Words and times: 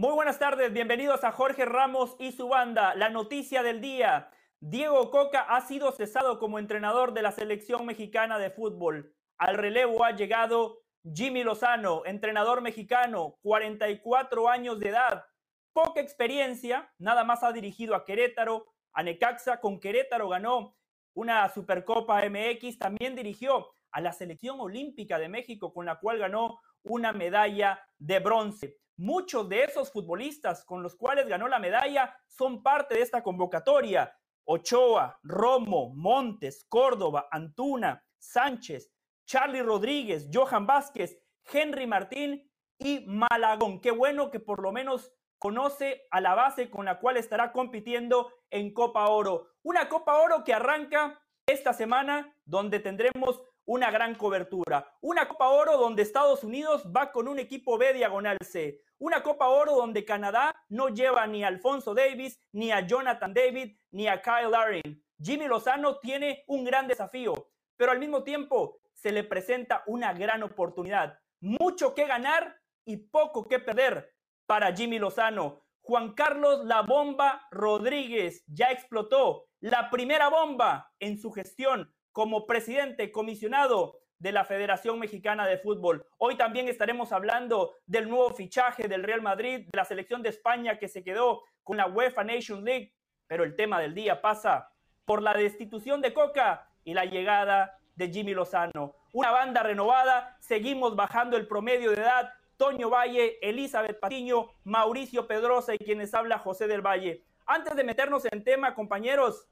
Muy 0.00 0.14
buenas 0.14 0.38
tardes, 0.38 0.72
bienvenidos 0.72 1.24
a 1.24 1.30
Jorge 1.30 1.66
Ramos 1.66 2.16
y 2.18 2.32
su 2.32 2.48
banda. 2.48 2.94
La 2.94 3.10
noticia 3.10 3.62
del 3.62 3.82
día. 3.82 4.30
Diego 4.58 5.10
Coca 5.10 5.42
ha 5.42 5.60
sido 5.60 5.92
cesado 5.92 6.38
como 6.38 6.58
entrenador 6.58 7.12
de 7.12 7.20
la 7.20 7.32
selección 7.32 7.84
mexicana 7.84 8.38
de 8.38 8.48
fútbol. 8.48 9.14
Al 9.36 9.56
relevo 9.58 10.02
ha 10.02 10.12
llegado 10.12 10.84
Jimmy 11.04 11.44
Lozano, 11.44 12.06
entrenador 12.06 12.62
mexicano, 12.62 13.36
44 13.42 14.48
años 14.48 14.80
de 14.80 14.88
edad, 14.88 15.26
poca 15.74 16.00
experiencia, 16.00 16.90
nada 16.96 17.22
más 17.22 17.42
ha 17.42 17.52
dirigido 17.52 17.94
a 17.94 18.06
Querétaro, 18.06 18.72
a 18.94 19.02
Necaxa, 19.02 19.60
con 19.60 19.78
Querétaro 19.78 20.30
ganó 20.30 20.78
una 21.12 21.46
Supercopa 21.50 22.22
MX, 22.26 22.78
también 22.78 23.14
dirigió 23.14 23.74
a 23.90 24.00
la 24.00 24.14
selección 24.14 24.60
olímpica 24.60 25.18
de 25.18 25.28
México, 25.28 25.74
con 25.74 25.84
la 25.84 26.00
cual 26.00 26.16
ganó 26.16 26.58
una 26.84 27.12
medalla 27.12 27.86
de 27.98 28.18
bronce. 28.18 28.80
Muchos 29.00 29.48
de 29.48 29.64
esos 29.64 29.90
futbolistas 29.90 30.62
con 30.62 30.82
los 30.82 30.94
cuales 30.94 31.26
ganó 31.26 31.48
la 31.48 31.58
medalla 31.58 32.14
son 32.26 32.62
parte 32.62 32.96
de 32.96 33.00
esta 33.00 33.22
convocatoria. 33.22 34.14
Ochoa, 34.44 35.18
Romo, 35.22 35.94
Montes, 35.94 36.66
Córdoba, 36.68 37.26
Antuna, 37.30 38.04
Sánchez, 38.18 38.92
Charlie 39.24 39.62
Rodríguez, 39.62 40.28
Johan 40.30 40.66
Vázquez, 40.66 41.18
Henry 41.50 41.86
Martín 41.86 42.52
y 42.78 43.06
Malagón. 43.06 43.80
Qué 43.80 43.90
bueno 43.90 44.30
que 44.30 44.38
por 44.38 44.60
lo 44.60 44.70
menos 44.70 45.10
conoce 45.38 46.06
a 46.10 46.20
la 46.20 46.34
base 46.34 46.68
con 46.68 46.84
la 46.84 46.98
cual 46.98 47.16
estará 47.16 47.52
compitiendo 47.52 48.30
en 48.50 48.74
Copa 48.74 49.08
Oro. 49.08 49.46
Una 49.62 49.88
Copa 49.88 50.18
Oro 50.18 50.44
que 50.44 50.52
arranca 50.52 51.18
esta 51.46 51.72
semana 51.72 52.36
donde 52.44 52.80
tendremos 52.80 53.42
una 53.64 53.90
gran 53.90 54.14
cobertura. 54.14 54.92
Una 55.00 55.26
Copa 55.26 55.48
Oro 55.48 55.78
donde 55.78 56.02
Estados 56.02 56.44
Unidos 56.44 56.84
va 56.94 57.12
con 57.12 57.28
un 57.28 57.38
equipo 57.38 57.78
B 57.78 57.94
diagonal 57.94 58.36
C. 58.44 58.82
Una 59.00 59.22
Copa 59.22 59.48
Oro 59.48 59.76
donde 59.76 60.04
Canadá 60.04 60.54
no 60.68 60.90
lleva 60.90 61.26
ni 61.26 61.42
a 61.42 61.48
Alfonso 61.48 61.94
Davis, 61.94 62.38
ni 62.52 62.70
a 62.70 62.86
Jonathan 62.86 63.32
David, 63.32 63.74
ni 63.92 64.06
a 64.06 64.20
Kyle 64.20 64.50
Larin. 64.50 65.02
Jimmy 65.18 65.48
Lozano 65.48 65.98
tiene 66.00 66.44
un 66.48 66.64
gran 66.64 66.86
desafío, 66.86 67.48
pero 67.78 67.92
al 67.92 67.98
mismo 67.98 68.22
tiempo 68.24 68.78
se 68.92 69.10
le 69.10 69.24
presenta 69.24 69.82
una 69.86 70.12
gran 70.12 70.42
oportunidad. 70.42 71.18
Mucho 71.40 71.94
que 71.94 72.06
ganar 72.06 72.60
y 72.84 72.98
poco 72.98 73.48
que 73.48 73.58
perder 73.58 74.14
para 74.44 74.76
Jimmy 74.76 74.98
Lozano. 74.98 75.64
Juan 75.80 76.12
Carlos 76.12 76.66
La 76.66 76.82
Bomba 76.82 77.48
Rodríguez 77.50 78.44
ya 78.48 78.70
explotó 78.70 79.46
la 79.60 79.88
primera 79.88 80.28
bomba 80.28 80.92
en 80.98 81.18
su 81.18 81.32
gestión 81.32 81.90
como 82.12 82.46
presidente 82.46 83.10
comisionado 83.10 83.99
de 84.20 84.32
la 84.32 84.44
Federación 84.44 84.98
Mexicana 84.98 85.46
de 85.46 85.58
Fútbol. 85.58 86.06
Hoy 86.18 86.36
también 86.36 86.68
estaremos 86.68 87.10
hablando 87.10 87.74
del 87.86 88.08
nuevo 88.08 88.30
fichaje 88.30 88.86
del 88.86 89.02
Real 89.02 89.22
Madrid, 89.22 89.66
de 89.66 89.76
la 89.76 89.84
selección 89.84 90.22
de 90.22 90.28
España 90.28 90.78
que 90.78 90.88
se 90.88 91.02
quedó 91.02 91.42
con 91.64 91.78
la 91.78 91.86
UEFA 91.86 92.22
Nation 92.22 92.62
League, 92.62 92.94
pero 93.26 93.44
el 93.44 93.56
tema 93.56 93.80
del 93.80 93.94
día 93.94 94.20
pasa 94.20 94.70
por 95.06 95.22
la 95.22 95.32
destitución 95.32 96.02
de 96.02 96.12
Coca 96.12 96.68
y 96.84 96.92
la 96.94 97.06
llegada 97.06 97.78
de 97.96 98.10
Jimmy 98.10 98.34
Lozano. 98.34 98.94
Una 99.12 99.30
banda 99.30 99.62
renovada, 99.62 100.36
seguimos 100.40 100.94
bajando 100.94 101.36
el 101.36 101.48
promedio 101.48 101.90
de 101.90 102.02
edad. 102.02 102.32
Toño 102.58 102.90
Valle, 102.90 103.38
Elizabeth 103.40 103.98
Patiño, 103.98 104.50
Mauricio 104.64 105.26
Pedrosa 105.26 105.74
y 105.74 105.78
quienes 105.78 106.12
habla 106.12 106.38
José 106.38 106.66
del 106.66 106.82
Valle. 106.82 107.24
Antes 107.46 107.74
de 107.74 107.84
meternos 107.84 108.26
en 108.30 108.44
tema, 108.44 108.74
compañeros, 108.74 109.48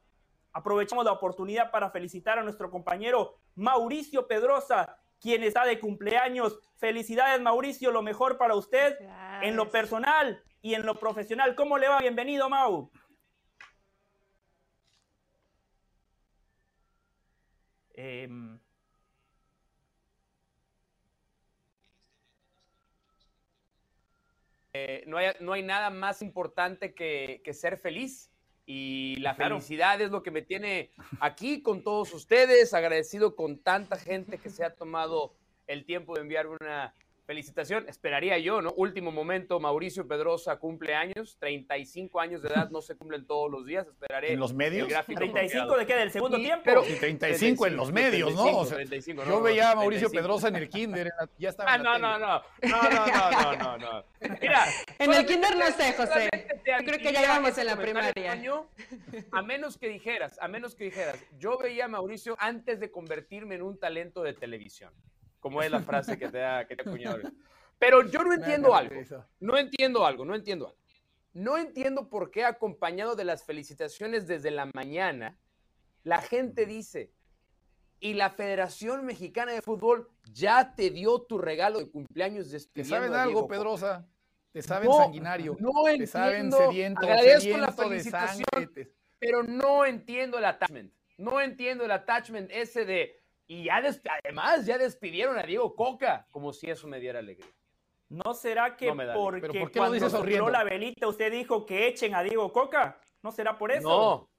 Aprovechamos 0.59 1.05
la 1.05 1.13
oportunidad 1.13 1.71
para 1.71 1.89
felicitar 1.89 2.37
a 2.37 2.43
nuestro 2.43 2.69
compañero 2.69 3.39
Mauricio 3.55 4.27
Pedrosa, 4.27 4.99
quien 5.21 5.45
está 5.45 5.65
de 5.65 5.79
cumpleaños. 5.79 6.59
Felicidades, 6.79 7.41
Mauricio, 7.41 7.93
lo 7.93 8.03
mejor 8.03 8.39
para 8.39 8.57
usted 8.57 8.99
en 9.41 9.55
lo 9.55 9.71
personal 9.71 10.43
y 10.61 10.75
en 10.75 10.85
lo 10.85 10.99
profesional. 10.99 11.55
¿Cómo 11.55 11.79
le 11.79 11.87
va? 11.87 12.01
Bienvenido, 12.01 12.49
Mau. 12.49 12.91
Em, 17.95 18.59
eh, 24.73 25.05
no, 25.07 25.19
hay, 25.19 25.35
no, 25.39 25.53
hay, 25.53 25.63
nada 25.63 25.91
más 25.91 26.21
importante 26.21 26.95
que, 26.95 27.43
que 27.45 27.55
ser 27.55 27.79
feliz 27.79 28.33
y 28.71 29.17
la 29.17 29.35
felicidad 29.35 29.99
es 30.03 30.11
lo 30.11 30.23
que 30.23 30.31
me 30.31 30.43
tiene 30.43 30.91
aquí 31.21 31.63
con 31.63 31.83
todos 31.83 32.13
ustedes, 32.13 32.75
agradecido 32.75 33.35
con 33.35 33.63
tanta 33.63 33.97
gente 33.97 34.37
que 34.37 34.51
se 34.51 34.63
ha 34.63 34.75
tomado 34.75 35.33
el 35.67 35.87
tiempo 35.87 36.15
de 36.15 36.21
enviar 36.21 36.47
una 36.49 36.93
felicitación, 37.29 37.87
esperaría 37.91 38.39
yo, 38.39 38.63
¿no? 38.63 38.73
Último 38.73 39.13
momento, 39.13 39.61
Mauricio 39.61 40.09
Pedrosa 40.09 40.57
cumple 40.57 40.95
años, 40.95 41.37
35 41.39 42.21
años 42.21 42.41
de 42.41 42.49
edad, 42.49 42.71
no 42.71 42.81
se 42.81 42.97
cumplen 42.97 43.27
todos 43.27 43.51
los 43.51 43.67
días, 43.67 43.87
esperaré. 43.87 44.33
¿En 44.33 44.41
los 44.41 44.55
medios? 44.55 44.91
El 44.91 45.15
35 45.15 45.77
de 45.77 45.87
qué, 45.87 45.95
del 45.95 46.11
segundo 46.11 46.39
tiempo. 46.39 46.63
Pero, 46.65 46.89
y 46.89 46.95
35, 46.95 47.67
en 47.67 47.77
los 47.77 47.93
medios, 47.93 48.35
¿no? 48.35 48.61
O 48.61 48.65
sea, 48.65 48.77
35, 48.77 49.25
Yo 49.27 49.43
veía 49.43 49.73
a 49.73 49.75
Mauricio 49.75 50.11
Pedrosa 50.11 50.49
en 50.49 50.57
el 50.57 50.71
kinder, 50.71 51.13
ya 51.37 51.51
estaba. 51.51 51.71
Ah, 51.71 51.77
en 51.77 51.83
la 51.83 51.99
no, 51.99 52.19
no, 52.19 52.19
no, 52.19 52.43
no, 52.63 53.31
no, 53.31 53.57
no, 53.57 53.79
no, 53.79 54.05
Mira. 54.41 54.65
en 54.99 55.13
el 55.13 55.27
kinder 55.27 55.55
no 55.55 55.67
sé, 55.67 55.93
José. 55.93 56.31
Yo 56.33 56.87
creo 56.87 56.99
que 56.99 57.13
ya 57.13 57.25
íbamos 57.25 57.51
este 57.51 57.61
en 57.61 57.67
la 57.67 57.77
primaria. 57.77 58.41
A 59.33 59.43
menos 59.43 59.77
que 59.77 59.89
dijeras, 59.89 60.39
a 60.41 60.49
menos 60.49 60.75
que 60.75 60.85
dijeras, 60.85 61.23
yo 61.39 61.59
veía 61.59 61.85
a 61.85 61.89
Mauricio 61.89 62.37
antes 62.39 62.81
de 62.81 62.91
convertirme 62.91 63.57
en 63.57 63.63
un 63.63 63.79
talento 63.79 64.23
de 64.23 64.33
televisión 64.33 64.95
como 65.41 65.63
es 65.63 65.71
la 65.71 65.81
frase 65.81 66.19
que 66.19 66.29
te 66.29 66.45
ha, 66.45 66.67
que 66.67 66.77
te 66.77 66.85
Pero 67.79 68.07
yo 68.09 68.23
no 68.25 68.33
entiendo 68.33 68.75
algo. 68.75 68.95
No 69.41 69.57
entiendo 69.57 70.05
algo, 70.05 70.25
no 70.25 70.35
entiendo 70.35 70.67
algo. 70.67 70.79
No 71.33 71.57
entiendo 71.57 72.09
por 72.09 72.31
qué 72.31 72.45
acompañado 72.45 73.15
de 73.15 73.25
las 73.25 73.45
felicitaciones 73.45 74.27
desde 74.27 74.51
la 74.51 74.67
mañana, 74.75 75.39
la 76.03 76.21
gente 76.21 76.67
dice, 76.67 77.13
y 78.01 78.15
la 78.15 78.31
Federación 78.31 79.05
Mexicana 79.05 79.53
de 79.53 79.63
Fútbol 79.63 80.09
ya 80.33 80.75
te 80.75 80.91
dio 80.91 81.23
tu 81.23 81.39
regalo 81.39 81.79
de 81.79 81.91
cumpleaños 81.91 82.51
despidiendo 82.51 82.97
¿Te 82.97 83.09
saben 83.09 83.15
algo, 83.15 83.47
Pedrosa? 83.47 84.09
¿Te 84.53 84.63
saben 84.63 84.91
sanguinario? 84.93 85.57
No 85.59 85.87
entiendo. 85.87 86.05
¿Te 86.05 86.07
saben 86.07 86.53
sediento, 86.53 87.01
agradezco 87.07 87.57
la 87.59 87.73
felicitación, 87.73 88.71
pero 89.19 89.43
no 89.43 89.85
entiendo 89.85 90.39
el 90.39 90.45
attachment. 90.45 90.93
No 91.19 91.41
entiendo 91.41 91.85
el 91.85 91.91
attachment 91.91 92.51
ese 92.53 92.85
de 92.85 93.21
y 93.49 93.65
ya 93.65 93.83
además 94.23 94.67
ya 94.67 94.77
despidieron 94.77 95.39
a 95.39 95.43
Diego 95.43 95.75
Coca, 95.75 96.27
como 96.31 96.53
si 96.53 96.71
eso 96.71 96.87
me 96.87 97.01
diera 97.01 97.19
alegría. 97.19 97.51
¿No 98.11 98.35
será 98.35 98.77
que 98.77 98.93
porque 99.15 99.61
¿por 99.61 99.71
qué 99.71 99.79
cuando 99.79 100.09
sopló 100.09 100.49
la 100.49 100.65
velita 100.65 101.09
usted 101.09 101.33
dijo 101.33 101.67
que 101.67 101.89
echen 101.89 102.15
a 102.15 102.23
Diego 102.23 102.53
Coca? 102.53 103.01
¿No 103.23 103.33
será 103.33 103.59
por 103.59 103.73
eso? 103.73 103.89
No. 103.89 104.31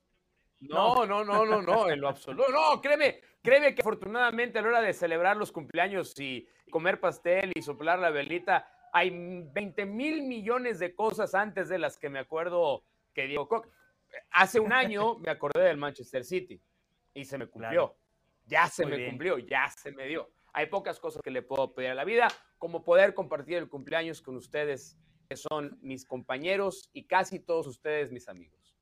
No, 0.61 1.05
no, 1.05 1.23
no, 1.23 1.45
no, 1.45 1.61
no, 1.61 1.89
en 1.89 2.01
lo 2.01 2.09
absoluto. 2.09 2.51
No, 2.51 2.81
créeme, 2.81 3.21
créeme 3.41 3.73
que 3.73 3.81
afortunadamente 3.81 4.59
a 4.59 4.61
la 4.61 4.67
hora 4.67 4.81
de 4.81 4.93
celebrar 4.93 5.37
los 5.37 5.51
cumpleaños 5.51 6.19
y 6.19 6.47
comer 6.69 6.99
pastel 6.99 7.53
y 7.55 7.61
soplar 7.61 7.97
la 7.99 8.09
velita, 8.09 8.69
hay 8.91 9.09
20 9.09 9.85
mil 9.85 10.23
millones 10.23 10.79
de 10.79 10.93
cosas 10.93 11.33
antes 11.33 11.69
de 11.69 11.79
las 11.79 11.97
que 11.97 12.09
me 12.09 12.19
acuerdo 12.19 12.83
que 13.13 13.27
Diego 13.27 13.47
Coca. 13.47 13.69
Hace 14.31 14.59
un 14.59 14.73
año 14.73 15.15
me 15.19 15.31
acordé 15.31 15.63
del 15.63 15.77
Manchester 15.77 16.25
City 16.25 16.61
y 17.13 17.23
se 17.23 17.37
me 17.37 17.47
cumplió. 17.47 17.95
Ya 18.49 18.67
se 18.67 18.85
me 18.85 19.07
cumplió, 19.07 19.37
ya 19.37 19.69
se 19.69 19.91
me 19.91 20.07
dio. 20.07 20.27
Hay 20.53 20.65
pocas 20.65 20.99
cosas 20.99 21.21
que 21.21 21.29
le 21.29 21.43
puedo 21.43 21.73
pedir 21.75 21.91
a 21.91 21.95
la 21.95 22.03
vida, 22.03 22.27
como 22.57 22.83
poder 22.83 23.13
compartir 23.13 23.57
el 23.57 23.69
cumpleaños 23.69 24.23
con 24.23 24.35
ustedes, 24.35 24.97
que 25.29 25.37
son 25.37 25.77
mis 25.81 26.03
compañeros 26.03 26.89
y 26.91 27.03
casi 27.03 27.39
todos 27.39 27.67
ustedes 27.67 28.11
mis 28.11 28.27
amigos. 28.27 28.75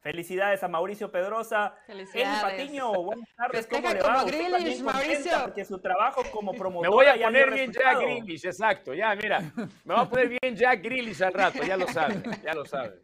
Felicidades 0.00 0.62
a 0.62 0.68
Mauricio 0.68 1.10
Pedrosa. 1.10 1.74
Felicidades. 1.86 2.42
Patiño, 2.42 2.92
buenas 2.92 3.28
tardes. 3.36 3.66
¿Cómo 3.66 3.88
le 3.88 4.00
va? 4.00 4.24
Grealish, 4.24 4.80
Mauricio. 4.80 5.32
Porque 5.44 5.64
su 5.64 5.80
trabajo 5.80 6.22
como 6.32 6.52
promotor. 6.52 6.82
Me 6.90 6.94
voy 6.94 7.06
a 7.06 7.14
poner 7.14 7.52
bien 7.52 7.72
Jack 7.72 7.98
Grealish, 8.00 8.46
exacto. 8.46 8.94
Ya, 8.94 9.14
mira. 9.14 9.40
Me 9.84 9.94
voy 9.94 10.04
a 10.04 10.08
poner 10.08 10.28
bien 10.40 10.56
Jack 10.56 10.82
Grealish 10.82 11.22
al 11.22 11.32
rato, 11.32 11.62
ya 11.62 11.76
lo 11.76 11.86
sabe, 11.88 12.22
ya 12.42 12.54
lo 12.54 12.64
sabe. 12.64 13.00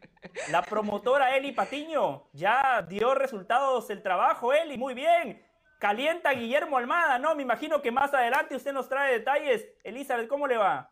La 0.49 0.61
promotora 0.61 1.35
Eli 1.35 1.51
Patiño 1.53 2.29
ya 2.33 2.81
dio 2.87 3.13
resultados 3.15 3.89
el 3.89 4.01
trabajo, 4.01 4.53
Eli, 4.53 4.77
muy 4.77 4.93
bien. 4.93 5.41
Calienta 5.83 6.31
Guillermo 6.31 6.77
Almada, 6.77 7.19
¿no? 7.19 7.35
Me 7.35 7.43
imagino 7.43 7.81
que 7.81 7.91
más 7.91 8.13
adelante 8.13 8.55
usted 8.55 8.71
nos 8.71 8.87
trae 8.87 9.11
detalles. 9.11 9.67
Elizabeth, 9.83 10.29
¿cómo 10.29 10.47
le 10.47 10.55
va? 10.55 10.89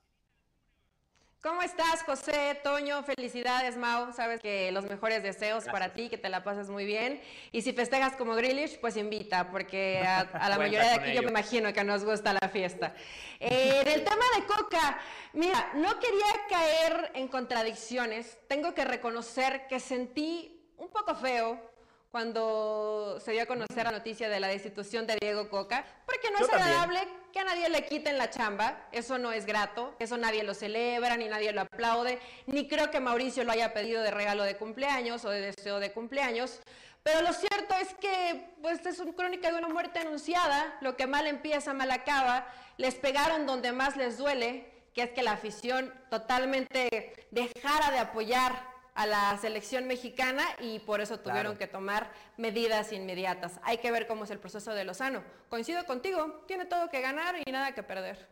¿Cómo 1.41 1.61
estás, 1.61 2.03
José, 2.03 2.59
Toño? 2.61 3.01
Felicidades, 3.03 3.77
Mau. 3.77 4.11
Sabes 4.11 4.41
que 4.41 4.69
los 4.73 4.83
mejores 4.83 5.23
deseos 5.23 5.63
para 5.63 5.93
ti, 5.93 6.09
que 6.09 6.17
te 6.17 6.27
la 6.27 6.43
pases 6.43 6.69
muy 6.69 6.83
bien. 6.83 7.21
Y 7.53 7.61
si 7.61 7.71
festejas 7.71 8.17
como 8.17 8.35
Grillish, 8.35 8.81
pues 8.81 8.97
invita, 8.97 9.49
porque 9.49 9.99
a, 10.05 10.49
la 10.49 10.57
mayoría 10.57 10.89
de 10.89 10.95
aquí 10.95 11.13
yo 11.13 11.21
me 11.21 11.29
imagino 11.29 11.71
que 11.71 11.85
nos 11.85 12.03
gusta 12.03 12.33
la 12.33 12.49
fiesta. 12.49 12.93
Eh, 13.39 13.83
en 13.85 13.87
el 13.87 14.03
tema 14.03 14.25
de 14.35 14.43
Coca, 14.43 14.99
mira, 15.31 15.71
no 15.75 16.01
quería 16.01 16.25
caer 16.49 17.11
en 17.13 17.29
contradicciones. 17.29 18.37
Tengo 18.49 18.73
que 18.73 18.83
reconocer 18.83 19.67
que 19.67 19.79
sentí 19.79 20.69
un 20.75 20.89
poco 20.89 21.15
feo 21.15 21.70
cuando 22.11 23.19
se 23.23 23.31
dio 23.31 23.43
a 23.43 23.45
conocer 23.45 23.85
la 23.85 23.91
noticia 23.91 24.27
de 24.27 24.39
la 24.39 24.49
destitución 24.49 25.07
de 25.07 25.17
Diego 25.19 25.49
Coca, 25.49 25.85
porque 26.05 26.29
no 26.29 26.45
es 26.45 26.51
agradable 26.51 26.99
que 27.31 27.39
a 27.39 27.45
nadie 27.45 27.69
le 27.69 27.85
quiten 27.85 28.17
la 28.17 28.29
chamba, 28.29 28.85
eso 28.91 29.17
no 29.17 29.31
es 29.31 29.45
grato, 29.45 29.95
eso 29.97 30.17
nadie 30.17 30.43
lo 30.43 30.53
celebra, 30.53 31.15
ni 31.15 31.29
nadie 31.29 31.53
lo 31.53 31.61
aplaude, 31.61 32.19
ni 32.47 32.67
creo 32.67 32.91
que 32.91 32.99
Mauricio 32.99 33.45
lo 33.45 33.53
haya 33.53 33.73
pedido 33.73 34.03
de 34.03 34.11
regalo 34.11 34.43
de 34.43 34.57
cumpleaños 34.57 35.23
o 35.23 35.29
de 35.29 35.39
deseo 35.39 35.79
de 35.79 35.93
cumpleaños, 35.93 36.59
pero 37.01 37.21
lo 37.21 37.31
cierto 37.31 37.73
es 37.75 37.93
que 37.95 38.53
pues 38.61 38.85
es 38.85 38.99
una 38.99 39.13
crónica 39.13 39.49
de 39.49 39.57
una 39.57 39.69
muerte 39.69 39.99
anunciada, 39.99 40.77
lo 40.81 40.97
que 40.97 41.07
mal 41.07 41.25
empieza, 41.27 41.73
mal 41.73 41.91
acaba, 41.91 42.45
les 42.75 42.95
pegaron 42.95 43.45
donde 43.45 43.71
más 43.71 43.95
les 43.95 44.17
duele, 44.17 44.69
que 44.93 45.03
es 45.03 45.11
que 45.11 45.23
la 45.23 45.31
afición 45.31 45.93
totalmente 46.09 47.13
dejara 47.31 47.91
de 47.91 47.99
apoyar 47.99 48.70
a 48.93 49.05
la 49.05 49.37
selección 49.37 49.87
mexicana 49.87 50.43
y 50.59 50.79
por 50.79 51.01
eso 51.01 51.19
tuvieron 51.19 51.57
que 51.57 51.67
tomar 51.67 52.11
medidas 52.37 52.91
inmediatas. 52.91 53.59
Hay 53.63 53.77
que 53.77 53.91
ver 53.91 54.07
cómo 54.07 54.25
es 54.25 54.31
el 54.31 54.39
proceso 54.39 54.73
de 54.73 54.83
Lozano. 54.83 55.23
Coincido 55.49 55.85
contigo, 55.85 56.43
tiene 56.47 56.65
todo 56.65 56.89
que 56.89 57.01
ganar 57.01 57.35
y 57.45 57.51
nada 57.51 57.73
que 57.73 57.83
perder. 57.83 58.27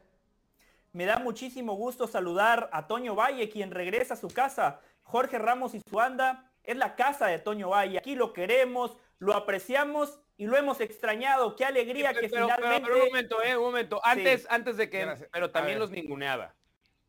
Me 0.91 1.05
da 1.05 1.19
muchísimo 1.19 1.73
gusto 1.75 2.07
saludar 2.07 2.69
a 2.73 2.87
Toño 2.87 3.15
Valle, 3.15 3.49
quien 3.49 3.71
regresa 3.71 4.15
a 4.15 4.17
su 4.17 4.27
casa. 4.27 4.81
Jorge 5.03 5.37
Ramos 5.37 5.75
y 5.75 5.81
su 5.81 5.95
banda 5.95 6.51
es 6.63 6.77
la 6.77 6.95
casa 6.95 7.27
de 7.27 7.39
Toño 7.39 7.69
Valle. 7.69 7.99
Aquí 7.99 8.15
lo 8.15 8.33
queremos, 8.33 8.97
lo 9.19 9.35
apreciamos 9.35 10.19
y 10.35 10.45
lo 10.45 10.57
hemos 10.57 10.81
extrañado. 10.81 11.55
Qué 11.55 11.65
alegría 11.65 12.13
que 12.13 12.27
finalmente. 12.29 12.87
Pero, 12.87 13.03
un 13.03 13.07
momento, 13.07 13.43
eh, 13.43 13.57
un 13.57 13.63
momento. 13.63 14.01
Antes, 14.03 14.47
antes 14.49 14.77
de 14.77 14.89
que. 14.89 15.27
Pero 15.31 15.51
también 15.51 15.79
los 15.79 15.91
ninguneaba. 15.91 16.55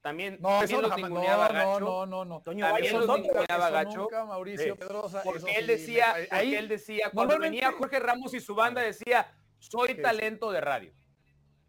También, 0.00 0.38
no, 0.41 0.61
también 0.61 0.82
los 0.82 0.97
ninguneaba 0.97 1.49
no, 1.49 1.55
Gacho. 1.55 1.81
No, 1.81 2.06
no, 2.06 2.25
no, 2.25 2.43
Toño 2.43 2.67
también 2.67 2.99
los 2.99 3.20
ninguneaba 3.20 3.70
Gacho. 3.70 3.99
Nunca, 3.99 4.25
Mauricio 4.25 4.76
Pedrosa, 4.76 5.23
porque 5.23 5.52
él 5.56 5.67
decía, 5.67 6.14
ahí, 6.31 6.55
él 6.55 6.69
decía, 6.69 7.11
cuando 7.12 7.38
venía 7.38 7.73
Jorge 7.73 8.00
Ramos 8.00 8.32
y 8.35 8.41
su 8.41 8.55
banda 8.55 8.81
decía, 8.81 9.32
soy 9.58 10.00
talento 10.00 10.50
de 10.50 10.61
radio. 10.61 10.94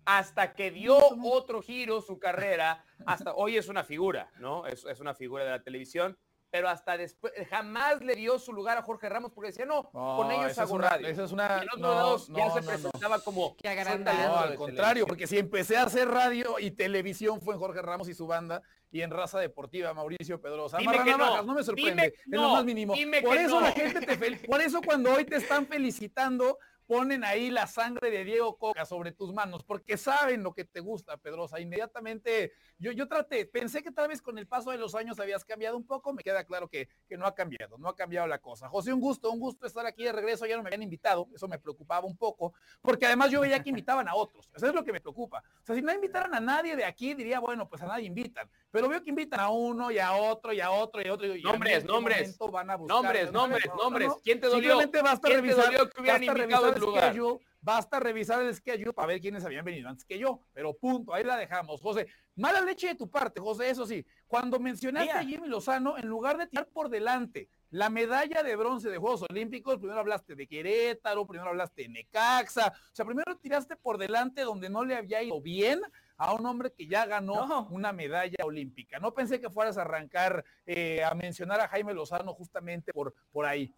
Hasta 0.05 0.53
que 0.53 0.71
dio 0.71 0.97
otro 1.23 1.61
giro 1.61 2.01
su 2.01 2.17
carrera, 2.17 2.83
hasta 3.05 3.33
hoy 3.33 3.57
es 3.57 3.67
una 3.67 3.83
figura, 3.83 4.31
¿no? 4.39 4.65
Es, 4.65 4.83
es 4.85 4.99
una 4.99 5.13
figura 5.13 5.43
de 5.43 5.51
la 5.51 5.61
televisión 5.61 6.17
pero 6.51 6.67
hasta 6.67 6.97
después 6.97 7.31
jamás 7.49 8.01
le 8.01 8.13
dio 8.13 8.37
su 8.37 8.51
lugar 8.51 8.77
a 8.77 8.81
Jorge 8.81 9.07
Ramos 9.07 9.31
porque 9.31 9.47
decía, 9.51 9.65
no, 9.65 9.89
con 9.91 10.29
ellos 10.31 10.57
hago 10.59 10.77
radio. 10.77 11.07
Esa 11.07 11.23
es 11.23 11.31
una, 11.31 11.63
y 11.63 11.79
no, 11.79 12.17
ya 12.27 12.51
se 12.51 12.61
presentaba 12.61 13.19
como 13.19 13.55
que 13.55 13.73
No, 13.73 14.37
al 14.37 14.55
contrario, 14.55 15.07
porque 15.07 15.27
si 15.27 15.37
empecé 15.37 15.77
a 15.77 15.83
hacer 15.83 16.09
radio 16.09 16.59
y 16.59 16.71
televisión 16.71 17.39
fue 17.39 17.53
en 17.53 17.59
Jorge 17.61 17.81
Ramos 17.81 18.09
y 18.09 18.13
su 18.13 18.27
banda 18.27 18.61
y 18.91 19.01
en 19.01 19.11
Raza 19.11 19.39
Deportiva, 19.39 19.93
Mauricio 19.93 20.41
Pedrosa. 20.41 20.77
Dime 20.77 21.01
que 21.03 21.11
no. 21.11 21.41
no 21.41 21.53
me 21.53 21.63
sorprende, 21.63 22.07
es 22.07 22.15
lo 22.27 22.49
más 22.49 22.65
mínimo. 22.65 22.93
por 23.23 23.37
eso 23.37 23.61
la 23.61 23.71
gente 23.71 24.01
te 24.05 24.47
por 24.47 24.61
eso 24.61 24.81
cuando 24.81 25.13
hoy 25.13 25.23
te 25.23 25.37
están 25.37 25.65
felicitando 25.65 26.57
ponen 26.91 27.23
ahí 27.23 27.49
la 27.49 27.67
sangre 27.67 28.11
de 28.11 28.25
Diego 28.25 28.57
Coca 28.57 28.83
sobre 28.83 29.13
tus 29.13 29.33
manos, 29.33 29.63
porque 29.63 29.95
saben 29.95 30.43
lo 30.43 30.53
que 30.53 30.65
te 30.65 30.81
gusta, 30.81 31.15
Pedrosa. 31.15 31.57
Inmediatamente, 31.57 32.51
yo, 32.79 32.91
yo 32.91 33.07
traté, 33.07 33.45
pensé 33.45 33.81
que 33.81 33.93
tal 33.93 34.09
vez 34.09 34.21
con 34.21 34.37
el 34.37 34.45
paso 34.45 34.71
de 34.71 34.77
los 34.77 34.93
años 34.93 35.17
habías 35.17 35.45
cambiado 35.45 35.77
un 35.77 35.87
poco, 35.87 36.11
me 36.11 36.21
queda 36.21 36.43
claro 36.43 36.67
que, 36.67 36.89
que 37.07 37.15
no 37.15 37.25
ha 37.25 37.33
cambiado, 37.33 37.77
no 37.77 37.87
ha 37.87 37.95
cambiado 37.95 38.27
la 38.27 38.39
cosa. 38.39 38.67
José, 38.67 38.91
un 38.91 38.99
gusto, 38.99 39.31
un 39.31 39.39
gusto 39.39 39.65
estar 39.65 39.85
aquí 39.85 40.03
de 40.03 40.11
regreso, 40.11 40.45
ya 40.45 40.57
no 40.57 40.63
me 40.63 40.67
habían 40.67 40.83
invitado, 40.83 41.29
eso 41.33 41.47
me 41.47 41.57
preocupaba 41.59 42.05
un 42.05 42.17
poco, 42.17 42.55
porque 42.81 43.05
además 43.05 43.31
yo 43.31 43.39
veía 43.39 43.63
que 43.63 43.69
invitaban 43.69 44.09
a 44.09 44.15
otros, 44.15 44.51
eso 44.53 44.67
es 44.67 44.73
lo 44.73 44.83
que 44.83 44.91
me 44.91 44.99
preocupa. 44.99 45.41
O 45.61 45.65
sea, 45.65 45.77
si 45.77 45.81
no 45.81 45.93
invitaran 45.93 46.35
a 46.35 46.41
nadie 46.41 46.75
de 46.75 46.83
aquí, 46.83 47.13
diría, 47.13 47.39
bueno, 47.39 47.69
pues 47.69 47.81
a 47.83 47.85
nadie 47.85 48.05
invitan, 48.05 48.49
pero 48.71 48.87
veo 48.89 49.03
que 49.03 49.09
invitan 49.09 49.39
a 49.39 49.49
uno 49.49 49.91
y 49.91 49.99
a 49.99 50.13
otro 50.13 50.53
y 50.53 50.61
a 50.61 50.71
otro 50.71 51.01
y 51.01 51.07
a 51.07 51.13
otro. 51.13 51.35
Y 51.35 51.41
nombres, 51.41 51.77
este 51.77 51.87
nombres, 51.87 52.39
nombres, 52.87 53.31
nombres, 53.31 53.65
nombres, 53.77 54.11
¿quién 54.23 54.39
te 54.39 54.47
dolió? 54.47 54.79
Simplemente 54.79 55.01
basta 55.01 55.29
revisar, 55.29 55.89
que 55.89 56.01
hubieran 56.01 56.23
invitado 56.23 57.39
basta 57.61 57.99
revisar 57.99 58.41
el 58.41 58.53
schedule 58.55 58.93
para 58.93 59.07
ver 59.07 59.21
quiénes 59.21 59.45
habían 59.45 59.63
venido 59.63 59.87
antes 59.87 60.03
que 60.03 60.17
yo, 60.17 60.41
pero 60.51 60.73
punto, 60.73 61.13
ahí 61.13 61.23
la 61.23 61.37
dejamos. 61.37 61.79
José, 61.79 62.07
mala 62.35 62.61
leche 62.61 62.87
de 62.87 62.95
tu 62.95 63.09
parte, 63.09 63.39
José, 63.39 63.69
eso 63.69 63.85
sí, 63.85 64.05
cuando 64.27 64.59
mencionaste 64.59 65.11
a 65.11 65.23
Jimmy 65.23 65.47
Lozano, 65.47 65.97
en 65.97 66.07
lugar 66.07 66.37
de 66.37 66.47
tirar 66.47 66.67
por 66.67 66.89
delante 66.89 67.49
la 67.69 67.89
medalla 67.89 68.43
de 68.43 68.55
bronce 68.55 68.89
de 68.89 68.97
Juegos 68.97 69.23
Olímpicos, 69.29 69.77
primero 69.77 69.99
hablaste 69.99 70.35
de 70.35 70.47
Querétaro, 70.47 71.25
primero 71.25 71.51
hablaste 71.51 71.83
de 71.83 71.89
Necaxa, 71.89 72.73
o 72.75 72.95
sea, 72.95 73.05
primero 73.05 73.37
tiraste 73.37 73.75
por 73.75 73.97
delante 73.97 74.41
donde 74.41 74.69
no 74.69 74.83
le 74.83 74.95
había 74.95 75.21
ido 75.21 75.39
bien 75.39 75.81
a 76.21 76.35
un 76.35 76.45
hombre 76.45 76.71
que 76.71 76.85
ya 76.85 77.07
ganó 77.07 77.67
una 77.71 77.91
medalla 77.91 78.45
olímpica. 78.45 78.99
No 78.99 79.11
pensé 79.11 79.41
que 79.41 79.49
fueras 79.49 79.79
a 79.79 79.81
arrancar 79.81 80.45
eh, 80.67 81.03
a 81.03 81.15
mencionar 81.15 81.59
a 81.59 81.67
Jaime 81.67 81.95
Lozano 81.95 82.35
justamente 82.35 82.93
por, 82.93 83.15
por 83.31 83.45
ahí 83.45 83.73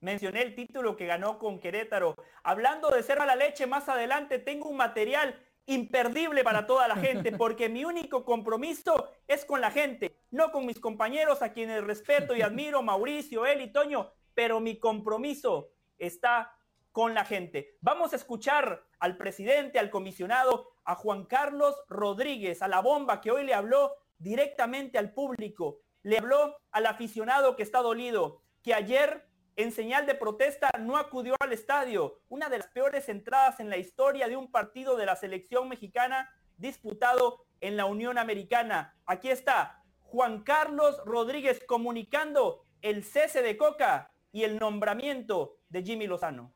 mencioné 0.00 0.42
el 0.42 0.54
título 0.54 0.96
que 0.96 1.06
ganó 1.06 1.38
con 1.38 1.60
Querétaro. 1.60 2.16
Hablando 2.42 2.90
de 2.90 3.02
ser 3.02 3.20
a 3.20 3.26
la 3.26 3.36
leche, 3.36 3.66
más 3.66 3.88
adelante 3.88 4.38
tengo 4.38 4.68
un 4.68 4.76
material 4.76 5.40
imperdible 5.66 6.44
para 6.44 6.66
toda 6.66 6.88
la 6.88 6.96
gente, 6.96 7.32
porque 7.38 7.68
mi 7.68 7.84
único 7.84 8.24
compromiso 8.24 9.10
es 9.26 9.44
con 9.46 9.60
la 9.60 9.70
gente, 9.70 10.14
no 10.30 10.50
con 10.50 10.66
mis 10.66 10.78
compañeros 10.78 11.40
a 11.42 11.52
quienes 11.52 11.82
respeto 11.82 12.36
y 12.36 12.42
admiro, 12.42 12.82
Mauricio, 12.82 13.46
él 13.46 13.62
y 13.62 13.72
Toño, 13.72 14.12
pero 14.34 14.60
mi 14.60 14.78
compromiso 14.78 15.70
está 15.96 16.53
con 16.94 17.12
la 17.12 17.24
gente. 17.24 17.76
Vamos 17.80 18.12
a 18.12 18.16
escuchar 18.16 18.86
al 19.00 19.16
presidente, 19.16 19.80
al 19.80 19.90
comisionado, 19.90 20.70
a 20.84 20.94
Juan 20.94 21.24
Carlos 21.24 21.74
Rodríguez, 21.88 22.62
a 22.62 22.68
la 22.68 22.80
bomba 22.80 23.20
que 23.20 23.32
hoy 23.32 23.42
le 23.42 23.52
habló 23.52 23.96
directamente 24.18 24.96
al 24.96 25.12
público, 25.12 25.80
le 26.04 26.18
habló 26.18 26.56
al 26.70 26.86
aficionado 26.86 27.56
que 27.56 27.64
está 27.64 27.80
dolido, 27.80 28.42
que 28.62 28.74
ayer 28.74 29.28
en 29.56 29.72
señal 29.72 30.06
de 30.06 30.14
protesta 30.14 30.70
no 30.78 30.96
acudió 30.96 31.34
al 31.40 31.52
estadio, 31.52 32.20
una 32.28 32.48
de 32.48 32.58
las 32.58 32.68
peores 32.68 33.08
entradas 33.08 33.58
en 33.58 33.70
la 33.70 33.76
historia 33.76 34.28
de 34.28 34.36
un 34.36 34.52
partido 34.52 34.96
de 34.96 35.06
la 35.06 35.16
selección 35.16 35.68
mexicana 35.68 36.30
disputado 36.58 37.44
en 37.60 37.76
la 37.76 37.86
Unión 37.86 38.18
Americana. 38.18 38.96
Aquí 39.04 39.30
está 39.30 39.82
Juan 39.98 40.44
Carlos 40.44 41.02
Rodríguez 41.04 41.60
comunicando 41.66 42.64
el 42.82 43.02
cese 43.02 43.42
de 43.42 43.56
Coca 43.56 44.12
y 44.30 44.44
el 44.44 44.60
nombramiento 44.60 45.58
de 45.68 45.82
Jimmy 45.82 46.06
Lozano. 46.06 46.54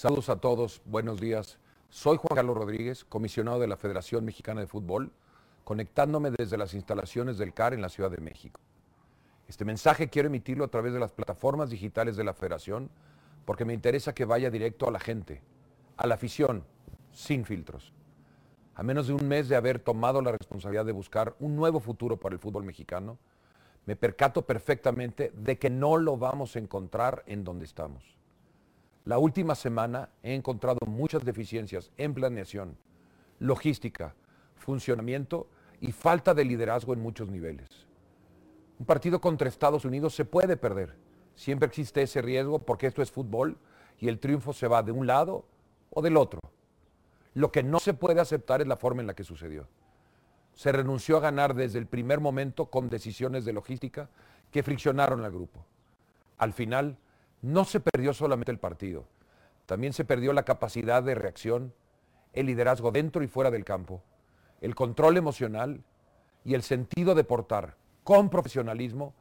Saludos 0.00 0.30
a 0.30 0.36
todos, 0.36 0.80
buenos 0.86 1.20
días. 1.20 1.58
Soy 1.90 2.16
Juan 2.16 2.34
Carlos 2.34 2.56
Rodríguez, 2.56 3.04
comisionado 3.04 3.58
de 3.60 3.66
la 3.66 3.76
Federación 3.76 4.24
Mexicana 4.24 4.62
de 4.62 4.66
Fútbol, 4.66 5.12
conectándome 5.64 6.30
desde 6.30 6.56
las 6.56 6.72
instalaciones 6.72 7.36
del 7.36 7.52
CAR 7.52 7.74
en 7.74 7.82
la 7.82 7.90
Ciudad 7.90 8.10
de 8.10 8.20
México. 8.22 8.60
Este 9.46 9.64
mensaje 9.64 10.08
quiero 10.08 10.28
emitirlo 10.28 10.64
a 10.64 10.68
través 10.68 10.92
de 10.92 11.00
las 11.00 11.12
plataformas 11.12 11.70
digitales 11.70 12.16
de 12.16 12.24
la 12.24 12.34
federación 12.34 12.88
porque 13.44 13.64
me 13.64 13.74
interesa 13.74 14.14
que 14.14 14.24
vaya 14.24 14.48
directo 14.48 14.88
a 14.88 14.90
la 14.90 15.00
gente, 15.00 15.42
a 15.96 16.06
la 16.06 16.14
afición, 16.14 16.64
sin 17.12 17.44
filtros. 17.44 17.92
A 18.76 18.82
menos 18.82 19.08
de 19.08 19.12
un 19.12 19.26
mes 19.28 19.48
de 19.48 19.56
haber 19.56 19.80
tomado 19.80 20.22
la 20.22 20.32
responsabilidad 20.32 20.86
de 20.86 20.92
buscar 20.92 21.34
un 21.40 21.56
nuevo 21.56 21.80
futuro 21.80 22.16
para 22.16 22.32
el 22.34 22.38
fútbol 22.38 22.64
mexicano, 22.64 23.18
me 23.86 23.96
percato 23.96 24.46
perfectamente 24.46 25.32
de 25.34 25.58
que 25.58 25.68
no 25.68 25.96
lo 25.96 26.16
vamos 26.16 26.54
a 26.54 26.60
encontrar 26.60 27.24
en 27.26 27.42
donde 27.44 27.64
estamos. 27.64 28.19
La 29.04 29.18
última 29.18 29.54
semana 29.54 30.10
he 30.22 30.34
encontrado 30.34 30.78
muchas 30.86 31.24
deficiencias 31.24 31.90
en 31.96 32.12
planeación, 32.12 32.76
logística, 33.38 34.14
funcionamiento 34.56 35.48
y 35.80 35.92
falta 35.92 36.34
de 36.34 36.44
liderazgo 36.44 36.92
en 36.92 37.00
muchos 37.00 37.30
niveles. 37.30 37.86
Un 38.78 38.86
partido 38.86 39.20
contra 39.20 39.48
Estados 39.48 39.84
Unidos 39.84 40.14
se 40.14 40.24
puede 40.24 40.56
perder. 40.56 40.96
Siempre 41.34 41.66
existe 41.66 42.02
ese 42.02 42.20
riesgo 42.20 42.58
porque 42.58 42.86
esto 42.86 43.00
es 43.00 43.10
fútbol 43.10 43.56
y 43.98 44.08
el 44.08 44.18
triunfo 44.18 44.52
se 44.52 44.68
va 44.68 44.82
de 44.82 44.92
un 44.92 45.06
lado 45.06 45.46
o 45.90 46.02
del 46.02 46.16
otro. 46.16 46.40
Lo 47.34 47.50
que 47.52 47.62
no 47.62 47.78
se 47.78 47.94
puede 47.94 48.20
aceptar 48.20 48.60
es 48.60 48.66
la 48.66 48.76
forma 48.76 49.00
en 49.00 49.06
la 49.06 49.14
que 49.14 49.24
sucedió. 49.24 49.68
Se 50.54 50.72
renunció 50.72 51.16
a 51.16 51.20
ganar 51.20 51.54
desde 51.54 51.78
el 51.78 51.86
primer 51.86 52.20
momento 52.20 52.66
con 52.66 52.90
decisiones 52.90 53.44
de 53.44 53.52
logística 53.52 54.10
que 54.50 54.62
friccionaron 54.62 55.24
al 55.24 55.30
grupo. 55.30 55.64
Al 56.38 56.52
final, 56.52 56.98
no 57.42 57.64
se 57.64 57.80
perdió 57.80 58.12
solamente 58.12 58.52
el 58.52 58.58
partido, 58.58 59.06
también 59.66 59.92
se 59.92 60.04
perdió 60.04 60.32
la 60.32 60.44
capacidad 60.44 61.02
de 61.02 61.14
reacción, 61.14 61.72
el 62.32 62.46
liderazgo 62.46 62.90
dentro 62.90 63.22
y 63.22 63.28
fuera 63.28 63.50
del 63.50 63.64
campo, 63.64 64.02
el 64.60 64.74
control 64.74 65.16
emocional 65.16 65.82
y 66.44 66.54
el 66.54 66.62
sentido 66.62 67.14
de 67.14 67.24
portar 67.24 67.76
con 68.04 68.28
profesionalismo, 68.30 69.14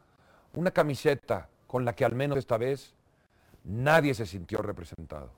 una 0.53 0.71
camiseta 0.71 1.49
con 1.67 1.85
la 1.85 1.93
que 1.93 2.05
al 2.05 2.15
menos 2.15 2.37
esta 2.37 2.57
vez 2.57 2.93
nadie 3.63 4.13
se 4.13 4.25
sintió 4.25 4.61
representado. 4.61 5.31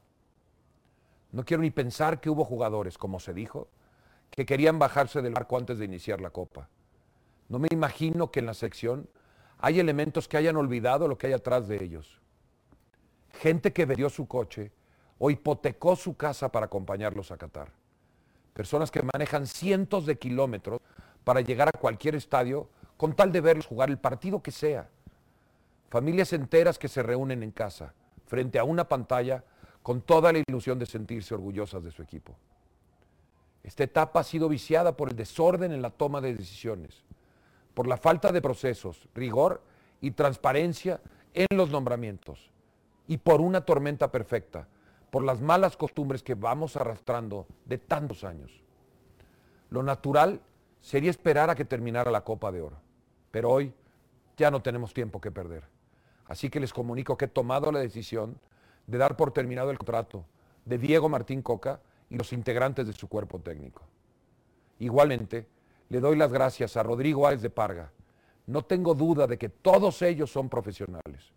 No 1.32 1.44
quiero 1.46 1.64
ni 1.64 1.72
pensar 1.72 2.20
que 2.20 2.30
hubo 2.30 2.46
jugadores, 2.46 2.98
como 2.98 3.20
se 3.20 3.34
dijo, 3.34 3.68
que 4.30 4.46
querían 4.46 4.80
bajarse 4.80 5.22
del 5.22 5.34
barco 5.34 5.58
antes 5.58 5.78
de 5.78 5.86
iniciar 5.86 6.22
la 6.22 6.30
copa. 6.30 6.70
No 7.50 7.60
me 7.60 7.68
imagino 7.72 8.32
que 8.32 8.40
en 8.40 8.46
la 8.46 8.54
sección 8.54 9.10
hay 9.60 9.80
elementos 9.80 10.28
que 10.28 10.38
hayan 10.38 10.56
olvidado 10.56 11.08
lo 11.08 11.18
que 11.18 11.28
hay 11.28 11.34
atrás 11.34 11.68
de 11.68 11.84
ellos. 11.84 12.22
Gente 13.34 13.74
que 13.74 13.86
vendió 13.86 14.10
su 14.10 14.28
coche 14.28 14.72
o 15.18 15.30
hipotecó 15.30 15.96
su 15.96 16.16
casa 16.16 16.52
para 16.52 16.66
acompañarlos 16.66 17.32
a 17.32 17.38
Qatar. 17.38 17.72
Personas 18.54 18.92
que 18.92 19.04
manejan 19.14 19.48
cientos 19.48 20.06
de 20.06 20.18
kilómetros 20.18 20.82
para 21.24 21.42
llegar 21.42 21.70
a 21.70 21.78
cualquier 21.80 22.16
estadio 22.16 22.68
con 22.98 23.16
tal 23.16 23.32
de 23.32 23.42
verlos 23.42 23.66
jugar 23.66 23.90
el 23.90 23.98
partido 23.98 24.42
que 24.44 24.52
sea. 24.52 24.90
Familias 25.90 26.34
enteras 26.34 26.78
que 26.78 26.88
se 26.88 27.02
reúnen 27.02 27.44
en 27.44 27.52
casa, 27.52 27.94
frente 28.28 28.60
a 28.60 28.64
una 28.64 28.88
pantalla, 28.88 29.44
con 29.82 30.02
toda 30.02 30.32
la 30.32 30.44
ilusión 30.48 30.78
de 30.78 30.86
sentirse 30.86 31.34
orgullosas 31.34 31.84
de 31.84 31.92
su 31.92 32.02
equipo. 32.02 32.36
Esta 33.64 33.84
etapa 33.84 34.20
ha 34.20 34.24
sido 34.24 34.50
viciada 34.50 34.96
por 34.96 35.10
el 35.10 35.16
desorden 35.16 35.72
en 35.72 35.82
la 35.82 35.90
toma 35.90 36.22
de 36.22 36.36
decisiones, 36.36 37.04
por 37.74 37.88
la 37.88 37.98
falta 37.98 38.32
de 38.32 38.42
procesos, 38.42 39.08
rigor 39.16 39.64
y 40.00 40.12
transparencia 40.12 41.02
en 41.34 41.48
los 41.56 41.70
nombramientos, 41.70 42.51
y 43.08 43.18
por 43.18 43.42
una 43.42 43.62
tormenta 43.62 44.12
perfecta, 44.12 44.68
por 45.10 45.24
las 45.24 45.42
malas 45.42 45.76
costumbres 45.76 46.24
que 46.24 46.36
vamos 46.36 46.76
arrastrando 46.76 47.46
de 47.66 47.78
tantos 47.78 48.24
años. 48.24 48.64
Lo 49.70 49.84
natural 49.84 50.42
sería 50.82 51.10
esperar 51.10 51.50
a 51.50 51.56
que 51.56 51.66
terminara 51.66 52.12
la 52.12 52.24
Copa 52.24 52.52
de 52.52 52.62
Oro, 52.62 52.78
pero 53.30 53.50
hoy 53.50 53.74
ya 54.38 54.50
no 54.52 54.62
tenemos 54.62 54.94
tiempo 54.94 55.20
que 55.22 55.32
perder. 55.32 55.64
Así 56.26 56.50
que 56.50 56.60
les 56.60 56.74
comunico 56.74 57.18
que 57.18 57.26
he 57.26 57.28
tomado 57.28 57.72
la 57.72 57.80
decisión 57.80 58.40
de 58.88 58.98
dar 58.98 59.18
por 59.18 59.32
terminado 59.32 59.70
el 59.72 59.78
contrato 59.78 60.26
de 60.66 60.78
Diego 60.78 61.10
Martín 61.10 61.42
Coca 61.42 61.82
y 62.10 62.18
los 62.18 62.34
integrantes 62.34 62.88
de 62.88 62.94
su 62.94 63.08
cuerpo 63.08 63.40
técnico. 63.40 63.84
Igualmente, 64.80 65.48
le 65.90 66.00
doy 66.00 66.16
las 66.16 66.32
gracias 66.32 66.78
a 66.78 66.84
Rodrigo 66.84 67.28
Álvarez 67.28 67.42
de 67.42 67.50
Parga. 67.50 67.92
No 68.48 68.64
tengo 68.64 68.96
duda 68.96 69.28
de 69.28 69.38
que 69.38 69.50
todos 69.50 70.02
ellos 70.02 70.32
son 70.32 70.50
profesionales. 70.50 71.32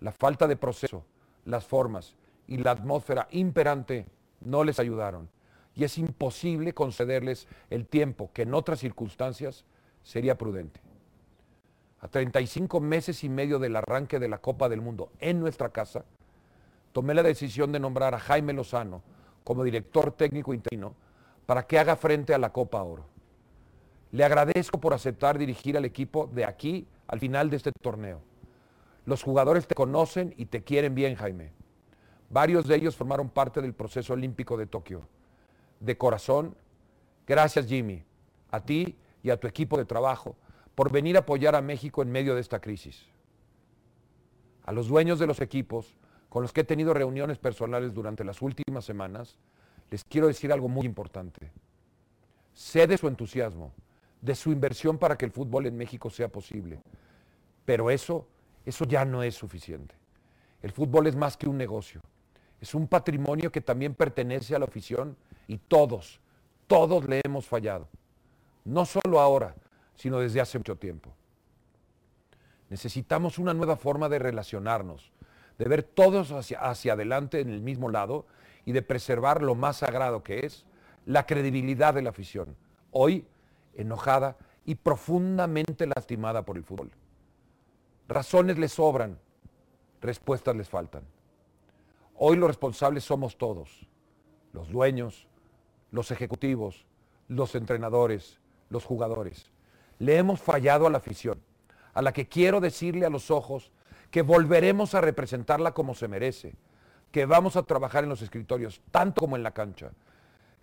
La 0.00 0.12
falta 0.12 0.46
de 0.46 0.56
proceso, 0.56 1.04
las 1.44 1.64
formas 1.64 2.14
y 2.46 2.58
la 2.58 2.72
atmósfera 2.72 3.28
imperante 3.30 4.06
no 4.40 4.64
les 4.64 4.78
ayudaron 4.78 5.28
y 5.74 5.84
es 5.84 5.98
imposible 5.98 6.72
concederles 6.72 7.46
el 7.70 7.86
tiempo 7.86 8.30
que 8.32 8.42
en 8.42 8.54
otras 8.54 8.80
circunstancias 8.80 9.64
sería 10.02 10.36
prudente. 10.36 10.80
A 12.00 12.08
35 12.08 12.80
meses 12.80 13.24
y 13.24 13.28
medio 13.28 13.58
del 13.58 13.76
arranque 13.76 14.18
de 14.18 14.28
la 14.28 14.38
Copa 14.38 14.68
del 14.68 14.80
Mundo 14.80 15.10
en 15.20 15.40
nuestra 15.40 15.68
casa, 15.70 16.04
tomé 16.92 17.14
la 17.14 17.22
decisión 17.22 17.72
de 17.72 17.80
nombrar 17.80 18.14
a 18.14 18.18
Jaime 18.18 18.52
Lozano 18.52 19.02
como 19.44 19.64
director 19.64 20.12
técnico 20.12 20.52
interino 20.52 20.94
para 21.46 21.66
que 21.66 21.78
haga 21.78 21.96
frente 21.96 22.34
a 22.34 22.38
la 22.38 22.52
Copa 22.52 22.82
Oro. 22.82 23.06
Le 24.12 24.24
agradezco 24.24 24.80
por 24.80 24.94
aceptar 24.94 25.38
dirigir 25.38 25.76
al 25.76 25.84
equipo 25.84 26.26
de 26.26 26.44
aquí 26.44 26.86
al 27.06 27.20
final 27.20 27.50
de 27.50 27.56
este 27.56 27.72
torneo. 27.72 28.20
Los 29.08 29.22
jugadores 29.22 29.66
te 29.66 29.74
conocen 29.74 30.34
y 30.36 30.44
te 30.44 30.62
quieren 30.62 30.94
bien, 30.94 31.14
Jaime. 31.14 31.50
Varios 32.28 32.66
de 32.66 32.76
ellos 32.76 32.94
formaron 32.94 33.30
parte 33.30 33.62
del 33.62 33.72
proceso 33.72 34.12
olímpico 34.12 34.58
de 34.58 34.66
Tokio. 34.66 35.08
De 35.80 35.96
corazón, 35.96 36.54
gracias 37.26 37.64
Jimmy, 37.68 38.04
a 38.50 38.60
ti 38.60 38.98
y 39.22 39.30
a 39.30 39.40
tu 39.40 39.46
equipo 39.46 39.78
de 39.78 39.86
trabajo 39.86 40.36
por 40.74 40.92
venir 40.92 41.16
a 41.16 41.20
apoyar 41.20 41.54
a 41.54 41.62
México 41.62 42.02
en 42.02 42.12
medio 42.12 42.34
de 42.34 42.42
esta 42.42 42.60
crisis. 42.60 43.06
A 44.66 44.72
los 44.72 44.88
dueños 44.88 45.18
de 45.18 45.26
los 45.26 45.40
equipos 45.40 45.96
con 46.28 46.42
los 46.42 46.52
que 46.52 46.60
he 46.60 46.64
tenido 46.64 46.92
reuniones 46.92 47.38
personales 47.38 47.94
durante 47.94 48.24
las 48.24 48.42
últimas 48.42 48.84
semanas, 48.84 49.38
les 49.90 50.04
quiero 50.04 50.26
decir 50.26 50.52
algo 50.52 50.68
muy 50.68 50.84
importante. 50.84 51.50
Sé 52.52 52.86
de 52.86 52.98
su 52.98 53.08
entusiasmo, 53.08 53.72
de 54.20 54.34
su 54.34 54.52
inversión 54.52 54.98
para 54.98 55.16
que 55.16 55.24
el 55.24 55.32
fútbol 55.32 55.64
en 55.64 55.78
México 55.78 56.10
sea 56.10 56.28
posible, 56.28 56.82
pero 57.64 57.90
eso, 57.90 58.26
eso 58.68 58.84
ya 58.84 59.04
no 59.04 59.22
es 59.22 59.34
suficiente. 59.34 59.94
El 60.62 60.72
fútbol 60.72 61.06
es 61.06 61.16
más 61.16 61.36
que 61.36 61.48
un 61.48 61.56
negocio. 61.56 62.00
Es 62.60 62.74
un 62.74 62.88
patrimonio 62.88 63.50
que 63.50 63.60
también 63.60 63.94
pertenece 63.94 64.54
a 64.54 64.58
la 64.58 64.66
afición 64.66 65.16
y 65.46 65.58
todos, 65.58 66.20
todos 66.66 67.08
le 67.08 67.20
hemos 67.24 67.46
fallado. 67.46 67.88
No 68.64 68.84
solo 68.84 69.20
ahora, 69.20 69.54
sino 69.94 70.18
desde 70.18 70.40
hace 70.40 70.58
mucho 70.58 70.76
tiempo. 70.76 71.14
Necesitamos 72.68 73.38
una 73.38 73.54
nueva 73.54 73.76
forma 73.76 74.08
de 74.08 74.18
relacionarnos, 74.18 75.12
de 75.58 75.64
ver 75.64 75.82
todos 75.82 76.32
hacia, 76.32 76.60
hacia 76.60 76.92
adelante 76.92 77.40
en 77.40 77.48
el 77.48 77.62
mismo 77.62 77.88
lado 77.88 78.26
y 78.66 78.72
de 78.72 78.82
preservar 78.82 79.40
lo 79.42 79.54
más 79.54 79.78
sagrado 79.78 80.22
que 80.22 80.44
es 80.44 80.66
la 81.06 81.24
credibilidad 81.24 81.94
de 81.94 82.02
la 82.02 82.10
afición, 82.10 82.54
hoy 82.90 83.26
enojada 83.74 84.36
y 84.66 84.74
profundamente 84.74 85.86
lastimada 85.86 86.44
por 86.44 86.58
el 86.58 86.64
fútbol. 86.64 86.90
Razones 88.08 88.56
les 88.58 88.72
sobran, 88.72 89.18
respuestas 90.00 90.56
les 90.56 90.66
faltan. 90.66 91.02
Hoy 92.14 92.36
los 92.36 92.48
responsables 92.48 93.04
somos 93.04 93.36
todos, 93.36 93.86
los 94.54 94.70
dueños, 94.70 95.28
los 95.90 96.10
ejecutivos, 96.10 96.86
los 97.28 97.54
entrenadores, 97.54 98.40
los 98.70 98.86
jugadores. 98.86 99.50
Le 99.98 100.16
hemos 100.16 100.40
fallado 100.40 100.86
a 100.86 100.90
la 100.90 100.98
afición, 100.98 101.42
a 101.92 102.00
la 102.00 102.14
que 102.14 102.26
quiero 102.26 102.60
decirle 102.60 103.04
a 103.04 103.10
los 103.10 103.30
ojos 103.30 103.72
que 104.10 104.22
volveremos 104.22 104.94
a 104.94 105.02
representarla 105.02 105.74
como 105.74 105.94
se 105.94 106.08
merece, 106.08 106.54
que 107.12 107.26
vamos 107.26 107.56
a 107.56 107.62
trabajar 107.62 108.04
en 108.04 108.10
los 108.10 108.22
escritorios 108.22 108.80
tanto 108.90 109.20
como 109.20 109.36
en 109.36 109.42
la 109.42 109.52
cancha, 109.52 109.90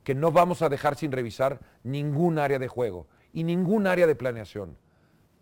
que 0.03 0.15
no 0.15 0.31
vamos 0.31 0.63
a 0.63 0.69
dejar 0.69 0.95
sin 0.95 1.11
revisar 1.11 1.59
ningún 1.83 2.39
área 2.39 2.57
de 2.57 2.67
juego 2.67 3.05
y 3.33 3.43
ningún 3.43 3.85
área 3.85 4.07
de 4.07 4.15
planeación. 4.15 4.77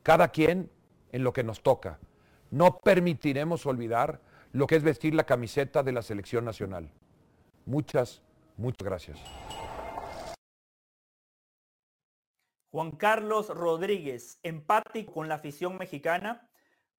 Cada 0.03 0.27
quien 0.27 0.69
en 1.13 1.23
lo 1.23 1.31
que 1.31 1.43
nos 1.43 1.61
toca. 1.63 1.99
No 2.51 2.79
permitiremos 2.79 3.65
olvidar 3.65 4.19
lo 4.51 4.67
que 4.67 4.75
es 4.75 4.83
vestir 4.83 5.15
la 5.15 5.23
camiseta 5.23 5.81
de 5.81 5.93
la 5.93 6.01
selección 6.01 6.43
nacional. 6.43 6.91
Muchas, 7.65 8.21
muchas 8.57 8.85
gracias. 8.85 9.19
Juan 12.71 12.91
Carlos 12.91 13.49
Rodríguez, 13.49 14.39
empático 14.43 15.13
con 15.13 15.29
la 15.29 15.35
afición 15.35 15.77
mexicana, 15.77 16.49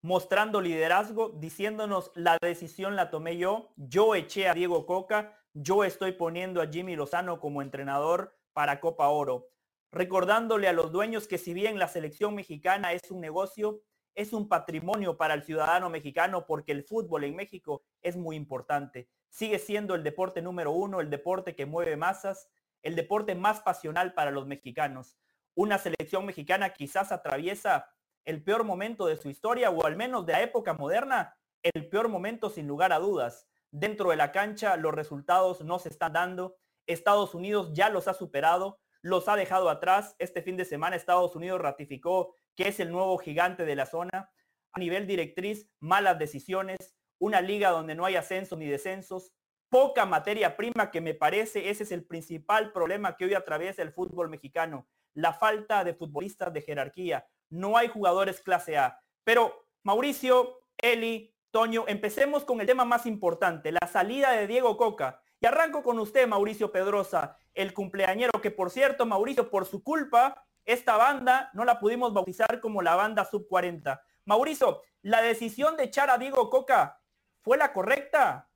mostrando 0.03 0.61
liderazgo, 0.61 1.31
diciéndonos 1.31 2.13
la 2.15 2.39
decisión 2.41 2.95
la 2.95 3.11
tomé 3.11 3.39
yo, 3.39 3.73
yo 3.77 4.15
eché 4.15 4.49
a 4.49 4.55
Diego 4.55 4.87
Coca, 4.87 5.37
yo 5.53 5.83
estoy 5.83 6.13
poniendo 6.13 6.63
a 6.63 6.69
Jimmy 6.69 6.95
Lozano 6.95 7.41
como 7.41 7.63
entrenador 7.63 8.37
para 8.53 8.81
Copa 8.81 9.09
Oro, 9.09 9.49
recordándole 9.91 10.69
a 10.69 10.73
los 10.73 10.93
dueños 10.93 11.27
que 11.27 11.39
si 11.39 11.55
bien 11.55 11.79
la 11.79 11.89
selección 11.89 12.35
mexicana 12.35 12.93
es 12.93 13.11
un 13.11 13.21
negocio, 13.21 13.81
es 14.15 14.33
un 14.33 14.49
patrimonio 14.49 15.17
para 15.17 15.35
el 15.35 15.43
ciudadano 15.43 15.91
mexicano 15.91 16.47
porque 16.47 16.73
el 16.73 16.85
fútbol 16.85 17.25
en 17.25 17.37
México 17.37 17.83
es 18.01 18.17
muy 18.17 18.37
importante. 18.37 19.09
Sigue 19.29 19.59
siendo 19.59 19.95
el 19.95 20.03
deporte 20.03 20.43
número 20.43 20.73
uno, 20.73 21.01
el 21.01 21.11
deporte 21.11 21.55
que 21.55 21.67
mueve 21.67 21.97
masas, 21.97 22.49
el 22.83 22.95
deporte 22.95 23.35
más 23.35 23.61
pasional 23.61 24.15
para 24.15 24.31
los 24.31 24.47
mexicanos. 24.47 25.19
Una 25.55 25.79
selección 25.79 26.27
mexicana 26.27 26.71
quizás 26.71 27.13
atraviesa 27.13 27.91
el 28.25 28.43
peor 28.43 28.65
momento 28.65 29.07
de 29.07 29.17
su 29.17 29.29
historia 29.29 29.71
o 29.71 29.85
al 29.85 29.97
menos 29.97 30.27
de 30.27 30.33
la 30.33 30.43
época 30.43 30.75
moderna, 30.75 31.37
el 31.63 31.89
peor 31.89 32.09
momento 32.09 32.51
sin 32.51 32.67
lugar 32.67 32.93
a 32.93 32.99
dudas. 32.99 33.49
Dentro 33.71 34.11
de 34.11 34.17
la 34.17 34.33
cancha 34.33 34.77
los 34.77 34.95
resultados 34.95 35.63
no 35.63 35.79
se 35.79 35.89
están 35.89 36.13
dando. 36.13 36.57
Estados 36.87 37.35
Unidos 37.35 37.73
ya 37.73 37.89
los 37.89 38.09
ha 38.09 38.15
superado, 38.15 38.79
los 39.05 39.29
ha 39.29 39.37
dejado 39.37 39.69
atrás. 39.69 40.17
Este 40.19 40.41
fin 40.41 40.57
de 40.57 40.65
semana 40.65 40.97
Estados 40.97 41.37
Unidos 41.37 41.61
ratificó 41.61 42.37
que 42.57 42.69
es 42.69 42.81
el 42.81 42.91
nuevo 42.91 43.19
gigante 43.19 43.67
de 43.67 43.77
la 43.77 43.85
zona. 43.85 44.31
A 44.73 44.81
nivel 44.81 45.07
directriz, 45.07 45.71
malas 45.79 46.19
decisiones, 46.19 46.97
una 47.19 47.43
liga 47.43 47.69
donde 47.69 47.95
no 47.95 48.07
hay 48.07 48.17
ascensos 48.17 48.59
ni 48.59 48.67
descensos, 48.67 49.33
poca 49.69 50.07
materia 50.07 50.57
prima 50.57 50.91
que 50.91 51.03
me 51.03 51.13
parece 51.13 51.69
ese 51.69 51.83
es 51.83 51.93
el 51.93 52.07
principal 52.07 52.73
problema 52.73 53.17
que 53.17 53.27
hoy 53.27 53.35
atraviesa 53.35 53.83
el 53.83 53.93
fútbol 53.93 54.31
mexicano, 54.31 54.89
la 55.13 55.35
falta 55.35 55.85
de 55.85 55.95
futbolistas 55.95 56.53
de 56.55 56.63
jerarquía. 56.63 57.29
No 57.51 57.77
hay 57.77 57.89
jugadores 57.89 58.41
clase 58.41 58.79
A. 58.79 58.99
Pero 59.23 59.67
Mauricio, 59.83 60.61
Eli, 60.79 61.37
Toño, 61.51 61.85
empecemos 61.89 62.45
con 62.45 62.61
el 62.63 62.67
tema 62.67 62.87
más 62.87 63.05
importante, 63.05 63.71
la 63.71 63.87
salida 63.87 64.33
de 64.33 64.47
Diego 64.47 64.79
Coca. 64.79 65.23
Y 65.45 65.47
arranco 65.47 65.83
con 65.83 65.99
usted, 65.99 66.27
Mauricio 66.27 66.73
Pedrosa, 66.73 67.37
el 67.53 67.75
cumpleañero, 67.75 68.41
que 68.41 68.51
por 68.51 68.71
cierto, 68.71 69.05
Mauricio, 69.05 69.51
por 69.51 69.67
su 69.67 69.83
culpa, 69.83 70.43
esta 70.65 70.97
banda 70.97 71.51
no 71.53 71.67
la 71.67 71.79
pudimos 71.79 72.15
bautizar 72.15 72.63
como 72.63 72.81
la 72.81 72.97
banda 72.97 73.27
sub 73.27 73.47
40. 73.47 74.03
Mauricio, 74.25 74.81
¿la 75.03 75.21
decisión 75.21 75.77
de 75.77 75.85
echar 75.85 76.09
a 76.09 76.17
Diego 76.17 76.49
Coca 76.49 76.99
fue 77.43 77.59
la 77.59 77.75
correcta? 77.75 78.49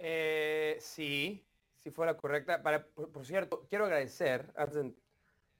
Eh, 0.00 0.78
sí, 0.80 1.46
sí 1.78 1.92
fue 1.92 2.06
la 2.06 2.16
correcta. 2.16 2.60
Para, 2.60 2.84
por, 2.84 3.24
cierto, 3.24 3.64
quiero 3.68 3.84
agradecer 3.84 4.52
a 4.56 4.66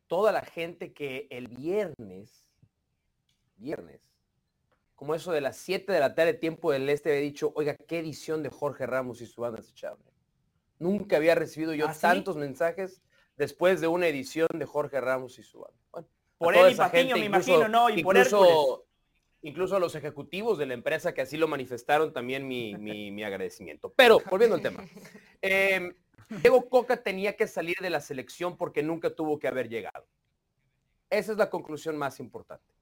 toda 0.08 0.32
la 0.32 0.42
gente 0.42 0.92
que 0.92 1.28
el 1.30 1.46
viernes, 1.46 2.50
viernes, 3.54 4.00
como 5.02 5.16
eso 5.16 5.32
de 5.32 5.40
las 5.40 5.56
7 5.56 5.92
de 5.92 5.98
la 5.98 6.14
tarde, 6.14 6.32
tiempo 6.32 6.70
del 6.70 6.88
este, 6.88 7.10
había 7.10 7.22
dicho, 7.22 7.52
oiga, 7.56 7.74
qué 7.74 7.98
edición 7.98 8.44
de 8.44 8.50
Jorge 8.50 8.86
Ramos 8.86 9.20
y 9.20 9.26
su 9.26 9.40
banda 9.40 9.60
se 9.60 9.74
Nunca 10.78 11.16
había 11.16 11.34
recibido 11.34 11.74
yo 11.74 11.88
¿Ah, 11.88 11.96
tantos 12.00 12.36
mensajes 12.36 13.02
después 13.36 13.80
de 13.80 13.88
una 13.88 14.06
edición 14.06 14.46
de 14.54 14.64
Jorge 14.64 15.00
Ramos 15.00 15.40
y 15.40 15.42
su 15.42 15.58
banda. 15.58 16.08
por 16.38 16.54
él 16.54 16.70
y 16.70 16.76
Patiño, 16.76 17.16
me 17.16 17.24
imagino, 17.24 17.66
¿no? 17.66 17.90
Y 17.90 18.04
por 18.04 18.16
incluso, 18.16 18.86
incluso 19.42 19.74
a 19.74 19.80
los 19.80 19.96
ejecutivos 19.96 20.56
de 20.56 20.66
la 20.66 20.74
empresa 20.74 21.12
que 21.12 21.22
así 21.22 21.36
lo 21.36 21.48
manifestaron 21.48 22.12
también 22.12 22.46
mi, 22.46 23.24
agradecimiento. 23.24 23.92
Pero, 23.96 24.20
volviendo 24.30 24.54
al 24.54 24.62
tema. 24.62 24.84
Eh, 25.44 25.96
Diego 26.28 26.68
Coca 26.68 27.02
tenía 27.02 27.34
que 27.34 27.48
salir 27.48 27.78
de 27.80 27.90
la 27.90 28.00
selección 28.00 28.56
porque 28.56 28.84
nunca 28.84 29.10
tuvo 29.10 29.40
que 29.40 29.48
haber 29.48 29.68
llegado. 29.68 30.06
Esa 31.10 31.32
es 31.32 31.38
la 31.38 31.50
conclusión 31.50 31.96
más 31.96 32.20
importante. 32.20 32.72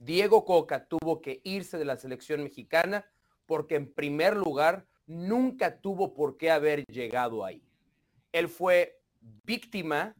Diego 0.00 0.46
Coca 0.46 0.86
tuvo 0.86 1.20
que 1.20 1.42
irse 1.44 1.76
de 1.76 1.84
la 1.84 1.98
selección 1.98 2.42
mexicana 2.42 3.04
porque 3.44 3.74
en 3.74 3.92
primer 3.92 4.34
lugar 4.34 4.86
nunca 5.06 5.78
tuvo 5.78 6.14
por 6.14 6.38
qué 6.38 6.50
haber 6.50 6.84
llegado 6.86 7.44
ahí. 7.44 7.62
Él 8.32 8.48
fue 8.48 8.98
víctima 9.20 10.16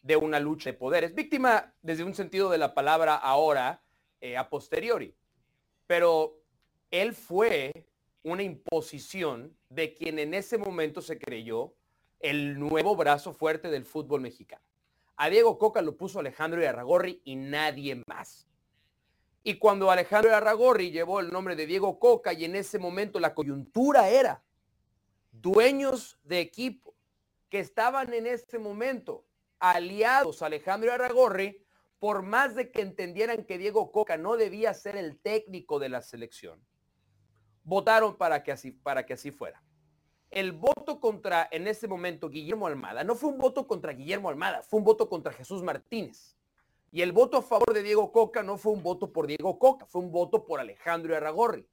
de 0.00 0.16
una 0.16 0.40
lucha 0.40 0.70
de 0.70 0.78
poderes, 0.78 1.14
víctima 1.14 1.74
desde 1.82 2.02
un 2.02 2.14
sentido 2.14 2.48
de 2.48 2.56
la 2.56 2.72
palabra 2.72 3.14
ahora, 3.14 3.82
eh, 4.22 4.38
a 4.38 4.48
posteriori, 4.48 5.14
pero 5.86 6.40
él 6.90 7.12
fue 7.12 7.72
una 8.22 8.42
imposición 8.42 9.54
de 9.68 9.92
quien 9.92 10.18
en 10.18 10.32
ese 10.32 10.56
momento 10.56 11.02
se 11.02 11.18
creyó 11.18 11.74
el 12.20 12.58
nuevo 12.58 12.96
brazo 12.96 13.34
fuerte 13.34 13.70
del 13.70 13.84
fútbol 13.84 14.22
mexicano. 14.22 14.64
A 15.16 15.28
Diego 15.28 15.58
Coca 15.58 15.82
lo 15.82 15.98
puso 15.98 16.20
Alejandro 16.20 16.66
Arragorri 16.66 17.20
y 17.24 17.36
nadie 17.36 18.02
más. 18.06 18.49
Y 19.42 19.58
cuando 19.58 19.90
Alejandro 19.90 20.34
Arragorri 20.34 20.90
llevó 20.90 21.20
el 21.20 21.30
nombre 21.30 21.56
de 21.56 21.66
Diego 21.66 21.98
Coca 21.98 22.32
y 22.32 22.44
en 22.44 22.56
ese 22.56 22.78
momento 22.78 23.18
la 23.20 23.34
coyuntura 23.34 24.08
era 24.08 24.42
dueños 25.32 26.18
de 26.24 26.40
equipo 26.40 26.94
que 27.48 27.60
estaban 27.60 28.12
en 28.12 28.26
ese 28.26 28.58
momento 28.58 29.24
aliados 29.58 30.42
a 30.42 30.46
Alejandro 30.46 30.92
Arragorri, 30.92 31.64
por 31.98 32.22
más 32.22 32.54
de 32.54 32.70
que 32.70 32.80
entendieran 32.80 33.44
que 33.44 33.58
Diego 33.58 33.92
Coca 33.92 34.16
no 34.16 34.36
debía 34.36 34.72
ser 34.72 34.96
el 34.96 35.18
técnico 35.18 35.78
de 35.78 35.90
la 35.90 36.00
selección, 36.00 36.64
votaron 37.62 38.16
para 38.16 38.42
que 38.42 38.52
así, 38.52 38.70
para 38.70 39.04
que 39.04 39.14
así 39.14 39.30
fuera. 39.30 39.62
El 40.30 40.52
voto 40.52 41.00
contra, 41.00 41.48
en 41.50 41.66
ese 41.66 41.88
momento, 41.88 42.30
Guillermo 42.30 42.66
Almada, 42.66 43.04
no 43.04 43.16
fue 43.16 43.30
un 43.30 43.38
voto 43.38 43.66
contra 43.66 43.92
Guillermo 43.92 44.28
Almada, 44.28 44.62
fue 44.62 44.78
un 44.78 44.84
voto 44.84 45.08
contra 45.08 45.32
Jesús 45.32 45.62
Martínez. 45.62 46.39
Y 46.92 47.02
el 47.02 47.12
voto 47.12 47.38
a 47.38 47.42
favor 47.42 47.72
de 47.72 47.82
Diego 47.82 48.10
Coca 48.10 48.42
no 48.42 48.58
fue 48.58 48.72
un 48.72 48.82
voto 48.82 49.12
por 49.12 49.26
Diego 49.26 49.58
Coca, 49.58 49.86
fue 49.86 50.02
un 50.02 50.10
voto 50.10 50.44
por 50.44 50.58
Alejandro 50.58 51.16
Arragorri. 51.16 51.68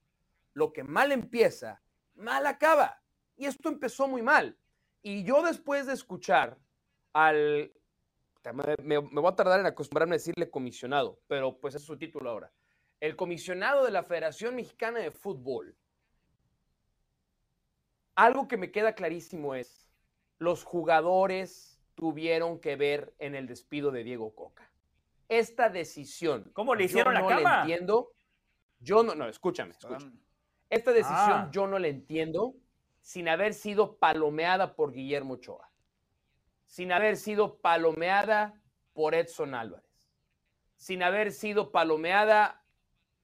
Lo 0.52 0.72
que 0.72 0.84
mal 0.84 1.10
empieza, 1.10 1.82
mal 2.14 2.46
acaba. 2.46 3.02
Y 3.36 3.46
esto 3.46 3.68
empezó 3.68 4.06
muy 4.06 4.22
mal. 4.22 4.56
Y 5.02 5.24
yo 5.24 5.42
después 5.42 5.86
de 5.86 5.94
escuchar 5.94 6.56
al... 7.12 7.72
Me, 8.82 9.00
me 9.00 9.20
voy 9.20 9.26
a 9.26 9.36
tardar 9.36 9.60
en 9.60 9.66
acostumbrarme 9.66 10.14
a 10.14 10.18
decirle 10.18 10.48
comisionado, 10.48 11.20
pero 11.26 11.58
pues 11.58 11.74
es 11.74 11.82
su 11.82 11.98
título 11.98 12.30
ahora. 12.30 12.52
El 13.00 13.16
comisionado 13.16 13.84
de 13.84 13.90
la 13.90 14.04
Federación 14.04 14.54
Mexicana 14.54 15.00
de 15.00 15.10
Fútbol. 15.10 15.76
Algo 18.14 18.48
que 18.48 18.56
me 18.56 18.70
queda 18.70 18.94
clarísimo 18.94 19.54
es, 19.54 19.90
los 20.38 20.64
jugadores 20.64 21.78
tuvieron 21.94 22.60
que 22.60 22.76
ver 22.76 23.14
en 23.18 23.34
el 23.34 23.46
despido 23.46 23.90
de 23.90 24.04
Diego 24.04 24.34
Coca 24.34 24.68
esta 25.28 25.68
decisión. 25.68 26.50
¿Cómo 26.52 26.74
le 26.74 26.84
hicieron 26.84 27.14
yo 27.14 27.20
no 27.20 27.28
la 27.28 27.36
cama? 27.36 27.60
entiendo. 27.60 28.12
Yo 28.80 29.02
no, 29.02 29.14
no, 29.14 29.28
escúchame, 29.28 29.72
escúchame. 29.72 30.12
Esta 30.70 30.92
decisión 30.92 31.32
ah. 31.32 31.50
yo 31.52 31.66
no 31.66 31.78
la 31.78 31.88
entiendo 31.88 32.54
sin 33.00 33.28
haber 33.28 33.54
sido 33.54 33.96
palomeada 33.96 34.74
por 34.74 34.92
Guillermo 34.92 35.34
Ochoa, 35.34 35.70
sin 36.66 36.92
haber 36.92 37.16
sido 37.16 37.58
palomeada 37.58 38.60
por 38.92 39.14
Edson 39.14 39.54
Álvarez, 39.54 39.90
sin 40.76 41.02
haber 41.02 41.32
sido 41.32 41.72
palomeada, 41.72 42.62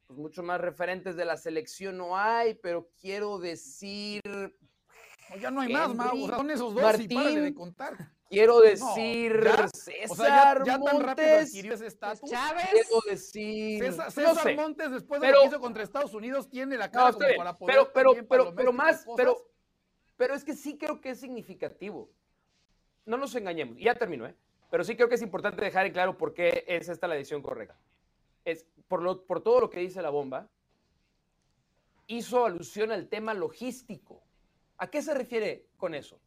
pues 0.07 0.19
muchos 0.19 0.45
más 0.45 0.61
referentes 0.61 1.17
de 1.17 1.25
la 1.25 1.37
selección 1.37 1.99
no 1.99 2.17
hay, 2.17 2.55
pero 2.55 2.89
quiero 3.01 3.39
decir... 3.39 4.23
ya 5.39 5.51
no 5.51 5.61
hay 5.61 5.73
más, 5.73 5.95
Mau, 5.95 6.29
son 6.29 6.51
esos 6.51 6.75
dos 6.75 6.83
Martín, 6.83 7.43
de 7.43 7.55
contar. 7.55 8.11
Quiero 8.35 8.61
decir 8.61 9.51
César 9.73 10.65
ya, 10.65 10.79
tan 10.79 11.01
rápido 11.01 11.39
adquirió 11.39 11.75
ese 11.75 11.87
estatus. 11.87 12.31
Chávez. 12.31 12.69
Quiero 12.71 13.01
decir. 13.09 13.93
César, 14.11 14.57
Montes, 14.57 14.91
después 14.91 15.21
de 15.21 15.31
lo 15.31 15.41
que 15.41 15.47
hizo 15.47 15.61
contra 15.61 15.83
Estados 15.83 16.15
Unidos, 16.15 16.49
tiene 16.49 16.77
la 16.77 16.91
cara 16.91 17.13
como 17.13 17.27
para 17.37 17.57
poder. 17.57 17.77
Pero, 17.77 17.93
pero, 17.93 18.29
pero, 18.29 18.55
pero 18.55 18.73
más, 18.73 19.05
pero, 19.17 19.37
pero 20.17 20.35
es 20.35 20.45
que 20.45 20.55
sí 20.55 20.77
creo 20.77 21.01
que 21.01 21.11
es 21.11 21.21
significativo. 21.21 22.11
No 23.07 23.17
nos 23.17 23.35
engañemos. 23.35 23.79
Ya 23.79 23.95
termino, 23.95 24.27
¿eh? 24.27 24.35
Pero 24.71 24.83
sí 24.83 24.97
creo 24.97 25.09
que 25.09 25.15
es 25.15 25.23
importante 25.23 25.65
dejar 25.65 25.87
en 25.87 25.93
claro 25.93 26.19
por 26.19 26.35
qué 26.35 26.65
es 26.67 26.89
esta 26.89 27.07
la 27.07 27.15
decisión 27.15 27.43
correcta. 27.43 27.79
Es 28.45 28.67
por, 28.89 29.03
lo, 29.03 29.25
por 29.25 29.43
todo 29.43 29.61
lo 29.61 29.71
que 29.71 29.81
dice 29.81 30.03
la 30.03 30.11
bomba, 30.11 30.49
hizo 32.07 32.45
alusión 32.45 32.91
al 32.91 33.09
tema 33.09 33.35
logístico. 33.35 34.23
¿A 34.79 34.91
qué 34.91 35.03
se 35.03 35.15
refiere 35.15 35.67
con 35.77 35.95
eso? 35.95 36.19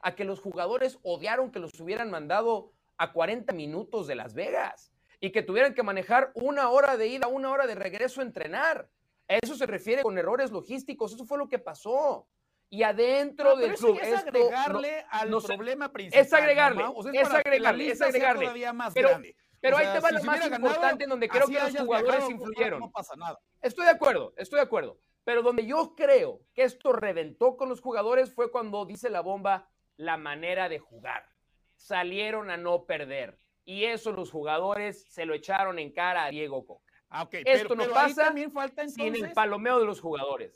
A 0.00 0.14
que 0.14 0.24
los 0.24 0.40
jugadores 0.40 0.98
odiaron 1.02 1.50
que 1.50 1.58
los 1.58 1.78
hubieran 1.80 2.10
mandado 2.10 2.72
a 2.96 3.12
40 3.12 3.52
minutos 3.52 4.06
de 4.06 4.14
Las 4.14 4.34
Vegas 4.34 4.92
y 5.20 5.32
que 5.32 5.42
tuvieran 5.42 5.74
que 5.74 5.82
manejar 5.82 6.32
una 6.34 6.68
hora 6.70 6.96
de 6.96 7.08
ida, 7.08 7.26
una 7.26 7.50
hora 7.50 7.66
de 7.66 7.74
regreso 7.74 8.20
a 8.20 8.24
entrenar. 8.24 8.88
A 9.28 9.36
eso 9.36 9.56
se 9.56 9.66
refiere 9.66 10.02
con 10.02 10.18
errores 10.18 10.50
logísticos, 10.50 11.12
eso 11.12 11.24
fue 11.24 11.38
lo 11.38 11.48
que 11.48 11.58
pasó. 11.58 12.28
Y 12.68 12.82
adentro 12.82 13.56
del 13.56 13.74
club. 13.74 13.98
Es 14.02 14.14
agregarle 14.14 15.04
al 15.08 15.30
problema 15.30 15.92
principal. 15.92 16.26
Es 16.26 16.32
agregarle, 16.32 16.84
es, 17.12 17.32
agregarle, 17.32 17.90
es 17.90 18.02
agregarle. 18.02 18.72
Más 18.72 18.92
pero, 18.92 19.20
pero 19.60 19.76
ahí 19.76 19.86
te 19.92 20.00
va 20.00 20.10
lo 20.10 20.22
más 20.24 20.46
importante 20.46 21.04
en 21.04 21.10
donde 21.10 21.28
creo 21.28 21.46
que 21.46 21.60
los 21.60 21.76
jugadores 21.76 22.28
influyeron. 22.28 22.80
No 22.80 22.90
pasa 22.90 23.14
nada. 23.16 23.38
Estoy 23.60 23.84
de 23.84 23.92
acuerdo, 23.92 24.34
estoy 24.36 24.58
de 24.58 24.64
acuerdo. 24.64 24.98
Pero 25.24 25.42
donde 25.42 25.66
yo 25.66 25.94
creo 25.96 26.40
que 26.54 26.62
esto 26.62 26.92
reventó 26.92 27.56
con 27.56 27.68
los 27.68 27.80
jugadores 27.80 28.32
fue 28.32 28.50
cuando 28.52 28.84
dice 28.84 29.10
la 29.10 29.22
bomba, 29.22 29.68
la 29.96 30.16
manera 30.16 30.68
de 30.68 30.78
jugar. 30.78 31.28
Salieron 31.74 32.50
a 32.50 32.56
no 32.56 32.84
perder. 32.84 33.38
Y 33.64 33.84
eso 33.84 34.12
los 34.12 34.30
jugadores 34.30 35.06
se 35.08 35.26
lo 35.26 35.34
echaron 35.34 35.78
en 35.78 35.92
cara 35.92 36.24
a 36.24 36.30
Diego 36.30 36.64
Coca. 36.64 36.92
Ah, 37.10 37.28
Esto 37.30 37.74
no 37.74 37.88
pasa 37.88 38.24
también 38.24 38.50
falta, 38.50 38.88
sin 38.88 39.14
el 39.14 39.32
palomeo 39.32 39.78
de 39.78 39.86
los 39.86 40.00
jugadores. 40.00 40.52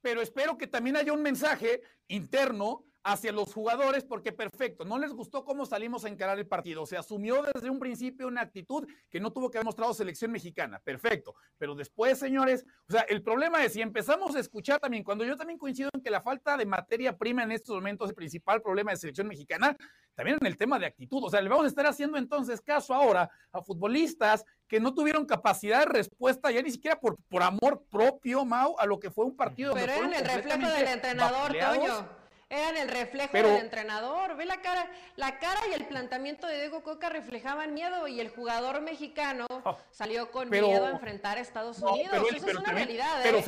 Pero 0.00 0.20
espero 0.20 0.56
que 0.56 0.66
también 0.66 0.96
haya 0.96 1.12
un 1.12 1.22
mensaje 1.22 1.82
interno 2.08 2.84
hacia 3.06 3.30
los 3.30 3.54
jugadores 3.54 4.04
porque 4.04 4.32
perfecto, 4.32 4.84
no 4.84 4.98
les 4.98 5.12
gustó 5.12 5.44
cómo 5.44 5.64
salimos 5.64 6.04
a 6.04 6.08
encarar 6.08 6.40
el 6.40 6.48
partido, 6.48 6.84
se 6.86 6.96
asumió 6.96 7.44
desde 7.54 7.70
un 7.70 7.78
principio 7.78 8.26
una 8.26 8.40
actitud 8.40 8.84
que 9.08 9.20
no 9.20 9.32
tuvo 9.32 9.48
que 9.48 9.58
haber 9.58 9.66
mostrado 9.66 9.94
selección 9.94 10.32
mexicana, 10.32 10.80
perfecto, 10.80 11.36
pero 11.56 11.76
después, 11.76 12.18
señores, 12.18 12.66
o 12.88 12.92
sea, 12.92 13.02
el 13.02 13.22
problema 13.22 13.64
es 13.64 13.74
si 13.74 13.80
empezamos 13.80 14.34
a 14.34 14.40
escuchar 14.40 14.80
también, 14.80 15.04
cuando 15.04 15.24
yo 15.24 15.36
también 15.36 15.56
coincido 15.56 15.88
en 15.94 16.00
que 16.00 16.10
la 16.10 16.20
falta 16.20 16.56
de 16.56 16.66
materia 16.66 17.16
prima 17.16 17.44
en 17.44 17.52
estos 17.52 17.76
momentos 17.76 18.06
es 18.06 18.10
el 18.10 18.16
principal 18.16 18.60
problema 18.60 18.90
de 18.90 18.96
selección 18.96 19.28
mexicana, 19.28 19.76
también 20.16 20.38
en 20.40 20.46
el 20.48 20.56
tema 20.56 20.76
de 20.80 20.86
actitud, 20.86 21.22
o 21.22 21.30
sea, 21.30 21.40
le 21.40 21.48
vamos 21.48 21.66
a 21.66 21.68
estar 21.68 21.86
haciendo 21.86 22.18
entonces 22.18 22.60
caso 22.60 22.92
ahora 22.92 23.30
a 23.52 23.62
futbolistas 23.62 24.44
que 24.66 24.80
no 24.80 24.92
tuvieron 24.92 25.26
capacidad 25.26 25.86
de 25.86 25.92
respuesta 25.92 26.50
ya 26.50 26.60
ni 26.60 26.72
siquiera 26.72 26.98
por, 26.98 27.16
por 27.28 27.44
amor 27.44 27.84
propio, 27.88 28.44
Mau, 28.44 28.74
a 28.80 28.86
lo 28.86 28.98
que 28.98 29.12
fue 29.12 29.24
un 29.24 29.36
partido. 29.36 29.74
Pero 29.74 29.92
en 29.92 30.12
el 30.12 30.24
reflejo 30.24 30.68
del 30.72 30.88
entrenador, 30.88 31.56
Toño. 31.56 32.15
Eran 32.48 32.76
el 32.76 32.88
reflejo 32.88 33.36
del 33.36 33.60
entrenador. 33.60 34.36
Ve 34.36 34.44
la 34.44 34.60
cara, 34.60 34.88
la 35.16 35.40
cara 35.40 35.60
y 35.68 35.74
el 35.74 35.84
planteamiento 35.86 36.46
de 36.46 36.60
Diego 36.60 36.84
Coca 36.84 37.08
reflejaban 37.08 37.74
miedo 37.74 38.06
y 38.06 38.20
el 38.20 38.28
jugador 38.28 38.80
mexicano 38.82 39.46
oh, 39.50 39.76
salió 39.90 40.30
con 40.30 40.48
miedo 40.48 40.86
a 40.86 40.90
enfrentar 40.90 41.38
a 41.38 41.40
Estados 41.40 41.78
Unidos. 41.80 42.08
Pero, 42.12 42.28
Eso 42.28 42.46
es 42.46 42.54
una 42.54 42.72
realidad, 42.72 43.26
¿eh? 43.26 43.44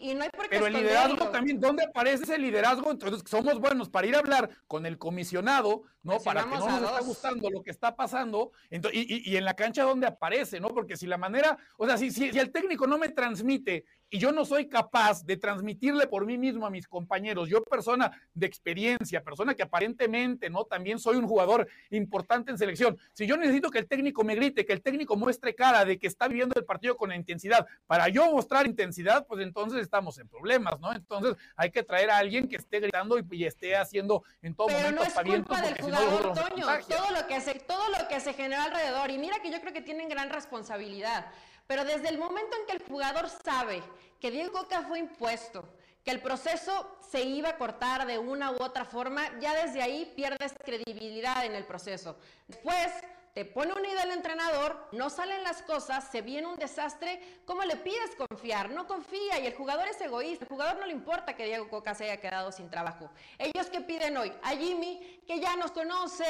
y, 0.00 0.14
no 0.14 0.24
hay 0.24 0.30
por 0.30 0.48
qué 0.48 0.56
Pero 0.56 0.66
el 0.66 0.72
liderazgo 0.72 1.28
también, 1.28 1.60
¿dónde 1.60 1.84
aparece 1.84 2.24
ese 2.24 2.38
liderazgo? 2.38 2.90
Entonces 2.90 3.22
somos 3.24 3.60
buenos 3.60 3.88
para 3.88 4.08
ir 4.08 4.16
a 4.16 4.18
hablar 4.18 4.50
con 4.66 4.84
el 4.84 4.98
comisionado, 4.98 5.84
¿no? 6.02 6.18
Para 6.18 6.42
que 6.42 6.50
no 6.50 6.80
nos 6.80 6.82
está 6.82 7.00
gustando 7.02 7.50
lo 7.50 7.62
que 7.62 7.70
está 7.70 7.94
pasando. 7.94 8.50
y, 8.68 9.30
y, 9.30 9.36
en 9.36 9.44
la 9.44 9.54
cancha 9.54 9.84
donde 9.84 10.08
aparece, 10.08 10.58
¿no? 10.58 10.70
Porque 10.70 10.96
si 10.96 11.06
la 11.06 11.18
manera, 11.18 11.56
o 11.76 11.86
sea, 11.86 11.96
si, 11.96 12.10
si, 12.10 12.32
si 12.32 12.38
el 12.40 12.50
técnico 12.50 12.88
no 12.88 12.98
me 12.98 13.10
transmite 13.10 13.84
y 14.14 14.18
yo 14.20 14.30
no 14.30 14.44
soy 14.44 14.68
capaz 14.68 15.24
de 15.24 15.36
transmitirle 15.36 16.06
por 16.06 16.24
mí 16.24 16.38
mismo 16.38 16.64
a 16.64 16.70
mis 16.70 16.86
compañeros, 16.86 17.48
yo 17.48 17.64
persona 17.64 18.12
de 18.32 18.46
experiencia, 18.46 19.24
persona 19.24 19.56
que 19.56 19.64
aparentemente, 19.64 20.48
¿no? 20.48 20.66
También 20.66 21.00
soy 21.00 21.16
un 21.16 21.26
jugador 21.26 21.66
importante 21.90 22.52
en 22.52 22.56
selección. 22.56 22.96
Si 23.12 23.26
yo 23.26 23.36
necesito 23.36 23.72
que 23.72 23.80
el 23.80 23.88
técnico 23.88 24.22
me 24.22 24.36
grite, 24.36 24.64
que 24.64 24.72
el 24.72 24.82
técnico 24.82 25.16
muestre 25.16 25.52
cara 25.56 25.84
de 25.84 25.98
que 25.98 26.06
está 26.06 26.28
viviendo 26.28 26.54
el 26.56 26.64
partido 26.64 26.96
con 26.96 27.12
intensidad, 27.12 27.66
para 27.88 28.08
yo 28.08 28.30
mostrar 28.30 28.68
intensidad, 28.68 29.26
pues 29.26 29.42
entonces 29.42 29.80
estamos 29.80 30.16
en 30.18 30.28
problemas, 30.28 30.78
¿no? 30.78 30.92
Entonces 30.92 31.34
hay 31.56 31.72
que 31.72 31.82
traer 31.82 32.10
a 32.10 32.18
alguien 32.18 32.46
que 32.46 32.54
esté 32.54 32.78
gritando 32.78 33.18
y, 33.18 33.44
esté 33.44 33.74
haciendo 33.74 34.22
en 34.42 34.54
todo 34.54 34.68
momento 34.68 35.02
no 35.02 35.02
es 35.02 35.12
culpa 35.12 35.60
del 35.60 35.80
jugador, 35.80 36.34
Toño, 36.34 36.66
todo 36.88 37.10
lo 37.10 37.26
que 37.26 37.40
se 37.40 37.54
todo 37.54 37.88
lo 37.88 38.06
que 38.06 38.20
se 38.20 38.32
generó 38.32 38.62
alrededor 38.62 39.10
y 39.10 39.18
mira 39.18 39.40
que 39.42 39.50
yo 39.50 39.60
creo 39.60 39.72
que 39.72 39.82
tienen 39.82 40.08
gran 40.08 40.30
responsabilidad. 40.30 41.26
Pero 41.66 41.84
desde 41.84 42.08
el 42.08 42.18
momento 42.18 42.56
en 42.56 42.66
que 42.66 42.72
el 42.72 42.82
jugador 42.82 43.28
sabe 43.28 43.82
que 44.20 44.30
Diego 44.30 44.52
Coca 44.52 44.82
fue 44.82 44.98
impuesto, 44.98 45.68
que 46.04 46.10
el 46.10 46.20
proceso 46.20 46.98
se 47.10 47.22
iba 47.22 47.50
a 47.50 47.56
cortar 47.56 48.06
de 48.06 48.18
una 48.18 48.50
u 48.50 48.62
otra 48.62 48.84
forma, 48.84 49.38
ya 49.40 49.54
desde 49.54 49.82
ahí 49.82 50.12
pierdes 50.14 50.52
credibilidad 50.64 51.44
en 51.44 51.54
el 51.54 51.64
proceso. 51.64 52.16
Después 52.46 52.88
te 53.34 53.44
pone 53.44 53.72
unida 53.72 54.04
el 54.04 54.12
entrenador, 54.12 54.88
no 54.92 55.10
salen 55.10 55.42
las 55.42 55.60
cosas, 55.62 56.08
se 56.10 56.22
viene 56.22 56.46
un 56.46 56.54
desastre, 56.54 57.20
¿cómo 57.44 57.64
le 57.64 57.74
pides 57.74 58.14
confiar? 58.16 58.70
No 58.70 58.86
confía 58.86 59.40
y 59.40 59.46
el 59.48 59.54
jugador 59.54 59.88
es 59.88 60.00
egoísta, 60.00 60.44
el 60.44 60.48
jugador 60.48 60.78
no 60.78 60.86
le 60.86 60.92
importa 60.92 61.34
que 61.34 61.44
Diego 61.44 61.68
Coca 61.68 61.96
se 61.96 62.04
haya 62.04 62.18
quedado 62.18 62.52
sin 62.52 62.70
trabajo. 62.70 63.10
Ellos 63.36 63.66
que 63.70 63.80
piden 63.80 64.16
hoy 64.16 64.32
a 64.40 64.50
Jimmy, 64.50 65.20
que 65.26 65.40
ya 65.40 65.56
nos 65.56 65.72
conoce, 65.72 66.24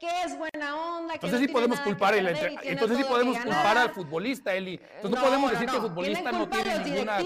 que 0.00 0.08
es 0.24 0.36
buena 0.36 0.76
onda, 0.96 1.16
que 1.16 1.26
entonces 1.26 1.40
no 1.40 1.46
sí 1.46 1.52
podemos 1.52 1.80
culpar 1.80 2.14
el 2.14 2.26
entonces 2.26 2.98
sí 2.98 3.04
podemos 3.04 3.38
culpar 3.38 3.78
al 3.78 3.90
futbolista, 3.90 4.52
Eli. 4.52 4.80
Entonces 4.96 5.20
no, 5.20 5.24
podemos 5.24 5.52
decir 5.52 5.68
que 5.68 5.76
el 5.76 5.82
futbolista 5.82 6.32
no 6.32 6.48
tiene 6.48 6.78
ninguna 6.80 7.18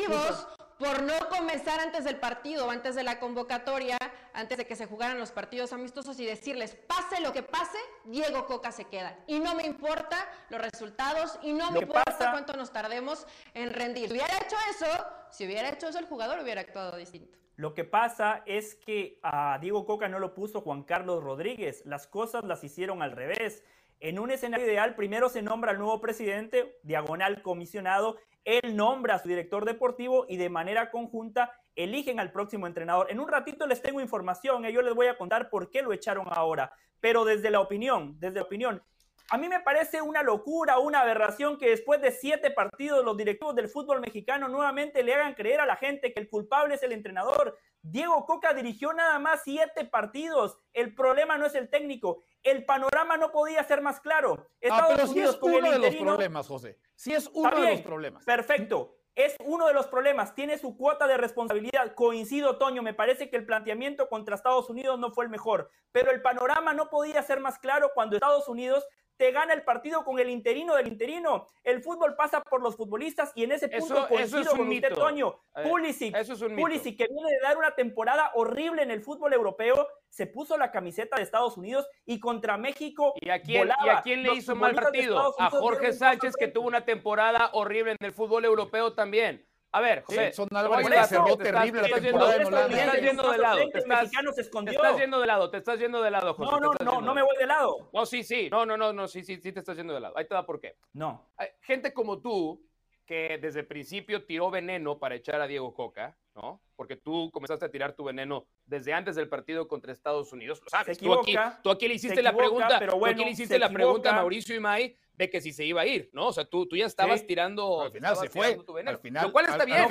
por 0.82 1.00
no 1.04 1.14
comenzar 1.28 1.78
antes 1.78 2.02
del 2.02 2.16
partido, 2.16 2.68
antes 2.68 2.96
de 2.96 3.04
la 3.04 3.20
convocatoria, 3.20 3.96
antes 4.34 4.58
de 4.58 4.66
que 4.66 4.74
se 4.74 4.86
jugaran 4.86 5.16
los 5.16 5.30
partidos 5.30 5.72
amistosos 5.72 6.18
y 6.18 6.26
decirles, 6.26 6.74
pase 6.74 7.20
lo 7.20 7.32
que 7.32 7.44
pase, 7.44 7.78
Diego 8.04 8.46
Coca 8.46 8.72
se 8.72 8.86
queda. 8.86 9.16
Y 9.28 9.38
no 9.38 9.54
me 9.54 9.64
importa 9.64 10.28
los 10.50 10.60
resultados 10.60 11.38
y 11.40 11.52
no 11.52 11.70
me 11.70 11.82
importa 11.82 12.32
cuánto 12.32 12.54
nos 12.54 12.72
tardemos 12.72 13.28
en 13.54 13.70
rendir. 13.70 14.08
Si 14.08 14.14
hubiera 14.14 14.36
hecho 14.38 14.56
eso, 14.70 15.06
si 15.30 15.46
hubiera 15.46 15.68
hecho 15.68 15.86
eso 15.86 16.00
el 16.00 16.06
jugador 16.06 16.40
hubiera 16.42 16.62
actuado 16.62 16.96
distinto. 16.96 17.38
Lo 17.54 17.74
que 17.74 17.84
pasa 17.84 18.42
es 18.44 18.74
que 18.74 19.20
a 19.22 19.58
Diego 19.60 19.86
Coca 19.86 20.08
no 20.08 20.18
lo 20.18 20.34
puso 20.34 20.62
Juan 20.62 20.82
Carlos 20.82 21.22
Rodríguez. 21.22 21.86
Las 21.86 22.08
cosas 22.08 22.42
las 22.42 22.64
hicieron 22.64 23.02
al 23.02 23.12
revés. 23.12 23.62
En 24.00 24.18
un 24.18 24.32
escenario 24.32 24.66
ideal, 24.66 24.96
primero 24.96 25.28
se 25.28 25.42
nombra 25.42 25.70
al 25.70 25.78
nuevo 25.78 26.00
presidente, 26.00 26.76
diagonal 26.82 27.40
comisionado, 27.40 28.16
él 28.44 28.76
nombra 28.76 29.14
a 29.14 29.18
su 29.18 29.28
director 29.28 29.64
deportivo 29.64 30.26
y 30.28 30.36
de 30.36 30.48
manera 30.48 30.90
conjunta 30.90 31.52
eligen 31.74 32.20
al 32.20 32.32
próximo 32.32 32.66
entrenador. 32.66 33.10
En 33.10 33.20
un 33.20 33.28
ratito 33.28 33.66
les 33.66 33.82
tengo 33.82 34.00
información, 34.00 34.64
¿eh? 34.64 34.72
yo 34.72 34.82
les 34.82 34.94
voy 34.94 35.06
a 35.06 35.16
contar 35.16 35.48
por 35.48 35.70
qué 35.70 35.82
lo 35.82 35.92
echaron 35.92 36.26
ahora, 36.30 36.72
pero 37.00 37.24
desde 37.24 37.50
la 37.50 37.60
opinión, 37.60 38.18
desde 38.18 38.36
la 38.36 38.42
opinión. 38.42 38.82
A 39.30 39.38
mí 39.38 39.48
me 39.48 39.60
parece 39.60 40.02
una 40.02 40.22
locura, 40.22 40.78
una 40.78 41.00
aberración 41.00 41.56
que 41.56 41.70
después 41.70 42.02
de 42.02 42.10
siete 42.10 42.50
partidos 42.50 43.04
los 43.04 43.16
directivos 43.16 43.54
del 43.54 43.68
fútbol 43.68 44.00
mexicano 44.00 44.48
nuevamente 44.48 45.02
le 45.02 45.14
hagan 45.14 45.34
creer 45.34 45.60
a 45.60 45.66
la 45.66 45.76
gente 45.76 46.12
que 46.12 46.20
el 46.20 46.28
culpable 46.28 46.74
es 46.74 46.82
el 46.82 46.92
entrenador. 46.92 47.56
Diego 47.82 48.24
Coca 48.26 48.54
dirigió 48.54 48.92
nada 48.92 49.18
más 49.18 49.42
siete 49.42 49.84
partidos. 49.84 50.58
El 50.72 50.94
problema 50.94 51.36
no 51.36 51.46
es 51.46 51.54
el 51.54 51.68
técnico. 51.68 52.22
El 52.42 52.64
panorama 52.64 53.16
no 53.16 53.32
podía 53.32 53.62
ser 53.64 53.82
más 53.82 54.00
claro. 54.00 54.36
Ah, 54.38 54.56
Estados 54.60 54.92
pero 54.94 55.10
Unidos 55.10 55.34
es 55.36 55.42
uno 55.42 55.70
de 55.70 55.78
los 55.78 55.96
problemas, 55.96 56.46
José. 56.46 56.78
Sí 56.94 57.12
es 57.12 57.28
uno 57.34 57.60
de 57.60 57.70
los 57.72 57.80
problemas. 57.82 58.24
Perfecto. 58.24 58.96
Es 59.14 59.36
uno 59.44 59.66
de 59.66 59.74
los 59.74 59.88
problemas. 59.88 60.34
Tiene 60.34 60.56
su 60.56 60.76
cuota 60.76 61.06
de 61.06 61.18
responsabilidad. 61.18 61.94
Coincido, 61.94 62.56
Toño. 62.56 62.82
Me 62.82 62.94
parece 62.94 63.28
que 63.28 63.36
el 63.36 63.44
planteamiento 63.44 64.08
contra 64.08 64.36
Estados 64.36 64.70
Unidos 64.70 64.98
no 64.98 65.10
fue 65.10 65.24
el 65.24 65.30
mejor. 65.30 65.70
Pero 65.90 66.12
el 66.12 66.22
panorama 66.22 66.72
no 66.72 66.88
podía 66.88 67.22
ser 67.22 67.40
más 67.40 67.58
claro 67.58 67.90
cuando 67.94 68.16
Estados 68.16 68.48
Unidos 68.48 68.86
te 69.22 69.30
gana 69.30 69.54
el 69.54 69.62
partido 69.62 70.02
con 70.02 70.18
el 70.18 70.28
interino 70.28 70.74
del 70.74 70.88
interino. 70.88 71.46
El 71.62 71.80
fútbol 71.80 72.16
pasa 72.16 72.40
por 72.40 72.60
los 72.60 72.74
futbolistas 72.74 73.30
y 73.36 73.44
en 73.44 73.52
ese 73.52 73.68
punto 73.68 74.08
coincido 74.08 74.50
con 74.50 74.68
usted, 74.68 74.92
Toño. 74.92 75.38
Pulisic, 75.62 76.12
Pulisic, 76.56 76.98
que 76.98 77.06
viene 77.06 77.30
de 77.30 77.38
dar 77.40 77.56
una 77.56 77.72
temporada 77.76 78.32
horrible 78.34 78.82
en 78.82 78.90
el 78.90 79.00
fútbol 79.00 79.32
europeo, 79.32 79.86
se 80.08 80.26
puso 80.26 80.58
la 80.58 80.72
camiseta 80.72 81.18
de 81.18 81.22
Estados 81.22 81.56
Unidos 81.56 81.86
y 82.04 82.18
contra 82.18 82.58
México 82.58 83.14
¿Y 83.20 83.30
a 83.30 83.40
quién, 83.40 83.70
¿y 83.84 83.88
a 83.90 84.02
quién 84.02 84.24
le 84.24 84.34
hizo 84.34 84.56
mal 84.56 84.74
partido? 84.74 85.36
A 85.38 85.50
Jorge 85.50 85.92
Sánchez, 85.92 86.34
que 86.36 86.48
tuvo 86.48 86.66
una 86.66 86.84
temporada 86.84 87.50
horrible 87.52 87.92
en 87.92 88.04
el 88.04 88.12
fútbol 88.12 88.44
europeo 88.44 88.94
también. 88.94 89.46
A 89.74 89.80
ver, 89.80 90.02
José. 90.02 90.32
son 90.32 90.48
Álvarez 90.52 90.86
que 90.86 91.04
cerró 91.04 91.36
terrible 91.36 91.88
la 91.88 92.00
temporada 92.00 92.36
en 92.36 92.46
Holanda. 92.46 92.68
Te 92.68 92.80
estás 92.82 93.00
yendo 93.00 93.30
de 93.32 93.38
lado. 93.38 93.56
Te 93.70 93.78
estás, 93.78 94.10
te 94.10 94.70
estás 94.70 94.98
yendo 94.98 95.20
de 95.20 95.26
lado. 95.26 95.50
Te 95.50 95.56
estás 95.56 95.78
yendo 95.78 96.02
de 96.02 96.10
lado, 96.10 96.34
José. 96.34 96.50
No, 96.50 96.60
no, 96.60 96.72
no, 96.84 97.00
no 97.00 97.14
me 97.14 97.22
voy 97.22 97.36
de 97.38 97.46
lado. 97.46 97.88
No, 97.92 98.04
sí, 98.04 98.22
sí. 98.22 98.48
No, 98.50 98.66
no, 98.66 98.76
no, 98.76 98.92
no, 98.92 99.08
sí, 99.08 99.24
sí, 99.24 99.40
sí 99.40 99.50
te 99.50 99.60
estás 99.60 99.76
yendo 99.76 99.94
de 99.94 100.00
lado. 100.00 100.16
Ahí 100.16 100.26
te 100.26 100.34
da 100.34 100.44
por 100.44 100.60
qué. 100.60 100.76
No. 100.92 101.32
Gente 101.62 101.94
como 101.94 102.20
tú, 102.20 102.62
que 103.06 103.38
desde 103.40 103.60
el 103.60 103.66
principio 103.66 104.24
tiró 104.24 104.50
veneno 104.50 104.98
para 104.98 105.14
echar 105.14 105.40
a 105.40 105.46
Diego 105.46 105.74
Coca, 105.74 106.16
¿no? 106.34 106.62
Porque 106.76 106.96
tú 106.96 107.30
comenzaste 107.32 107.64
a 107.64 107.70
tirar 107.70 107.94
tu 107.94 108.04
veneno 108.04 108.46
desde 108.64 108.92
antes 108.92 109.16
del 109.16 109.28
partido 109.28 109.66
contra 109.68 109.92
Estados 109.92 110.32
Unidos. 110.32 110.60
Lo 110.62 110.68
sabes. 110.68 110.98
tú, 110.98 111.12
aquí, 111.14 111.34
tú 111.62 111.70
aquí 111.70 111.88
le 111.88 111.94
hiciste 111.94 112.22
la 112.22 112.36
pregunta. 112.36 112.78
Pero 112.78 112.98
bueno, 112.98 113.16
tú 113.16 113.22
aquí 113.22 113.24
le 113.24 113.30
hiciste 113.32 113.58
la 113.58 113.70
pregunta 113.70 114.10
a 114.10 114.14
Mauricio 114.14 114.54
Imay 114.54 114.96
de 115.14 115.30
que 115.30 115.40
si 115.40 115.52
se 115.52 115.64
iba 115.64 115.82
a 115.82 115.86
ir, 115.86 116.10
¿no? 116.12 116.28
O 116.28 116.32
sea, 116.32 116.44
tú, 116.44 116.66
tú 116.66 116.76
ya 116.76 116.86
estabas 116.86 117.26
tirando. 117.26 117.82
al 117.82 117.92
final 117.92 118.16
se 118.16 118.28
fue. 118.28 118.58
Al 118.86 118.98
final, 118.98 119.26
lo 119.26 119.32
cual 119.32 119.46
está 119.46 119.64
bien. 119.64 119.86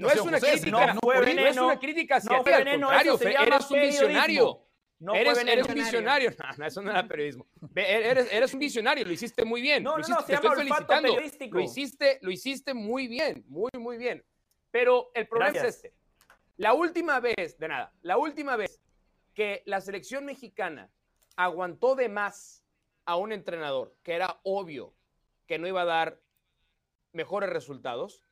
no, 0.00 0.10
es 0.10 0.20
una 0.20 0.40
crítica. 0.40 0.70
No, 0.70 1.10
no 1.12 1.46
es 1.46 1.56
una 1.56 1.78
crítica 1.78 2.16
hacia 2.16 2.42
ti. 2.42 2.50
Al 2.50 2.80
contrario, 2.80 3.18
eres 3.20 3.70
un 3.70 3.80
visionario. 3.80 4.66
No 4.98 5.14
eres, 5.16 5.36
eres 5.38 5.68
un 5.68 5.74
visionario. 5.74 6.30
No, 6.58 6.66
eso 6.66 6.80
no 6.80 6.90
era 6.90 7.06
periodismo. 7.08 7.46
Eres, 7.74 8.32
eres 8.32 8.54
un 8.54 8.60
visionario, 8.60 9.04
lo 9.04 9.12
hiciste 9.12 9.44
muy 9.44 9.60
bien. 9.60 9.82
No, 9.82 9.96
lo 9.96 10.00
hiciste, 10.00 10.20
no, 10.20 10.26
se 10.26 10.26
te 10.26 10.34
estoy 10.34 10.56
felicitando. 10.56 11.16
Lo 11.50 11.60
hiciste, 11.60 12.18
lo 12.22 12.30
hiciste 12.30 12.74
muy 12.74 13.08
bien, 13.08 13.44
muy, 13.48 13.70
muy 13.78 13.96
bien. 13.96 14.24
Pero 14.70 15.10
el 15.14 15.26
problema 15.26 15.58
es 15.58 15.64
este. 15.64 15.92
La 16.56 16.74
última 16.74 17.18
vez, 17.18 17.58
de 17.58 17.68
nada, 17.68 17.92
la 18.02 18.16
última 18.16 18.56
vez 18.56 18.80
que 19.34 19.62
la 19.66 19.80
selección 19.80 20.24
mexicana 20.24 20.88
aguantó 21.34 21.96
de 21.96 22.08
más 22.08 22.61
a 23.04 23.16
un 23.16 23.32
entrenador 23.32 23.96
que 24.02 24.14
era 24.14 24.40
obvio 24.42 24.94
que 25.46 25.58
no 25.58 25.66
iba 25.66 25.82
a 25.82 25.86
dar 25.86 26.20
mejores 27.12 27.50
resultados, 27.50 28.24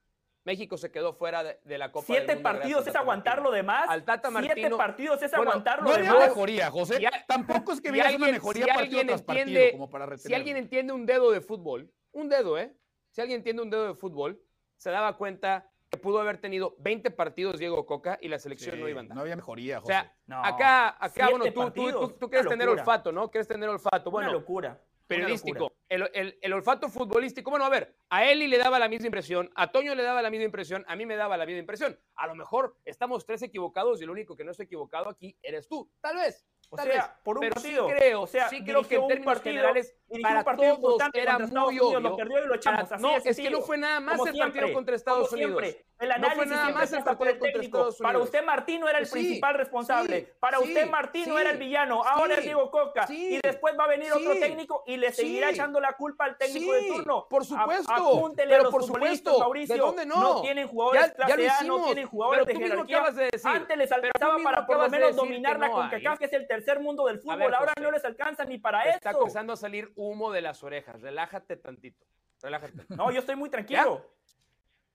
México 0.44 0.78
se 0.78 0.90
quedó 0.90 1.12
fuera 1.12 1.44
de, 1.44 1.78
la 1.78 1.92
Copa 1.92 2.06
Siete 2.06 2.26
del 2.26 2.37
Mundo 2.37 2.48
partidos 2.48 2.87
es 2.87 2.96
aguantar 2.96 3.42
lo 3.42 3.50
demás. 3.50 3.87
Al 3.88 4.04
Tata 4.04 4.30
Martino, 4.30 4.54
Siete 4.54 4.76
partidos 4.76 5.22
es 5.22 5.35
aguantar 5.35 5.83
lo 5.83 5.90
no 5.90 5.96
demás. 5.96 6.28
Mejoría, 6.28 6.70
José. 6.70 6.98
Tampoco 7.28 7.72
es 7.72 7.80
que 7.80 7.90
veas 7.90 8.14
una 8.14 8.28
mejoría 8.28 8.64
si 8.64 8.70
partido 8.70 9.00
tras 9.02 9.20
entiende, 9.20 9.52
partido, 9.52 9.72
como 9.72 9.90
para 9.90 10.16
Si 10.16 10.33
alguien 10.33 10.56
entiende 10.56 10.92
un 10.92 11.04
dedo 11.04 11.30
de 11.30 11.40
fútbol, 11.40 11.92
un 12.12 12.28
dedo, 12.28 12.59
¿eh? 12.59 12.74
Si 13.11 13.20
alguien 13.20 13.38
entiende 13.40 13.62
un 13.62 13.70
dedo 13.70 13.87
de 13.87 13.94
fútbol, 13.94 14.40
se 14.76 14.90
daba 14.90 15.16
cuenta 15.16 15.69
que 15.90 15.98
pudo 15.98 16.20
haber 16.20 16.38
tenido 16.38 16.76
20 16.79 17.11
partidos 17.11 17.59
Diego 17.59 17.85
Coca 17.85 18.16
y 18.20 18.29
la 18.29 18.38
selección 18.38 18.79
no 18.79 18.88
iba 18.88 19.00
a 19.00 19.03
andar. 19.03 19.16
No 19.16 19.22
había 19.22 19.35
mejoría, 19.35 19.81
José. 19.81 19.92
O 19.92 19.96
sea, 19.96 20.14
acá, 20.44 20.96
acá 21.05 21.31
bueno, 21.31 21.46
tú, 21.53 21.70
tú, 21.72 22.11
tú, 22.12 22.31
quieres 22.31 22.46
tener 22.46 22.68
olfato, 22.68 23.11
¿no? 23.11 23.29
Quieres 23.29 23.48
tener 23.48 23.68
olfato. 23.68 24.11
Bueno, 24.11 24.31
una 24.31 24.38
locura. 24.38 24.81
Periodístico. 25.09 25.72
El, 25.88 26.09
el, 26.14 26.38
el, 26.40 26.53
olfato 26.53 26.88
futbolístico. 26.88 27.50
Bueno, 27.50 27.64
a 27.64 27.68
ver, 27.68 27.96
a 28.09 28.24
Eli 28.31 28.46
le 28.46 28.59
daba 28.59 28.79
la 28.79 28.88
misma 28.88 29.07
impresión, 29.07 29.50
a 29.57 29.72
Toño 29.72 29.96
le 29.96 30.05
daba 30.05 30.22
la 30.22 30.31
misma 30.31 30.44
impresión, 30.44 30.85
a 30.87 30.94
mí 30.94 31.05
me 31.05 31.16
daba 31.16 31.37
la 31.37 31.44
misma 31.44 31.59
impresión. 31.59 31.98
A 32.14 32.29
lo 32.29 32.37
mejor 32.37 32.76
estamos 32.85 33.26
tres 33.26 33.42
equivocados 33.42 34.00
y 34.00 34.05
el 34.05 34.11
único 34.11 34.37
que 34.37 34.44
no 34.44 34.53
está 34.53 34.62
equivocado 34.62 35.09
aquí 35.09 35.37
eres 35.42 35.66
tú. 35.66 35.90
Tal 36.00 36.14
vez. 36.14 36.46
O 36.72 36.78
sea, 36.78 37.18
por 37.24 37.37
un 37.37 37.40
pero 37.40 37.54
partido. 37.54 37.88
Sí 37.88 37.94
creo, 37.94 38.22
o 38.22 38.26
sea, 38.28 38.48
sí 38.48 38.62
creo 38.62 38.85
que 38.85 38.94
en 38.94 39.09
términos 39.09 39.35
partido, 39.35 39.54
generales 39.54 39.94
para 40.22 40.56
todos 40.56 41.02
era 41.12 41.38
muy 41.38 41.78
obvio. 41.80 42.00
Lo 42.00 42.16
perdió 42.16 42.44
y 42.44 42.46
lo 42.46 42.54
echamos. 42.54 42.88
Para, 42.88 43.00
no, 43.00 43.16
es, 43.16 43.37
que 43.37 43.50
no 43.50 43.61
fue 43.61 43.76
nada 43.76 43.98
más 43.98 44.20
el 44.24 44.38
partido 44.38 44.72
contra 44.72 44.94
Estados 44.94 45.33
Unidos. 45.33 45.64
El 45.98 46.12
análisis 46.12 46.38
no 46.38 46.42
fue 46.42 46.46
nada 46.46 46.70
más 46.70 46.92
el 46.92 47.04
partido 47.04 47.38
contra 47.38 47.62
Estados 47.62 48.00
Unidos. 48.00 48.02
Para 48.02 48.18
usted 48.18 48.44
Martín 48.44 48.80
no 48.80 48.88
era 48.88 48.98
el 48.98 49.09
principal 49.09 49.54
responsable. 49.54 50.33
para 50.38 50.61
usted 50.61 50.88
Martín 50.88 51.28
no 51.28 51.38
era 51.38 51.50
el 51.50 51.59
villano. 51.59 52.04
Ahora 52.04 52.35
es 52.35 52.44
Diego 52.44 52.70
Coca. 52.70 53.06
Y 53.09 53.40
después 53.42 53.76
va 53.78 53.85
a 53.85 53.88
venir 53.88 54.12
otro 54.12 54.33
técnico 54.35 54.85
y 54.87 54.96
le 54.96 55.12
seguirá 55.12 55.50
echando 55.50 55.80
la 55.80 55.94
culpa 55.94 56.24
al 56.24 56.38
técnico 56.38 56.72
de 56.72 56.87
turno. 56.87 57.26
Por 57.28 57.44
supuesto. 57.44 57.92
Apúntele 57.92 58.56
pero 58.56 58.70
por 58.70 58.85
supuesto. 58.85 59.40
Mauricio. 59.40 59.74
¿De 59.74 59.80
dónde 59.80 60.06
no? 60.06 60.20
No 60.20 60.42
tienen 60.42 60.68
jugadores 60.68 61.12
clase 61.12 61.48
A, 61.48 61.62
no 61.64 61.85
tienen 61.85 62.06
jugadores 62.06 62.46
de 62.46 62.56
jerarquía. 62.56 63.04
Antes 63.44 63.76
les 63.76 63.90
alcanzaba 63.90 64.38
para 64.42 64.66
por 64.66 64.78
lo 64.78 64.88
menos 64.88 65.16
dominar 65.16 65.59
la 65.59 65.70
CONCACAF, 65.70 66.18
que 66.18 66.24
es 66.26 66.33
el 66.33 66.46
tercer 66.46 66.59
mundo 66.80 67.06
del 67.06 67.18
fútbol 67.20 67.54
ahora 67.54 67.72
no 67.80 67.90
les 67.90 68.04
alcanza 68.04 68.44
ni 68.44 68.58
para 68.58 68.82
eso. 68.82 68.96
Está 68.96 69.10
empezando 69.10 69.52
a 69.52 69.56
salir 69.56 69.92
humo 69.96 70.30
de 70.30 70.42
las 70.42 70.62
orejas. 70.62 71.00
Relájate 71.00 71.56
tantito. 71.56 72.06
Relájate. 72.42 72.86
No, 72.90 73.10
yo 73.10 73.20
estoy 73.20 73.36
muy 73.36 73.50
tranquilo. 73.50 74.06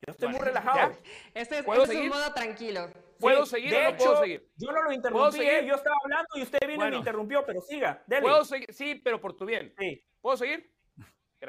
Yo 0.05 0.11
estoy 0.11 0.29
muy 0.29 0.39
relajado. 0.39 0.95
Este 1.33 1.59
es, 1.59 1.65
¿Puedo 1.65 1.85
seguir? 1.85 2.03
un 2.03 2.09
modo 2.09 2.33
tranquilo. 2.33 2.89
¿Puedo 3.19 3.45
seguir 3.45 3.73
o 3.73 3.91
no 3.91 3.97
puedo 3.97 4.21
seguir? 4.21 4.51
Yo 4.57 4.71
no 4.71 4.83
lo 4.83 4.91
interrumpí, 4.91 5.41
¿eh? 5.41 5.65
yo 5.65 5.75
estaba 5.75 5.95
hablando 6.03 6.27
y 6.35 6.41
usted 6.41 6.59
vino 6.67 6.87
y 6.87 6.91
me 6.91 6.97
interrumpió, 6.97 7.45
pero 7.45 7.61
siga, 7.61 8.03
dele. 8.05 8.21
¿Puedo 8.21 8.43
seguir? 8.43 8.73
Sí, 8.73 8.95
pero 8.95 9.21
por 9.21 9.35
tu 9.35 9.45
bien. 9.45 9.73
Sí. 9.79 10.03
¿Puedo 10.21 10.37
seguir? 10.37 10.71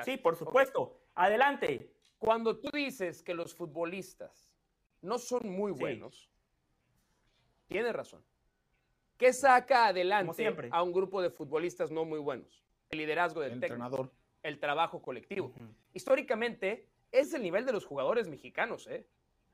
Sí, 0.05 0.17
por 0.17 0.37
supuesto. 0.37 1.03
Adelante. 1.15 1.93
Cuando 2.19 2.59
tú 2.59 2.71
dices 2.73 3.23
que 3.23 3.35
los 3.35 3.55
futbolistas 3.55 4.51
no 5.03 5.19
son 5.19 5.51
muy 5.51 5.73
buenos, 5.73 6.31
tienes 7.67 7.93
razón. 7.93 8.25
¿Qué 9.17 9.33
saca 9.33 9.87
adelante 9.87 10.55
a 10.71 10.83
un 10.83 10.93
grupo 10.93 11.23
de 11.23 11.31
futbolistas 11.31 11.91
no 11.91 12.05
muy 12.05 12.19
buenos? 12.19 12.63
El 12.91 12.99
liderazgo 12.99 13.41
del 13.41 13.53
entrenador. 13.53 14.13
El 14.43 14.61
trabajo 14.61 15.01
colectivo. 15.01 15.53
Históricamente, 15.95 16.87
es 17.11 17.33
el 17.33 17.43
nivel 17.43 17.65
de 17.65 17.73
los 17.73 17.85
jugadores 17.85 18.29
mexicanos, 18.29 18.87
¿eh? 18.89 19.07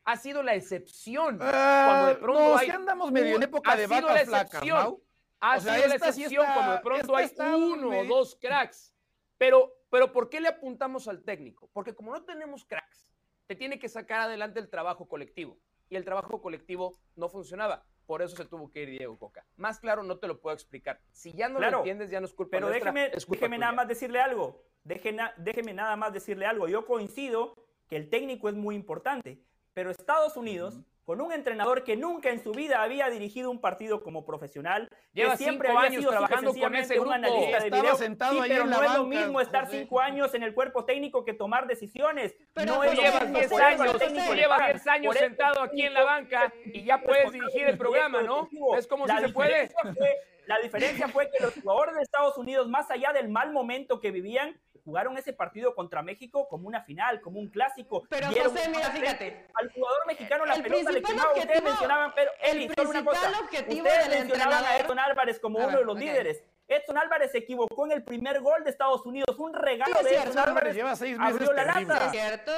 Ha 0.04 0.16
sido 0.16 0.42
la 0.42 0.56
excepción. 0.56 1.38
Ah, 1.40 1.84
cuando 1.86 2.06
de 2.08 2.14
pronto 2.16 2.40
no, 2.40 2.56
hay. 2.56 2.66
Si 2.66 2.72
andamos 2.72 3.12
medio 3.12 3.36
en 3.36 3.42
época 3.44 3.76
de 3.76 3.86
vacas 3.86 4.24
flacas, 4.24 4.66
¿no? 4.66 5.00
Ha 5.38 5.60
sido 5.60 5.86
la 5.86 5.94
excepción 5.94 6.46
cuando 6.54 6.72
de 6.72 6.78
pronto 6.80 7.16
hay 7.16 7.30
uno 7.54 8.00
o 8.00 8.04
dos 8.04 8.36
cracks. 8.40 8.94
Pero, 9.38 9.72
pero 9.90 10.12
¿por 10.12 10.28
qué 10.28 10.40
le 10.40 10.48
apuntamos 10.48 11.06
al 11.08 11.22
técnico? 11.22 11.68
Porque 11.72 11.94
como 11.94 12.12
no 12.12 12.22
tenemos 12.22 12.64
cracks, 12.64 13.08
te 13.46 13.54
tiene 13.54 13.78
que 13.78 13.88
sacar 13.88 14.20
adelante 14.20 14.60
el 14.60 14.68
trabajo 14.68 15.06
colectivo. 15.06 15.58
Y 15.92 15.96
el 15.96 16.06
trabajo 16.06 16.40
colectivo 16.40 16.96
no 17.16 17.28
funcionaba. 17.28 17.84
Por 18.06 18.22
eso 18.22 18.34
se 18.34 18.46
tuvo 18.46 18.70
que 18.70 18.82
ir 18.82 18.88
Diego 18.88 19.18
Coca. 19.18 19.44
Más 19.56 19.78
claro 19.78 20.02
no 20.02 20.16
te 20.16 20.26
lo 20.26 20.40
puedo 20.40 20.54
explicar. 20.54 20.98
Si 21.10 21.34
ya 21.34 21.50
no 21.50 21.60
lo 21.60 21.78
entiendes, 21.78 22.10
ya 22.10 22.18
no 22.18 22.24
es 22.24 22.32
culpa 22.32 22.56
Pero 22.56 22.70
déjeme, 22.70 23.10
déjeme 23.28 23.58
nada 23.58 23.72
más 23.72 23.88
decirle 23.88 24.18
algo. 24.18 24.64
déjeme 24.84 25.74
nada 25.74 25.94
más 25.96 26.14
decirle 26.14 26.46
algo. 26.46 26.66
Yo 26.66 26.86
coincido 26.86 27.54
que 27.88 27.96
el 27.96 28.08
técnico 28.08 28.48
es 28.48 28.54
muy 28.54 28.74
importante, 28.74 29.38
pero 29.74 29.90
Estados 29.90 30.38
Unidos 30.38 30.80
con 31.04 31.20
un 31.20 31.32
entrenador 31.32 31.82
que 31.82 31.96
nunca 31.96 32.30
en 32.30 32.42
su 32.42 32.52
vida 32.52 32.82
había 32.82 33.10
dirigido 33.10 33.50
un 33.50 33.60
partido 33.60 34.02
como 34.02 34.24
profesional, 34.24 34.88
Lleva 35.12 35.32
que 35.32 35.38
siempre 35.38 35.68
cinco 35.68 35.78
había 35.78 35.90
años 35.90 36.00
sido 36.02 36.10
trabajando 36.12 36.54
con 36.54 36.74
ese 36.76 36.94
grupo. 36.94 37.08
un 37.08 37.14
analista 37.14 37.58
de 37.58 37.64
Estaba 37.64 37.82
video. 37.82 37.96
sentado 37.96 38.32
Sí, 38.34 38.48
pero 38.48 38.64
en 38.64 38.70
la 38.70 38.76
no 38.76 38.82
es 38.84 38.94
lo 38.94 39.04
mismo 39.06 39.40
estar 39.40 39.64
José. 39.64 39.80
cinco 39.80 40.00
años 40.00 40.34
en 40.34 40.42
el 40.44 40.54
cuerpo 40.54 40.84
técnico 40.84 41.24
que 41.24 41.34
tomar 41.34 41.66
decisiones. 41.66 42.34
Pero 42.54 42.74
no 42.76 42.84
es 42.84 42.98
llevas 42.98 43.22
mismo, 43.24 43.38
10 43.38 43.50
por 43.50 43.60
eso 43.60 43.66
al 43.66 43.80
años, 43.80 43.98
técnico 43.98 44.48
pagan. 44.48 44.72
10 44.72 44.86
años 44.86 45.16
sentado 45.16 45.62
aquí 45.62 45.82
en 45.82 45.94
la 45.94 46.04
banca 46.04 46.52
y 46.66 46.84
ya 46.84 47.00
puedes 47.02 47.32
dirigir 47.32 47.64
el 47.66 47.76
programa, 47.78 48.22
¿no? 48.22 48.48
¿Ves 48.74 48.86
cómo 48.86 49.06
sí 49.08 49.12
La 49.12 49.20
se 49.20 49.28
puede? 49.30 49.70
fue- 49.96 50.16
la 50.46 50.58
diferencia 50.60 51.08
fue 51.08 51.30
que 51.30 51.42
los 51.42 51.54
jugadores 51.54 51.94
de 51.96 52.02
Estados 52.02 52.36
Unidos, 52.36 52.68
más 52.68 52.90
allá 52.90 53.12
del 53.12 53.28
mal 53.28 53.52
momento 53.52 54.00
que 54.00 54.10
vivían, 54.10 54.58
jugaron 54.84 55.16
ese 55.16 55.32
partido 55.32 55.74
contra 55.74 56.02
México 56.02 56.48
como 56.48 56.66
una 56.68 56.82
final, 56.82 57.20
como 57.20 57.38
un 57.38 57.48
clásico. 57.48 58.02
Pero, 58.08 58.28
Dieron 58.30 58.52
José, 58.52 58.68
mira, 58.68 58.90
fíjate. 58.90 59.46
Al 59.54 59.70
jugador 59.72 60.06
mexicano 60.06 60.44
la 60.46 60.54
El 60.54 60.62
pelota 60.62 60.90
le 60.90 61.00
principal 61.00 61.12
quemaba. 61.28 61.38
Ustedes 61.38 61.62
mencionaban, 61.62 62.12
pero 62.14 62.30
el 62.42 62.56
Eli, 62.56 62.68
solo 62.74 62.90
una 62.90 63.04
cosa. 63.04 63.20
principal 63.20 63.44
objetivo 63.44 63.86
Ustedes 63.86 64.08
del 64.08 64.18
mencionaban 64.18 64.64
a 64.64 64.76
Edson 64.76 64.98
Álvarez 64.98 65.40
como 65.40 65.58
A 65.58 65.62
uno 65.62 65.68
ver, 65.70 65.78
de 65.78 65.84
los 65.84 65.98
líderes. 65.98 66.44
Edson 66.68 66.98
Álvarez 66.98 67.32
se 67.32 67.38
equivocó 67.38 67.84
en 67.86 67.92
el 67.92 68.02
primer 68.02 68.40
gol 68.40 68.64
de 68.64 68.70
Estados 68.70 69.04
Unidos, 69.04 69.38
un 69.38 69.52
regalo 69.54 69.92
Sí, 69.94 69.98
es 69.98 70.04
de 70.04 70.10
cierto. 70.10 70.30
Edson 70.30 70.48
Álvarez. 70.48 70.74
Lleva 70.74 70.96
seis 70.96 71.18
meses 71.18 71.34
abrió 71.34 71.52
la 71.52 71.64
lata. 71.64 72.04
Es 72.06 72.10
cierto. 72.12 72.52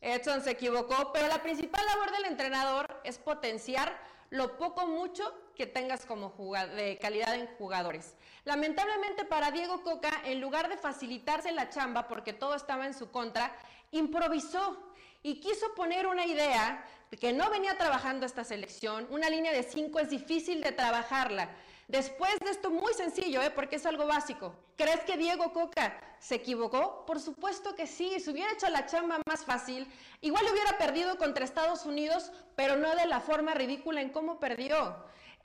Edson 0.00 0.42
se 0.42 0.50
equivocó, 0.50 1.12
pero 1.12 1.26
la 1.26 1.42
principal 1.42 1.84
labor 1.86 2.12
del 2.12 2.26
entrenador 2.26 3.00
es 3.04 3.18
potenciar 3.18 3.96
lo 4.30 4.58
poco 4.58 4.86
mucho 4.86 5.24
que 5.54 5.66
tengas 5.66 6.04
como 6.04 6.28
juga- 6.30 6.66
de 6.66 6.98
calidad 6.98 7.34
en 7.34 7.46
jugadores. 7.56 8.14
Lamentablemente 8.46 9.24
para 9.24 9.50
Diego 9.50 9.82
Coca, 9.82 10.22
en 10.24 10.40
lugar 10.40 10.68
de 10.68 10.76
facilitarse 10.76 11.50
la 11.50 11.68
chamba 11.68 12.06
porque 12.06 12.32
todo 12.32 12.54
estaba 12.54 12.86
en 12.86 12.94
su 12.94 13.10
contra, 13.10 13.52
improvisó 13.90 14.78
y 15.24 15.40
quiso 15.40 15.74
poner 15.74 16.06
una 16.06 16.24
idea 16.24 16.86
de 17.10 17.16
que 17.16 17.32
no 17.32 17.50
venía 17.50 17.76
trabajando 17.76 18.24
esta 18.24 18.44
selección. 18.44 19.08
Una 19.10 19.28
línea 19.28 19.50
de 19.50 19.64
cinco 19.64 19.98
es 19.98 20.10
difícil 20.10 20.60
de 20.60 20.70
trabajarla. 20.70 21.50
Después 21.88 22.38
de 22.38 22.50
esto, 22.50 22.70
muy 22.70 22.94
sencillo, 22.94 23.42
¿eh? 23.42 23.50
porque 23.50 23.76
es 23.76 23.86
algo 23.86 24.06
básico. 24.06 24.54
¿Crees 24.76 25.00
que 25.00 25.16
Diego 25.16 25.52
Coca 25.52 26.00
se 26.20 26.36
equivocó? 26.36 27.04
Por 27.04 27.18
supuesto 27.18 27.74
que 27.74 27.88
sí. 27.88 28.20
Si 28.20 28.30
hubiera 28.30 28.52
hecho 28.52 28.68
la 28.68 28.86
chamba 28.86 29.18
más 29.26 29.44
fácil, 29.44 29.88
igual 30.20 30.44
hubiera 30.52 30.78
perdido 30.78 31.18
contra 31.18 31.44
Estados 31.44 31.84
Unidos, 31.84 32.30
pero 32.54 32.76
no 32.76 32.94
de 32.94 33.06
la 33.06 33.18
forma 33.18 33.54
ridícula 33.54 34.00
en 34.02 34.10
cómo 34.10 34.38
perdió. 34.38 34.94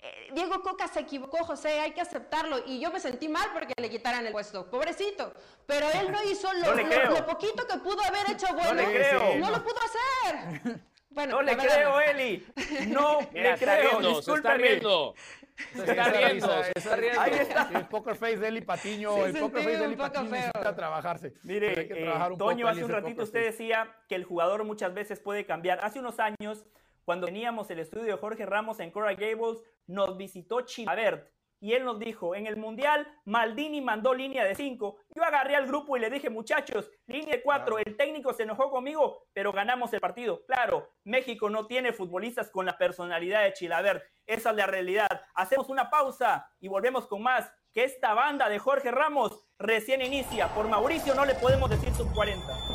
Eh, 0.03 0.29
Diego 0.33 0.61
Coca 0.63 0.87
se 0.87 1.01
equivocó, 1.01 1.43
José, 1.45 1.79
hay 1.79 1.91
que 1.91 2.01
aceptarlo. 2.01 2.57
Y 2.65 2.79
yo 2.79 2.91
me 2.91 2.99
sentí 2.99 3.29
mal 3.29 3.49
porque 3.53 3.73
le 3.79 3.89
quitaran 3.89 4.25
el 4.25 4.31
puesto, 4.31 4.67
pobrecito. 4.69 5.33
Pero 5.67 5.87
él 5.91 6.11
no 6.11 6.23
hizo 6.23 6.51
lo, 6.53 6.75
No 7.19 7.25
poquito 7.27 7.67
que 7.67 7.77
pudo 7.77 8.01
haber 8.03 8.31
hecho 8.31 8.47
bueno. 8.53 8.73
le 8.73 8.85
creo. 8.85 9.35
No 9.35 9.51
lo 9.51 9.63
pudo 9.63 9.75
hacer. 9.79 10.79
Bueno, 11.13 11.35
No 11.35 11.41
le 11.41 11.55
verdad, 11.57 11.73
creo, 11.75 11.89
no. 11.89 11.99
Eli. 11.99 12.47
No 12.87 13.19
Mira, 13.33 13.49
le 13.49 13.53
está 13.55 13.77
creo. 13.77 13.99
riendo, 13.99 14.21
se 14.21 14.33
está 14.33 14.53
riendo. 14.53 15.13
Se 15.75 15.81
está 15.83 16.03
riendo, 16.05 16.29
risa, 16.33 16.63
se 16.63 16.71
esa 16.71 16.79
está 16.79 16.95
riendo. 16.95 17.19
Ahí 17.21 17.33
está. 17.33 17.69
El 17.75 17.87
poker 17.89 18.15
face 18.15 18.37
de 18.37 18.47
Eli 18.47 18.61
Patiño, 18.61 19.15
Sí, 19.15 19.21
el 19.23 19.37
poker 19.37 19.61
face 19.61 19.77
de 19.77 19.85
Eli 19.87 19.95
Patiño 19.97 20.29
feo. 20.29 20.31
necesita 20.31 20.73
trabajarse. 20.73 21.33
Mire, 21.43 21.81
eh, 21.81 22.05
Toño, 22.37 22.37
poco, 22.37 22.67
hace 22.69 22.79
Eli, 22.79 22.83
un 22.85 22.91
ratito 22.91 23.23
usted 23.23 23.39
face. 23.41 23.51
decía 23.51 23.93
que 24.07 24.15
el 24.15 24.23
jugador 24.23 24.63
muchas 24.63 24.93
veces 24.93 25.19
puede 25.19 25.45
cambiar. 25.45 25.83
Hace 25.83 25.99
unos 25.99 26.17
años, 26.21 26.63
cuando 27.05 27.27
teníamos 27.27 27.69
el 27.71 27.79
estudio 27.79 28.05
de 28.05 28.17
Jorge 28.17 28.45
Ramos 28.45 28.79
en 28.79 28.91
Cora 28.91 29.13
Gables, 29.13 29.63
nos 29.87 30.17
visitó 30.17 30.61
Chilabert 30.61 31.31
y 31.61 31.73
él 31.73 31.85
nos 31.85 31.99
dijo, 31.99 32.33
en 32.33 32.47
el 32.47 32.57
Mundial, 32.57 33.07
Maldini 33.23 33.81
mandó 33.81 34.15
línea 34.15 34.43
de 34.43 34.55
5. 34.55 34.97
Yo 35.15 35.23
agarré 35.23 35.55
al 35.55 35.67
grupo 35.67 35.95
y 35.95 35.99
le 35.99 36.09
dije, 36.09 36.31
muchachos, 36.31 36.89
línea 37.05 37.35
de 37.35 37.43
4. 37.43 37.77
El 37.77 37.95
técnico 37.95 38.33
se 38.33 38.43
enojó 38.43 38.71
conmigo, 38.71 39.27
pero 39.31 39.51
ganamos 39.51 39.93
el 39.93 39.99
partido. 39.99 40.43
Claro, 40.47 40.89
México 41.03 41.51
no 41.51 41.67
tiene 41.67 41.93
futbolistas 41.93 42.49
con 42.49 42.65
la 42.65 42.79
personalidad 42.79 43.43
de 43.43 43.53
Chilabert. 43.53 44.03
Esa 44.25 44.49
es 44.49 44.55
la 44.55 44.65
realidad. 44.65 45.21
Hacemos 45.35 45.69
una 45.69 45.91
pausa 45.91 46.49
y 46.59 46.67
volvemos 46.67 47.05
con 47.05 47.21
más. 47.21 47.53
Que 47.73 47.83
esta 47.83 48.15
banda 48.15 48.49
de 48.49 48.57
Jorge 48.57 48.89
Ramos 48.89 49.45
recién 49.59 50.01
inicia. 50.01 50.47
Por 50.55 50.67
Mauricio 50.67 51.13
no 51.13 51.25
le 51.25 51.35
podemos 51.35 51.69
decir 51.69 51.93
sub 51.93 52.11
40. 52.15 52.70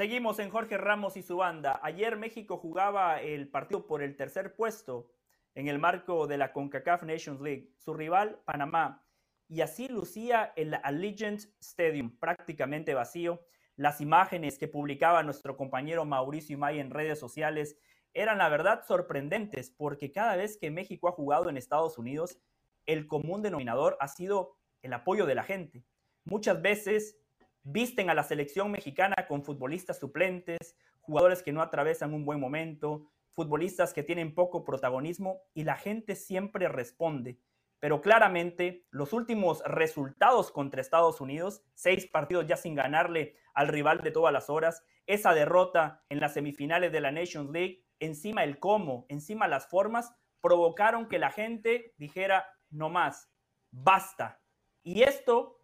Seguimos 0.00 0.38
en 0.38 0.48
Jorge 0.48 0.78
Ramos 0.78 1.18
y 1.18 1.22
su 1.22 1.36
banda. 1.36 1.78
Ayer 1.82 2.16
México 2.16 2.56
jugaba 2.56 3.20
el 3.20 3.50
partido 3.50 3.86
por 3.86 4.02
el 4.02 4.16
tercer 4.16 4.56
puesto 4.56 5.10
en 5.54 5.68
el 5.68 5.78
marco 5.78 6.26
de 6.26 6.38
la 6.38 6.54
CONCACAF 6.54 7.02
Nations 7.02 7.42
League. 7.42 7.74
Su 7.76 7.92
rival, 7.92 8.40
Panamá. 8.46 9.06
Y 9.46 9.60
así 9.60 9.88
lucía 9.88 10.54
el 10.56 10.72
Allegiant 10.84 11.42
Stadium, 11.60 12.16
prácticamente 12.18 12.94
vacío. 12.94 13.44
Las 13.76 14.00
imágenes 14.00 14.56
que 14.56 14.68
publicaba 14.68 15.22
nuestro 15.22 15.58
compañero 15.58 16.06
Mauricio 16.06 16.54
Imay 16.54 16.80
en 16.80 16.90
redes 16.90 17.18
sociales 17.18 17.76
eran 18.14 18.38
la 18.38 18.48
verdad 18.48 18.82
sorprendentes, 18.88 19.70
porque 19.70 20.12
cada 20.12 20.34
vez 20.34 20.56
que 20.56 20.70
México 20.70 21.08
ha 21.08 21.12
jugado 21.12 21.50
en 21.50 21.58
Estados 21.58 21.98
Unidos, 21.98 22.38
el 22.86 23.06
común 23.06 23.42
denominador 23.42 23.98
ha 24.00 24.08
sido 24.08 24.56
el 24.80 24.94
apoyo 24.94 25.26
de 25.26 25.34
la 25.34 25.42
gente. 25.42 25.84
Muchas 26.24 26.62
veces 26.62 27.19
visten 27.62 28.10
a 28.10 28.14
la 28.14 28.22
selección 28.22 28.70
mexicana 28.70 29.26
con 29.28 29.44
futbolistas 29.44 29.98
suplentes, 29.98 30.76
jugadores 31.00 31.42
que 31.42 31.52
no 31.52 31.62
atravesan 31.62 32.14
un 32.14 32.24
buen 32.24 32.40
momento, 32.40 33.10
futbolistas 33.32 33.92
que 33.92 34.02
tienen 34.02 34.34
poco 34.34 34.64
protagonismo 34.64 35.42
y 35.54 35.64
la 35.64 35.76
gente 35.76 36.14
siempre 36.14 36.68
responde. 36.68 37.38
Pero 37.78 38.02
claramente 38.02 38.86
los 38.90 39.12
últimos 39.12 39.62
resultados 39.64 40.50
contra 40.50 40.80
Estados 40.80 41.20
Unidos, 41.20 41.62
seis 41.74 42.06
partidos 42.06 42.46
ya 42.46 42.56
sin 42.56 42.74
ganarle 42.74 43.36
al 43.54 43.68
rival 43.68 44.02
de 44.02 44.10
todas 44.10 44.32
las 44.32 44.50
horas, 44.50 44.84
esa 45.06 45.32
derrota 45.32 46.04
en 46.10 46.20
las 46.20 46.34
semifinales 46.34 46.92
de 46.92 47.00
la 47.00 47.10
Nations 47.10 47.50
League, 47.50 47.84
encima 47.98 48.44
el 48.44 48.58
cómo, 48.58 49.06
encima 49.08 49.48
las 49.48 49.66
formas, 49.68 50.14
provocaron 50.42 51.08
que 51.08 51.18
la 51.18 51.30
gente 51.30 51.94
dijera, 51.96 52.46
no 52.70 52.90
más, 52.90 53.30
basta. 53.70 54.40
Y 54.82 55.02
esto 55.02 55.59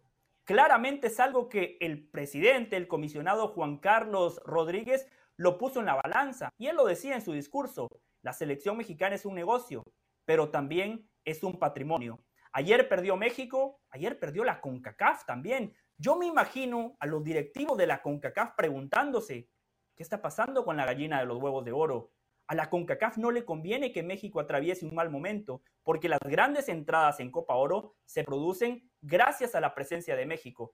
claramente 0.47 1.07
es 1.07 1.19
algo 1.19 1.49
que 1.49 1.77
el 1.81 2.07
presidente, 2.07 2.77
el 2.77 2.87
comisionado 2.87 3.49
Juan 3.49 3.77
Carlos 3.77 4.41
Rodríguez, 4.45 5.07
lo 5.35 5.57
puso 5.57 5.81
en 5.81 5.85
la 5.85 5.99
balanza. 6.01 6.49
Y 6.57 6.67
él 6.67 6.77
lo 6.77 6.85
decía 6.85 7.15
en 7.15 7.21
su 7.21 7.33
discurso, 7.33 7.89
la 8.23 8.31
selección 8.31 8.77
mexicana 8.77 9.15
es 9.15 9.25
un 9.25 9.35
negocio, 9.35 9.83
pero 10.25 10.49
también 10.49 11.07
es 11.25 11.43
un 11.43 11.59
patrimonio. 11.59 12.23
Ayer 12.53 12.87
perdió 12.87 13.17
México, 13.17 13.81
ayer 13.89 14.17
perdió 14.19 14.45
la 14.45 14.61
CONCACAF 14.61 15.25
también. 15.25 15.75
Yo 15.97 16.15
me 16.15 16.25
imagino 16.25 16.95
a 17.01 17.07
los 17.07 17.23
directivos 17.25 17.77
de 17.77 17.87
la 17.87 18.01
CONCACAF 18.01 18.55
preguntándose, 18.55 19.49
¿qué 19.97 20.03
está 20.03 20.21
pasando 20.21 20.63
con 20.63 20.77
la 20.77 20.85
gallina 20.85 21.19
de 21.19 21.25
los 21.25 21.43
huevos 21.43 21.65
de 21.65 21.73
oro? 21.73 22.13
A 22.47 22.55
la 22.55 22.69
CONCACAF 22.69 23.17
no 23.17 23.31
le 23.31 23.43
conviene 23.43 23.91
que 23.91 24.01
México 24.01 24.39
atraviese 24.39 24.85
un 24.85 24.95
mal 24.95 25.09
momento, 25.09 25.61
porque 25.83 26.07
las 26.07 26.19
grandes 26.23 26.69
entradas 26.69 27.19
en 27.19 27.31
Copa 27.31 27.55
Oro 27.55 27.95
se 28.05 28.23
producen 28.23 28.86
gracias 29.01 29.55
a 29.55 29.59
la 29.61 29.73
presencia 29.73 30.15
de 30.15 30.25
México. 30.25 30.73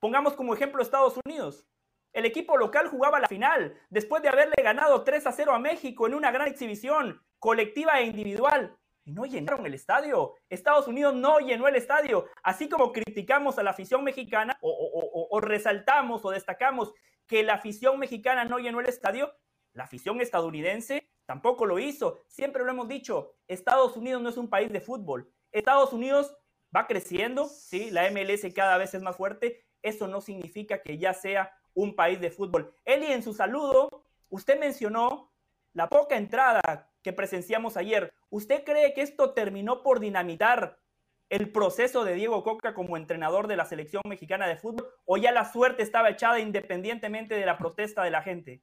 Pongamos 0.00 0.34
como 0.34 0.54
ejemplo 0.54 0.82
Estados 0.82 1.18
Unidos. 1.24 1.66
El 2.12 2.26
equipo 2.26 2.56
local 2.56 2.88
jugaba 2.88 3.18
la 3.18 3.26
final 3.26 3.76
después 3.90 4.22
de 4.22 4.28
haberle 4.28 4.54
ganado 4.62 5.02
3 5.02 5.26
a 5.26 5.32
0 5.32 5.52
a 5.52 5.58
México 5.58 6.06
en 6.06 6.14
una 6.14 6.30
gran 6.30 6.46
exhibición 6.48 7.20
colectiva 7.38 8.00
e 8.00 8.06
individual. 8.06 8.76
Y 9.06 9.12
no 9.12 9.26
llenaron 9.26 9.66
el 9.66 9.74
estadio. 9.74 10.34
Estados 10.48 10.86
Unidos 10.88 11.14
no 11.14 11.38
llenó 11.40 11.68
el 11.68 11.76
estadio. 11.76 12.26
Así 12.42 12.68
como 12.68 12.92
criticamos 12.92 13.58
a 13.58 13.62
la 13.62 13.70
afición 13.70 14.02
mexicana 14.04 14.56
o, 14.62 15.28
o- 15.30 15.40
resaltamos 15.40 16.24
o 16.24 16.30
destacamos 16.30 16.92
que 17.26 17.42
la 17.42 17.54
afición 17.54 17.98
mexicana 17.98 18.44
no 18.44 18.58
llenó 18.58 18.80
el 18.80 18.88
estadio, 18.88 19.34
la 19.72 19.84
afición 19.84 20.20
estadounidense 20.20 21.10
tampoco 21.26 21.66
lo 21.66 21.78
hizo. 21.78 22.20
Siempre 22.28 22.64
lo 22.64 22.70
hemos 22.70 22.86
dicho, 22.88 23.34
Estados 23.48 23.96
Unidos 23.96 24.22
no 24.22 24.28
es 24.28 24.36
un 24.36 24.48
país 24.48 24.70
de 24.72 24.80
fútbol. 24.80 25.30
Estados 25.52 25.92
Unidos 25.92 26.34
va 26.74 26.86
creciendo, 26.86 27.46
¿sí? 27.48 27.90
la 27.90 28.10
MLS 28.10 28.46
cada 28.54 28.78
vez 28.78 28.94
es 28.94 29.02
más 29.02 29.16
fuerte. 29.16 29.64
Eso 29.82 30.08
no 30.08 30.20
significa 30.20 30.82
que 30.82 30.98
ya 30.98 31.12
sea 31.12 31.52
un 31.74 31.94
país 31.94 32.20
de 32.20 32.30
fútbol. 32.30 32.74
Eli, 32.84 33.06
en 33.12 33.22
su 33.22 33.34
saludo, 33.34 33.88
usted 34.30 34.58
mencionó 34.58 35.32
la 35.72 35.88
poca 35.88 36.16
entrada 36.16 36.90
que 37.02 37.12
presenciamos 37.12 37.76
ayer. 37.76 38.12
¿Usted 38.30 38.64
cree 38.64 38.94
que 38.94 39.02
esto 39.02 39.34
terminó 39.34 39.82
por 39.82 40.00
dinamitar 40.00 40.78
el 41.28 41.50
proceso 41.50 42.04
de 42.04 42.14
Diego 42.14 42.42
Coca 42.42 42.74
como 42.74 42.96
entrenador 42.96 43.48
de 43.48 43.56
la 43.56 43.64
selección 43.64 44.02
mexicana 44.06 44.46
de 44.46 44.56
fútbol 44.56 44.88
o 45.04 45.16
ya 45.16 45.32
la 45.32 45.50
suerte 45.50 45.82
estaba 45.82 46.10
echada 46.10 46.38
independientemente 46.38 47.34
de 47.34 47.46
la 47.46 47.58
protesta 47.58 48.02
de 48.02 48.10
la 48.10 48.22
gente? 48.22 48.62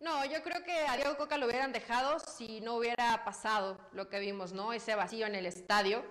No, 0.00 0.24
yo 0.24 0.42
creo 0.44 0.62
que 0.62 0.86
a 0.86 0.96
Diego 0.96 1.16
Coca 1.16 1.38
lo 1.38 1.46
hubieran 1.46 1.72
dejado 1.72 2.20
si 2.20 2.60
no 2.60 2.74
hubiera 2.74 3.24
pasado 3.24 3.78
lo 3.92 4.08
que 4.08 4.20
vimos, 4.20 4.52
¿no? 4.52 4.72
Ese 4.72 4.94
vacío 4.94 5.26
en 5.26 5.34
el 5.34 5.44
estadio. 5.44 6.04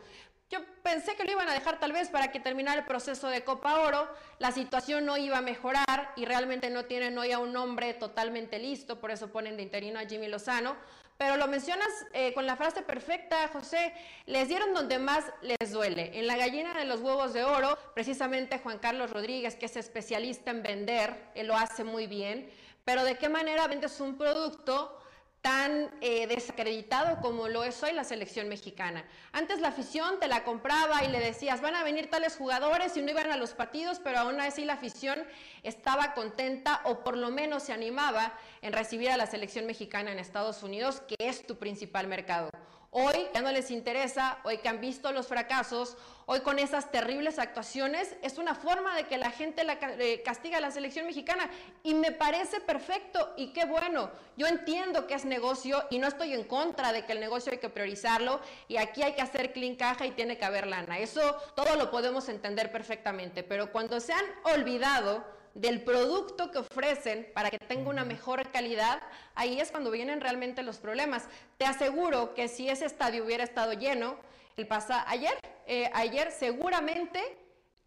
Yo 0.50 0.60
pensé 0.84 1.16
que 1.16 1.24
lo 1.24 1.32
iban 1.32 1.48
a 1.48 1.54
dejar 1.54 1.80
tal 1.80 1.94
vez 1.94 2.10
para 2.10 2.32
que 2.32 2.40
terminara 2.42 2.80
el 2.80 2.86
proceso 2.86 3.28
de 3.28 3.44
Copa 3.44 3.80
Oro, 3.80 4.10
la 4.40 4.52
situación 4.52 5.06
no 5.06 5.18
iba 5.18 5.38
a 5.38 5.42
mejorar 5.42 6.14
y 6.16 6.26
realmente 6.26 6.70
no 6.70 6.86
tienen 6.86 7.18
hoy 7.18 7.32
a 7.32 7.40
un 7.40 7.56
hombre 7.56 7.94
totalmente 7.94 8.60
listo, 8.60 9.00
por 9.00 9.12
eso 9.12 9.30
ponen 9.30 9.56
de 9.58 9.64
interino 9.64 10.00
a 10.00 10.06
Jimmy 10.06 10.28
Lozano. 10.28 10.76
Pero 11.18 11.36
lo 11.36 11.48
mencionas 11.48 11.90
eh, 12.14 12.34
con 12.34 12.46
la 12.46 12.56
frase 12.56 12.84
perfecta, 12.84 13.48
José, 13.48 13.92
les 14.26 14.48
dieron 14.48 14.74
donde 14.74 15.00
más 15.00 15.26
les 15.42 15.72
duele. 15.72 16.12
En 16.20 16.28
la 16.28 16.38
gallina 16.38 16.74
de 16.76 16.86
los 16.86 17.02
huevos 17.02 17.34
de 17.34 17.44
oro, 17.44 17.78
precisamente 17.96 18.60
Juan 18.60 18.78
Carlos 18.78 19.10
Rodríguez, 19.10 19.56
que 19.56 19.66
es 19.66 19.76
especialista 19.78 20.52
en 20.52 20.62
vender, 20.62 21.32
él 21.34 21.48
lo 21.48 21.58
hace 21.58 21.84
muy 21.84 22.06
bien, 22.06 22.50
pero 22.88 23.04
¿de 23.04 23.18
qué 23.18 23.28
manera 23.28 23.68
vendes 23.68 24.00
un 24.00 24.18
producto? 24.18 24.94
tan 25.42 25.92
eh, 26.02 26.28
desacreditado 26.28 27.22
como 27.22 27.48
lo 27.48 27.64
es 27.64 27.82
hoy 27.84 27.94
la 27.94 28.04
selección 28.04 28.50
mexicana. 28.50 29.06
Antes 29.32 29.62
la 29.62 29.70
afición 29.70 30.20
te 30.20 30.28
la 30.28 30.44
compraba 30.44 31.06
y 31.06 31.10
le 31.10 31.20
decías, 31.20 31.62
van 31.62 31.76
a 31.76 31.84
venir 31.84 32.10
tales 32.10 32.36
jugadores 32.36 32.98
y 32.98 33.02
no 33.02 33.12
iban 33.12 33.32
a 33.32 33.38
los 33.38 33.52
partidos, 33.52 34.02
pero 34.04 34.20
aún 34.20 34.42
así 34.42 34.66
la 34.66 34.74
afición 34.74 35.24
estaba 35.64 36.14
contenta 36.16 36.82
o 36.86 37.02
por 37.04 37.16
lo 37.16 37.30
menos 37.30 37.64
se 37.64 37.72
animaba 37.72 38.34
en 38.62 38.74
recibir 38.74 39.10
a 39.10 39.16
la 39.16 39.28
selección 39.28 39.68
mexicana 39.68 40.12
en 40.12 40.20
Estados 40.20 40.64
Unidos, 40.64 41.02
que 41.08 41.16
es 41.20 41.46
tu 41.46 41.56
principal 41.58 42.08
mercado. 42.08 42.50
Hoy 42.92 43.28
ya 43.34 43.42
no 43.42 43.52
les 43.52 43.70
interesa, 43.70 44.40
hoy 44.44 44.60
que 44.60 44.70
han 44.70 44.80
visto 44.80 45.12
los 45.12 45.28
fracasos, 45.28 45.98
hoy 46.26 46.40
con 46.40 46.58
esas 46.58 46.90
terribles 46.90 47.38
actuaciones, 47.38 48.16
es 48.22 48.38
una 48.38 48.56
forma 48.56 48.96
de 48.96 49.04
que 49.04 49.18
la 49.18 49.30
gente 49.30 49.66
la, 49.66 49.78
eh, 49.82 50.22
castiga 50.24 50.60
a 50.60 50.62
la 50.62 50.72
selección 50.72 51.06
mexicana 51.06 51.50
y 51.84 51.94
me 51.94 52.14
parece 52.14 52.62
perfecto 52.62 53.34
y 53.36 53.52
qué 53.52 53.66
bueno. 53.66 54.10
Yo 54.38 54.48
entiendo 54.48 55.06
que 55.06 55.16
es 55.16 55.26
negocio 55.26 55.84
y 55.90 56.00
no 56.00 56.08
estoy 56.08 56.34
en 56.34 56.46
contra 56.46 56.94
de 56.94 57.06
que 57.06 57.12
el 57.12 57.20
negocio 57.20 57.52
hay 57.52 57.58
que 57.58 57.70
priorizarlo 57.70 58.40
y 58.70 58.78
aquí 58.78 59.04
hay 59.04 59.14
que 59.14 59.22
hacer 59.22 59.52
clean 59.52 59.76
caja 59.76 60.06
y 60.06 60.12
tiene 60.12 60.38
que 60.38 60.46
haber 60.46 60.66
lana. 60.66 60.98
Eso 60.98 61.36
todo 61.56 61.76
lo 61.76 61.92
podemos 61.92 62.30
entender 62.30 62.72
perfectamente, 62.72 63.44
pero 63.44 63.72
cuando 63.74 64.00
se 64.00 64.14
han 64.14 64.26
olvidado 64.44 65.37
del 65.58 65.82
producto 65.82 66.52
que 66.52 66.60
ofrecen 66.60 67.28
para 67.34 67.50
que 67.50 67.58
tenga 67.58 67.90
una 67.90 68.06
mejor 68.06 68.50
calidad, 68.52 69.02
ahí 69.34 69.60
es 69.60 69.72
cuando 69.72 69.90
vienen 69.90 70.22
realmente 70.22 70.62
los 70.62 70.78
problemas. 70.78 71.28
Te 71.58 71.66
aseguro 71.66 72.34
que 72.36 72.48
si 72.48 72.70
ese 72.70 72.86
estadio 72.86 73.26
hubiera 73.26 73.44
estado 73.44 73.74
lleno, 73.74 74.18
el 74.56 74.68
pasa 74.68 75.04
ayer, 75.10 75.34
eh, 75.66 75.90
ayer 75.94 76.32
seguramente 76.32 77.22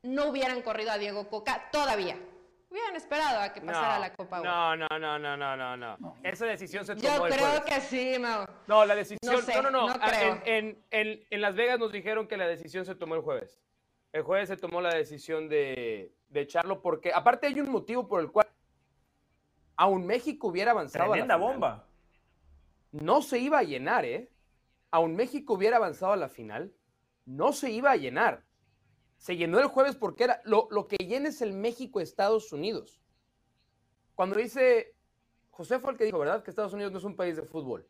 no 0.03 0.27
hubieran 0.27 0.63
corrido 0.63 0.91
a 0.91 0.99
Diego 0.99 1.29
Coca 1.29 1.69
todavía. 1.71 2.19
Hubieran 2.71 2.95
esperado 2.95 3.41
a 3.41 3.53
que 3.53 3.61
pasara 3.61 3.99
la 3.99 4.13
Copa 4.13 4.41
No, 4.41 4.77
no, 4.77 4.87
no, 4.99 5.19
no, 5.19 5.37
no, 5.37 5.77
no, 5.77 6.17
Esa 6.23 6.47
decisión 6.47 6.85
se 6.87 6.95
tomó 6.95 7.29
Yo 7.29 7.35
creo 7.37 7.65
que 7.65 7.81
sí, 7.81 8.17
Mau. 8.19 8.47
No, 8.69 8.85
la 8.85 8.95
decisión. 8.95 9.45
No, 9.55 9.63
no, 9.63 9.71
no. 9.71 9.89
Ah, 10.01 10.41
en, 10.45 10.85
en 10.91 11.41
Las 11.41 11.57
Vegas 11.57 11.81
nos 11.81 11.91
dijeron 11.91 12.29
que 12.29 12.37
la 12.37 12.47
decisión 12.47 12.85
se 12.85 12.95
tomó 12.95 13.17
el 13.17 13.23
jueves. 13.23 13.61
El 14.13 14.23
jueves 14.23 14.49
se 14.49 14.57
tomó 14.57 14.81
la 14.81 14.95
decisión 14.95 15.49
de, 15.49 16.13
de 16.31 16.41
echarlo 16.41 16.81
porque, 16.81 17.13
aparte, 17.13 17.47
hay 17.47 17.61
un 17.61 17.71
motivo 17.71 18.09
por 18.09 18.21
el 18.21 18.31
cual 18.31 18.47
aún 19.77 20.07
México 20.07 20.49
hubiera 20.49 20.71
avanzado. 20.71 21.11
Tremenda 21.11 21.37
bomba. 21.37 21.87
No 22.93 23.23
se 23.23 23.39
iba 23.39 23.59
a 23.59 23.63
llenar, 23.63 24.05
¿eh? 24.05 24.31
Aún 24.91 25.15
México 25.15 25.55
hubiera 25.55 25.77
avanzado 25.77 26.13
a 26.13 26.17
la 26.17 26.29
final, 26.29 26.73
no 27.27 27.53
se 27.53 27.71
iba 27.71 27.91
a 27.91 27.97
llenar. 27.97 28.45
Se 29.17 29.37
llenó 29.37 29.59
el 29.61 29.67
jueves 29.67 29.97
porque 29.97 30.25
era 30.25 30.41
lo, 30.45 30.67
lo 30.71 30.89
que 30.89 30.97
llena 30.97 31.29
es 31.29 31.43
el 31.43 31.53
México-Estados 31.53 32.53
Unidos. 32.53 33.01
Cuando 34.15 34.39
dice, 34.39 34.95
José 35.51 35.79
fue 35.79 35.93
el 35.93 35.99
que 35.99 36.05
dijo, 36.05 36.19
¿verdad? 36.19 36.43
Que 36.43 36.51
Estados 36.51 36.73
Unidos 36.73 36.93
no 36.93 36.99
es 36.99 37.05
un 37.05 37.17
país 37.17 37.37
de 37.37 37.43
fútbol. 37.43 37.87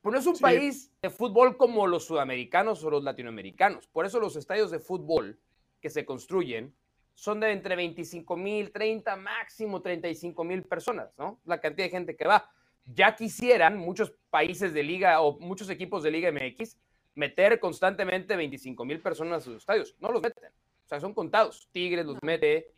Pues 0.00 0.12
no 0.12 0.18
es 0.18 0.26
un 0.26 0.38
país 0.38 0.92
de 1.02 1.10
fútbol 1.10 1.56
como 1.56 1.86
los 1.86 2.04
sudamericanos 2.04 2.84
o 2.84 2.90
los 2.90 3.02
latinoamericanos. 3.02 3.86
Por 3.88 4.06
eso 4.06 4.20
los 4.20 4.36
estadios 4.36 4.70
de 4.70 4.78
fútbol 4.78 5.40
que 5.80 5.90
se 5.90 6.04
construyen 6.04 6.74
son 7.18 7.40
de 7.40 7.50
entre 7.50 7.74
25 7.74 8.36
mil, 8.36 8.70
30, 8.70 9.16
máximo 9.16 9.82
35 9.82 10.44
mil 10.44 10.62
personas, 10.62 11.10
¿no? 11.18 11.40
La 11.46 11.60
cantidad 11.60 11.86
de 11.86 11.90
gente 11.90 12.16
que 12.16 12.24
va. 12.24 12.48
Ya 12.84 13.16
quisieran 13.16 13.76
muchos 13.76 14.12
países 14.30 14.72
de 14.72 14.84
liga 14.84 15.20
o 15.20 15.36
muchos 15.40 15.68
equipos 15.68 16.04
de 16.04 16.12
Liga 16.12 16.30
MX 16.30 16.78
meter 17.16 17.58
constantemente 17.58 18.36
25 18.36 18.84
mil 18.84 19.00
personas 19.00 19.38
a 19.38 19.40
sus 19.40 19.56
estadios. 19.56 19.96
No 19.98 20.12
los 20.12 20.22
meten. 20.22 20.44
O 20.44 20.88
sea, 20.88 21.00
son 21.00 21.12
contados. 21.12 21.68
Tigres 21.72 22.06
los 22.06 22.18
mete, 22.22 22.70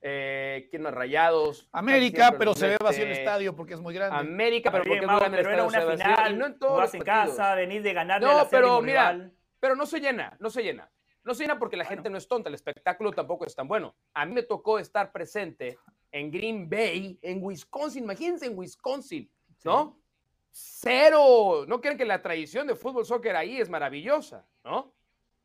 eh, 0.00 0.66
¿quién 0.70 0.80
más? 0.80 0.94
Rayados. 0.94 1.68
América, 1.70 2.36
pero 2.38 2.54
se 2.54 2.68
ve 2.68 2.76
vacío 2.80 3.04
el 3.04 3.12
estadio 3.12 3.54
porque 3.54 3.74
es 3.74 3.80
muy 3.80 3.92
grande. 3.92 4.16
América, 4.16 4.72
pero 4.72 4.84
porque 4.84 5.04
es 5.04 5.10
muy 5.10 5.20
grande 5.20 5.40
el 5.40 5.46
estadio. 5.46 5.70
Era 5.70 5.84
una 5.84 5.96
final, 5.96 6.38
no 6.38 6.46
en 6.46 6.58
todos 6.58 6.78
vas 6.78 6.94
en 6.94 7.02
casa, 7.02 7.54
venís 7.54 7.82
de 7.82 7.92
ganar 7.92 8.22
no, 8.22 8.48
pero 8.50 8.80
mira, 8.80 9.30
pero 9.60 9.76
no 9.76 9.84
se 9.84 10.00
llena, 10.00 10.34
no 10.40 10.48
se 10.48 10.62
llena. 10.62 10.90
No 11.24 11.32
llena 11.32 11.58
porque 11.58 11.76
la 11.76 11.86
gente 11.86 12.10
no 12.10 12.18
es 12.18 12.28
tonta, 12.28 12.50
el 12.50 12.54
espectáculo 12.54 13.10
tampoco 13.10 13.46
es 13.46 13.54
tan 13.54 13.66
bueno. 13.66 13.94
A 14.12 14.26
mí 14.26 14.34
me 14.34 14.42
tocó 14.42 14.78
estar 14.78 15.10
presente 15.10 15.78
en 16.12 16.30
Green 16.30 16.68
Bay, 16.68 17.18
en 17.22 17.42
Wisconsin, 17.42 18.04
imagínense 18.04 18.46
en 18.46 18.58
Wisconsin, 18.58 19.30
¿no? 19.64 19.98
Cero, 20.52 21.64
no 21.66 21.80
creen 21.80 21.96
que 21.96 22.04
la 22.04 22.22
tradición 22.22 22.66
de 22.66 22.76
fútbol 22.76 23.04
soccer 23.06 23.34
ahí 23.34 23.60
es 23.60 23.68
maravillosa, 23.68 24.46
¿no? 24.62 24.94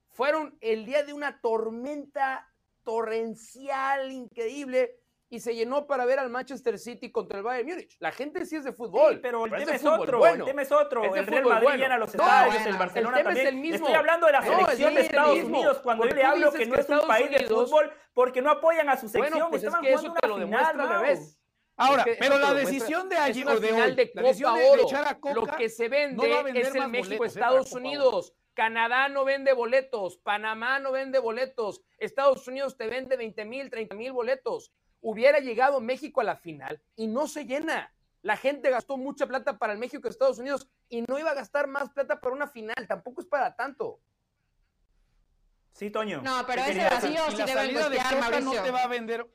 Fueron 0.10 0.58
el 0.62 0.86
día 0.86 1.04
de 1.04 1.14
una 1.14 1.40
tormenta 1.40 2.48
torrencial, 2.84 4.12
increíble, 4.12 5.00
y 5.32 5.40
se 5.40 5.56
llenó 5.56 5.86
para 5.86 6.06
ver 6.06 6.18
al 6.18 6.30
Manchester 6.30 6.80
City 6.80 7.12
contra 7.12 7.38
el 7.38 7.44
Bayern 7.44 7.70
Múnich. 7.70 7.96
La 8.00 8.12
gente 8.12 8.46
sí 8.46 8.56
es 8.56 8.64
de 8.64 8.74
fútbol. 8.74 9.20
pero 9.22 9.46
el 9.46 9.52
tema 9.52 9.76
es, 9.76 9.86
otro, 9.86 10.26
el 10.26 10.44
tema 10.44 10.62
es 10.64 10.72
otro. 10.72 11.16
el 11.16 11.28
Real 11.28 11.46
Madrid 11.46 11.70
llena 11.78 11.98
los 11.98 12.10
estadios, 12.10 12.66
el 12.66 12.78
Barcelona 12.78 13.20
el 13.20 13.24
también. 13.26 13.46
Es 13.46 13.54
el 13.54 13.60
mismo. 13.60 13.86
Estoy 13.86 13.94
hablando 13.94 14.26
de 14.26 14.32
la 14.34 14.42
selección 14.42 14.96
de 14.96 15.02
Estados 15.02 15.44
Unidos 15.44 15.80
cuando 15.84 16.08
yo 16.08 16.16
le 16.16 16.24
hablo 16.24 16.52
que 16.52 16.66
no 16.66 16.76
es 16.76 16.90
un 16.90 17.08
país 17.08 17.30
de 17.30 17.46
fútbol 17.46 17.92
porque 18.14 18.42
no 18.42 18.50
apoyan 18.50 18.90
a 18.90 18.98
su 18.98 19.08
sección. 19.08 19.50
pues 19.50 19.64
es 19.64 19.76
que 19.76 19.94
eso 19.94 20.14
te 20.14 20.28
lo 20.28 20.38
demuestra 20.38 20.84
al 20.84 20.90
revés. 20.90 21.36
Ahora, 21.78 22.06
pero 22.20 22.38
la 22.38 22.54
decisión 22.54 23.08
de 23.08 23.16
allí 23.16 23.44
o 23.46 23.58
de 23.58 23.72
hoy, 23.72 23.96
de 23.96 24.12
Copa 24.12 24.54
Oro, 24.70 24.84
echar 24.84 25.08
a 25.08 25.18
Coca, 25.18 25.34
lo 25.34 25.48
que 25.48 25.70
se 25.70 25.88
vende 25.88 26.44
es 26.56 26.76
el 26.76 26.90
México-Estados 26.90 27.72
¿eh? 27.72 27.78
Unidos. 27.78 28.34
Canadá 28.54 29.08
no 29.08 29.24
vende 29.24 29.54
boletos, 29.54 30.18
Panamá 30.18 30.80
no 30.80 30.92
vende 30.92 31.20
boletos, 31.20 31.82
Estados 31.98 32.46
Unidos 32.46 32.76
te 32.76 32.88
vende 32.88 33.16
20 33.16 33.46
mil, 33.46 33.70
30 33.70 33.96
mil 33.96 34.12
boletos 34.12 34.74
hubiera 35.02 35.40
llegado 35.40 35.82
México 35.82 36.22
a 36.22 36.24
la 36.24 36.36
final 36.36 36.82
y 36.96 37.08
no 37.08 37.28
se 37.28 37.46
llena. 37.46 37.94
La 38.22 38.36
gente 38.36 38.70
gastó 38.70 38.98
mucha 38.98 39.28
plata 39.28 39.58
para 39.58 39.74
el 39.74 39.80
México 39.80 40.06
y 40.06 40.10
Estados 40.10 40.40
Unidos 40.40 40.68
y 40.90 41.04
no 41.04 41.18
iba 41.18 41.32
a 41.32 41.36
gastar 41.36 41.68
más 41.68 41.90
plata 41.92 42.20
para 42.20 42.36
una 42.36 42.48
final. 42.48 42.76
Tampoco 42.88 43.22
es 43.22 43.28
para 43.28 43.56
tanto. 43.56 44.00
Sí, 45.74 45.90
Toño. 45.90 46.22
No, 46.22 46.46
pero 46.46 46.64
ese 46.64 46.84
vacío 46.84 47.32
sí 47.32 47.38
debe 47.38 47.74
costear, 47.74 48.44
no 48.44 48.52
te 48.52 48.72
va 48.72 48.84
a 48.84 48.88
vender 48.88 49.26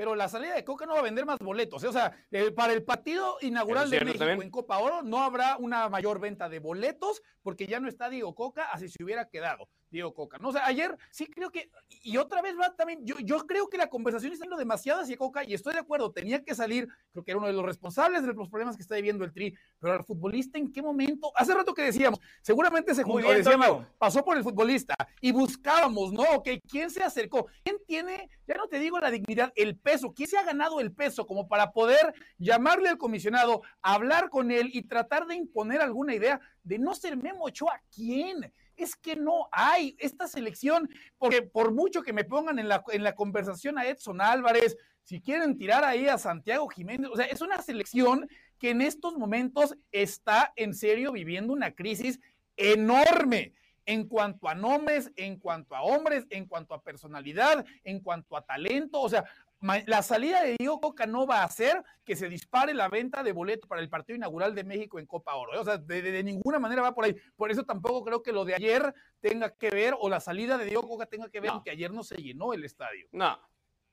pero 0.00 0.14
la 0.14 0.30
salida 0.30 0.54
de 0.54 0.64
Coca 0.64 0.86
no 0.86 0.94
va 0.94 1.00
a 1.00 1.02
vender 1.02 1.26
más 1.26 1.38
boletos. 1.40 1.84
¿eh? 1.84 1.88
O 1.88 1.92
sea, 1.92 2.16
eh, 2.30 2.50
para 2.52 2.72
el 2.72 2.82
partido 2.82 3.36
inaugural 3.42 3.90
de 3.90 4.00
México 4.02 4.24
en 4.24 4.50
Copa 4.50 4.78
Oro 4.78 5.02
no 5.02 5.22
habrá 5.22 5.58
una 5.58 5.90
mayor 5.90 6.18
venta 6.18 6.48
de 6.48 6.58
boletos 6.58 7.20
porque 7.42 7.66
ya 7.66 7.80
no 7.80 7.86
está 7.86 8.08
Diego 8.08 8.34
Coca, 8.34 8.70
así 8.72 8.88
se 8.88 9.04
hubiera 9.04 9.28
quedado. 9.28 9.68
Diego 9.90 10.14
Coca. 10.14 10.38
No, 10.38 10.48
o 10.48 10.52
sea, 10.52 10.66
ayer 10.66 10.96
sí 11.10 11.26
creo 11.26 11.50
que, 11.50 11.70
y 12.02 12.16
otra 12.16 12.42
vez 12.42 12.54
va 12.58 12.74
también, 12.74 13.04
yo, 13.04 13.16
yo 13.20 13.46
creo 13.46 13.68
que 13.68 13.76
la 13.76 13.88
conversación 13.88 14.32
está 14.32 14.44
siendo 14.44 14.56
demasiado 14.56 15.02
hacia 15.02 15.16
Coca 15.16 15.44
y 15.44 15.54
estoy 15.54 15.74
de 15.74 15.80
acuerdo, 15.80 16.12
tenía 16.12 16.42
que 16.42 16.54
salir, 16.54 16.88
creo 17.12 17.24
que 17.24 17.32
era 17.32 17.38
uno 17.38 17.48
de 17.48 17.52
los 17.52 17.64
responsables 17.64 18.22
de 18.22 18.32
los 18.32 18.48
problemas 18.48 18.76
que 18.76 18.82
está 18.82 18.94
viviendo 18.94 19.24
el 19.24 19.32
Tri, 19.32 19.54
pero 19.78 19.94
al 19.94 20.04
futbolista 20.04 20.58
en 20.58 20.72
qué 20.72 20.82
momento, 20.82 21.32
hace 21.34 21.54
rato 21.54 21.74
que 21.74 21.82
decíamos, 21.82 22.20
seguramente 22.42 22.94
se 22.94 23.02
juntó, 23.02 23.30
decíamos, 23.32 23.86
pasó 23.98 24.24
por 24.24 24.36
el 24.36 24.44
futbolista 24.44 24.94
y 25.20 25.32
buscábamos, 25.32 26.12
¿no? 26.12 26.22
Ok, 26.34 26.48
¿quién 26.68 26.90
se 26.90 27.02
acercó? 27.02 27.46
¿Quién 27.64 27.76
tiene, 27.86 28.30
ya 28.46 28.54
no 28.54 28.68
te 28.68 28.78
digo 28.78 28.98
la 28.98 29.10
dignidad, 29.10 29.52
el 29.56 29.76
peso? 29.76 30.12
¿Quién 30.12 30.28
se 30.28 30.38
ha 30.38 30.44
ganado 30.44 30.80
el 30.80 30.92
peso 30.92 31.26
como 31.26 31.48
para 31.48 31.72
poder 31.72 32.14
llamarle 32.38 32.88
al 32.88 32.98
comisionado, 32.98 33.62
hablar 33.82 34.30
con 34.30 34.50
él 34.50 34.70
y 34.72 34.82
tratar 34.82 35.26
de 35.26 35.34
imponer 35.34 35.80
alguna 35.80 36.14
idea 36.14 36.40
de 36.62 36.78
no 36.78 36.94
ser 36.94 37.16
Memo 37.16 37.44
Ochoa? 37.44 37.80
¿Quién? 37.94 38.52
Es 38.82 38.96
que 38.96 39.16
no 39.16 39.48
hay 39.52 39.96
esta 39.98 40.26
selección, 40.28 40.88
porque 41.18 41.42
por 41.42 41.72
mucho 41.72 42.02
que 42.02 42.12
me 42.12 42.24
pongan 42.24 42.58
en 42.58 42.68
la, 42.68 42.82
en 42.88 43.04
la 43.04 43.14
conversación 43.14 43.78
a 43.78 43.86
Edson 43.86 44.20
Álvarez, 44.20 44.76
si 45.04 45.20
quieren 45.20 45.56
tirar 45.56 45.84
ahí 45.84 46.06
a 46.06 46.18
Santiago 46.18 46.68
Jiménez, 46.68 47.10
o 47.12 47.16
sea, 47.16 47.26
es 47.26 47.40
una 47.40 47.60
selección 47.62 48.28
que 48.58 48.70
en 48.70 48.82
estos 48.82 49.16
momentos 49.16 49.76
está 49.90 50.52
en 50.56 50.74
serio 50.74 51.12
viviendo 51.12 51.52
una 51.52 51.72
crisis 51.72 52.20
enorme 52.56 53.54
en 53.86 54.06
cuanto 54.06 54.48
a 54.48 54.54
nombres, 54.54 55.10
en 55.16 55.38
cuanto 55.38 55.74
a 55.74 55.82
hombres, 55.82 56.26
en 56.30 56.46
cuanto 56.46 56.74
a 56.74 56.82
personalidad, 56.82 57.64
en 57.82 58.00
cuanto 58.00 58.36
a 58.36 58.42
talento. 58.42 59.00
O 59.00 59.08
sea, 59.08 59.24
la 59.60 60.02
salida 60.02 60.42
de 60.42 60.56
Diego 60.58 60.80
Coca 60.80 61.06
no 61.06 61.26
va 61.26 61.42
a 61.42 61.44
hacer 61.44 61.82
que 62.04 62.16
se 62.16 62.28
dispare 62.28 62.72
la 62.72 62.88
venta 62.88 63.22
de 63.22 63.32
boletos 63.32 63.68
para 63.68 63.82
el 63.82 63.90
partido 63.90 64.16
inaugural 64.16 64.54
de 64.54 64.64
México 64.64 64.98
en 64.98 65.06
Copa 65.06 65.34
Oro. 65.34 65.54
¿eh? 65.54 65.58
O 65.58 65.64
sea, 65.64 65.76
de, 65.76 66.22
ninguna 66.22 66.58
manera 66.58 66.82
va 66.82 66.94
por 66.94 67.04
ahí. 67.04 67.14
Por 67.36 67.50
eso 67.50 67.64
tampoco 67.64 68.02
creo 68.04 68.22
que 68.22 68.32
lo 68.32 68.44
de 68.44 68.54
ayer 68.54 68.94
tenga 69.20 69.54
que 69.54 69.70
ver, 69.70 69.94
o 69.98 70.08
la 70.08 70.20
salida 70.20 70.56
de 70.56 70.64
Diego 70.64 70.88
Coca 70.88 71.06
tenga 71.06 71.28
que 71.28 71.40
ver 71.40 71.52
que 71.62 71.70
ayer 71.70 71.92
no 71.92 72.02
se 72.02 72.16
llenó 72.16 72.54
el 72.54 72.64
estadio. 72.64 73.06
No. 73.12 73.38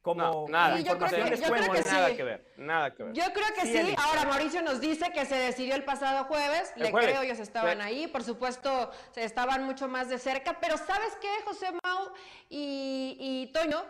como 0.01 0.47
nada, 0.47 0.79
información 0.79 1.21
yo 1.21 1.51
creo 1.51 1.73
que, 1.73 1.81
nada 1.83 2.15
que 2.15 2.23
ver, 2.23 2.53
nada 2.55 2.93
que 2.93 3.03
ver. 3.03 3.13
Yo 3.13 3.23
creo 3.33 3.47
que 3.53 3.67
sí. 3.67 3.95
Ahora 3.97 4.23
Mauricio 4.23 4.61
nos 4.61 4.79
dice 4.79 5.11
que 5.11 5.25
se 5.25 5.35
decidió 5.35 5.75
el 5.75 5.83
pasado 5.83 6.23
jueves. 6.25 6.71
Le 6.77 6.93
creo, 6.93 7.23
ellos 7.23 7.39
estaban 7.39 7.81
ahí. 7.81 8.07
Por 8.07 8.23
supuesto, 8.23 8.89
se 9.11 9.25
estaban 9.25 9.65
mucho 9.65 9.89
más 9.89 10.07
de 10.07 10.17
cerca. 10.17 10.57
Pero 10.61 10.77
¿sabes 10.77 11.17
qué, 11.19 11.27
José 11.43 11.67
Mau 11.83 12.13
y, 12.49 13.17
y 13.19 13.51
Toño? 13.51 13.83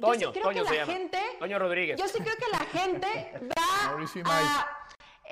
Toño, 0.00 0.20
yo 0.20 0.32
sí 0.32 0.40
creo 0.40 0.44
Toño 0.44 0.64
que 0.64 0.76
la 0.76 0.86
gente, 0.86 1.18
Toño 1.38 1.58
Rodríguez. 1.58 1.98
Yo 1.98 2.08
sí 2.08 2.18
creo 2.18 2.36
que 2.36 2.50
la 2.50 2.64
gente 2.66 3.32
va 4.26 4.60
a 4.60 4.82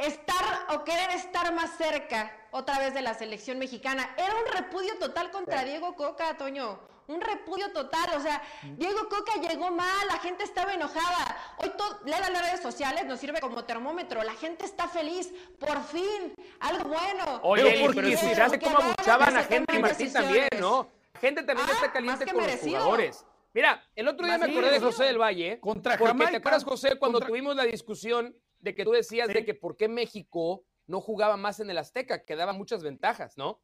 estar 0.07 0.67
o 0.75 0.85
querer 0.85 1.11
estar 1.11 1.53
más 1.53 1.77
cerca 1.77 2.37
otra 2.51 2.79
vez 2.79 2.95
de 2.95 3.03
la 3.03 3.15
selección 3.15 3.59
mexicana. 3.59 4.15
Era 4.17 4.35
un 4.35 4.53
repudio 4.53 4.99
total 4.99 5.31
contra 5.31 5.65
Diego 5.65 5.95
Coca, 5.95 6.37
Toño. 6.37 6.81
Un 7.07 7.21
repudio 7.21 7.73
total. 7.73 8.09
O 8.17 8.21
sea, 8.21 8.41
Diego 8.77 9.09
Coca 9.09 9.35
llegó 9.41 9.71
mal, 9.71 10.07
la 10.07 10.19
gente 10.19 10.45
estaba 10.45 10.75
enojada. 10.75 11.37
Hoy 11.59 11.73
todo, 11.77 12.01
leer 12.05 12.21
las 12.31 12.43
redes 12.43 12.63
sociales 12.63 13.05
nos 13.07 13.19
sirve 13.19 13.41
como 13.41 13.65
termómetro. 13.65 14.23
La 14.23 14.35
gente 14.35 14.65
está 14.65 14.87
feliz. 14.87 15.33
Por 15.59 15.83
fin, 15.85 16.33
algo 16.61 16.89
bueno. 16.89 17.41
Oye, 17.43 17.91
pero, 17.93 18.09
escuchaste 18.09 18.61
cómo 18.61 18.79
abuchaban 18.79 19.37
a 19.37 19.43
gente 19.43 19.77
y 19.77 19.79
Martín 19.81 20.13
también, 20.13 20.49
¿no? 20.61 20.89
Gente 21.21 21.43
también 21.43 21.69
está 21.69 21.87
ah, 21.87 21.93
caliente 21.93 22.33
con 22.33 22.47
los 22.47 22.61
jugadores. 22.61 23.25
Mira, 23.53 23.85
el 23.97 24.07
otro 24.07 24.27
día 24.27 24.39
me 24.39 24.47
acordé 24.47 24.71
de 24.71 24.81
José 24.81 25.05
del 25.05 25.21
Valle. 25.21 25.59
Contra 25.61 25.99
porque 25.99 26.27
te 26.27 26.37
acuerdas, 26.37 26.65
José, 26.65 26.97
cuando 26.99 27.21
tuvimos 27.21 27.57
la 27.57 27.65
discusión 27.65 28.37
de 28.61 28.75
que 28.75 28.85
tú 28.85 28.93
decías 28.93 29.29
de 29.29 29.45
que 29.45 29.55
por 29.55 29.77
qué 29.77 29.89
México 29.89 30.65
no 30.87 31.01
jugaba 31.01 31.37
más 31.37 31.61
en 31.61 31.71
el 31.71 31.79
Azteca, 31.79 32.25
que 32.25 32.37
daba 32.37 32.53
muchas 32.53 32.83
ventajas, 32.83 33.37
¿no? 33.37 33.61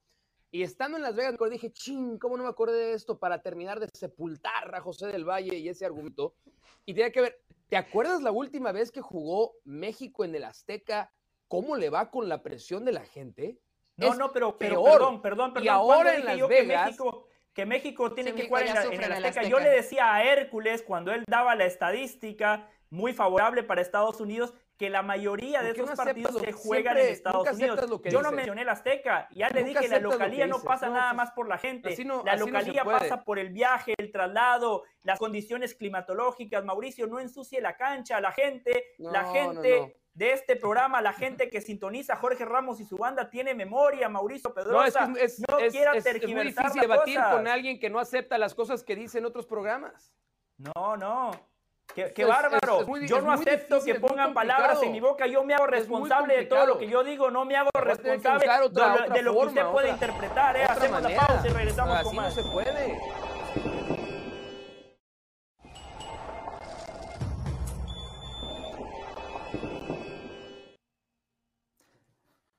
Y 0.50 0.62
estando 0.62 0.96
en 0.96 1.02
Las 1.02 1.16
Vegas, 1.16 1.34
me 1.40 1.50
dije, 1.50 1.72
ching, 1.72 2.18
¿cómo 2.18 2.36
no 2.36 2.44
me 2.44 2.48
acordé 2.48 2.78
de 2.78 2.92
esto 2.94 3.18
para 3.18 3.42
terminar 3.42 3.80
de 3.80 3.88
sepultar 3.92 4.74
a 4.74 4.80
José 4.80 5.06
del 5.08 5.24
Valle 5.24 5.56
y 5.56 5.68
ese 5.68 5.84
argumento? 5.84 6.34
Y 6.84 6.94
tenía 6.94 7.10
que 7.10 7.20
ver, 7.20 7.42
¿te 7.68 7.76
acuerdas 7.76 8.22
la 8.22 8.30
última 8.30 8.72
vez 8.72 8.90
que 8.90 9.00
jugó 9.00 9.54
México 9.64 10.24
en 10.24 10.34
el 10.34 10.44
Azteca? 10.44 11.12
¿Cómo 11.48 11.76
le 11.76 11.90
va 11.90 12.10
con 12.10 12.28
la 12.28 12.42
presión 12.42 12.84
de 12.84 12.92
la 12.92 13.04
gente? 13.04 13.58
No, 13.96 14.14
no, 14.14 14.32
pero, 14.32 14.56
pero 14.56 14.82
perdón, 14.84 15.22
perdón, 15.22 15.52
perdón. 15.52 15.64
Y 15.64 15.68
ahora 15.68 16.16
en 16.16 16.24
Las 16.24 16.48
Vegas 16.48 16.96
que 17.56 17.64
México 17.64 18.12
tiene 18.12 18.34
que 18.34 18.48
jugar 18.48 18.66
en, 18.66 19.02
el 19.02 19.12
Azteca. 19.12 19.42
Yo 19.44 19.58
le 19.58 19.70
decía 19.70 20.14
a 20.14 20.22
Hércules 20.22 20.82
cuando 20.82 21.10
él 21.10 21.24
daba 21.26 21.54
la 21.56 21.64
estadística 21.64 22.68
muy 22.90 23.14
favorable 23.14 23.62
para 23.62 23.80
Estados 23.80 24.20
Unidos 24.20 24.52
que 24.76 24.90
la 24.90 25.00
mayoría 25.00 25.62
de 25.62 25.70
esos 25.70 25.90
partidos 25.92 26.38
se 26.38 26.52
juegan 26.52 26.98
en 26.98 27.06
Estados 27.06 27.48
Unidos. 27.50 28.02
Yo 28.04 28.20
no 28.20 28.30
mencioné 28.30 28.60
el 28.60 28.68
Azteca, 28.68 29.26
ya 29.34 29.48
le 29.48 29.64
dije, 29.64 29.88
la 29.88 30.00
localía 30.00 30.46
no 30.46 30.60
pasa 30.60 30.90
nada 30.90 31.14
más 31.14 31.30
por 31.30 31.48
la 31.48 31.56
gente. 31.56 31.96
la 32.26 32.36
localía 32.36 32.84
pasa 32.84 33.24
por 33.24 33.38
el 33.38 33.48
viaje, 33.48 33.94
el 33.96 34.12
traslado, 34.12 34.82
las 35.02 35.18
condiciones 35.18 35.74
climatológicas. 35.74 36.62
Mauricio, 36.62 37.06
no 37.06 37.20
ensucie 37.20 37.62
la 37.62 37.74
cancha, 37.74 38.20
la 38.20 38.32
gente, 38.32 38.84
la 38.98 39.24
gente 39.32 39.96
de 40.16 40.32
este 40.32 40.56
programa, 40.56 41.02
la 41.02 41.12
gente 41.12 41.50
que 41.50 41.60
sintoniza 41.60 42.16
Jorge 42.16 42.46
Ramos 42.46 42.80
y 42.80 42.86
su 42.86 42.96
banda 42.96 43.28
tiene 43.28 43.54
memoria, 43.54 44.08
Mauricio 44.08 44.52
Pedrosa. 44.54 45.06
No, 45.06 45.16
es, 45.18 45.38
no 45.46 45.58
quiera 45.70 45.92
es, 45.94 46.06
es 46.06 46.26
muy 46.26 46.44
difícil 46.44 46.80
debatir 46.80 47.20
con 47.30 47.46
alguien 47.46 47.78
que 47.78 47.90
no 47.90 47.98
acepta 47.98 48.38
las 48.38 48.54
cosas 48.54 48.82
que 48.82 48.96
dice 48.96 49.18
en 49.18 49.26
otros 49.26 49.44
programas. 49.44 50.14
No, 50.56 50.96
no. 50.96 51.32
Qué, 51.94 52.24
bárbaro. 52.24 52.84
yo 53.06 53.20
no 53.20 53.32
acepto 53.32 53.82
que 53.82 53.94
pongan 53.94 54.34
palabras 54.34 54.82
en 54.82 54.92
mi 54.92 55.00
boca. 55.00 55.26
Yo 55.26 55.44
me 55.44 55.54
hago 55.54 55.66
responsable 55.66 56.36
de 56.36 56.44
todo 56.46 56.66
lo 56.66 56.78
que 56.78 56.88
yo 56.88 57.04
digo. 57.04 57.30
No 57.30 57.44
me 57.44 57.56
hago 57.56 57.70
responsable 57.74 58.46
de, 58.46 59.22
lo 59.22 59.32
que 59.32 59.46
usted 59.46 59.66
puede 59.66 59.90
interpretar. 59.90 60.56
¿eh? 60.56 60.64
Hacemos 60.64 61.00
una 61.00 61.16
pausa 61.16 61.42
y 61.46 61.50
regresamos 61.50 62.02
con 62.02 62.16
más. 62.16 62.36
no 62.36 62.42
se 62.42 62.50
puede. 62.50 62.98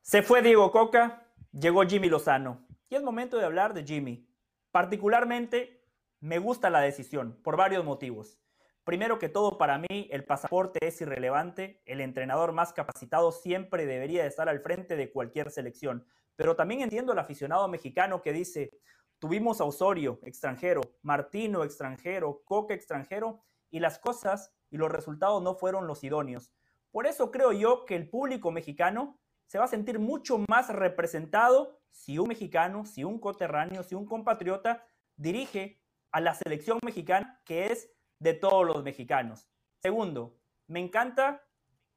Se 0.09 0.21
fue 0.21 0.41
Diego 0.41 0.71
Coca, 0.71 1.27
llegó 1.51 1.83
Jimmy 1.83 2.07
Lozano. 2.07 2.65
Y 2.87 2.95
es 2.95 3.03
momento 3.03 3.35
de 3.35 3.43
hablar 3.43 3.73
de 3.73 3.83
Jimmy. 3.83 4.25
Particularmente 4.71 5.83
me 6.21 6.39
gusta 6.39 6.69
la 6.69 6.79
decisión 6.79 7.37
por 7.43 7.57
varios 7.57 7.83
motivos. 7.83 8.39
Primero 8.85 9.19
que 9.19 9.27
todo, 9.27 9.57
para 9.57 9.79
mí 9.79 10.07
el 10.09 10.23
pasaporte 10.23 10.79
es 10.87 11.01
irrelevante. 11.01 11.81
El 11.83 11.99
entrenador 11.99 12.53
más 12.53 12.71
capacitado 12.71 13.33
siempre 13.33 13.85
debería 13.85 14.25
estar 14.25 14.47
al 14.47 14.61
frente 14.61 14.95
de 14.95 15.11
cualquier 15.11 15.51
selección. 15.51 16.07
Pero 16.37 16.55
también 16.55 16.79
entiendo 16.79 17.11
al 17.11 17.19
aficionado 17.19 17.67
mexicano 17.67 18.21
que 18.21 18.31
dice, 18.31 18.71
tuvimos 19.19 19.59
a 19.59 19.65
Osorio, 19.65 20.21
extranjero, 20.23 20.79
Martino, 21.01 21.65
extranjero, 21.65 22.43
Coca, 22.45 22.73
extranjero, 22.73 23.43
y 23.69 23.81
las 23.81 23.99
cosas 23.99 24.55
y 24.69 24.77
los 24.77 24.89
resultados 24.89 25.43
no 25.43 25.55
fueron 25.55 25.85
los 25.85 26.01
idóneos. 26.05 26.53
Por 26.91 27.07
eso 27.07 27.29
creo 27.29 27.51
yo 27.51 27.83
que 27.83 27.97
el 27.97 28.09
público 28.09 28.51
mexicano 28.51 29.19
se 29.47 29.57
va 29.57 29.65
a 29.65 29.69
sentir 29.69 29.99
mucho 29.99 30.37
más 30.49 30.69
representado 30.69 31.79
si 31.89 32.19
un 32.19 32.27
mexicano, 32.27 32.85
si 32.85 33.03
un 33.03 33.19
coterráneo, 33.19 33.83
si 33.83 33.95
un 33.95 34.05
compatriota 34.05 34.85
dirige 35.15 35.81
a 36.11 36.21
la 36.21 36.35
selección 36.35 36.79
mexicana, 36.83 37.41
que 37.45 37.71
es 37.71 37.89
de 38.19 38.33
todos 38.33 38.65
los 38.65 38.83
mexicanos. 38.83 39.49
Segundo, 39.81 40.37
me 40.67 40.79
encanta 40.79 41.46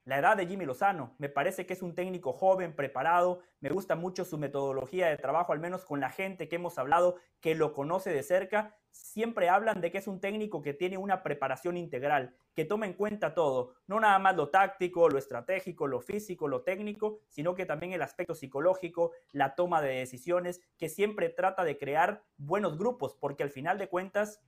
la 0.04 0.18
edad 0.18 0.36
de 0.36 0.46
Jimmy 0.46 0.64
Lozano. 0.64 1.14
Me 1.18 1.28
parece 1.28 1.66
que 1.66 1.74
es 1.74 1.82
un 1.82 1.94
técnico 1.94 2.32
joven, 2.32 2.74
preparado. 2.74 3.40
Me 3.60 3.70
gusta 3.70 3.96
mucho 3.96 4.24
su 4.24 4.38
metodología 4.38 5.08
de 5.08 5.16
trabajo, 5.16 5.52
al 5.52 5.60
menos 5.60 5.84
con 5.84 6.00
la 6.00 6.10
gente 6.10 6.48
que 6.48 6.56
hemos 6.56 6.78
hablado, 6.78 7.16
que 7.40 7.54
lo 7.54 7.72
conoce 7.72 8.10
de 8.10 8.22
cerca. 8.22 8.76
Siempre 8.90 9.48
hablan 9.48 9.80
de 9.80 9.90
que 9.90 9.98
es 9.98 10.08
un 10.08 10.20
técnico 10.20 10.62
que 10.62 10.74
tiene 10.74 10.98
una 10.98 11.22
preparación 11.22 11.76
integral, 11.76 12.34
que 12.54 12.64
toma 12.64 12.86
en 12.86 12.94
cuenta 12.94 13.34
todo, 13.34 13.74
no 13.86 14.00
nada 14.00 14.18
más 14.18 14.34
lo 14.36 14.48
táctico, 14.48 15.08
lo 15.08 15.18
estratégico, 15.18 15.86
lo 15.86 16.00
físico, 16.00 16.48
lo 16.48 16.62
técnico, 16.62 17.20
sino 17.28 17.54
que 17.54 17.66
también 17.66 17.92
el 17.92 18.02
aspecto 18.02 18.34
psicológico, 18.34 19.12
la 19.32 19.54
toma 19.54 19.80
de 19.80 19.94
decisiones, 19.94 20.60
que 20.76 20.88
siempre 20.88 21.28
trata 21.28 21.62
de 21.62 21.78
crear 21.78 22.24
buenos 22.36 22.78
grupos, 22.78 23.14
porque 23.14 23.44
al 23.44 23.50
final 23.50 23.78
de 23.78 23.88
cuentas, 23.88 24.40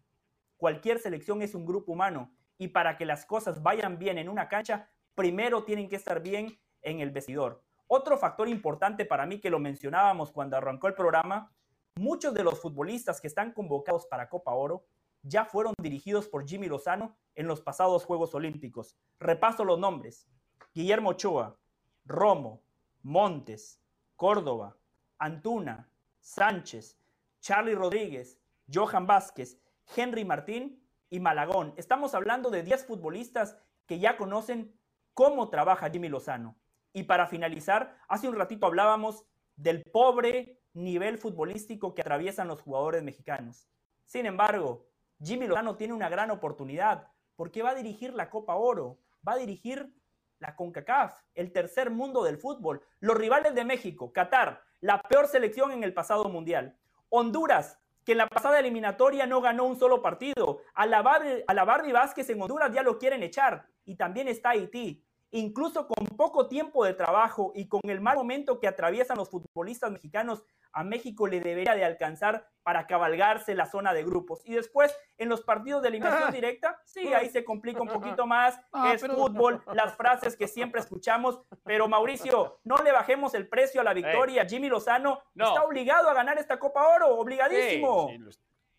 cualquier 0.56 0.98
selección 0.98 1.40
es 1.42 1.54
un 1.54 1.64
grupo 1.64 1.92
humano 1.92 2.32
y 2.58 2.68
para 2.68 2.96
que 2.96 3.06
las 3.06 3.26
cosas 3.26 3.62
vayan 3.62 3.98
bien 3.98 4.18
en 4.18 4.28
una 4.28 4.48
cancha, 4.48 4.88
primero 5.14 5.64
tienen 5.64 5.88
que 5.88 5.96
estar 5.96 6.22
bien 6.22 6.58
en 6.82 7.00
el 7.00 7.10
vestidor. 7.10 7.62
Otro 7.86 8.16
factor 8.16 8.48
importante 8.48 9.04
para 9.04 9.26
mí 9.26 9.40
que 9.40 9.50
lo 9.50 9.58
mencionábamos 9.58 10.32
cuando 10.32 10.56
arrancó 10.56 10.88
el 10.88 10.94
programa, 10.94 11.52
muchos 11.96 12.32
de 12.34 12.44
los 12.44 12.58
futbolistas 12.58 13.20
que 13.20 13.26
están 13.26 13.52
convocados 13.52 14.06
para 14.06 14.28
Copa 14.28 14.52
Oro 14.52 14.86
ya 15.22 15.44
fueron 15.44 15.74
dirigidos 15.80 16.26
por 16.28 16.46
Jimmy 16.46 16.66
Lozano 16.66 17.16
en 17.34 17.46
los 17.46 17.60
pasados 17.60 18.04
Juegos 18.04 18.34
Olímpicos. 18.34 18.96
Repaso 19.20 19.64
los 19.64 19.78
nombres. 19.78 20.26
Guillermo 20.74 21.10
Ochoa, 21.10 21.58
Romo, 22.04 22.62
Montes, 23.02 23.80
Córdoba, 24.16 24.76
Antuna, 25.18 25.90
Sánchez, 26.20 26.98
Charlie 27.40 27.74
Rodríguez, 27.74 28.40
Johan 28.72 29.06
Vázquez, 29.06 29.60
Henry 29.96 30.24
Martín 30.24 30.82
y 31.10 31.20
Malagón. 31.20 31.74
Estamos 31.76 32.14
hablando 32.14 32.50
de 32.50 32.62
10 32.62 32.86
futbolistas 32.86 33.56
que 33.86 33.98
ya 33.98 34.16
conocen 34.16 34.74
cómo 35.14 35.48
trabaja 35.50 35.90
Jimmy 35.90 36.08
Lozano. 36.08 36.56
Y 36.92 37.04
para 37.04 37.26
finalizar, 37.26 37.96
hace 38.08 38.28
un 38.28 38.36
ratito 38.36 38.66
hablábamos 38.66 39.24
del 39.56 39.82
pobre 39.82 40.60
nivel 40.74 41.18
futbolístico 41.18 41.94
que 41.94 42.02
atraviesan 42.02 42.48
los 42.48 42.62
jugadores 42.62 43.02
mexicanos. 43.02 43.68
Sin 44.04 44.26
embargo, 44.26 44.86
Jimmy 45.22 45.46
Lozano 45.46 45.76
tiene 45.76 45.94
una 45.94 46.08
gran 46.08 46.30
oportunidad 46.30 47.08
porque 47.36 47.62
va 47.62 47.70
a 47.70 47.74
dirigir 47.74 48.12
la 48.14 48.30
Copa 48.30 48.56
Oro, 48.56 48.98
va 49.26 49.32
a 49.32 49.38
dirigir 49.38 49.94
la 50.38 50.56
CONCACAF, 50.56 51.14
el 51.34 51.52
tercer 51.52 51.90
mundo 51.90 52.24
del 52.24 52.36
fútbol, 52.36 52.82
los 53.00 53.16
rivales 53.16 53.54
de 53.54 53.64
México, 53.64 54.12
Qatar, 54.12 54.62
la 54.80 55.00
peor 55.00 55.28
selección 55.28 55.70
en 55.70 55.84
el 55.84 55.94
pasado 55.94 56.24
mundial, 56.24 56.76
Honduras, 57.08 57.78
que 58.04 58.12
en 58.12 58.18
la 58.18 58.28
pasada 58.28 58.58
eliminatoria 58.58 59.26
no 59.26 59.40
ganó 59.40 59.64
un 59.64 59.78
solo 59.78 60.02
partido, 60.02 60.60
a 60.74 60.86
la, 60.86 60.98
a 61.46 61.54
la 61.54 61.64
Barbie 61.64 61.92
Vázquez 61.92 62.28
en 62.30 62.42
Honduras 62.42 62.72
ya 62.72 62.82
lo 62.82 62.98
quieren 62.98 63.22
echar, 63.22 63.66
y 63.84 63.96
también 63.96 64.28
está 64.28 64.50
Haití. 64.50 65.04
Incluso 65.34 65.88
con 65.88 66.06
poco 66.08 66.46
tiempo 66.46 66.84
de 66.84 66.92
trabajo 66.92 67.52
y 67.54 67.66
con 67.66 67.80
el 67.84 68.02
mal 68.02 68.16
momento 68.16 68.60
que 68.60 68.68
atraviesan 68.68 69.16
los 69.16 69.30
futbolistas 69.30 69.90
mexicanos, 69.90 70.44
a 70.72 70.84
México 70.84 71.26
le 71.26 71.40
debería 71.40 71.74
de 71.74 71.86
alcanzar 71.86 72.46
para 72.62 72.86
cabalgarse 72.86 73.54
la 73.54 73.64
zona 73.64 73.94
de 73.94 74.04
grupos. 74.04 74.42
Y 74.44 74.52
después, 74.52 74.94
en 75.16 75.30
los 75.30 75.40
partidos 75.40 75.80
de 75.80 75.88
eliminación 75.88 76.32
directa, 76.32 76.78
sí, 76.84 77.14
ahí 77.14 77.30
se 77.30 77.44
complica 77.44 77.80
un 77.80 77.88
poquito 77.88 78.26
más, 78.26 78.60
es 78.92 79.00
fútbol, 79.06 79.62
las 79.74 79.96
frases 79.96 80.36
que 80.36 80.46
siempre 80.48 80.82
escuchamos, 80.82 81.40
pero 81.64 81.88
Mauricio, 81.88 82.60
no 82.64 82.76
le 82.82 82.92
bajemos 82.92 83.32
el 83.32 83.48
precio 83.48 83.80
a 83.80 83.84
la 83.84 83.94
victoria. 83.94 84.46
Jimmy 84.46 84.68
Lozano 84.68 85.22
está 85.34 85.64
obligado 85.64 86.10
a 86.10 86.14
ganar 86.14 86.38
esta 86.38 86.58
Copa 86.58 86.88
Oro, 86.88 87.18
obligadísimo. 87.18 88.10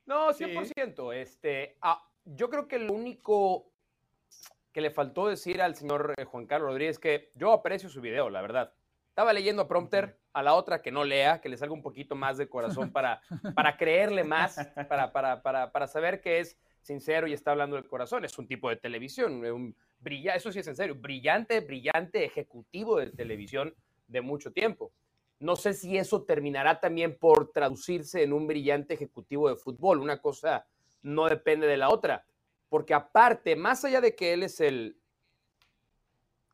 no, 0.06 0.30
100%. 0.30 1.16
Este, 1.16 1.78
ah, 1.82 2.00
yo 2.26 2.50
creo 2.50 2.68
que 2.68 2.78
lo 2.78 2.94
único 2.94 3.73
que 4.74 4.82
le 4.82 4.92
faltó 4.92 5.28
decir 5.28 5.62
al 5.62 5.76
señor 5.76 6.14
eh, 6.18 6.26
Juan 6.26 6.48
Carlos 6.48 6.72
Rodríguez 6.72 7.00
que 7.00 7.32
yo 7.36 7.54
aprecio 7.54 7.90
su 7.90 8.02
video, 8.02 8.30
la 8.30 8.42
verdad. 8.42 8.74
Estaba 9.08 9.32
leyendo 9.32 9.62
a 9.62 9.68
prompter, 9.68 10.18
a 10.34 10.42
la 10.42 10.56
otra 10.56 10.82
que 10.82 10.92
no 10.92 11.04
lea, 11.04 11.40
que 11.40 11.48
le 11.48 11.58
salga 11.58 11.76
un 11.76 11.84
poquito 11.84 12.16
más 12.16 12.38
de 12.38 12.50
corazón 12.50 12.92
para, 12.92 13.22
para 13.56 13.78
creerle 13.78 14.24
más, 14.24 14.58
para, 14.90 15.14
para, 15.14 15.44
para, 15.44 15.72
para 15.72 15.88
saber 15.88 16.20
que 16.20 16.40
es 16.40 16.58
sincero 16.82 17.28
y 17.28 17.34
está 17.34 17.52
hablando 17.52 17.76
del 17.76 17.88
corazón. 17.88 18.26
Es 18.26 18.38
un 18.40 18.48
tipo 18.48 18.70
de 18.70 18.76
televisión, 18.76 19.46
un 19.46 19.76
brilla, 20.00 20.34
eso 20.36 20.52
sí 20.52 20.60
es 20.60 20.68
en 20.68 20.76
serio, 20.76 20.96
brillante, 20.96 21.60
brillante 21.62 22.26
ejecutivo 22.26 22.98
de 22.98 23.12
televisión 23.12 23.76
de 24.08 24.22
mucho 24.22 24.52
tiempo. 24.52 24.92
No 25.40 25.56
sé 25.56 25.74
si 25.74 25.98
eso 25.98 26.24
terminará 26.24 26.80
también 26.80 27.18
por 27.18 27.52
traducirse 27.52 28.24
en 28.24 28.34
un 28.34 28.48
brillante 28.48 28.96
ejecutivo 28.96 29.50
de 29.50 29.56
fútbol. 29.56 30.00
Una 30.00 30.20
cosa 30.20 30.66
no 31.04 31.30
depende 31.30 31.68
de 31.68 31.78
la 31.78 31.90
otra. 31.90 32.26
Porque 32.74 32.96
aparte, 32.96 33.56
más 33.56 33.86
allá 33.86 34.02
de 34.02 34.16
que 34.16 34.34
él 34.34 34.42
es 34.42 34.60
el 34.60 34.98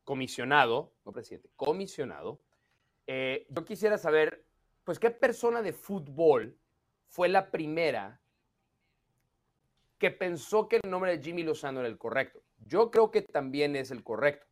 comisionado, 0.04 0.92
no 1.06 1.12
presidente, 1.12 1.48
comisionado, 1.56 2.42
eh, 3.06 3.46
yo 3.48 3.64
quisiera 3.64 3.96
saber, 3.96 4.44
pues, 4.84 4.98
¿qué 4.98 5.10
persona 5.10 5.62
de 5.62 5.72
fútbol 5.72 6.58
fue 7.06 7.30
la 7.30 7.50
primera 7.50 8.20
que 9.96 10.10
pensó 10.10 10.68
que 10.68 10.80
el 10.82 10.90
nombre 10.90 11.16
de 11.16 11.24
Jimmy 11.24 11.42
Lozano 11.42 11.80
era 11.80 11.88
el 11.88 11.96
correcto? 11.96 12.42
Yo 12.58 12.90
creo 12.90 13.10
que 13.10 13.22
también 13.22 13.74
es 13.74 13.90
el 13.90 14.04
correcto. 14.04 14.46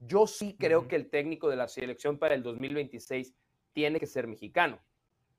Yo 0.00 0.26
sí 0.26 0.56
creo 0.58 0.88
que 0.88 0.96
el 0.96 1.08
técnico 1.08 1.48
de 1.48 1.54
la 1.54 1.68
selección 1.68 2.18
para 2.18 2.34
el 2.34 2.42
2026 2.42 3.32
tiene 3.72 4.00
que 4.00 4.08
ser 4.08 4.26
mexicano. 4.26 4.80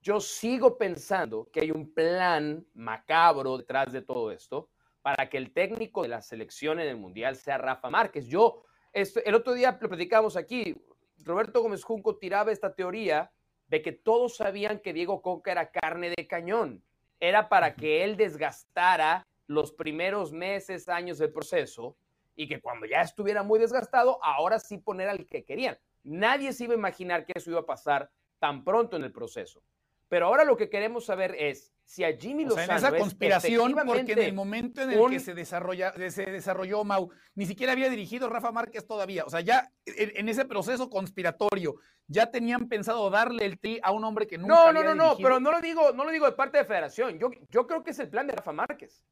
Yo 0.01 0.21
sigo 0.21 0.77
pensando 0.77 1.49
que 1.51 1.59
hay 1.59 1.71
un 1.71 1.93
plan 1.93 2.65
macabro 2.73 3.57
detrás 3.57 3.91
de 3.91 4.01
todo 4.01 4.31
esto 4.31 4.69
para 5.03 5.29
que 5.29 5.37
el 5.37 5.51
técnico 5.51 6.01
de 6.01 6.07
la 6.07 6.21
selección 6.21 6.79
en 6.79 6.87
el 6.87 6.97
Mundial 6.97 7.35
sea 7.35 7.59
Rafa 7.59 7.89
Márquez. 7.89 8.25
Yo, 8.25 8.63
el 8.93 9.35
otro 9.35 9.53
día 9.53 9.77
lo 9.79 9.89
platicamos 9.89 10.35
aquí, 10.37 10.75
Roberto 11.23 11.61
Gómez 11.61 11.83
Junco 11.83 12.17
tiraba 12.17 12.51
esta 12.51 12.73
teoría 12.73 13.31
de 13.67 13.81
que 13.81 13.91
todos 13.91 14.37
sabían 14.37 14.79
que 14.79 14.93
Diego 14.93 15.21
Coca 15.21 15.51
era 15.51 15.71
carne 15.71 16.13
de 16.15 16.25
cañón. 16.25 16.83
Era 17.19 17.49
para 17.49 17.75
que 17.75 18.03
él 18.03 18.15
desgastara 18.17 19.27
los 19.45 19.73
primeros 19.73 20.31
meses, 20.31 20.87
años 20.87 21.17
del 21.17 21.33
proceso 21.33 21.97
y 22.35 22.47
que 22.47 22.61
cuando 22.61 22.85
ya 22.85 23.01
estuviera 23.01 23.43
muy 23.43 23.59
desgastado, 23.59 24.23
ahora 24.23 24.57
sí 24.59 24.77
poner 24.77 25.09
al 25.09 25.27
que 25.27 25.43
querían. 25.43 25.77
Nadie 26.03 26.53
se 26.53 26.63
iba 26.63 26.73
a 26.73 26.77
imaginar 26.77 27.25
que 27.25 27.33
eso 27.35 27.51
iba 27.51 27.59
a 27.59 27.65
pasar 27.65 28.09
tan 28.39 28.63
pronto 28.63 28.95
en 28.95 29.03
el 29.03 29.11
proceso. 29.11 29.61
Pero 30.13 30.27
ahora 30.27 30.43
lo 30.43 30.55
que 30.55 30.69
queremos 30.69 31.05
saber 31.05 31.33
es 31.39 31.73
si 31.85 32.03
a 32.03 32.15
Jimmy 32.15 32.45
Lozano. 32.45 32.61
O 32.61 32.65
sea, 32.67 32.89
en 32.89 32.93
esa 32.93 32.99
conspiración, 32.99 33.75
porque 33.83 34.11
en 34.11 34.19
el 34.19 34.33
momento 34.35 34.83
en 34.83 34.91
el 34.91 35.09
que 35.09 35.19
se, 35.19 35.33
desarrolla, 35.33 35.91
se 36.11 36.27
desarrolló 36.27 36.83
Mau, 36.83 37.09
ni 37.33 37.47
siquiera 37.47 37.71
había 37.71 37.89
dirigido 37.89 38.29
Rafa 38.29 38.51
Márquez 38.51 38.85
todavía. 38.85 39.23
O 39.25 39.31
sea, 39.31 39.41
ya 39.41 39.71
en, 39.87 40.29
ese 40.29 40.45
proceso 40.45 40.87
conspiratorio, 40.91 41.77
ya 42.05 42.29
tenían 42.29 42.69
pensado 42.69 43.09
darle 43.09 43.43
el 43.47 43.57
tri 43.57 43.79
a 43.81 43.91
un 43.91 44.03
hombre 44.03 44.27
que 44.27 44.37
nunca 44.37 44.53
no, 44.53 44.61
había 44.61 44.83
No, 44.83 44.93
no, 44.93 44.93
no, 44.93 45.17
pero 45.17 45.39
no 45.39 45.51
lo 45.51 45.59
digo, 45.61 45.93
no 45.93 46.05
lo 46.05 46.11
digo 46.11 46.27
de 46.27 46.33
parte 46.33 46.59
de 46.59 46.65
Federación. 46.65 47.17
Yo, 47.17 47.31
yo 47.49 47.65
creo 47.65 47.83
que 47.83 47.89
es 47.89 47.97
el 47.97 48.09
plan 48.09 48.27
de 48.27 48.33
Rafa 48.33 48.51
Márquez. 48.51 49.03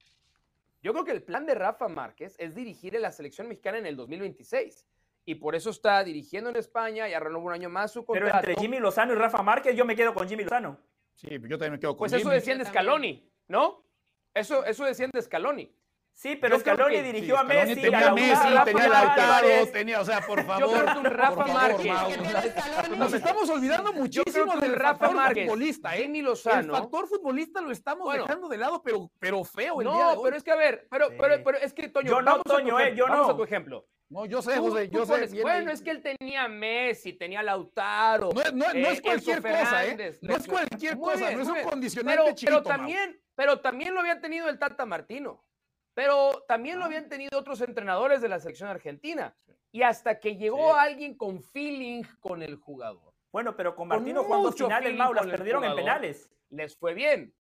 Yo 0.84 0.94
creo 0.94 1.04
que 1.04 1.14
el 1.14 1.24
plan 1.24 1.48
de 1.48 1.56
Rafa 1.56 1.88
Márquez 1.88 2.36
es 2.38 2.54
dirigir 2.54 2.96
en 2.96 3.02
la 3.02 3.12
selección 3.12 3.48
mexicana 3.48 3.80
en 3.80 3.88
el 3.88 3.96
2026. 3.96 4.86
Y 5.26 5.34
por 5.34 5.56
eso 5.56 5.72
está 5.72 6.04
dirigiendo 6.04 6.52
en 6.52 6.58
España, 6.58 7.10
y 7.10 7.14
renovó 7.16 7.48
un 7.48 7.54
año 7.54 7.70
más 7.72 7.92
su 7.92 8.06
contrato. 8.06 8.32
Pero 8.32 8.52
entre 8.52 8.62
Jimmy 8.62 8.78
Lozano 8.78 9.14
y 9.14 9.16
Rafa 9.16 9.42
Márquez, 9.42 9.76
yo 9.76 9.84
me 9.84 9.96
quedo 9.96 10.14
con 10.14 10.30
Jimmy 10.30 10.44
Lozano. 10.44 10.78
Sí, 11.16 11.28
yo 11.30 11.58
también 11.58 11.74
me 11.74 11.80
quedo 11.80 11.92
con 11.92 12.00
Pues 12.00 12.14
eso 12.14 12.30
decían 12.30 12.58
de 12.58 12.66
Scaloni, 12.66 13.32
¿no? 13.48 13.86
Eso, 14.34 14.66
eso 14.66 14.86
decían 14.86 15.12
de 15.14 15.22
Scaloni. 15.22 15.76
Sí, 16.14 16.36
pero 16.36 16.60
Scaloni 16.60 17.02
dirigió 17.02 17.38
a 17.38 17.44
Messi, 17.44 17.82
tenía 17.82 18.10
a 18.10 18.14
Messi, 18.14 18.48
tenía 18.66 18.86
a 18.86 18.90
Lautaro, 18.90 19.68
tenía, 19.72 20.02
o 20.02 20.06
sea, 20.06 20.22
por 20.22 20.44
favor. 20.44 20.70
Yo 20.70 20.72
creo 20.72 20.94
que 20.94 21.00
un 21.00 21.06
Rafa 21.06 21.46
Márquez. 21.46 22.98
Nos 22.98 23.14
estamos 23.14 23.50
olvidando 23.50 23.94
muchísimo 23.94 24.56
del 24.58 24.76
Rafa 24.76 25.10
Márquez, 25.12 25.46
futbolista, 25.46 25.96
¿eh? 25.96 26.04
Jimmy 26.04 26.22
Lozano. 26.22 26.76
El 26.76 26.82
factor 26.82 27.08
futbolista 27.08 27.62
lo 27.62 27.72
estamos 27.72 28.14
dejando 28.14 28.48
de 28.50 28.58
lado, 28.58 28.84
pero, 28.84 29.12
pero 29.20 29.44
feo 29.44 29.82
el 29.82 29.86
no, 29.86 29.96
día 29.96 30.08
de 30.10 30.18
hoy. 30.18 30.24
pero 30.24 30.38
es 30.38 30.44
que 30.44 30.52
a 30.52 30.56
ver, 30.56 30.88
pero, 30.92 31.08
pero, 31.18 31.44
pero 31.44 31.58
es 31.58 31.74
que 31.74 31.90
Toño, 31.90 32.10
yo 32.10 32.22
no, 32.22 32.42
Toño, 32.44 32.80
eh, 32.80 32.94
yo 32.96 33.08
vamos 33.08 33.28
no. 33.28 33.34
a 33.34 33.38
tu 33.38 33.44
ejemplo. 33.44 33.88
No, 34.12 34.26
yo 34.26 34.42
sé, 34.42 34.58
José, 34.58 34.90
yo 34.90 35.06
sé. 35.06 35.42
Bueno, 35.42 35.72
es 35.72 35.82
que 35.82 35.90
él 35.92 36.02
tenía 36.02 36.46
Messi, 36.50 37.14
tenía 37.14 37.42
Lautaro. 37.42 38.32
No, 38.34 38.42
no, 38.52 38.74
no 38.74 38.90
es 38.90 39.00
eh, 39.00 39.02
cualquier 39.02 39.42
cosa, 39.42 39.86
¿eh? 39.86 40.20
No 40.22 40.36
es 40.36 40.48
cualquier 40.48 40.98
Muy 40.98 41.14
cosa, 41.14 41.28
bien, 41.30 41.38
no 41.38 41.44
es 41.44 41.48
un 41.64 41.70
condicionante 41.70 42.22
pero, 42.22 42.36
chiquito, 42.36 42.62
pero 42.64 42.64
también, 42.78 43.22
pero 43.36 43.62
también 43.62 43.94
lo 43.94 44.02
había 44.02 44.20
tenido 44.20 44.50
el 44.50 44.60
Tata 44.60 44.86
Martino. 44.86 45.46
Pero 45.94 46.44
también 46.46 46.78
lo 46.78 46.86
habían 46.86 47.08
tenido 47.08 47.40
otros 47.40 47.62
entrenadores 47.62 48.22
de 48.22 48.28
la 48.28 48.40
selección 48.40 48.68
argentina. 48.68 49.34
Y 49.72 49.82
hasta 49.84 50.20
que 50.20 50.36
llegó 50.36 50.74
Sí. 50.74 50.80
alguien 50.80 51.16
con 51.16 51.42
feeling 51.42 52.04
con 52.20 52.44
el 52.44 52.56
jugador. 52.58 53.14
Bueno, 53.32 53.56
pero 53.56 53.76
con 53.78 53.88
Con 53.88 54.00
Martino 54.00 54.26
cuando 54.26 54.50
mucho 54.50 54.66
finales, 54.66 54.94
Mau, 54.94 55.14
las 55.14 55.26
perdieron 55.28 55.64
en 55.64 55.74
penales. 55.76 56.30
Les 56.50 56.76
fue 56.76 56.94
bien. 56.94 57.34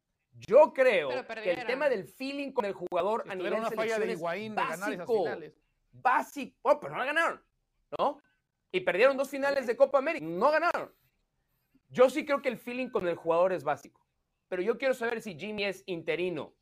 Yo 0.47 0.71
creo 0.71 1.09
que 1.43 1.51
el 1.51 1.65
tema 1.65 1.89
del 1.89 2.05
feeling 2.05 2.53
con 2.53 2.63
el 2.63 2.71
jugador 2.71 3.23
a 3.23 3.33
Era 3.33 3.35
nivel 3.35 3.53
una 3.55 3.69
falla 3.71 3.99
de 3.99 4.05
selección 4.05 4.09
es 4.09 4.17
Higuaín 4.19 4.55
de 4.55 4.61
ganar 4.61 4.75
esas 4.75 4.97
básico. 4.99 5.23
finales. 5.23 5.60
Básico. 5.91 6.57
Oh, 6.61 6.79
pero 6.79 6.93
no 6.93 6.99
la 6.99 7.05
ganaron, 7.05 7.43
¿no? 7.97 8.21
Y 8.71 8.81
perdieron 8.81 9.17
dos 9.17 9.29
finales 9.29 9.67
de 9.67 9.75
Copa 9.75 9.97
América. 9.97 10.25
No 10.25 10.51
ganaron. 10.51 10.93
Yo 11.89 12.09
sí 12.09 12.25
creo 12.25 12.41
que 12.41 12.49
el 12.49 12.57
feeling 12.57 12.89
con 12.89 13.07
el 13.07 13.15
jugador 13.15 13.51
es 13.51 13.63
básico. 13.63 14.05
Pero 14.47 14.61
yo 14.61 14.77
quiero 14.77 14.93
saber 14.93 15.21
si 15.21 15.37
Jimmy 15.37 15.65
es 15.65 15.83
interino 15.85 16.53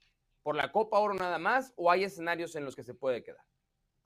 por 0.43 0.55
la 0.55 0.71
Copa 0.71 0.99
Oro 0.99 1.13
nada 1.13 1.37
más 1.37 1.73
o 1.75 1.91
hay 1.91 2.03
escenarios 2.03 2.55
en 2.55 2.65
los 2.65 2.75
que 2.75 2.83
se 2.83 2.93
puede 2.93 3.23
quedar. 3.23 3.43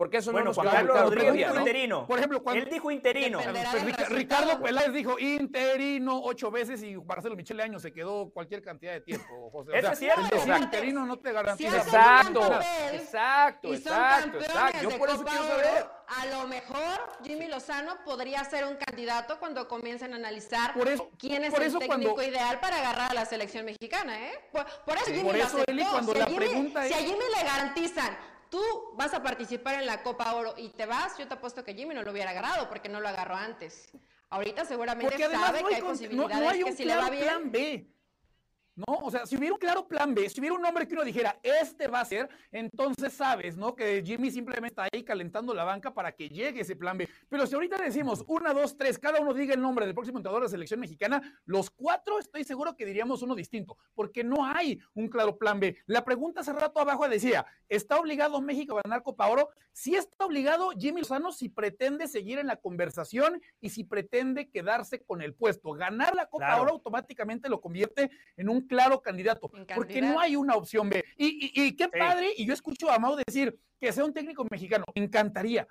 Porque 0.03 0.17
eso 0.17 0.33
Bueno, 0.33 0.43
no 0.45 0.49
nos 0.49 0.57
Juan 0.57 0.67
Carlos 0.69 0.91
claro 0.91 1.09
Rodríguez 1.09 1.33
dijo 1.33 1.53
¿no? 1.53 1.59
interino. 1.61 2.07
Por 2.07 2.17
ejemplo, 2.19 2.43
cuando 2.43 2.61
Él 2.63 2.69
dijo 2.69 2.91
interino. 2.91 3.39
Pues. 3.41 4.09
Ricardo 4.09 4.61
Peláez 4.61 4.91
dijo 4.91 5.17
interino 5.17 6.19
ocho 6.23 6.51
veces 6.51 6.83
y 6.83 6.97
Marcelo 6.97 7.37
Michele 7.37 7.63
Año 7.63 7.79
se 7.79 7.93
quedó 7.93 8.29
cualquier 8.31 8.61
cantidad 8.61 8.91
de 8.91 8.99
tiempo. 8.99 9.49
José. 9.49 9.71
O 9.71 9.75
Eso 9.75 9.91
es 9.93 9.99
cierto. 9.99 10.21
decir 10.23 10.37
Exacto. 10.39 10.63
interino 10.65 11.05
no 11.05 11.19
te 11.19 11.29
Si 11.29 11.35
garantiza. 11.35 11.77
hacen 11.77 11.87
Exacto, 11.93 12.39
papel 12.41 12.95
exacto, 12.95 13.67
y 13.73 13.77
son 13.77 13.93
exacto, 13.93 14.19
campeones 14.19 14.49
exacto. 14.49 14.77
Yo 14.83 14.89
de 14.89 14.97
por 14.97 15.09
eso 15.09 15.17
Copa 15.19 15.31
quiero 15.31 15.45
Oro, 15.45 15.53
saber. 15.63 15.85
A 16.05 16.25
lo 16.25 16.47
mejor 16.49 16.99
Jimmy 17.23 17.47
Lozano 17.47 17.95
podría 18.03 18.43
ser 18.43 18.65
un 18.65 18.75
candidato 18.75 19.39
cuando 19.39 19.69
comiencen 19.69 20.11
a 20.13 20.17
analizar 20.17 20.73
Por 20.73 20.89
eso- 20.89 21.09
quién 21.17 21.45
es 21.45 21.51
por 21.53 21.63
el 21.63 21.71
técnico 21.71 21.87
cuando- 22.15 22.23
ideal 22.23 22.59
para 22.59 22.77
agarrar 22.79 23.11
a 23.11 23.13
la 23.13 23.25
selección 23.25 23.63
mexicana, 23.63 24.19
¿eh? 24.27 24.33
Por, 24.51 24.65
por 24.85 24.97
eso 24.97 25.05
Jimmy 25.05 25.23
Por 25.23 25.37
lo 25.37 25.43
aceptó. 25.45 25.71
Eli, 25.71 25.85
cuando 25.85 26.11
si, 26.11 26.19
la 26.19 26.25
a 26.25 26.27
Jimmy, 26.27 26.45
pregunta 26.45 26.83
si 26.83 26.93
a 26.93 26.97
Jimmy 26.97 27.23
le 27.37 27.43
garantizan, 27.47 28.17
tú 28.53 28.61
vas 28.93 29.11
a 29.15 29.23
participar 29.23 29.79
en 29.79 29.87
la 29.87 30.03
Copa 30.03 30.31
Oro 30.35 30.53
y 30.57 30.69
te 30.69 30.85
vas, 30.85 31.17
yo 31.17 31.27
te 31.27 31.33
apuesto 31.33 31.63
que 31.63 31.73
Jimmy 31.73 31.95
no 31.95 32.03
lo 32.03 32.11
hubiera 32.11 32.29
agarrado 32.29 32.69
porque 32.69 32.87
no 32.87 33.01
lo 33.01 33.07
agarró 33.07 33.35
antes. 33.35 33.89
Ahorita 34.29 34.63
seguramente 34.63 35.17
sabe 35.17 35.63
no 35.63 35.67
que 35.69 35.75
hay, 35.75 35.81
con- 35.81 35.87
no- 35.89 35.93
posibilidades 35.95 36.39
no 36.39 36.49
hay 36.51 36.57
que 36.63 36.69
un 36.69 36.77
si 36.77 36.85
le 36.85 36.95
va 36.95 37.09
bien. 37.09 37.23
plan 37.23 37.51
B. 37.51 37.92
No, 38.75 38.95
o 39.03 39.11
sea, 39.11 39.25
si 39.27 39.37
hubiera 39.37 39.53
un 39.53 39.59
claro 39.59 39.87
plan 39.87 40.15
B, 40.15 40.27
si 40.29 40.39
hubiera 40.39 40.55
un 40.55 40.61
nombre 40.61 40.87
que 40.87 40.95
uno 40.95 41.03
dijera, 41.03 41.39
este 41.43 41.87
va 41.87 41.99
a 41.99 42.05
ser, 42.05 42.27
entonces 42.51 43.13
sabes, 43.13 43.55
¿no? 43.55 43.75
Que 43.75 44.01
Jimmy 44.03 44.31
simplemente 44.31 44.69
está 44.69 44.87
ahí 44.91 45.03
calentando 45.03 45.53
la 45.53 45.63
banca 45.63 45.93
para 45.93 46.11
que 46.11 46.27
llegue 46.27 46.61
ese 46.61 46.75
plan 46.75 46.97
B. 46.97 47.07
Pero 47.29 47.45
si 47.45 47.53
ahorita 47.53 47.77
decimos 47.77 48.23
una, 48.27 48.51
dos, 48.51 48.75
tres, 48.75 48.97
cada 48.97 49.19
uno 49.19 49.33
diga 49.33 49.53
el 49.53 49.61
nombre 49.61 49.85
del 49.85 49.93
próximo 49.93 50.17
entrenador 50.17 50.41
de 50.41 50.47
la 50.47 50.51
selección 50.51 50.79
mexicana, 50.79 51.21
los 51.45 51.69
cuatro 51.69 52.17
estoy 52.17 52.43
seguro 52.43 52.75
que 52.75 52.85
diríamos 52.85 53.21
uno 53.21 53.35
distinto, 53.35 53.77
porque 53.93 54.23
no 54.23 54.43
hay 54.43 54.79
un 54.95 55.07
claro 55.07 55.37
plan 55.37 55.59
B. 55.59 55.77
La 55.85 56.03
pregunta 56.03 56.41
hace 56.41 56.53
rato 56.53 56.79
abajo 56.79 57.07
decía, 57.07 57.45
¿está 57.69 57.99
obligado 57.99 58.41
México 58.41 58.79
a 58.79 58.81
ganar 58.83 59.03
Copa 59.03 59.27
Oro? 59.27 59.49
Si 59.71 59.95
está 59.95 60.25
obligado 60.25 60.71
Jimmy 60.71 61.01
Lozano 61.01 61.31
si 61.31 61.49
pretende 61.49 62.07
seguir 62.07 62.39
en 62.39 62.47
la 62.47 62.57
conversación 62.57 63.41
y 63.61 63.69
si 63.69 63.83
pretende 63.83 64.49
quedarse 64.49 65.03
con 65.03 65.21
el 65.21 65.33
puesto. 65.33 65.73
Ganar 65.73 66.15
la 66.15 66.27
Copa 66.27 66.43
Claro. 66.43 66.63
Oro 66.63 66.71
automáticamente 66.71 67.47
lo 67.49 67.61
convierte 67.61 68.11
en 68.35 68.49
un 68.49 68.62
claro 68.67 69.01
candidato, 69.01 69.49
porque 69.75 70.01
no 70.01 70.19
hay 70.19 70.35
una 70.35 70.55
opción 70.55 70.89
B. 70.89 71.03
Y, 71.17 71.51
y- 71.53 71.63
y 71.67 71.75
qué 71.75 71.85
Sí. 71.85 71.99
padre, 71.99 72.29
y 72.37 72.45
yo 72.45 72.53
escucho 72.53 72.89
a 72.91 72.99
Mau 72.99 73.15
decir 73.15 73.57
que 73.79 73.91
sea 73.91 74.05
un 74.05 74.13
técnico 74.13 74.45
mexicano, 74.49 74.85
me 74.95 75.03
encantaría. 75.03 75.67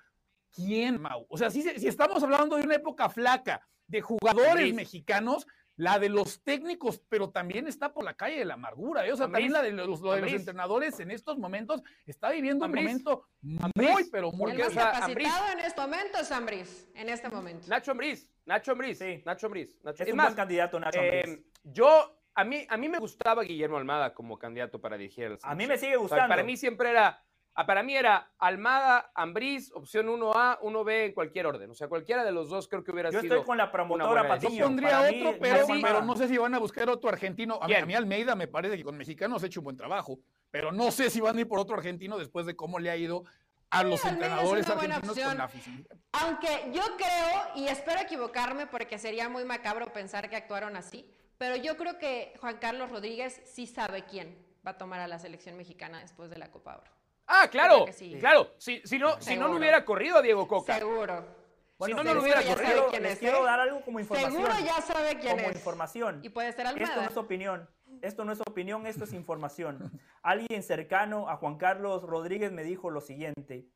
¿Quién, 0.51 1.01
Mau? 1.01 1.25
O 1.29 1.37
sea, 1.37 1.49
si, 1.49 1.61
si 1.63 1.87
estamos 1.87 2.21
hablando 2.23 2.55
de 2.57 2.63
una 2.63 2.75
época 2.75 3.09
flaca 3.09 3.67
de 3.87 4.01
jugadores 4.01 4.49
Ambriz. 4.51 4.73
mexicanos, 4.75 5.47
la 5.75 5.97
de 5.97 6.07
los 6.07 6.43
técnicos, 6.43 7.01
pero 7.09 7.31
también 7.31 7.67
está 7.67 7.91
por 7.91 8.03
la 8.03 8.13
calle 8.13 8.37
de 8.37 8.45
la 8.45 8.53
amargura. 8.53 9.07
¿eh? 9.07 9.11
O 9.11 9.15
sea, 9.17 9.25
Ambriz. 9.25 9.51
también 9.51 9.53
la 9.53 9.61
de 9.63 9.71
los, 9.71 9.87
lo 10.01 10.11
de 10.11 10.17
los 10.21 10.27
Ambriz. 10.27 10.35
entrenadores 10.35 10.99
en 10.99 11.09
estos 11.09 11.39
momentos 11.39 11.81
está 12.05 12.29
viviendo 12.29 12.65
Ambriz. 12.65 12.81
un 12.83 12.85
momento 12.91 13.25
muy, 13.41 13.59
Ambriz. 13.87 14.09
pero 14.11 14.31
muy 14.31 14.51
El 14.51 14.59
más 14.59 14.69
capacitado 14.75 15.45
en 15.51 15.59
este 15.61 15.81
momento 15.81 16.17
es 16.19 16.31
Ambris, 16.31 16.87
en 16.93 17.09
este 17.09 17.29
momento. 17.29 17.67
Nacho 17.67 17.89
Ambriz, 17.89 18.29
Nacho 18.45 18.71
Ambriz, 18.73 18.99
Sí. 18.99 19.23
Nacho 19.25 19.47
Ambriz. 19.47 19.75
Nacho- 19.83 20.03
Es 20.03 20.07
Es 20.07 20.11
un 20.13 20.17
más, 20.17 20.27
buen 20.27 20.35
candidato, 20.35 20.79
Nacho 20.79 20.99
eh, 21.01 21.23
Ambriz. 21.25 21.45
yo, 21.63 22.19
a 22.35 22.43
mí, 22.43 22.65
a 22.69 22.77
mí 22.77 22.89
me 22.89 22.99
gustaba 22.99 23.43
Guillermo 23.43 23.77
Almada 23.77 24.13
como 24.13 24.37
candidato 24.37 24.79
para 24.81 24.97
dirigir 24.97 25.25
el 25.25 25.37
A 25.43 25.55
mí 25.55 25.67
me 25.67 25.77
sigue 25.77 25.95
gustando. 25.97 26.27
para 26.27 26.43
mí 26.43 26.57
siempre 26.57 26.89
era, 26.89 27.23
para 27.67 27.83
mí 27.83 27.95
era 27.95 28.31
Almada, 28.39 29.11
Ambriz, 29.13 29.71
opción 29.73 30.07
1A, 30.07 30.59
1B 30.61 31.05
en 31.05 31.13
cualquier 31.13 31.45
orden. 31.45 31.69
O 31.69 31.75
sea, 31.75 31.87
cualquiera 31.87 32.23
de 32.23 32.31
los 32.31 32.49
dos 32.49 32.67
creo 32.67 32.83
que 32.83 32.91
hubiera 32.91 33.11
Yo 33.11 33.21
sido. 33.21 33.35
estoy 33.35 33.45
con 33.45 33.57
la 33.57 33.71
promotora 33.71 34.07
buena 34.23 34.35
Yo 34.37 34.47
Patiño. 34.47 34.65
pondría 34.65 34.89
Para 34.89 35.11
mí, 35.11 35.21
otro, 35.21 35.39
pero, 35.39 36.01
no 36.01 36.15
sé 36.15 36.27
si 36.27 36.37
van 36.37 36.53
a 36.55 36.59
buscar 36.59 36.89
otro 36.89 37.09
argentino. 37.09 37.59
A 37.61 37.67
mí, 37.67 37.75
a 37.75 37.85
mí 37.85 37.93
Almeida 37.93 38.35
me 38.35 38.47
parece 38.47 38.77
que 38.77 38.83
con 38.83 38.97
mexicanos 38.97 39.43
ha 39.43 39.45
hecho 39.45 39.59
un 39.59 39.65
buen 39.65 39.77
trabajo, 39.77 40.19
pero 40.49 40.71
no 40.71 40.91
sé 40.91 41.09
si 41.09 41.21
van 41.21 41.37
a 41.37 41.41
ir 41.41 41.47
por 41.47 41.59
otro 41.59 41.75
argentino 41.75 42.17
después 42.17 42.45
de 42.45 42.55
cómo 42.55 42.79
le 42.79 42.89
ha 42.89 42.97
ido 42.97 43.23
a 43.69 43.83
los 43.83 44.03
entrenadores 44.05 44.65
una 44.67 44.75
buena 44.75 44.95
argentinos 44.97 45.17
opción. 45.17 45.29
con 45.29 45.37
la 45.39 45.43
afición. 45.45 45.87
Aunque 46.13 46.71
yo 46.73 46.81
creo, 46.97 47.41
y 47.55 47.67
espero 47.67 48.01
equivocarme 48.01 48.67
porque 48.67 48.99
sería 48.99 49.29
muy 49.29 49.45
macabro 49.45 49.91
pensar 49.91 50.29
que 50.29 50.35
actuaron 50.35 50.75
así, 50.75 51.09
pero 51.43 51.57
yo 51.57 51.75
creo 51.75 51.99
que 51.99 52.33
Juan 52.39 52.55
Carlos 52.57 52.89
Rodríguez 52.89 53.41
sí 53.43 53.67
sabe 53.67 54.05
quién. 54.05 54.33
va 54.65 54.71
a 54.71 54.77
tomar 54.77 55.01
a 55.01 55.09
la 55.09 55.19
selección 55.19 55.57
mexicana 55.57 55.99
después 55.99 56.29
de 56.29 56.37
la 56.37 56.49
Copa 56.49 56.77
Oro. 56.77 56.89
Ah, 57.27 57.49
claro, 57.51 57.85
claro. 58.21 58.53
Si, 58.57 58.81
si, 58.85 58.97
no, 58.97 59.19
si 59.19 59.35
no, 59.35 59.49
no 59.49 59.57
hubiera 59.57 59.83
corrido 59.83 60.19
a 60.19 60.21
Diego 60.21 60.47
Coca. 60.47 60.79
Seguro. 60.79 61.25
Bueno, 61.77 61.97
si 61.97 61.97
no, 61.97 62.03
no 62.05 62.13
lo 62.13 62.21
hubiera 62.21 62.41
corrido, 62.43 62.89
les 62.97 63.19
quiero 63.19 63.39
¿eh? 63.39 63.43
dar 63.43 63.59
algo 63.59 63.81
como 63.81 63.99
información. 63.99 64.31
Seguro 64.31 64.53
ya 64.65 64.81
sabe 64.81 65.19
quién 65.19 65.35
como 65.35 65.49
información. 65.49 66.21
Y 66.23 66.29
puede 66.29 66.53
ser 66.53 66.65
Almada. 66.65 66.85
Esto 66.85 67.01
no 67.01 67.09
es 67.09 67.17
opinión. 67.17 67.69
Esto 68.01 68.23
no 68.23 68.31
es 68.31 68.39
opinión, 68.39 68.87
esto 68.87 69.03
es 69.03 69.11
información. 69.11 69.91
Alguien 70.21 70.63
cercano 70.63 71.27
a 71.27 71.35
Juan 71.35 71.57
Carlos 71.57 72.03
Rodríguez 72.03 72.53
me 72.53 72.63
dijo 72.63 72.89
lo 72.89 73.01
siguiente. 73.01 73.67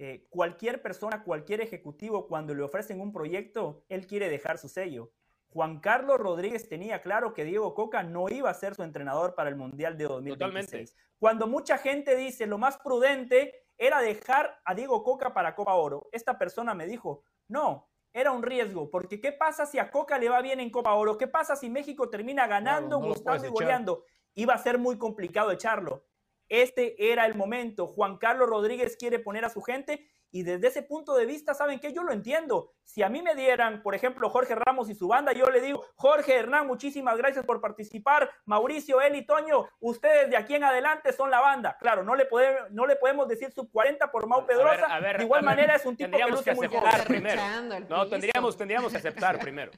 Eh, 0.00 0.26
cualquier 0.30 0.82
persona, 0.82 1.22
cualquier 1.22 1.60
ejecutivo, 1.60 2.26
cuando 2.26 2.56
le 2.56 2.64
ofrecen 2.64 3.00
un 3.00 3.12
proyecto, 3.12 3.84
él 3.88 4.08
quiere 4.08 4.28
dejar 4.28 4.58
su 4.58 4.68
sello. 4.68 5.12
Juan 5.54 5.78
Carlos 5.78 6.18
Rodríguez 6.18 6.68
tenía 6.68 7.00
claro 7.00 7.32
que 7.32 7.44
Diego 7.44 7.74
Coca 7.74 8.02
no 8.02 8.28
iba 8.28 8.50
a 8.50 8.54
ser 8.54 8.74
su 8.74 8.82
entrenador 8.82 9.36
para 9.36 9.48
el 9.48 9.54
Mundial 9.54 9.96
de 9.96 10.06
2026. 10.06 10.96
Cuando 11.16 11.46
mucha 11.46 11.78
gente 11.78 12.16
dice 12.16 12.48
lo 12.48 12.58
más 12.58 12.78
prudente 12.78 13.68
era 13.78 14.00
dejar 14.00 14.60
a 14.64 14.74
Diego 14.74 15.04
Coca 15.04 15.32
para 15.32 15.54
Copa 15.54 15.74
Oro, 15.74 16.08
esta 16.10 16.36
persona 16.36 16.74
me 16.74 16.88
dijo, 16.88 17.22
no, 17.46 17.88
era 18.12 18.32
un 18.32 18.42
riesgo, 18.42 18.90
porque 18.90 19.20
¿qué 19.20 19.30
pasa 19.30 19.64
si 19.64 19.78
a 19.78 19.92
Coca 19.92 20.18
le 20.18 20.28
va 20.28 20.42
bien 20.42 20.58
en 20.58 20.70
Copa 20.70 20.92
Oro? 20.94 21.16
¿Qué 21.16 21.28
pasa 21.28 21.54
si 21.54 21.70
México 21.70 22.10
termina 22.10 22.48
ganando, 22.48 22.98
gustando 22.98 23.46
y 23.46 23.50
goleando? 23.50 24.04
Iba 24.34 24.54
a 24.54 24.58
ser 24.58 24.78
muy 24.78 24.98
complicado 24.98 25.52
echarlo. 25.52 26.04
Este 26.48 27.12
era 27.12 27.26
el 27.26 27.36
momento. 27.36 27.86
Juan 27.86 28.18
Carlos 28.18 28.48
Rodríguez 28.48 28.96
quiere 28.96 29.20
poner 29.20 29.44
a 29.44 29.50
su 29.50 29.62
gente 29.62 30.10
y 30.34 30.42
desde 30.42 30.66
ese 30.66 30.82
punto 30.82 31.14
de 31.14 31.26
vista, 31.26 31.54
¿saben 31.54 31.78
qué? 31.78 31.92
Yo 31.92 32.02
lo 32.02 32.12
entiendo. 32.12 32.72
Si 32.82 33.04
a 33.04 33.08
mí 33.08 33.22
me 33.22 33.36
dieran, 33.36 33.84
por 33.84 33.94
ejemplo, 33.94 34.28
Jorge 34.28 34.56
Ramos 34.56 34.90
y 34.90 34.94
su 34.96 35.06
banda, 35.06 35.32
yo 35.32 35.48
le 35.48 35.60
digo, 35.60 35.86
Jorge 35.94 36.34
Hernán, 36.34 36.66
muchísimas 36.66 37.16
gracias 37.16 37.46
por 37.46 37.60
participar. 37.60 38.28
Mauricio, 38.44 39.00
Eli, 39.00 39.24
Toño, 39.24 39.68
ustedes 39.78 40.30
de 40.30 40.36
aquí 40.36 40.56
en 40.56 40.64
adelante 40.64 41.12
son 41.12 41.30
la 41.30 41.38
banda. 41.38 41.76
Claro, 41.78 42.02
no 42.02 42.16
le, 42.16 42.24
podemos, 42.24 42.68
no 42.72 42.84
le 42.84 42.96
podemos 42.96 43.28
decir 43.28 43.52
sub 43.52 43.70
40 43.70 44.10
por 44.10 44.26
Mau 44.26 44.44
Pedrosa. 44.44 44.88
de 45.16 45.22
igual 45.22 45.44
manera 45.44 45.76
es 45.76 45.86
un 45.86 45.96
tipo 45.96 46.18
que 46.18 46.26
luce 46.26 46.52
muy 46.52 46.66
aceptar 46.66 47.04
primero. 47.06 47.40
No, 47.88 48.08
tendríamos, 48.08 48.56
tendríamos 48.56 48.90
que 48.90 48.98
aceptar 48.98 49.38
primero. 49.38 49.70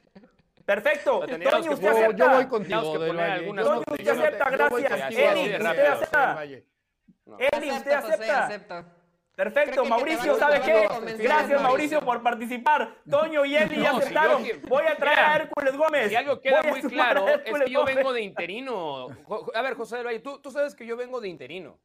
Perfecto. 0.64 1.20
Toño, 1.20 1.72
usted 1.72 1.88
acepta. 1.88 2.16
Yo 2.16 2.30
voy 2.30 2.46
contigo. 2.46 2.80
Toño, 2.80 3.82
usted 3.90 4.09
acepta, 4.09 4.48
gracias. 4.48 5.14
Eli, 5.14 5.54
usted 5.54 5.86
acepta. 5.86 6.44
Eli, 6.44 7.70
usted 7.72 7.92
acepta. 7.92 8.95
Perfecto, 9.37 9.84
Mauricio, 9.84 10.39
¿sabe 10.39 10.62
qué? 10.62 10.89
Gracias, 11.18 11.61
Mauricio, 11.61 12.01
por 12.01 12.22
participar. 12.22 12.97
Toño 13.09 13.45
y 13.45 13.55
Eli 13.55 13.76
ya 13.82 13.91
aceptaron. 13.91 14.43
Voy 14.66 14.84
a 14.87 14.97
traer 14.97 15.18
a 15.18 15.37
Hércules 15.37 15.76
Gómez. 15.76 16.11
Y 16.11 16.16
algo 16.16 16.41
queda 16.41 16.62
muy 16.62 16.80
claro 16.80 17.28
es 17.28 17.43
que 17.45 17.70
yo 17.70 17.84
vengo 17.84 18.14
de 18.14 18.22
interino. 18.22 19.09
A 19.55 19.62
ver, 19.62 19.74
José 19.74 19.97
del 19.99 20.07
Valle, 20.07 20.20
tú, 20.20 20.41
tú 20.41 20.51
sabes 20.51 20.74
que 20.74 20.87
yo 20.87 20.97
vengo 20.97 21.20
de 21.20 21.28
interino. 21.28 21.78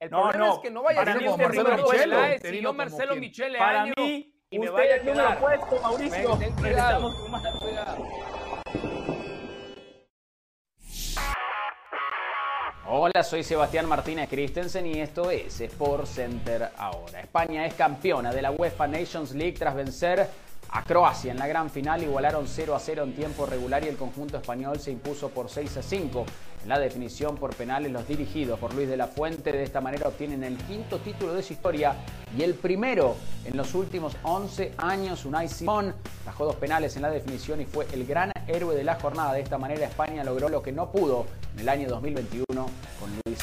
El 0.00 0.10
problema 0.10 0.54
es 0.54 0.58
que 0.58 0.70
no 0.72 0.82
vaya 0.82 1.02
a 1.02 1.04
ser 1.04 1.24
como 1.24 1.36
Marcelo 1.36 1.76
Michele. 1.76 2.40
Si 2.40 2.60
yo 2.60 2.72
Marcelo 2.72 3.14
Michele 3.14 3.58
Para 3.58 3.86
mí, 3.86 4.34
y 4.50 4.58
me 4.58 4.68
vaya 4.68 4.96
a 4.96 5.00
quedar. 5.00 5.16
número 5.16 5.40
puesto, 5.40 5.80
Mauricio. 5.80 6.38
Hola, 12.94 13.22
soy 13.22 13.42
Sebastián 13.42 13.88
Martínez 13.88 14.28
Christensen 14.28 14.86
y 14.86 15.00
esto 15.00 15.30
es 15.30 15.58
Sport 15.62 16.04
Center 16.04 16.68
ahora. 16.76 17.20
España 17.20 17.64
es 17.64 17.72
campeona 17.72 18.34
de 18.34 18.42
la 18.42 18.50
UEFA 18.50 18.86
Nations 18.86 19.32
League 19.32 19.56
tras 19.58 19.74
vencer 19.74 20.28
a 20.72 20.82
Croacia 20.84 21.30
en 21.30 21.38
la 21.38 21.46
gran 21.46 21.70
final. 21.70 22.02
Igualaron 22.02 22.46
0 22.48 22.74
a 22.74 22.80
0 22.80 23.04
en 23.04 23.14
tiempo 23.14 23.46
regular 23.46 23.84
y 23.84 23.88
el 23.88 23.96
conjunto 23.96 24.38
español 24.38 24.80
se 24.80 24.90
impuso 24.90 25.28
por 25.28 25.48
6 25.48 25.76
a 25.76 25.82
5. 25.82 26.24
En 26.62 26.68
la 26.68 26.78
definición 26.78 27.36
por 27.36 27.54
penales, 27.54 27.92
los 27.92 28.06
dirigidos 28.06 28.58
por 28.58 28.72
Luis 28.74 28.88
de 28.88 28.96
la 28.96 29.08
Fuente 29.08 29.52
de 29.52 29.62
esta 29.62 29.80
manera 29.80 30.08
obtienen 30.08 30.44
el 30.44 30.56
quinto 30.56 30.98
título 30.98 31.34
de 31.34 31.42
su 31.42 31.52
historia 31.52 31.96
y 32.36 32.42
el 32.42 32.54
primero 32.54 33.16
en 33.44 33.56
los 33.56 33.74
últimos 33.74 34.16
11 34.22 34.74
años. 34.78 35.24
Unai 35.24 35.48
Simón 35.48 35.94
bajó 36.24 36.44
dos 36.44 36.56
penales 36.56 36.96
en 36.96 37.02
la 37.02 37.10
definición 37.10 37.60
y 37.60 37.66
fue 37.66 37.86
el 37.92 38.06
gran 38.06 38.32
héroe 38.46 38.74
de 38.74 38.84
la 38.84 38.94
jornada. 38.94 39.34
De 39.34 39.40
esta 39.40 39.58
manera 39.58 39.86
España 39.86 40.24
logró 40.24 40.48
lo 40.48 40.62
que 40.62 40.72
no 40.72 40.90
pudo 40.90 41.26
en 41.54 41.60
el 41.60 41.68
año 41.68 41.88
2021 41.88 42.44
con 42.54 43.10
Luis 43.26 43.38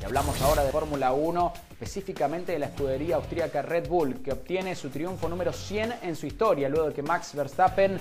Y 0.00 0.04
hablamos 0.04 0.40
ahora 0.42 0.62
de 0.62 0.70
Fórmula 0.70 1.12
1, 1.12 1.52
específicamente 1.80 2.52
de 2.52 2.58
la 2.58 2.66
escudería 2.66 3.16
austríaca 3.16 3.62
Red 3.62 3.88
Bull, 3.88 4.20
que 4.22 4.32
obtiene 4.32 4.74
su 4.74 4.90
triunfo 4.90 5.28
número 5.28 5.52
100 5.52 5.94
en 6.02 6.16
su 6.16 6.26
historia, 6.26 6.68
luego 6.68 6.88
de 6.88 6.94
que 6.94 7.02
Max 7.02 7.34
Verstappen 7.34 7.98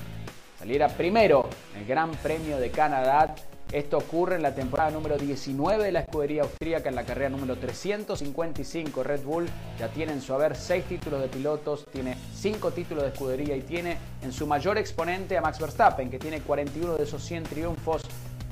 saliera 0.57 0.87
primero 0.87 1.47
en 1.75 1.81
el 1.81 1.87
Gran 1.87 2.11
Premio 2.11 2.57
de 2.57 2.71
Canadá 2.71 3.35
esto 3.71 3.97
ocurre 3.97 4.37
en 4.37 4.43
la 4.43 4.55
temporada 4.55 4.91
número 4.91 5.17
19 5.17 5.83
de 5.83 5.91
la 5.91 5.99
escudería 5.99 6.43
austríaca, 6.43 6.87
en 6.87 6.95
la 6.95 7.03
carrera 7.03 7.29
número 7.29 7.57
355. 7.57 9.03
Red 9.03 9.23
Bull 9.23 9.45
ya 9.77 9.89
tiene 9.89 10.13
en 10.13 10.21
su 10.21 10.33
haber 10.33 10.55
seis 10.55 10.85
títulos 10.85 11.21
de 11.21 11.27
pilotos, 11.27 11.85
tiene 11.91 12.15
cinco 12.33 12.71
títulos 12.71 13.03
de 13.03 13.09
escudería 13.09 13.57
y 13.57 13.61
tiene 13.61 13.97
en 14.21 14.31
su 14.31 14.47
mayor 14.47 14.77
exponente 14.77 15.37
a 15.37 15.41
Max 15.41 15.59
Verstappen, 15.59 16.09
que 16.09 16.17
tiene 16.17 16.39
41 16.39 16.95
de 16.95 17.03
esos 17.03 17.21
100 17.23 17.43
triunfos 17.43 18.03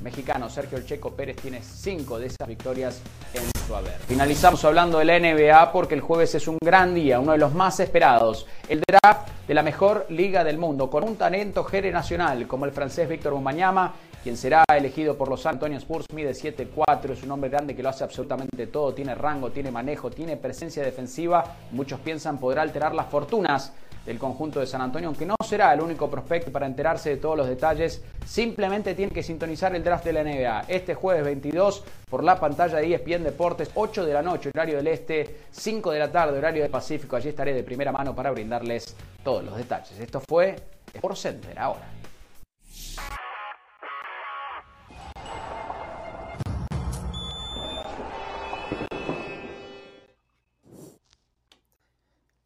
mexicano 0.02 0.50
Sergio 0.50 0.76
El 0.76 0.84
Checo 0.84 1.10
Pérez 1.16 1.36
tiene 1.36 1.62
cinco 1.62 2.18
de 2.18 2.26
esas 2.26 2.46
victorias 2.46 3.00
en 3.32 3.55
su 3.66 3.74
haber. 3.74 3.94
Finalizamos 4.06 4.64
hablando 4.64 4.98
de 4.98 5.04
la 5.04 5.18
NBA 5.18 5.72
porque 5.72 5.94
el 5.94 6.00
jueves 6.00 6.34
es 6.34 6.46
un 6.46 6.58
gran 6.62 6.94
día, 6.94 7.18
uno 7.18 7.32
de 7.32 7.38
los 7.38 7.54
más 7.54 7.80
esperados, 7.80 8.46
el 8.68 8.82
draft 8.86 9.28
de 9.46 9.54
la 9.54 9.62
mejor 9.62 10.06
liga 10.10 10.44
del 10.44 10.58
mundo, 10.58 10.88
con 10.90 11.04
un 11.04 11.16
talento 11.16 11.64
generacional 11.64 12.46
como 12.46 12.64
el 12.64 12.72
francés 12.72 13.08
Víctor 13.08 13.32
Bumañama 13.32 13.94
quien 14.26 14.36
será 14.36 14.64
elegido 14.76 15.16
por 15.16 15.28
los 15.28 15.46
Antonio 15.46 15.78
Spurs, 15.78 16.06
mide 16.12 16.32
7'4, 16.32 17.12
es 17.12 17.22
un 17.22 17.30
hombre 17.30 17.48
grande 17.48 17.76
que 17.76 17.82
lo 17.84 17.90
hace 17.90 18.02
absolutamente 18.02 18.66
todo, 18.66 18.92
tiene 18.92 19.14
rango, 19.14 19.52
tiene 19.52 19.70
manejo, 19.70 20.10
tiene 20.10 20.36
presencia 20.36 20.82
defensiva, 20.82 21.44
muchos 21.70 22.00
piensan 22.00 22.36
podrá 22.38 22.62
alterar 22.62 22.92
las 22.92 23.06
fortunas 23.06 23.72
del 24.06 24.18
conjunto 24.18 24.60
de 24.60 24.66
San 24.66 24.80
Antonio, 24.80 25.08
aunque 25.08 25.26
no 25.26 25.34
será 25.44 25.74
el 25.74 25.80
único 25.80 26.08
prospecto 26.08 26.52
para 26.52 26.66
enterarse 26.66 27.10
de 27.10 27.16
todos 27.16 27.36
los 27.36 27.48
detalles, 27.48 28.02
simplemente 28.24 28.94
tiene 28.94 29.12
que 29.12 29.22
sintonizar 29.22 29.74
el 29.74 29.82
draft 29.82 30.04
de 30.04 30.12
la 30.12 30.22
NBA 30.22 30.64
este 30.68 30.94
jueves 30.94 31.24
22 31.24 31.84
por 32.08 32.22
la 32.22 32.38
pantalla 32.38 32.78
de 32.78 32.94
ESPN 32.94 33.24
Deportes, 33.24 33.70
8 33.74 34.06
de 34.06 34.14
la 34.14 34.22
noche, 34.22 34.50
horario 34.54 34.76
del 34.76 34.86
Este, 34.86 35.40
5 35.50 35.90
de 35.90 35.98
la 35.98 36.10
tarde, 36.10 36.38
horario 36.38 36.62
del 36.62 36.70
Pacífico, 36.70 37.16
allí 37.16 37.30
estaré 37.30 37.52
de 37.52 37.64
primera 37.64 37.90
mano 37.90 38.14
para 38.14 38.30
brindarles 38.30 38.96
todos 39.24 39.44
los 39.44 39.56
detalles. 39.56 39.98
Esto 39.98 40.20
fue 40.20 40.56
Sport 40.94 41.16
Center 41.16 41.58
ahora. 41.58 41.95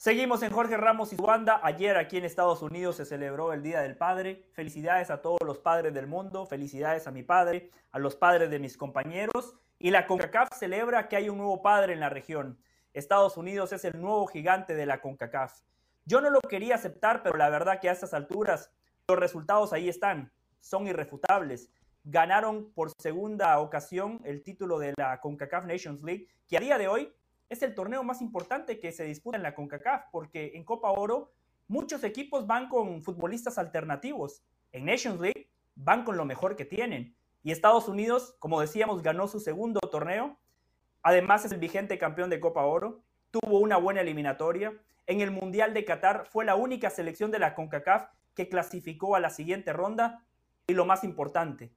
Seguimos 0.00 0.42
en 0.42 0.50
Jorge 0.50 0.78
Ramos 0.78 1.12
y 1.12 1.16
su 1.16 1.22
banda. 1.22 1.60
Ayer 1.62 1.98
aquí 1.98 2.16
en 2.16 2.24
Estados 2.24 2.62
Unidos 2.62 2.96
se 2.96 3.04
celebró 3.04 3.52
el 3.52 3.62
Día 3.62 3.82
del 3.82 3.98
Padre. 3.98 4.46
Felicidades 4.54 5.10
a 5.10 5.20
todos 5.20 5.40
los 5.44 5.58
padres 5.58 5.92
del 5.92 6.06
mundo. 6.06 6.46
Felicidades 6.46 7.06
a 7.06 7.10
mi 7.10 7.22
padre, 7.22 7.70
a 7.92 7.98
los 7.98 8.16
padres 8.16 8.48
de 8.48 8.58
mis 8.58 8.78
compañeros. 8.78 9.58
Y 9.78 9.90
la 9.90 10.06
CONCACAF 10.06 10.48
celebra 10.58 11.06
que 11.06 11.16
hay 11.16 11.28
un 11.28 11.36
nuevo 11.36 11.60
padre 11.60 11.92
en 11.92 12.00
la 12.00 12.08
región. 12.08 12.58
Estados 12.94 13.36
Unidos 13.36 13.74
es 13.74 13.84
el 13.84 14.00
nuevo 14.00 14.26
gigante 14.26 14.74
de 14.74 14.86
la 14.86 15.02
CONCACAF. 15.02 15.60
Yo 16.06 16.22
no 16.22 16.30
lo 16.30 16.40
quería 16.40 16.76
aceptar, 16.76 17.22
pero 17.22 17.36
la 17.36 17.50
verdad 17.50 17.78
que 17.78 17.90
a 17.90 17.92
estas 17.92 18.14
alturas 18.14 18.72
los 19.06 19.18
resultados 19.18 19.74
ahí 19.74 19.90
están. 19.90 20.32
Son 20.60 20.86
irrefutables. 20.86 21.70
Ganaron 22.04 22.72
por 22.72 22.90
segunda 22.98 23.58
ocasión 23.58 24.18
el 24.24 24.42
título 24.42 24.78
de 24.78 24.94
la 24.96 25.20
CONCACAF 25.20 25.66
Nations 25.66 26.02
League, 26.02 26.26
que 26.48 26.56
a 26.56 26.60
día 26.60 26.78
de 26.78 26.88
hoy 26.88 27.12
es 27.50 27.62
el 27.62 27.74
torneo 27.74 28.02
más 28.04 28.22
importante 28.22 28.78
que 28.78 28.92
se 28.92 29.04
disputa 29.04 29.36
en 29.36 29.42
la 29.42 29.54
CONCACAF, 29.54 30.04
porque 30.12 30.52
en 30.54 30.64
Copa 30.64 30.92
Oro 30.92 31.32
muchos 31.66 32.04
equipos 32.04 32.46
van 32.46 32.68
con 32.68 33.02
futbolistas 33.02 33.58
alternativos. 33.58 34.44
En 34.72 34.84
Nations 34.84 35.20
League 35.20 35.50
van 35.74 36.04
con 36.04 36.16
lo 36.16 36.24
mejor 36.24 36.54
que 36.54 36.64
tienen. 36.64 37.16
Y 37.42 37.50
Estados 37.50 37.88
Unidos, 37.88 38.36
como 38.38 38.60
decíamos, 38.60 39.02
ganó 39.02 39.26
su 39.26 39.40
segundo 39.40 39.80
torneo. 39.80 40.38
Además 41.02 41.44
es 41.44 41.50
el 41.50 41.58
vigente 41.58 41.98
campeón 41.98 42.30
de 42.30 42.38
Copa 42.38 42.64
Oro. 42.64 43.02
Tuvo 43.32 43.58
una 43.58 43.76
buena 43.78 44.02
eliminatoria. 44.02 44.72
En 45.08 45.20
el 45.20 45.32
Mundial 45.32 45.74
de 45.74 45.84
Qatar 45.84 46.26
fue 46.26 46.44
la 46.44 46.54
única 46.54 46.88
selección 46.88 47.32
de 47.32 47.40
la 47.40 47.56
CONCACAF 47.56 48.10
que 48.34 48.48
clasificó 48.48 49.16
a 49.16 49.20
la 49.20 49.30
siguiente 49.30 49.72
ronda. 49.72 50.24
Y 50.68 50.74
lo 50.74 50.84
más 50.84 51.02
importante, 51.02 51.72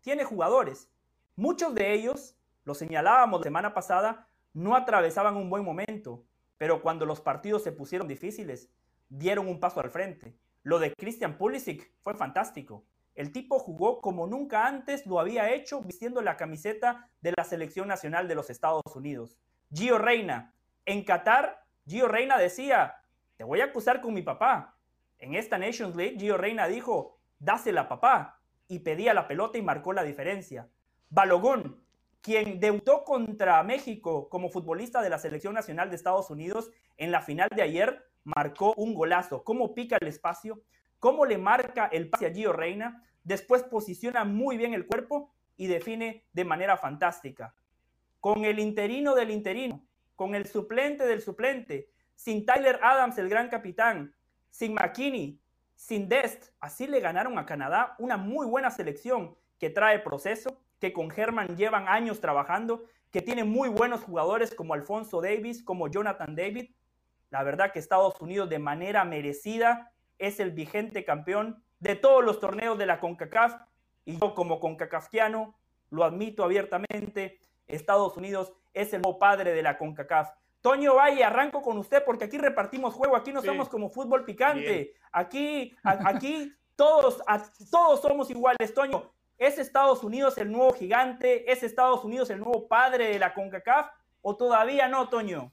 tiene 0.00 0.24
jugadores. 0.24 0.90
Muchos 1.36 1.74
de 1.74 1.92
ellos, 1.92 2.34
lo 2.64 2.74
señalábamos 2.74 3.40
la 3.40 3.44
semana 3.44 3.74
pasada, 3.74 4.26
no 4.52 4.76
atravesaban 4.76 5.36
un 5.36 5.50
buen 5.50 5.64
momento, 5.64 6.24
pero 6.58 6.82
cuando 6.82 7.06
los 7.06 7.20
partidos 7.20 7.62
se 7.62 7.72
pusieron 7.72 8.08
difíciles, 8.08 8.70
dieron 9.08 9.48
un 9.48 9.60
paso 9.60 9.80
al 9.80 9.90
frente. 9.90 10.36
Lo 10.62 10.78
de 10.78 10.94
Christian 10.94 11.36
Pulisic 11.36 11.92
fue 12.02 12.14
fantástico. 12.14 12.84
El 13.14 13.32
tipo 13.32 13.58
jugó 13.58 14.00
como 14.00 14.26
nunca 14.26 14.66
antes 14.66 15.06
lo 15.06 15.20
había 15.20 15.52
hecho 15.52 15.82
vistiendo 15.82 16.22
la 16.22 16.36
camiseta 16.36 17.10
de 17.20 17.34
la 17.36 17.44
selección 17.44 17.88
nacional 17.88 18.28
de 18.28 18.34
los 18.34 18.48
Estados 18.48 18.82
Unidos. 18.94 19.36
Gio 19.72 19.98
Reina. 19.98 20.54
En 20.86 21.04
Qatar, 21.04 21.64
Gio 21.86 22.08
Reina 22.08 22.38
decía, 22.38 23.02
te 23.36 23.44
voy 23.44 23.60
a 23.60 23.66
acusar 23.66 24.00
con 24.00 24.14
mi 24.14 24.22
papá. 24.22 24.76
En 25.18 25.34
esta 25.34 25.58
Nations 25.58 25.94
League, 25.94 26.16
Gio 26.18 26.36
Reina 26.36 26.66
dijo, 26.68 27.18
dásela 27.38 27.88
papá. 27.88 28.40
Y 28.68 28.78
pedía 28.78 29.12
la 29.12 29.28
pelota 29.28 29.58
y 29.58 29.62
marcó 29.62 29.92
la 29.92 30.04
diferencia. 30.04 30.68
Balogón, 31.10 31.81
quien 32.22 32.60
debutó 32.60 33.04
contra 33.04 33.62
México 33.64 34.28
como 34.28 34.48
futbolista 34.48 35.02
de 35.02 35.10
la 35.10 35.18
selección 35.18 35.54
nacional 35.54 35.90
de 35.90 35.96
Estados 35.96 36.30
Unidos 36.30 36.70
en 36.96 37.10
la 37.10 37.20
final 37.20 37.48
de 37.54 37.62
ayer, 37.62 38.06
marcó 38.24 38.72
un 38.76 38.94
golazo. 38.94 39.42
Cómo 39.42 39.74
pica 39.74 39.98
el 40.00 40.06
espacio, 40.06 40.62
cómo 41.00 41.26
le 41.26 41.36
marca 41.36 41.86
el 41.86 42.08
pase 42.08 42.26
a 42.26 42.32
Gio 42.32 42.52
Reina, 42.52 43.04
después 43.24 43.64
posiciona 43.64 44.24
muy 44.24 44.56
bien 44.56 44.72
el 44.72 44.86
cuerpo 44.86 45.34
y 45.56 45.66
define 45.66 46.24
de 46.32 46.44
manera 46.44 46.76
fantástica. 46.76 47.54
Con 48.20 48.44
el 48.44 48.60
interino 48.60 49.16
del 49.16 49.32
interino, 49.32 49.84
con 50.14 50.36
el 50.36 50.46
suplente 50.46 51.04
del 51.04 51.20
suplente, 51.22 51.90
sin 52.14 52.46
Tyler 52.46 52.78
Adams, 52.82 53.18
el 53.18 53.28
gran 53.28 53.48
capitán, 53.48 54.14
sin 54.48 54.74
McKinney, 54.74 55.40
sin 55.74 56.08
Dest, 56.08 56.52
así 56.60 56.86
le 56.86 57.00
ganaron 57.00 57.36
a 57.36 57.46
Canadá 57.46 57.96
una 57.98 58.16
muy 58.16 58.46
buena 58.46 58.70
selección 58.70 59.36
que 59.58 59.70
trae 59.70 59.98
proceso, 59.98 60.62
que 60.82 60.92
con 60.92 61.12
Herman 61.16 61.56
llevan 61.56 61.86
años 61.86 62.20
trabajando, 62.20 62.82
que 63.12 63.22
tiene 63.22 63.44
muy 63.44 63.68
buenos 63.68 64.02
jugadores 64.02 64.52
como 64.52 64.74
Alfonso 64.74 65.20
Davis, 65.20 65.62
como 65.62 65.86
Jonathan 65.86 66.34
David. 66.34 66.74
La 67.30 67.44
verdad 67.44 67.70
que 67.70 67.78
Estados 67.78 68.20
Unidos 68.20 68.50
de 68.50 68.58
manera 68.58 69.04
merecida 69.04 69.92
es 70.18 70.40
el 70.40 70.50
vigente 70.50 71.04
campeón 71.04 71.62
de 71.78 71.94
todos 71.94 72.24
los 72.24 72.40
torneos 72.40 72.76
de 72.78 72.86
la 72.86 72.98
CONCACAF 72.98 73.62
y 74.04 74.18
yo 74.18 74.34
como 74.34 74.58
CONCACAFiano 74.58 75.54
lo 75.90 76.02
admito 76.02 76.42
abiertamente, 76.42 77.38
Estados 77.68 78.16
Unidos 78.16 78.52
es 78.74 78.92
el 78.92 79.02
nuevo 79.02 79.20
padre 79.20 79.54
de 79.54 79.62
la 79.62 79.78
CONCACAF. 79.78 80.30
Toño 80.62 80.96
Valle, 80.96 81.22
arranco 81.22 81.62
con 81.62 81.78
usted 81.78 82.02
porque 82.04 82.24
aquí 82.24 82.38
repartimos 82.38 82.92
juego, 82.92 83.14
aquí 83.14 83.32
no 83.32 83.40
somos 83.40 83.68
como 83.68 83.88
fútbol 83.88 84.24
picante, 84.24 84.94
aquí, 85.12 85.76
aquí 85.84 86.52
todos, 86.74 87.22
todos 87.70 88.00
somos 88.02 88.28
iguales, 88.30 88.74
Toño. 88.74 89.12
¿Es 89.42 89.58
Estados 89.58 90.04
Unidos 90.04 90.38
el 90.38 90.52
nuevo 90.52 90.72
gigante? 90.72 91.50
¿Es 91.50 91.64
Estados 91.64 92.04
Unidos 92.04 92.30
el 92.30 92.38
nuevo 92.38 92.68
padre 92.68 93.08
de 93.08 93.18
la 93.18 93.34
CONCACAF? 93.34 93.90
¿O 94.20 94.36
todavía 94.36 94.86
no, 94.86 95.08
Toño? 95.08 95.50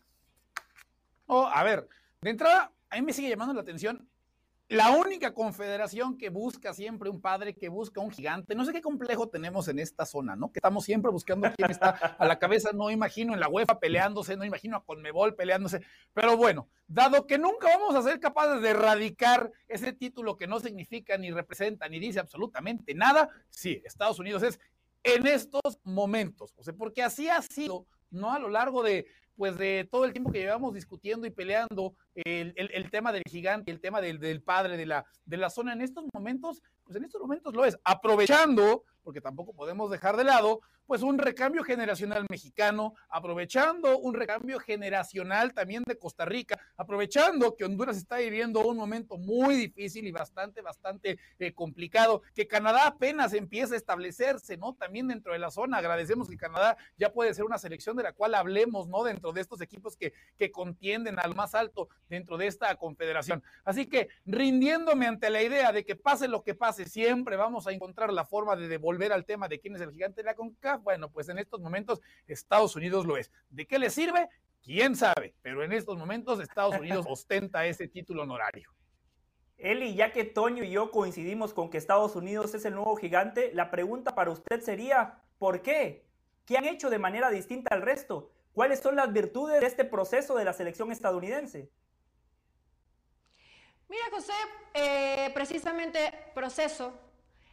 Oh, 1.25 1.49
a 1.51 1.63
ver, 1.63 1.89
de 2.21 2.29
entrada, 2.29 2.71
a 2.87 2.95
mí 2.97 3.01
me 3.01 3.13
sigue 3.13 3.29
llamando 3.29 3.51
la 3.55 3.61
atención 3.61 4.07
la 4.69 4.91
única 4.91 5.33
confederación 5.33 6.15
que 6.15 6.29
busca 6.29 6.75
siempre 6.75 7.09
un 7.09 7.19
padre, 7.19 7.55
que 7.55 7.69
busca 7.69 8.01
un 8.01 8.11
gigante. 8.11 8.53
No 8.53 8.63
sé 8.65 8.71
qué 8.71 8.81
complejo 8.81 9.27
tenemos 9.27 9.67
en 9.67 9.79
esta 9.79 10.05
zona, 10.05 10.35
¿no? 10.35 10.51
Que 10.51 10.59
estamos 10.59 10.85
siempre 10.85 11.11
buscando 11.11 11.51
quién 11.57 11.71
está 11.71 11.89
a 11.89 12.25
la 12.27 12.37
cabeza. 12.37 12.69
No 12.71 12.91
imagino 12.91 13.33
en 13.33 13.39
la 13.39 13.49
UEFA 13.49 13.79
peleándose, 13.79 14.37
no 14.37 14.45
imagino 14.45 14.77
a 14.77 14.85
Conmebol 14.85 15.33
peleándose. 15.33 15.81
Pero 16.13 16.37
bueno, 16.37 16.69
dado 16.87 17.25
que 17.25 17.39
nunca 17.39 17.67
vamos 17.67 17.95
a 17.95 18.03
ser 18.03 18.19
capaces 18.19 18.61
de 18.61 18.69
erradicar 18.69 19.51
ese 19.67 19.91
título 19.91 20.37
que 20.37 20.45
no 20.45 20.59
significa 20.59 21.17
ni 21.17 21.31
representa 21.31 21.89
ni 21.89 21.99
dice 21.99 22.19
absolutamente 22.19 22.93
nada, 22.93 23.29
sí, 23.49 23.81
Estados 23.83 24.19
Unidos 24.19 24.43
es 24.43 24.59
en 25.03 25.25
estos 25.25 25.79
momentos. 25.83 26.53
O 26.57 26.63
sea, 26.63 26.75
porque 26.75 27.01
así 27.01 27.27
ha 27.27 27.41
sido, 27.41 27.87
¿no? 28.11 28.31
A 28.31 28.37
lo 28.37 28.49
largo 28.49 28.83
de, 28.83 29.07
pues 29.39 29.57
de 29.57 29.87
todo 29.89 30.03
el 30.03 30.11
tiempo 30.11 30.33
que 30.33 30.39
llevamos 30.39 30.73
discutiendo 30.73 31.25
y 31.25 31.29
peleando 31.29 31.95
el, 32.13 32.53
el, 32.57 32.91
tema 32.91 33.13
del 33.13 33.23
gigante, 33.23 33.71
el 33.71 33.79
tema 33.79 34.01
del, 34.01 34.19
del, 34.19 34.41
padre 34.41 34.75
de 34.75 34.85
la, 34.85 35.05
de 35.23 35.37
la 35.37 35.49
zona, 35.49 35.71
en 35.71 35.81
estos 35.81 36.03
momentos, 36.13 36.61
pues 36.83 36.97
en 36.97 37.05
estos 37.05 37.21
momentos 37.21 37.55
lo 37.55 37.63
es, 37.63 37.79
aprovechando, 37.85 38.83
porque 39.01 39.21
tampoco 39.21 39.53
podemos 39.53 39.89
dejar 39.91 40.17
de 40.17 40.25
lado, 40.25 40.59
pues 40.89 41.03
un 41.03 41.19
recambio 41.19 41.63
generacional 41.63 42.25
mexicano, 42.31 42.95
aprovechando 43.09 43.99
un 43.99 44.15
recambio 44.15 44.57
generacional 44.57 45.53
también 45.53 45.83
de 45.85 45.99
Costa 45.99 46.25
Rica, 46.25 46.59
aprovechando 46.77 47.55
que 47.55 47.63
Honduras 47.63 47.95
está 47.95 48.17
viviendo 48.17 48.67
un 48.67 48.75
momento 48.75 49.19
muy 49.19 49.53
difícil 49.53 50.07
y 50.07 50.11
bastante, 50.11 50.63
bastante 50.63 51.19
eh, 51.37 51.53
complicado, 51.53 52.23
que 52.33 52.47
Canadá 52.47 52.87
apenas 52.87 53.33
empieza 53.33 53.75
a 53.75 53.77
establecerse, 53.77 54.57
¿no? 54.57 54.73
También 54.73 55.07
dentro 55.07 55.33
de 55.33 55.37
la 55.37 55.51
zona, 55.51 55.77
agradecemos 55.77 56.27
que 56.27 56.37
Canadá 56.37 56.75
ya 56.97 57.13
puede 57.13 57.35
ser 57.35 57.45
una 57.45 57.59
selección 57.59 57.95
de 57.95 58.01
la 58.01 58.13
cual 58.13 58.33
hablemos, 58.33 58.87
¿no? 58.87 59.03
Dentro 59.03 59.31
de 59.31 59.41
estos 59.41 59.61
equipos 59.61 59.95
que, 59.95 60.13
que 60.39 60.49
contienden 60.49 61.19
al 61.19 61.35
más 61.35 61.53
alto 61.53 61.89
dentro 62.09 62.35
de 62.35 62.47
esta 62.47 62.73
confederación. 62.77 63.43
Así 63.63 63.85
que 63.85 64.09
rindiéndome 64.25 65.05
ante 65.05 65.29
la 65.29 65.43
idea 65.43 65.71
de 65.71 65.85
que 65.85 65.95
pase 65.95 66.27
lo 66.27 66.41
que 66.41 66.55
pase, 66.55 66.85
siempre 66.85 67.35
vamos 67.35 67.67
a 67.67 67.73
encontrar 67.73 68.11
la 68.11 68.25
forma 68.25 68.55
de 68.55 68.67
devolver 68.67 69.13
al 69.13 69.25
tema 69.25 69.47
de 69.47 69.59
quién 69.59 69.75
es 69.75 69.81
el 69.81 69.91
gigante 69.91 70.21
de 70.21 70.25
la 70.25 70.33
Bueno, 70.83 71.09
pues 71.09 71.29
en 71.29 71.39
estos 71.39 71.59
momentos 71.59 72.01
Estados 72.27 72.75
Unidos 72.75 73.05
lo 73.05 73.17
es. 73.17 73.31
¿De 73.49 73.65
qué 73.65 73.79
le 73.79 73.89
sirve? 73.89 74.29
¿Quién 74.63 74.95
sabe? 74.95 75.35
Pero 75.41 75.63
en 75.63 75.71
estos 75.71 75.97
momentos 75.97 76.39
Estados 76.39 76.79
Unidos 76.79 77.05
ostenta 77.09 77.65
ese 77.65 77.87
título 77.87 78.23
honorario. 78.23 78.71
Eli, 79.57 79.93
ya 79.93 80.13
que 80.13 80.23
Toño 80.23 80.63
y 80.63 80.71
yo 80.71 80.89
coincidimos 80.89 81.53
con 81.53 81.69
que 81.69 81.77
Estados 81.77 82.15
Unidos 82.15 82.53
es 82.53 82.63
el 82.65 82.75
nuevo 82.75 82.95
gigante, 82.95 83.51
la 83.53 83.71
pregunta 83.71 84.15
para 84.15 84.31
usted 84.31 84.61
sería, 84.61 85.21
¿por 85.37 85.61
qué? 85.61 86.05
¿Qué 86.45 86.57
han 86.57 86.65
hecho 86.65 86.89
de 86.89 86.97
manera 86.97 87.29
distinta 87.29 87.75
al 87.75 87.81
resto? 87.81 88.31
¿Cuáles 88.53 88.79
son 88.79 88.95
las 88.95 89.11
virtudes 89.11 89.59
de 89.59 89.67
este 89.67 89.83
proceso 89.83 90.35
de 90.35 90.45
la 90.45 90.53
selección 90.53 90.91
estadounidense? 90.91 91.69
Mira, 93.89 94.03
José, 94.11 94.33
eh, 94.73 95.31
precisamente 95.33 96.13
proceso 96.33 96.93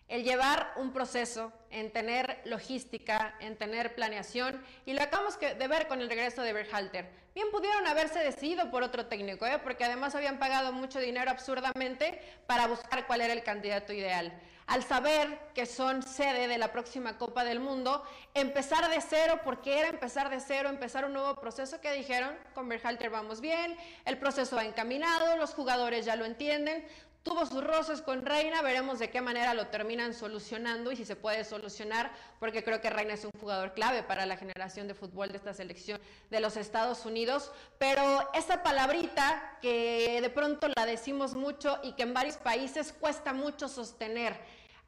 el 0.09 0.25
llevar 0.25 0.73
un 0.77 0.93
proceso, 0.93 1.53
en 1.71 1.91
tener 1.93 2.41
logística, 2.45 3.35
en 3.41 3.57
tener 3.57 3.95
planeación, 3.95 4.63
y 4.85 4.93
lo 4.93 5.03
acabamos 5.03 5.39
de 5.39 5.69
ver 5.69 5.89
con 5.89 6.01
el 6.01 6.09
regreso 6.09 6.43
de 6.43 6.53
Berhalter. 6.53 7.27
Bien 7.35 7.51
pudieron 7.51 7.87
haberse 7.87 8.21
decidido 8.21 8.71
por 8.71 8.83
otro 8.83 9.07
técnico, 9.07 9.45
¿eh? 9.47 9.61
porque 9.63 9.85
además 9.85 10.15
habían 10.15 10.39
pagado 10.39 10.73
mucho 10.73 10.99
dinero 11.01 11.31
absurdamente 11.31 12.19
para 12.47 12.67
buscar 12.67 13.07
cuál 13.07 13.21
era 13.21 13.35
el 13.35 13.43
candidato 13.43 13.93
ideal. 13.93 14.33
Al 14.67 14.83
saber 14.83 15.39
que 15.55 15.67
son 15.67 16.03
sede 16.03 16.49
de 16.49 16.59
la 16.59 16.73
próxima 16.73 17.19
Copa 17.19 17.45
del 17.45 17.61
Mundo, 17.61 18.03
empezar 18.33 18.89
de 18.89 19.01
cero, 19.01 19.41
porque 19.45 19.79
era 19.79 19.89
empezar 19.89 20.31
de 20.31 20.41
cero, 20.41 20.71
empezar 20.71 21.05
un 21.05 21.13
nuevo 21.13 21.37
proceso 21.37 21.81
que 21.81 21.93
dijeron, 21.93 22.35
con 22.55 22.69
Berhalter 22.69 23.11
vamos 23.11 23.41
bien, 23.41 23.77
el 24.07 24.17
proceso 24.17 24.57
va 24.57 24.65
encaminado, 24.65 25.37
los 25.37 25.53
jugadores 25.53 26.07
ya 26.07 26.17
lo 26.17 26.25
entienden, 26.25 26.85
tuvo 27.27 27.45
sus 27.45 27.65
roces 27.65 28.03
con 28.03 28.25
Reina, 28.25 28.63
veremos 28.63 29.01
de 29.01 29.11
qué 29.11 29.21
manera 29.21 29.53
lo 29.53 29.67
terminan 29.67 30.15
solucionando 30.15 30.93
y 30.93 30.97
si 30.97 31.05
se 31.05 31.17
puede 31.17 31.43
solucionar, 31.43 32.13
porque 32.39 32.63
creo 32.63 32.81
que 32.81 32.89
Reina 32.89 33.15
es 33.15 33.25
un 33.25 33.33
jugador 33.41 33.75
clave 33.75 34.05
para 34.05 34.27
la 34.27 34.37
generación 34.37 34.87
de 34.87 34.95
fútbol 34.95 35.31
de 35.31 35.39
esta 35.39 35.53
selección 35.53 36.01
de 36.31 36.39
los 36.39 36.57
Estados 36.57 37.05
Unidos, 37.05 37.51
pero 37.79 38.31
esa 38.33 38.63
palabrita 38.63 39.59
que 39.61 40.21
de 40.23 40.31
pronto 40.31 40.69
la 40.77 40.87
decimos 40.87 41.35
mucho 41.35 41.81
y 41.83 41.95
que 41.95 42.05
en 42.05 42.15
varios 42.15 42.37
países 42.37 42.93
cuesta 42.93 43.33
mucho 43.33 43.67
sostener, 43.67 44.39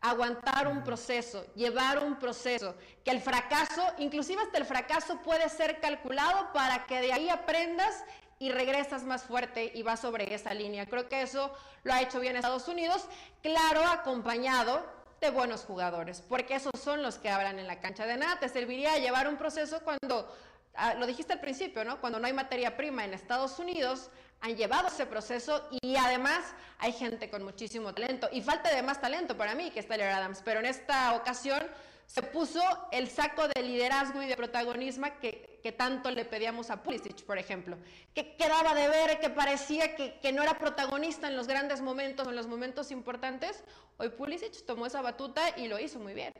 aguantar 0.00 0.68
un 0.68 0.84
proceso, 0.84 1.44
llevar 1.56 1.98
un 1.98 2.20
proceso, 2.20 2.76
que 3.04 3.10
el 3.10 3.20
fracaso, 3.20 3.82
inclusive 3.98 4.42
hasta 4.42 4.58
el 4.58 4.64
fracaso 4.64 5.18
puede 5.22 5.48
ser 5.48 5.80
calculado 5.80 6.52
para 6.52 6.86
que 6.86 7.00
de 7.00 7.12
ahí 7.12 7.28
aprendas 7.28 8.04
y 8.38 8.50
regresas 8.50 9.04
más 9.04 9.22
fuerte 9.22 9.72
y 9.74 9.82
vas 9.82 10.00
sobre 10.00 10.32
esa 10.34 10.54
línea. 10.54 10.86
Creo 10.86 11.08
que 11.08 11.22
eso 11.22 11.52
lo 11.82 11.92
ha 11.92 12.02
hecho 12.02 12.20
bien 12.20 12.36
Estados 12.36 12.68
Unidos, 12.68 13.06
claro, 13.42 13.84
acompañado 13.84 14.84
de 15.20 15.30
buenos 15.30 15.64
jugadores, 15.64 16.22
porque 16.28 16.54
esos 16.54 16.72
son 16.80 17.02
los 17.02 17.18
que 17.18 17.30
hablan 17.30 17.58
en 17.58 17.66
la 17.66 17.80
cancha. 17.80 18.06
De 18.06 18.16
nada 18.16 18.38
te 18.38 18.48
serviría 18.48 18.96
llevar 18.98 19.28
un 19.28 19.36
proceso 19.36 19.80
cuando, 19.80 20.32
ah, 20.74 20.94
lo 20.94 21.06
dijiste 21.06 21.32
al 21.32 21.40
principio, 21.40 21.84
¿no? 21.84 22.00
Cuando 22.00 22.20
no 22.20 22.26
hay 22.26 22.32
materia 22.32 22.76
prima 22.76 23.04
en 23.04 23.14
Estados 23.14 23.58
Unidos, 23.58 24.10
han 24.40 24.56
llevado 24.56 24.88
ese 24.88 25.06
proceso 25.06 25.68
y 25.82 25.96
además 25.96 26.38
hay 26.78 26.92
gente 26.92 27.28
con 27.28 27.42
muchísimo 27.42 27.92
talento 27.92 28.28
y 28.30 28.40
falta 28.40 28.72
de 28.72 28.82
más 28.82 29.00
talento 29.00 29.36
para 29.36 29.56
mí 29.56 29.70
que 29.72 29.80
es 29.80 29.90
Adams, 29.90 30.42
pero 30.44 30.60
en 30.60 30.66
esta 30.66 31.14
ocasión 31.14 31.60
se 32.08 32.22
puso 32.22 32.60
el 32.90 33.08
saco 33.08 33.46
de 33.48 33.62
liderazgo 33.62 34.22
y 34.22 34.26
de 34.26 34.34
protagonismo 34.34 35.06
que, 35.20 35.60
tanto 35.76 36.10
le 36.10 36.24
pedíamos 36.24 36.70
a 36.70 36.82
Pulisic, 36.82 37.22
por 37.26 37.36
ejemplo, 37.36 37.76
que 38.14 38.34
quedaba 38.36 38.74
de 38.74 38.88
ver, 38.88 39.20
que 39.20 39.28
parecía 39.28 39.94
que, 39.94 40.18
que, 40.18 40.32
no 40.32 40.42
era 40.42 40.58
protagonista 40.58 41.28
en 41.28 41.36
los 41.36 41.46
grandes 41.46 41.82
momentos, 41.82 42.26
en 42.26 42.34
los 42.34 42.46
momentos 42.46 42.90
importantes. 42.90 43.62
Hoy 43.98 44.08
Pulisic 44.08 44.64
tomó 44.64 44.86
esa 44.86 45.02
batuta 45.02 45.42
y 45.58 45.68
lo 45.68 45.78
hizo 45.78 46.00
muy 46.00 46.14
bien. 46.14 46.32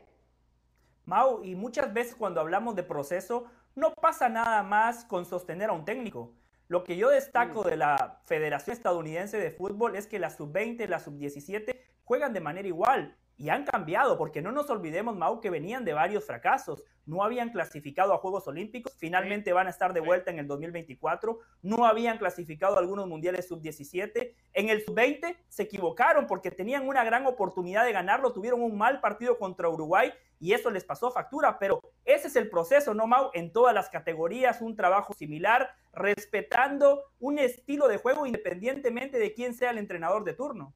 Mau, 1.05 1.45
y 1.45 1.55
muchas 1.55 1.93
veces 1.93 2.15
cuando 2.15 2.41
hablamos 2.41 2.75
de 2.75 2.83
proceso, 2.83 3.45
no 3.75 3.93
pasa 3.93 4.31
nada 4.31 4.63
más 4.63 5.05
con 5.05 5.27
sostener 5.27 5.69
a 5.69 5.75
un 5.75 5.85
técnico. 5.85 6.33
Lo 6.69 6.83
que 6.83 6.97
yo 6.97 7.11
destaco 7.11 7.63
de 7.63 7.77
la 7.77 8.21
Federación 8.25 8.75
Estadounidense 8.75 9.37
de 9.37 9.51
Fútbol 9.51 9.97
es 9.97 10.07
que 10.07 10.19
la 10.19 10.31
sub-20 10.31 10.85
y 10.85 10.87
la 10.87 10.99
sub-17 10.99 11.79
juegan 12.05 12.33
de 12.33 12.41
manera 12.41 12.67
igual 12.67 13.15
y 13.39 13.51
han 13.51 13.65
cambiado, 13.65 14.19
porque 14.19 14.43
no 14.43 14.51
nos 14.51 14.69
olvidemos, 14.69 15.17
Mau, 15.17 15.41
que 15.41 15.49
venían 15.49 15.85
de 15.85 15.93
varios 15.93 16.25
fracasos. 16.25 16.85
No 17.07 17.23
habían 17.23 17.51
clasificado 17.51 18.13
a 18.13 18.19
Juegos 18.19 18.49
Olímpicos, 18.49 18.93
finalmente 18.99 19.53
van 19.53 19.69
a 19.69 19.71
estar 19.71 19.95
de 19.95 20.01
vuelta 20.01 20.33
en 20.33 20.41
el 20.41 20.49
2024. 20.49 21.39
No 21.63 21.87
habían 21.87 22.19
clasificado 22.19 22.75
a 22.75 22.81
algunos 22.81 23.07
mundiales 23.07 23.47
sub-17. 23.47 24.35
En 24.55 24.69
el 24.69 24.85
sub-20 24.85 25.37
se 25.49 25.63
equivocaron 25.63 26.27
porque 26.27 26.51
tenían 26.51 26.89
una 26.89 27.05
gran 27.05 27.27
oportunidad 27.27 27.85
de 27.85 27.93
ganarlo, 27.93 28.33
tuvieron 28.33 28.61
un 28.61 28.77
mal 28.77 29.01
partido 29.01 29.39
contra 29.39 29.69
Uruguay 29.69 30.13
y 30.41 30.53
eso 30.53 30.71
les 30.71 30.85
pasó 30.85 31.13
factura. 31.13 31.61
Pero 31.61 31.81
ese 32.05 32.27
es 32.27 32.35
el 32.35 32.51
proceso, 32.51 32.93
¿no, 32.93 33.07
Mau? 33.07 33.31
En 33.35 33.53
todas 33.53 33.73
las 33.73 33.89
categorías, 33.89 34.61
un 34.61 34.75
trabajo 34.75 35.15
similar, 35.15 35.71
respetando 35.93 37.05
un 37.21 37.39
estilo 37.39 37.87
de 37.87 37.99
juego 37.99 38.27
independientemente 38.27 39.19
de 39.19 39.33
quién 39.33 39.55
sea 39.55 39.71
el 39.71 39.79
entrenador 39.79 40.25
de 40.25 40.35
turno. 40.35 40.75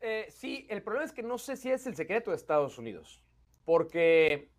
Eh, 0.00 0.26
sí, 0.30 0.66
el 0.70 0.82
problema 0.82 1.04
es 1.04 1.12
que 1.12 1.22
no 1.22 1.38
sé 1.38 1.56
si 1.56 1.70
es 1.70 1.86
el 1.86 1.96
secreto 1.96 2.30
de 2.30 2.36
Estados 2.36 2.78
Unidos, 2.78 3.20
porque 3.64 4.50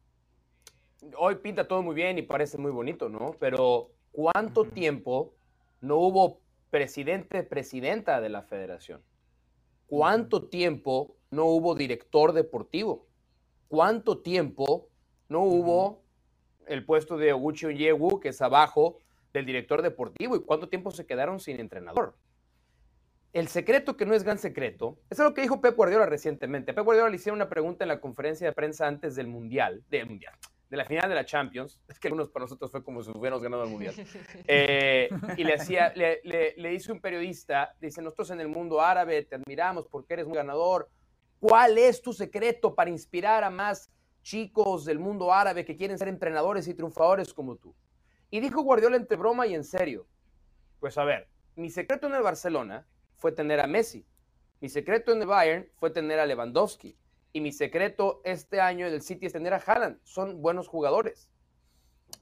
hoy 1.18 1.36
pinta 1.36 1.68
todo 1.68 1.82
muy 1.82 1.96
bien 1.96 2.18
y 2.18 2.24
parece 2.24 2.58
muy 2.58 2.72
bonito, 2.72 3.08
¿no? 3.10 3.36
Pero 3.40 3.92
¿cuánto 4.12 4.66
tiempo 4.66 5.34
no 5.82 5.98
hubo 5.98 6.42
presidente, 6.70 7.44
presidenta 7.44 8.20
de 8.20 8.30
la 8.30 8.42
federación? 8.42 9.02
¿Cuánto 9.88 10.50
tiempo 10.50 11.16
no 11.32 11.46
hubo 11.46 11.74
director 11.74 12.34
deportivo? 12.34 13.08
¿Cuánto 13.68 14.20
tiempo 14.20 14.90
no 15.30 15.42
hubo 15.44 16.04
el 16.68 16.86
puesto 16.86 17.18
de 17.18 17.34
Oguchi 17.34 17.68
Onyewu, 17.68 18.20
que 18.20 18.30
es 18.30 18.42
abajo 18.42 18.98
del 19.32 19.46
director 19.46 19.82
deportivo? 19.82 20.36
¿Y 20.36 20.42
cuánto 20.42 20.70
tiempo 20.70 20.92
se 20.92 21.06
quedaron 21.06 21.40
sin 21.40 21.60
entrenador? 21.60 22.16
El 23.32 23.48
secreto 23.48 23.96
que 23.96 24.06
no 24.06 24.16
es 24.16 24.24
gran 24.24 24.40
secreto 24.40 24.98
es 25.10 25.20
algo 25.20 25.36
que 25.36 25.42
dijo 25.42 25.62
Pep 25.62 25.76
Guardiola 25.76 26.08
recientemente. 26.08 26.74
Pep 26.74 26.84
Guardiola 26.84 27.10
le 27.10 27.16
hicieron 27.16 27.38
una 27.38 27.48
pregunta 27.48 27.84
en 27.84 27.90
la 27.90 28.00
conferencia 28.00 28.48
de 28.48 28.54
prensa 28.54 28.88
antes 28.88 29.16
del 29.16 29.28
Mundial, 29.28 29.84
del 29.90 30.08
Mundial, 30.08 30.34
de 30.68 30.78
la 30.78 30.86
final 30.86 31.08
de 31.10 31.16
la 31.16 31.26
Champions. 31.26 31.80
Es 31.88 32.00
que 32.00 32.08
algunos 32.08 32.30
para 32.30 32.46
nosotros 32.46 32.72
fue 32.72 32.84
como 32.84 33.04
si 33.04 33.12
hubiéramos 33.12 33.44
ganado 33.44 33.66
el 33.66 33.70
Mundial. 33.70 33.94
Eh, 34.48 35.10
y 35.38 35.44
le, 35.44 35.54
hacía, 35.54 35.94
le, 35.96 36.22
le, 36.24 36.56
le 36.58 36.70
dice 36.70 36.92
un 36.92 37.00
periodista, 37.00 37.76
dice, 37.80 38.02
nosotros 38.02 38.32
en 38.32 38.42
el 38.42 38.48
mundo 38.48 38.82
árabe 38.82 39.22
te 39.24 39.36
admiramos 39.36 39.88
porque 39.88 40.14
eres 40.14 40.26
un 40.26 40.34
ganador. 40.34 40.90
¿Cuál 41.40 41.78
es 41.78 42.02
tu 42.02 42.14
secreto 42.14 42.74
para 42.74 42.90
inspirar 42.90 43.44
a 43.44 43.52
más 43.52 43.92
chicos 44.24 44.86
del 44.86 44.98
mundo 44.98 45.32
árabe 45.32 45.66
que 45.66 45.76
quieren 45.76 46.00
ser 46.00 46.08
entrenadores 46.08 46.68
y 46.68 46.74
triunfadores 46.74 47.32
como 47.32 47.58
tú? 47.58 47.76
Y 48.32 48.40
dijo 48.40 48.64
Guardiola 48.64 48.96
entre 48.98 49.18
broma 49.18 49.46
y 49.46 49.54
en 49.54 49.64
serio. 49.64 50.08
Pues 50.80 50.98
a 50.98 51.04
ver, 51.04 51.28
mi 51.56 51.70
secreto 51.70 52.08
en 52.08 52.16
el 52.16 52.24
Barcelona 52.24 52.88
fue 53.20 53.32
tener 53.32 53.60
a 53.60 53.68
Messi. 53.68 54.06
Mi 54.62 54.70
secreto 54.70 55.12
en 55.12 55.22
el 55.22 55.28
Bayern 55.28 55.70
fue 55.76 55.92
tener 55.92 56.20
a 56.20 56.26
Lewandowski. 56.26 56.98
Y 57.32 57.42
mi 57.42 57.52
secreto 57.52 58.22
este 58.24 58.60
año 58.60 58.88
en 58.88 58.94
el 58.94 59.02
City 59.02 59.28
es 59.28 59.34
tener 59.34 59.54
a 59.54 59.58
Haaland. 59.58 60.00
Son 60.04 60.42
buenos 60.42 60.68
jugadores. 60.68 61.30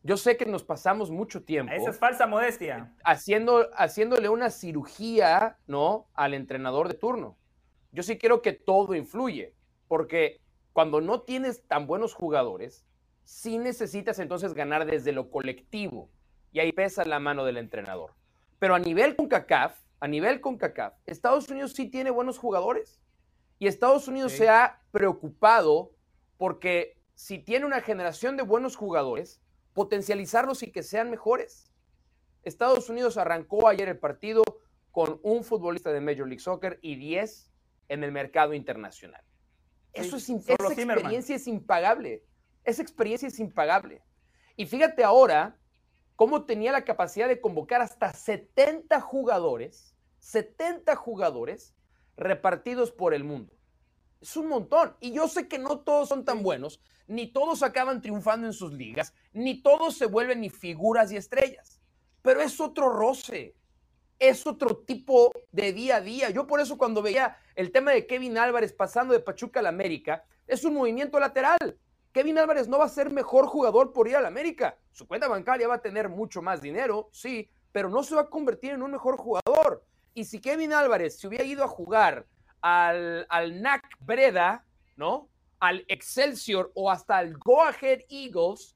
Yo 0.04 0.18
sé 0.18 0.36
que 0.36 0.45
nos 0.45 0.64
pasamos 0.64 1.10
mucho 1.10 1.43
tiempo. 1.43 1.72
Esa 1.74 1.91
es 1.91 1.98
falsa 1.98 2.28
modestia. 2.28 2.93
Haciendo, 3.06 3.70
haciéndole 3.74 4.28
una 4.28 4.50
cirugía, 4.50 5.58
¿no? 5.66 6.10
Al 6.14 6.34
entrenador 6.34 6.89
de 6.89 6.95
turno. 6.95 7.38
Yo 7.91 8.04
sí 8.04 8.18
quiero 8.18 8.41
que 8.41 8.52
todo 8.52 8.95
influye. 8.95 9.56
Porque 9.88 10.41
cuando 10.74 11.00
no 11.00 11.22
tienes 11.22 11.66
tan 11.68 11.88
buenos 11.88 12.14
jugadores, 12.14 12.86
sí 13.24 13.58
necesitas 13.58 14.20
entonces 14.20 14.54
ganar 14.54 14.86
desde 14.86 15.14
lo 15.14 15.32
colectivo. 15.32 16.10
Y 16.52 16.60
ahí 16.60 16.74
pesa 16.74 17.06
la 17.06 17.20
mano 17.20 17.45
del 17.45 17.58
entrenador. 17.58 18.14
Pero 18.60 18.76
a 18.76 18.80
nivel 18.80 19.16
con 19.16 19.28
CACAF, 19.28 19.80
a 20.00 20.08
nivel 20.08 20.41
con 20.41 20.58
CACAF, 20.58 20.93
Estados 21.06 21.50
Unidos 21.50 21.74
sí 21.74 21.89
tiene 21.89 22.12
buenos 22.12 22.38
jugadores. 22.38 23.02
Y 23.60 23.68
Estados 23.68 24.08
Unidos 24.08 24.34
se 24.34 24.50
ha 24.50 24.82
preocupado 24.91 25.91
porque 26.38 27.02
si 27.16 27.39
tiene 27.39 27.66
una 27.66 27.82
generación 27.82 28.38
de 28.38 28.43
buenos 28.43 28.76
jugadores, 28.76 29.41
potencializarlos 29.74 30.64
y 30.64 30.72
que 30.72 30.84
sean 30.84 31.10
mejores. 31.10 31.72
Estados 32.43 32.89
Unidos 32.89 33.18
arrancó 33.18 33.68
ayer 33.68 33.89
el 33.89 33.98
partido 33.98 34.43
con 34.91 35.20
un 35.24 35.43
futbolista 35.43 35.91
de 35.91 36.02
Major 36.02 36.28
League 36.28 36.39
Soccer 36.39 36.80
y 36.82 36.95
10 36.95 37.52
en 37.89 38.04
el 38.04 38.12
mercado 38.12 38.54
internacional. 38.54 39.24
Eso 39.93 40.18
es, 40.18 40.30
esa 40.30 40.74
experiencia 40.74 41.36
es 41.36 41.48
impagable. 41.48 42.24
Esa 42.64 42.82
experiencia 42.82 43.28
es 43.28 43.39
impagable. 43.39 44.04
Y 44.56 44.66
fíjate 44.66 45.04
ahora 45.04 45.60
cómo 46.18 46.45
tenía 46.45 46.74
la 46.74 46.84
capacidad 46.84 47.30
de 47.30 47.39
convocar 47.39 47.80
hasta 47.80 48.11
70 48.11 48.99
jugadores, 48.99 49.95
70 50.18 50.95
jugadores 50.95 51.76
repartidos 52.18 52.91
por 52.91 53.13
el 53.13 53.24
mundo. 53.24 53.53
Es 54.20 54.36
un 54.36 54.47
montón. 54.47 54.97
Y 54.99 55.11
yo 55.11 55.28
sé 55.28 55.47
que 55.47 55.59
no 55.59 55.80
todos 55.80 56.09
son 56.09 56.26
tan 56.26 56.41
buenos, 56.41 56.82
ni 57.05 57.28
todos 57.28 57.61
acaban 57.61 58.01
triunfando 58.01 58.47
en 58.47 58.53
sus 58.53 58.74
ligas, 58.74 59.13
ni 59.32 59.61
todos 59.61 59.95
se 59.95 60.07
vuelven 60.07 60.41
ni 60.41 60.49
figuras 60.49 61.11
y 61.11 61.18
estrellas. 61.18 61.80
Pero 62.24 62.41
es 62.41 62.59
otro 62.59 62.89
roce, 62.89 63.55
es 64.18 64.47
otro 64.47 64.76
tipo 64.76 65.32
de 65.51 65.72
día 65.72 65.97
a 65.97 66.01
día. 66.01 66.32
Yo 66.32 66.47
por 66.47 66.59
eso 66.59 66.80
cuando 66.80 67.03
veía 67.03 67.38
el 67.55 67.72
tema 67.72 67.91
de 67.91 68.07
Kevin 68.07 68.39
Álvarez 68.39 68.74
pasando 68.74 69.13
de 69.13 69.20
Pachuca 69.20 69.59
al 69.59 69.68
América, 69.68 70.26
es 70.47 70.63
un 70.63 70.74
movimiento 70.74 71.20
lateral. 71.20 71.78
Kevin 72.18 72.39
Álvarez 72.39 72.68
no 72.68 72.80
va 72.80 72.86
a 72.86 72.89
ser 72.89 73.11
mejor 73.11 73.45
jugador 73.45 73.93
por 73.93 74.07
ir 74.07 74.15
al 74.15 74.26
América. 74.26 74.76
Su 74.91 75.07
cuenta 75.07 75.28
bancaria 75.28 75.68
va 75.68 75.76
a 75.76 75.82
tener 75.84 76.09
mucho 76.09 76.41
más 76.41 76.63
dinero, 76.63 77.09
sí, 77.11 77.47
pero 77.72 77.89
no 77.89 78.01
se 78.01 78.15
va 78.15 78.22
a 78.22 78.30
convertir 78.32 78.72
en 78.72 78.82
un 78.82 78.89
mejor 78.89 79.18
jugador. 79.18 79.86
Y 80.15 80.26
si 80.26 80.41
Kevin 80.41 80.74
Álvarez 80.74 81.20
se 81.20 81.28
hubiera 81.28 81.43
ido 81.43 81.63
a 81.63 81.68
jugar 81.68 82.26
al, 82.59 83.28
al 83.30 83.61
NAC 83.61 83.84
Breda, 83.99 84.65
¿no? 84.95 85.30
Al 85.59 85.86
Excelsior 85.88 86.72
o 86.74 86.89
hasta 86.89 87.18
al 87.18 87.38
Go 87.38 87.61
Ahead 87.61 87.99
Eagles, 88.09 88.76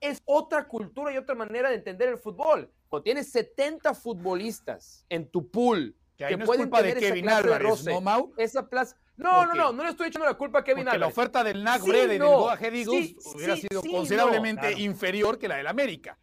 es 0.00 0.20
otra 0.24 0.66
cultura 0.66 1.12
y 1.12 1.16
otra 1.16 1.36
manera 1.36 1.68
de 1.68 1.76
entender 1.76 2.08
el 2.08 2.18
fútbol. 2.18 2.72
Cuando 2.88 3.04
tienes 3.04 3.30
70 3.30 3.94
futbolistas 3.94 5.06
en 5.08 5.30
tu 5.30 5.48
pool 5.48 5.94
que, 6.16 6.36
pueden 6.38 6.68
tener 6.68 6.94
de 6.96 7.00
Kevin 7.00 7.28
Álvarez, 7.28 7.84
¿no, 7.84 8.00
Mau? 8.00 8.32
Esa 8.36 8.68
plaza, 8.68 8.96
no, 9.16 9.46
no, 9.46 9.54
no, 9.54 9.72
no 9.72 9.84
le 9.84 9.90
estoy 9.90 10.08
echando 10.08 10.26
la 10.26 10.34
culpa 10.34 10.60
a 10.60 10.64
Kevin 10.64 10.84
Porque 10.84 10.98
la 10.98 11.06
oferta 11.06 11.44
del 11.44 11.62
NAC 11.62 11.82
Breda 11.82 12.14
y 12.14 12.18
del 12.18 12.28
Goa 12.28 12.58
Eagles 12.60 13.14
hubiera 13.34 13.56
sido 13.56 13.82
considerablemente 13.82 14.72
inferior 14.80 15.38
que 15.38 15.48
la 15.48 15.56
del 15.56 15.66
América. 15.68 16.18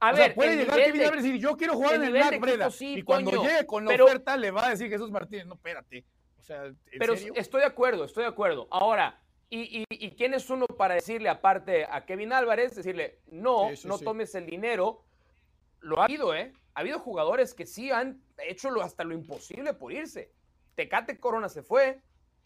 A 0.00 0.12
ver, 0.12 0.34
puede 0.34 0.56
llegar 0.56 0.76
Kevin 0.78 1.02
Álvarez 1.02 1.24
y 1.24 1.28
decir, 1.28 1.40
yo 1.40 1.56
quiero 1.56 1.74
jugar 1.74 1.94
en 1.94 2.04
el 2.04 2.12
NAC 2.12 2.40
Breda. 2.40 2.68
y 2.80 3.02
cuando 3.02 3.42
llegue 3.42 3.66
con 3.66 3.84
la 3.84 4.04
oferta 4.04 4.36
le 4.36 4.50
va 4.50 4.66
a 4.66 4.70
decir 4.70 4.90
Jesús 4.90 5.10
Martínez, 5.10 5.46
no, 5.46 5.54
espérate. 5.54 6.04
O 6.38 6.42
sea, 6.42 6.66
¿en 6.66 6.76
pero 6.98 7.14
estoy 7.14 7.60
de 7.60 7.66
acuerdo, 7.66 8.04
estoy 8.04 8.24
de 8.24 8.28
acuerdo. 8.28 8.68
Ahora, 8.70 9.18
¿y, 9.48 9.84
y, 9.88 10.10
quién 10.12 10.34
es 10.34 10.48
uno 10.50 10.66
para 10.66 10.94
decirle 10.94 11.30
aparte 11.30 11.86
a 11.90 12.04
Kevin 12.04 12.32
Álvarez? 12.32 12.76
Decirle, 12.76 13.20
no, 13.26 13.70
no 13.84 13.98
tomes 13.98 14.34
el 14.34 14.46
dinero. 14.46 15.02
Lo 15.80 16.00
ha 16.00 16.04
habido, 16.04 16.34
¿eh? 16.34 16.52
Ha 16.74 16.80
habido 16.80 16.98
jugadores 16.98 17.54
que 17.54 17.64
sí 17.64 17.90
han 17.90 18.20
hecho 18.46 18.68
hasta 18.82 19.02
lo 19.02 19.14
imposible 19.14 19.72
por 19.72 19.92
irse. 19.92 20.30
Tecate 20.76 21.18
Corona 21.18 21.48
se 21.48 21.62
fue, 21.62 22.00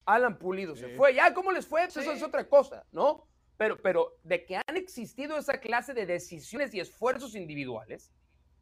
Alan 0.06 0.38
Pulido 0.38 0.74
se 0.74 0.88
fue. 0.96 1.14
Ya, 1.14 1.34
¿cómo 1.34 1.52
les 1.52 1.66
fue? 1.66 1.82
Pues 1.82 1.96
eso 1.98 2.12
es 2.12 2.22
otra 2.22 2.48
cosa, 2.48 2.86
¿no? 2.92 3.26
Pero, 3.58 3.76
pero 3.82 4.16
de 4.22 4.46
que 4.46 4.56
han 4.56 4.76
existido 4.76 5.36
esa 5.36 5.58
clase 5.58 5.92
de 5.92 6.06
decisiones 6.06 6.72
y 6.72 6.80
esfuerzos 6.80 7.34
individuales, 7.34 8.10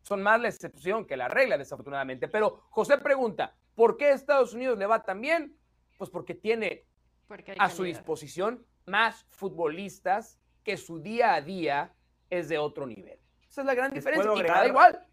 son 0.03 0.23
más 0.23 0.41
la 0.41 0.49
excepción 0.49 1.05
que 1.05 1.17
la 1.17 1.29
regla, 1.29 1.57
desafortunadamente. 1.57 2.27
Pero 2.29 2.65
José 2.71 2.99
pregunta, 2.99 3.55
¿por 3.75 3.97
qué 3.97 4.11
Estados 4.11 4.55
Unidos 4.55 4.79
le 4.79 4.87
va 4.87 5.03
tan 5.03 5.21
bien? 5.21 5.57
Pues 5.99 6.11
porque 6.11 6.35
tiene 6.35 6.87
a 7.59 7.69
su 7.69 7.85
disposición 7.85 8.65
más 8.87 9.27
futbolistas 9.29 10.41
que 10.65 10.77
su 10.77 11.01
día 11.01 11.35
a 11.35 11.43
día 11.43 11.95
es 12.31 12.49
de 12.49 12.59
otro 12.59 12.87
nivel. 12.87 13.21
Esa 13.49 13.61
es 13.61 13.67
la 13.67 13.75
gran 13.75 13.93
diferencia. 13.93 14.33
y 14.35 14.43
Canadá 14.43 14.67
igual. 14.67 15.07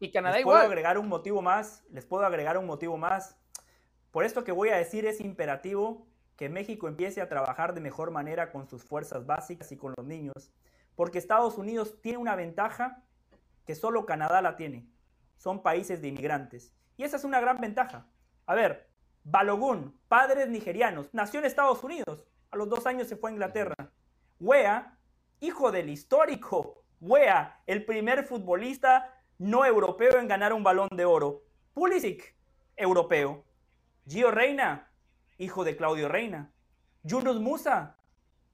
Y 0.00 0.10
Canadá 0.10 0.36
les 0.36 0.42
igual. 0.42 0.58
puedo 0.58 0.68
agregar 0.68 0.98
un 0.98 1.08
motivo 1.08 1.42
más. 1.42 1.84
Les 1.90 2.06
puedo 2.06 2.24
agregar 2.24 2.56
un 2.58 2.66
motivo 2.66 2.96
más. 2.96 3.36
Por 4.10 4.24
esto 4.24 4.44
que 4.44 4.52
voy 4.52 4.70
a 4.70 4.76
decir 4.76 5.06
es 5.06 5.20
imperativo 5.20 6.06
que 6.36 6.48
México 6.48 6.88
empiece 6.88 7.20
a 7.20 7.28
trabajar 7.28 7.74
de 7.74 7.80
mejor 7.80 8.10
manera 8.10 8.52
con 8.52 8.68
sus 8.68 8.84
fuerzas 8.84 9.26
básicas 9.26 9.70
y 9.72 9.76
con 9.76 9.92
los 9.96 10.06
niños, 10.06 10.52
porque 10.94 11.18
Estados 11.18 11.58
Unidos 11.58 12.00
tiene 12.00 12.18
una 12.18 12.36
ventaja 12.36 13.02
que 13.66 13.74
solo 13.74 14.06
Canadá 14.06 14.40
la 14.40 14.56
tiene. 14.56 14.88
Son 15.36 15.62
países 15.62 16.00
de 16.00 16.08
inmigrantes. 16.08 16.72
Y 16.96 17.04
esa 17.04 17.16
es 17.16 17.24
una 17.24 17.40
gran 17.40 17.60
ventaja. 17.60 18.06
A 18.46 18.54
ver, 18.54 18.88
Balogun, 19.24 20.00
padres 20.08 20.48
nigerianos, 20.48 21.10
nació 21.12 21.40
en 21.40 21.46
Estados 21.46 21.84
Unidos. 21.84 22.24
A 22.50 22.56
los 22.56 22.68
dos 22.68 22.86
años 22.86 23.08
se 23.08 23.16
fue 23.16 23.30
a 23.30 23.32
Inglaterra. 23.34 23.74
Wea, 24.40 24.96
hijo 25.40 25.70
del 25.70 25.90
histórico. 25.90 26.82
Wea, 27.00 27.60
el 27.66 27.84
primer 27.84 28.24
futbolista 28.24 29.14
no 29.36 29.66
europeo 29.66 30.18
en 30.18 30.28
ganar 30.28 30.52
un 30.52 30.62
balón 30.62 30.88
de 30.92 31.04
oro. 31.04 31.42
Pulisic, 31.74 32.34
europeo. 32.74 33.44
Gio 34.08 34.30
Reina, 34.30 34.90
hijo 35.36 35.64
de 35.64 35.76
Claudio 35.76 36.08
Reina. 36.08 36.50
Yunus 37.02 37.40
Musa, 37.40 37.98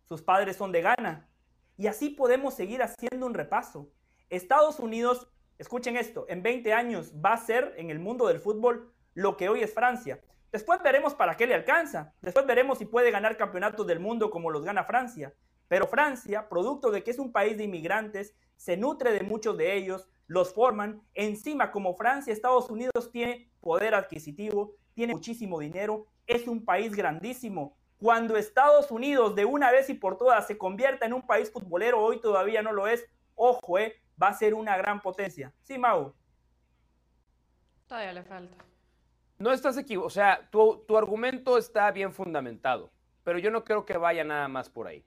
sus 0.02 0.20
padres 0.20 0.56
son 0.56 0.72
de 0.72 0.82
Ghana. 0.82 1.28
Y 1.76 1.86
así 1.86 2.10
podemos 2.10 2.54
seguir 2.54 2.82
haciendo 2.82 3.24
un 3.24 3.34
repaso. 3.34 3.88
Estados 4.30 4.80
Unidos, 4.80 5.28
escuchen 5.58 5.96
esto, 5.96 6.26
en 6.28 6.42
20 6.42 6.72
años 6.72 7.12
va 7.24 7.34
a 7.34 7.38
ser 7.38 7.72
en 7.76 7.90
el 7.90 8.00
mundo 8.00 8.26
del 8.26 8.40
fútbol 8.40 8.92
lo 9.14 9.36
que 9.36 9.48
hoy 9.48 9.62
es 9.62 9.72
Francia. 9.72 10.20
Después 10.50 10.82
veremos 10.82 11.14
para 11.14 11.36
qué 11.36 11.46
le 11.46 11.54
alcanza. 11.54 12.12
Después 12.20 12.46
veremos 12.46 12.78
si 12.78 12.86
puede 12.86 13.12
ganar 13.12 13.36
campeonatos 13.36 13.86
del 13.86 14.00
mundo 14.00 14.30
como 14.30 14.50
los 14.50 14.64
gana 14.64 14.82
Francia. 14.82 15.34
Pero 15.68 15.86
Francia, 15.86 16.48
producto 16.48 16.90
de 16.90 17.04
que 17.04 17.12
es 17.12 17.20
un 17.20 17.30
país 17.30 17.56
de 17.56 17.62
inmigrantes, 17.62 18.34
se 18.56 18.76
nutre 18.76 19.12
de 19.12 19.22
muchos 19.22 19.56
de 19.56 19.76
ellos, 19.76 20.08
los 20.26 20.52
forman. 20.52 21.02
Encima, 21.14 21.70
como 21.70 21.94
Francia, 21.94 22.32
Estados 22.32 22.70
Unidos 22.70 23.12
tiene 23.12 23.52
poder 23.60 23.94
adquisitivo, 23.94 24.74
tiene 24.94 25.14
muchísimo 25.14 25.58
dinero, 25.58 26.06
es 26.26 26.46
un 26.48 26.64
país 26.64 26.94
grandísimo. 26.94 27.76
Cuando 27.98 28.36
Estados 28.36 28.90
Unidos 28.90 29.34
de 29.34 29.44
una 29.44 29.70
vez 29.70 29.88
y 29.90 29.94
por 29.94 30.16
todas 30.16 30.46
se 30.46 30.58
convierta 30.58 31.06
en 31.06 31.12
un 31.12 31.22
país 31.22 31.50
futbolero, 31.50 32.00
hoy 32.00 32.20
todavía 32.20 32.62
no 32.62 32.72
lo 32.72 32.86
es, 32.86 33.06
ojo, 33.34 33.78
eh, 33.78 34.00
va 34.20 34.28
a 34.28 34.34
ser 34.34 34.54
una 34.54 34.76
gran 34.76 35.00
potencia. 35.00 35.52
Sí, 35.62 35.78
Mau. 35.78 36.14
Todavía 37.86 38.12
le 38.12 38.22
falta. 38.22 38.56
No 39.38 39.52
estás 39.52 39.76
equivocado, 39.76 40.06
o 40.06 40.10
sea, 40.10 40.48
tu, 40.50 40.84
tu 40.86 40.96
argumento 40.96 41.58
está 41.58 41.90
bien 41.90 42.12
fundamentado, 42.12 42.90
pero 43.24 43.38
yo 43.38 43.50
no 43.50 43.64
creo 43.64 43.84
que 43.84 43.98
vaya 43.98 44.24
nada 44.24 44.48
más 44.48 44.70
por 44.70 44.86
ahí. 44.86 45.04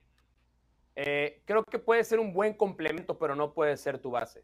Eh, 0.95 1.43
creo 1.45 1.63
que 1.63 1.77
puede 1.77 2.03
ser 2.03 2.19
un 2.19 2.33
buen 2.33 2.55
complemento, 2.55 3.19
pero 3.19 3.35
no 3.35 3.53
puede 3.53 3.77
ser 3.77 3.99
tu 3.99 4.09
base. 4.09 4.43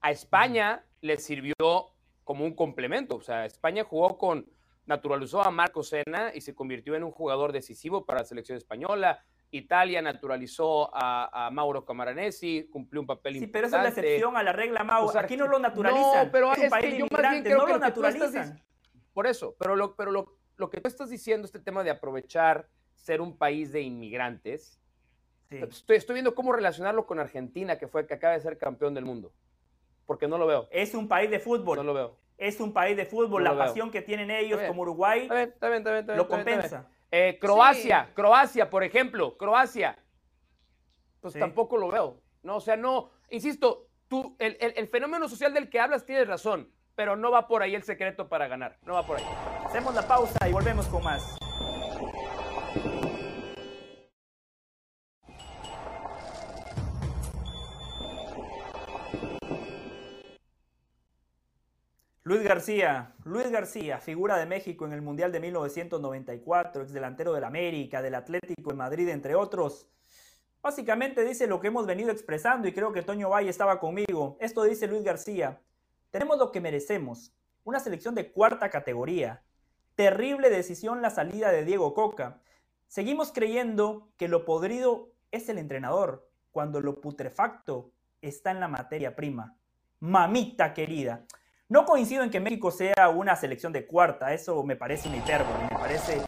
A 0.00 0.12
España 0.12 0.84
le 1.00 1.16
sirvió 1.18 1.92
como 2.22 2.44
un 2.44 2.54
complemento. 2.54 3.16
O 3.16 3.20
sea, 3.20 3.44
España 3.44 3.82
jugó 3.82 4.16
con, 4.16 4.48
naturalizó 4.86 5.42
a 5.42 5.50
Marco 5.50 5.82
Sena 5.82 6.32
y 6.34 6.40
se 6.40 6.54
convirtió 6.54 6.94
en 6.94 7.04
un 7.04 7.10
jugador 7.10 7.52
decisivo 7.52 8.04
para 8.04 8.20
la 8.20 8.24
selección 8.24 8.58
española. 8.58 9.24
Italia 9.50 10.00
naturalizó 10.00 10.90
a, 10.92 11.50
Mauro 11.52 11.84
Camaranesi, 11.84 12.68
cumplió 12.70 13.02
un 13.02 13.06
papel 13.06 13.36
importante. 13.36 13.46
Sí, 13.46 13.52
pero 13.52 13.66
esa 13.66 13.76
es 13.78 13.82
la 13.82 13.88
excepción 14.00 14.36
a 14.36 14.42
la 14.42 14.52
regla, 14.52 14.82
Mauro. 14.82 15.18
Aquí 15.18 15.36
no 15.36 15.46
lo 15.46 15.58
naturalizan. 15.58 16.26
No, 16.26 16.32
pero 16.32 16.52
es, 16.52 16.72
que 16.72 16.98
yo 16.98 17.06
más 17.10 17.30
bien 17.30 17.42
creo 17.44 17.58
no 17.58 17.66
que 17.66 17.72
lo 17.74 17.78
naturalizan. 17.78 18.62
por 19.12 19.26
eso, 19.26 19.54
pero, 19.58 19.76
lo, 19.76 19.94
pero 19.94 20.10
lo, 20.10 20.38
lo, 20.56 20.70
que 20.70 20.80
tú 20.80 20.88
estás 20.88 21.10
diciendo, 21.10 21.44
este 21.44 21.60
tema 21.60 21.84
de 21.84 21.90
aprovechar 21.90 22.68
ser 22.94 23.20
un 23.20 23.36
país 23.36 23.72
de 23.72 23.82
inmigrantes, 23.82 24.80
estoy, 25.50 25.98
estoy 25.98 26.14
viendo 26.14 26.34
cómo 26.34 26.52
relacionarlo 26.52 27.06
con 27.06 27.18
Argentina, 27.18 27.76
que 27.76 27.88
fue 27.88 28.06
que 28.06 28.14
acaba 28.14 28.32
de 28.32 28.40
ser 28.40 28.56
campeón 28.56 28.94
del 28.94 29.04
mundo. 29.04 29.34
Porque 30.06 30.26
no 30.28 30.38
lo 30.38 30.46
veo. 30.46 30.68
Es 30.70 30.94
un 30.94 31.08
país 31.08 31.30
de 31.30 31.40
fútbol. 31.40 31.76
No 31.76 31.84
lo 31.84 31.94
veo. 31.94 32.18
Es 32.42 32.58
un 32.58 32.72
país 32.72 32.96
de 32.96 33.06
fútbol. 33.06 33.44
la 33.44 33.56
pasión 33.56 33.92
que 33.92 34.02
tienen 34.02 34.28
ellos 34.28 34.60
como 34.66 34.82
Uruguay 34.82 35.28
lo 36.16 36.26
compensa. 36.26 36.88
Eh, 37.12 37.38
Croacia, 37.40 38.10
Croacia, 38.14 38.68
por 38.68 38.82
ejemplo, 38.82 39.36
Croacia. 39.36 39.96
Pues 41.20 41.34
tampoco 41.34 41.76
lo 41.76 41.88
veo. 41.88 42.20
No, 42.42 42.56
o 42.56 42.60
sea, 42.60 42.76
no, 42.76 43.10
insisto, 43.30 43.86
tú, 44.08 44.34
el, 44.40 44.56
el, 44.58 44.88
fenómeno 44.88 45.28
social 45.28 45.54
del 45.54 45.70
que 45.70 45.78
hablas 45.78 46.04
tienes 46.04 46.26
razón, 46.26 46.72
pero 46.96 47.14
no 47.14 47.30
va 47.30 47.46
por 47.46 47.62
ahí 47.62 47.76
el 47.76 47.84
secreto 47.84 48.28
para 48.28 48.48
ganar. 48.48 48.76
No 48.82 48.94
va 48.94 49.06
por 49.06 49.18
ahí. 49.18 49.24
Hacemos 49.64 49.94
la 49.94 50.02
pausa 50.02 50.48
y 50.48 50.52
volvemos 50.52 50.86
con 50.88 51.04
más. 51.04 51.36
Luis 62.32 62.44
García, 62.44 63.12
Luis 63.24 63.50
García, 63.50 63.98
figura 63.98 64.38
de 64.38 64.46
México 64.46 64.86
en 64.86 64.94
el 64.94 65.02
Mundial 65.02 65.32
de 65.32 65.38
1994, 65.38 66.82
ex 66.82 66.90
delantero 66.90 67.34
del 67.34 67.44
América, 67.44 68.00
del 68.00 68.14
Atlético 68.14 68.70
de 68.70 68.76
Madrid, 68.76 69.06
entre 69.10 69.34
otros. 69.34 69.86
Básicamente 70.62 71.26
dice 71.26 71.46
lo 71.46 71.60
que 71.60 71.66
hemos 71.66 71.84
venido 71.84 72.10
expresando 72.10 72.66
y 72.66 72.72
creo 72.72 72.90
que 72.90 73.02
Toño 73.02 73.28
Valle 73.28 73.50
estaba 73.50 73.78
conmigo. 73.78 74.38
Esto 74.40 74.64
dice 74.64 74.86
Luis 74.86 75.04
García. 75.04 75.60
Tenemos 76.10 76.38
lo 76.38 76.50
que 76.52 76.62
merecemos, 76.62 77.34
una 77.64 77.80
selección 77.80 78.14
de 78.14 78.32
cuarta 78.32 78.70
categoría. 78.70 79.42
Terrible 79.94 80.48
decisión 80.48 81.02
la 81.02 81.10
salida 81.10 81.50
de 81.50 81.66
Diego 81.66 81.92
Coca. 81.92 82.40
Seguimos 82.88 83.30
creyendo 83.30 84.08
que 84.16 84.28
lo 84.28 84.46
podrido 84.46 85.12
es 85.32 85.50
el 85.50 85.58
entrenador, 85.58 86.26
cuando 86.50 86.80
lo 86.80 86.98
putrefacto 86.98 87.92
está 88.22 88.52
en 88.52 88.60
la 88.60 88.68
materia 88.68 89.14
prima. 89.14 89.54
Mamita 90.00 90.72
querida. 90.72 91.26
No 91.72 91.86
coincido 91.86 92.22
en 92.22 92.28
que 92.28 92.38
México 92.38 92.70
sea 92.70 93.08
una 93.08 93.34
selección 93.34 93.72
de 93.72 93.86
cuarta, 93.86 94.34
eso 94.34 94.62
me 94.62 94.76
parece 94.76 95.08
una 95.08 95.16
hipérbole, 95.16 95.62
me 95.62 95.70
parece 95.70 96.20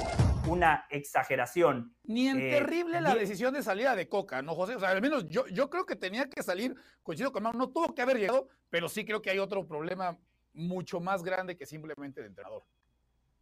una 0.49 0.87
exageración. 0.89 1.95
Ni 2.05 2.29
en 2.29 2.41
eh, 2.41 2.51
terrible 2.51 3.03
la 3.03 3.15
decisión 3.15 3.53
de 3.53 3.63
salida 3.63 3.95
de 3.95 4.09
Coca, 4.09 4.41
¿no, 4.41 4.55
José? 4.55 4.77
O 4.77 4.81
sea, 4.81 4.89
al 4.89 5.03
menos 5.03 5.29
yo, 5.29 5.47
yo 5.49 5.69
creo 5.69 5.85
que 5.85 5.97
tenía 5.97 6.31
que 6.31 6.43
salir, 6.43 6.75
coincido 7.03 7.31
con 7.31 7.43
Mau, 7.43 7.53
no 7.53 7.69
tuvo 7.69 7.95
que 7.95 8.01
haber 8.01 8.17
llegado, 8.17 8.49
pero 8.71 8.89
sí 8.89 9.05
creo 9.05 9.21
que 9.21 9.29
hay 9.29 9.39
otro 9.39 9.67
problema 9.67 10.17
mucho 10.55 10.99
más 10.99 11.23
grande 11.23 11.59
que 11.59 11.67
simplemente 11.67 12.23
de 12.23 12.29
entrenador. 12.29 12.63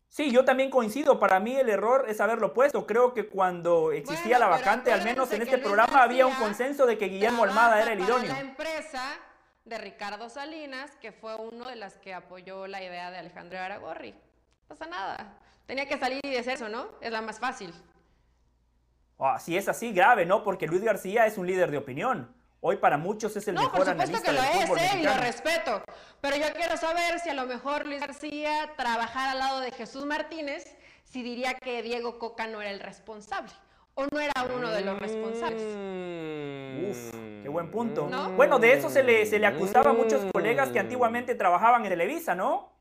Sí, 0.08 0.32
yo 0.32 0.44
también 0.44 0.70
coincido. 0.70 1.20
Para 1.20 1.38
mí 1.38 1.54
el 1.54 1.68
error 1.68 2.06
es 2.08 2.20
haberlo 2.20 2.52
puesto. 2.52 2.84
Creo 2.84 3.14
que 3.14 3.28
cuando 3.28 3.92
existía 3.92 4.40
la 4.40 4.48
vacante, 4.48 4.92
al 4.92 5.04
menos 5.04 5.32
en 5.32 5.42
este 5.42 5.58
programa, 5.58 6.02
había 6.02 6.26
un 6.26 6.34
consenso 6.34 6.84
de 6.84 6.98
que 6.98 7.06
Guillermo 7.06 7.44
Almada 7.44 7.80
era 7.80 7.92
el 7.92 8.00
idóneo. 8.00 8.32
La 8.32 8.40
empresa 8.40 9.20
de 9.64 9.78
Ricardo 9.78 10.28
Salinas, 10.28 10.96
que 10.96 11.12
fue 11.12 11.36
uno 11.36 11.64
de 11.66 11.76
las 11.76 11.96
que 11.98 12.14
apoyó 12.14 12.66
la 12.66 12.82
idea 12.82 13.10
de 13.10 13.18
Alejandro 13.18 13.58
Aragorri. 13.58 14.12
No 14.12 14.68
pasa 14.68 14.86
nada. 14.86 15.38
Tenía 15.66 15.86
que 15.86 15.98
salir 15.98 16.20
y 16.24 16.30
decir 16.30 16.54
eso, 16.54 16.68
¿no? 16.68 16.88
Es 17.00 17.12
la 17.12 17.22
más 17.22 17.38
fácil. 17.38 17.72
Ah, 19.18 19.38
si 19.38 19.56
es 19.56 19.68
así, 19.68 19.92
grave, 19.92 20.26
¿no? 20.26 20.42
Porque 20.42 20.66
Luis 20.66 20.82
García 20.82 21.26
es 21.26 21.38
un 21.38 21.46
líder 21.46 21.70
de 21.70 21.78
opinión. 21.78 22.34
Hoy 22.60 22.76
para 22.76 22.96
muchos 22.96 23.36
es 23.36 23.46
el 23.48 23.54
mejor 23.54 23.88
analista 23.88 24.22
que 24.22 24.32
lo 24.32 24.42
es, 24.42 24.70
eh, 24.70 24.98
y 25.00 25.02
lo 25.02 25.14
respeto. 25.14 25.82
Pero 26.20 26.36
yo 26.36 26.52
quiero 26.54 26.76
saber 26.76 27.18
si 27.18 27.28
a 27.28 27.34
lo 27.34 27.46
mejor 27.46 27.86
Luis 27.86 28.00
García 28.00 28.72
trabajara 28.76 29.32
al 29.32 29.38
lado 29.38 29.60
de 29.60 29.72
Jesús 29.72 30.06
Martínez, 30.06 30.76
si 31.04 31.22
diría 31.22 31.54
que 31.54 31.82
Diego 31.82 32.18
Coca 32.18 32.46
no 32.46 32.60
era 32.60 32.70
el 32.70 32.80
responsable 32.80 33.52
o 33.94 34.06
no 34.10 34.20
era 34.20 34.32
uno 34.54 34.70
de 34.70 34.80
los 34.82 34.98
responsables. 34.98 35.62
Mm. 35.62 36.90
Uf, 36.90 37.10
qué 37.42 37.48
buen 37.48 37.70
punto. 37.70 38.08
Bueno, 38.36 38.58
de 38.58 38.72
eso 38.72 38.88
se 38.88 39.02
le, 39.02 39.26
se 39.26 39.38
le 39.38 39.46
acusaba 39.46 39.90
a 39.90 39.94
muchos 39.94 40.24
colegas 40.32 40.70
que 40.70 40.78
antiguamente 40.78 41.34
trabajaban 41.34 41.82
en 41.84 41.90
Televisa, 41.90 42.34
¿no? 42.34 42.72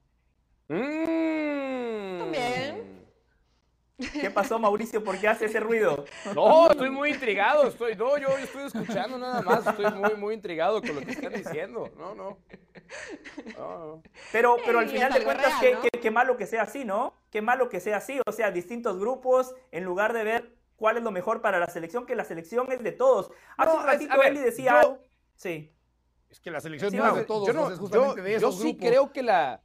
Mm. 0.67 2.19
También. 2.19 2.91
¿Qué 4.13 4.31
pasó, 4.31 4.57
Mauricio? 4.57 5.03
¿Por 5.03 5.19
qué 5.19 5.27
hace 5.27 5.45
ese 5.45 5.59
ruido? 5.59 6.05
No, 6.33 6.71
estoy 6.71 6.89
muy 6.89 7.11
intrigado. 7.11 7.67
Estoy, 7.67 7.95
no, 7.95 8.17
yo 8.17 8.29
estoy 8.37 8.65
escuchando 8.65 9.17
nada 9.19 9.41
más. 9.41 9.67
Estoy 9.67 9.91
muy, 9.91 10.15
muy 10.15 10.33
intrigado 10.33 10.81
con 10.81 10.95
lo 10.95 11.01
que 11.01 11.11
están 11.11 11.33
diciendo. 11.33 11.89
No, 11.97 12.15
no. 12.15 12.39
Pero, 14.31 14.57
pero 14.65 14.79
al 14.79 14.89
final 14.89 15.13
de 15.13 15.23
cuentas, 15.23 15.53
qué, 15.61 15.77
qué 15.99 16.11
malo 16.11 16.35
que 16.35 16.47
sea 16.47 16.63
así, 16.63 16.83
¿no? 16.83 17.13
Qué 17.29 17.41
malo 17.41 17.69
que 17.69 17.79
sea 17.79 17.97
así. 17.97 18.19
O 18.25 18.31
sea, 18.31 18.49
distintos 18.49 18.97
grupos, 18.97 19.53
en 19.71 19.83
lugar 19.83 20.13
de 20.13 20.23
ver 20.23 20.60
cuál 20.81 20.97
es 20.97 21.03
lo 21.03 21.11
mejor 21.11 21.41
para 21.41 21.59
la 21.59 21.67
selección, 21.67 22.07
que 22.07 22.15
la 22.15 22.25
selección 22.25 22.71
es 22.71 22.81
de 22.81 22.91
todos. 22.91 23.29
Hace 23.55 23.77
un 23.77 23.83
ratito 23.83 24.19
Eli 24.23 24.39
decía. 24.39 24.81
Sí. 25.35 25.71
Es 26.27 26.39
que 26.39 26.49
la 26.49 26.59
selección 26.59 26.91
no, 26.95 27.07
es 27.09 27.15
de 27.17 27.25
todos, 27.25 27.47
yo, 27.47 27.77
justamente 27.77 28.21
de 28.23 28.35
esos 28.35 28.55
yo 28.55 28.63
sí 28.63 28.77
creo 28.77 29.11
que 29.11 29.21
la 29.21 29.61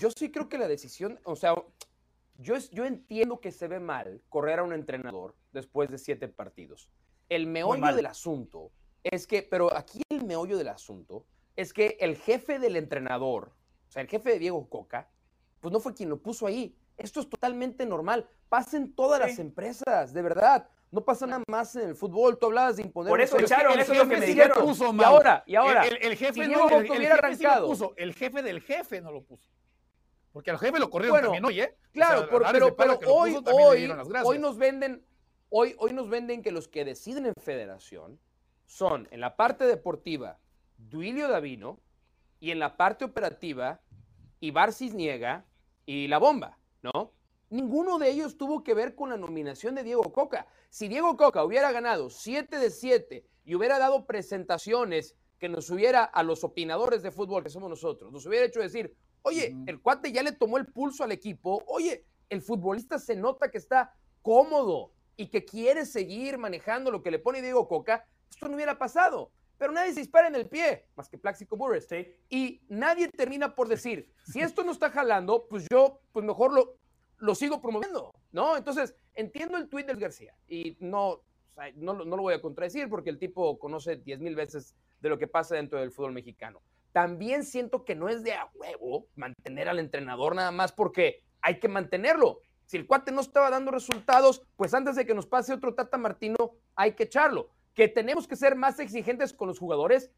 yo 0.00 0.10
sí 0.16 0.30
creo 0.30 0.48
que 0.48 0.58
la 0.58 0.68
decisión, 0.68 1.18
o 1.24 1.34
sea, 1.34 1.56
yo, 2.38 2.54
yo 2.70 2.84
entiendo 2.84 3.40
que 3.40 3.50
se 3.50 3.66
ve 3.66 3.80
mal 3.80 4.22
correr 4.28 4.60
a 4.60 4.62
un 4.62 4.72
entrenador 4.72 5.34
después 5.50 5.90
de 5.90 5.98
siete 5.98 6.28
partidos. 6.28 6.88
El 7.28 7.48
meollo 7.48 7.92
del 7.92 8.06
asunto 8.06 8.70
es 9.02 9.26
que, 9.26 9.42
pero 9.42 9.76
aquí 9.76 10.02
el 10.08 10.24
meollo 10.24 10.56
del 10.56 10.68
asunto 10.68 11.26
es 11.56 11.72
que 11.72 11.96
el 11.98 12.16
jefe 12.16 12.60
del 12.60 12.76
entrenador, 12.76 13.52
o 13.88 13.90
sea, 13.90 14.02
el 14.02 14.08
jefe 14.08 14.30
de 14.30 14.38
Diego 14.38 14.68
Coca, 14.68 15.10
pues 15.58 15.72
no 15.72 15.80
fue 15.80 15.94
quien 15.94 16.10
lo 16.10 16.22
puso 16.22 16.46
ahí. 16.46 16.76
Esto 16.96 17.20
es 17.20 17.28
totalmente 17.28 17.86
normal. 17.86 18.28
Pasa 18.48 18.76
en 18.76 18.94
todas 18.94 19.20
las 19.20 19.38
empresas, 19.38 20.12
de 20.12 20.22
verdad. 20.22 20.68
No 20.90 21.04
pasa 21.04 21.26
nada 21.26 21.42
más 21.48 21.74
en 21.74 21.88
el 21.88 21.96
fútbol. 21.96 22.38
Tú 22.38 22.46
hablabas 22.46 22.76
de 22.76 22.82
imponer. 22.82 23.10
Por 23.10 23.20
eso 23.20 23.38
echaron, 23.38 23.78
eso 23.80 23.92
es 23.92 23.98
lo 23.98 24.08
que 24.08 24.16
me 24.16 24.26
dijeron. 24.26 24.64
Puso, 24.64 24.94
y 24.94 25.02
ahora, 25.02 25.42
y 25.46 25.56
ahora. 25.56 25.84
El, 25.86 26.16
jefe 26.16 26.46
no, 26.46 26.68
el, 26.68 26.90
hubiera 26.90 27.14
arrancado. 27.14 27.66
puso, 27.66 27.94
el 27.96 28.14
jefe 28.14 28.42
del 28.42 28.60
jefe 28.60 29.00
no 29.00 29.10
lo 29.10 29.22
puso. 29.24 29.50
Porque 30.32 30.50
al 30.50 30.58
jefe 30.58 30.78
lo 30.78 30.90
corrieron 30.90 31.20
también 31.20 31.44
hoy, 31.44 31.60
¿eh? 31.60 31.76
Claro, 31.92 32.28
pero, 32.28 32.74
pero 32.76 32.98
hoy, 33.06 33.36
hoy, 33.46 33.90
hoy 34.24 34.38
nos 34.38 34.58
venden, 34.58 35.04
hoy, 35.48 35.76
hoy 35.78 35.92
nos 35.92 36.08
venden 36.08 36.42
que 36.42 36.50
los 36.50 36.66
que 36.66 36.84
deciden 36.84 37.26
en 37.26 37.34
federación 37.40 38.18
son 38.66 39.06
en 39.12 39.20
la 39.20 39.36
parte 39.36 39.64
deportiva 39.64 40.40
Duilio 40.76 41.28
Davino 41.28 41.80
y 42.40 42.50
en 42.50 42.58
la 42.58 42.76
parte 42.76 43.04
operativa 43.04 43.80
Ibar 44.40 44.72
Cisniega 44.72 45.44
y 45.86 46.08
La 46.08 46.18
Bomba. 46.18 46.58
¿No? 46.84 47.12
Ninguno 47.50 47.98
de 47.98 48.10
ellos 48.10 48.36
tuvo 48.36 48.62
que 48.62 48.74
ver 48.74 48.94
con 48.94 49.10
la 49.10 49.16
nominación 49.16 49.74
de 49.74 49.82
Diego 49.82 50.12
Coca. 50.12 50.46
Si 50.68 50.88
Diego 50.88 51.16
Coca 51.16 51.44
hubiera 51.44 51.72
ganado 51.72 52.10
7 52.10 52.58
de 52.58 52.70
7 52.70 53.24
y 53.44 53.54
hubiera 53.54 53.78
dado 53.78 54.06
presentaciones 54.06 55.16
que 55.38 55.48
nos 55.48 55.70
hubiera 55.70 56.04
a 56.04 56.22
los 56.22 56.44
opinadores 56.44 57.02
de 57.02 57.10
fútbol 57.10 57.42
que 57.42 57.50
somos 57.50 57.70
nosotros, 57.70 58.12
nos 58.12 58.26
hubiera 58.26 58.46
hecho 58.46 58.60
decir, 58.60 58.94
oye, 59.22 59.56
el 59.66 59.80
cuate 59.80 60.12
ya 60.12 60.22
le 60.22 60.32
tomó 60.32 60.58
el 60.58 60.66
pulso 60.66 61.04
al 61.04 61.12
equipo, 61.12 61.62
oye, 61.66 62.04
el 62.28 62.42
futbolista 62.42 62.98
se 62.98 63.16
nota 63.16 63.50
que 63.50 63.58
está 63.58 63.94
cómodo 64.22 64.92
y 65.16 65.28
que 65.28 65.44
quiere 65.44 65.86
seguir 65.86 66.38
manejando 66.38 66.90
lo 66.90 67.02
que 67.02 67.10
le 67.10 67.18
pone 67.18 67.42
Diego 67.42 67.68
Coca, 67.68 68.06
esto 68.30 68.48
no 68.48 68.56
hubiera 68.56 68.78
pasado. 68.78 69.30
Pero 69.64 69.72
nadie 69.72 69.94
se 69.94 70.00
dispara 70.00 70.28
en 70.28 70.34
el 70.34 70.46
pie, 70.46 70.84
más 70.94 71.08
que 71.08 71.16
Plaxico 71.16 71.56
Burress. 71.56 71.88
Y 72.28 72.60
nadie 72.68 73.08
termina 73.08 73.54
por 73.54 73.66
decir, 73.66 74.12
si 74.22 74.42
esto 74.42 74.62
no 74.62 74.72
está 74.72 74.90
jalando, 74.90 75.46
pues 75.48 75.66
yo, 75.72 76.00
pues 76.12 76.22
mejor 76.22 76.52
lo, 76.52 76.76
lo 77.16 77.34
sigo 77.34 77.62
promoviendo, 77.62 78.12
¿no? 78.30 78.58
Entonces, 78.58 78.94
entiendo 79.14 79.56
el 79.56 79.70
tuit 79.70 79.86
del 79.86 79.96
García 79.96 80.36
y 80.46 80.76
no, 80.80 81.22
no, 81.76 81.94
no, 81.94 82.14
lo 82.14 82.24
voy 82.24 82.34
a 82.34 82.42
contradecir 82.42 82.90
porque 82.90 83.08
el 83.08 83.18
tipo 83.18 83.58
conoce 83.58 83.96
diez 83.96 84.20
mil 84.20 84.36
veces 84.36 84.74
de 85.00 85.08
lo 85.08 85.18
que 85.18 85.28
pasa 85.28 85.54
dentro 85.54 85.80
del 85.80 85.92
fútbol 85.92 86.12
mexicano. 86.12 86.60
También 86.92 87.42
siento 87.42 87.86
que 87.86 87.94
no 87.94 88.10
es 88.10 88.22
de 88.22 88.34
a 88.34 88.50
huevo 88.52 89.06
mantener 89.16 89.70
al 89.70 89.78
entrenador 89.78 90.34
nada 90.34 90.50
más 90.50 90.72
porque 90.72 91.24
hay 91.40 91.58
que 91.58 91.68
mantenerlo. 91.68 92.40
Si 92.66 92.76
el 92.76 92.86
cuate 92.86 93.12
no 93.12 93.22
estaba 93.22 93.48
dando 93.48 93.70
resultados, 93.70 94.42
pues 94.56 94.74
antes 94.74 94.94
de 94.94 95.06
que 95.06 95.14
nos 95.14 95.26
pase 95.26 95.54
otro 95.54 95.74
Tata 95.74 95.96
Martino, 95.96 96.52
hay 96.76 96.92
que 96.92 97.04
echarlo 97.04 97.48
que 97.74 97.88
tenemos 97.88 98.26
que 98.26 98.36
ser 98.36 98.54
más 98.54 98.78
exigentes 98.78 99.32
con 99.32 99.48
los 99.48 99.58
jugadores. 99.58 100.10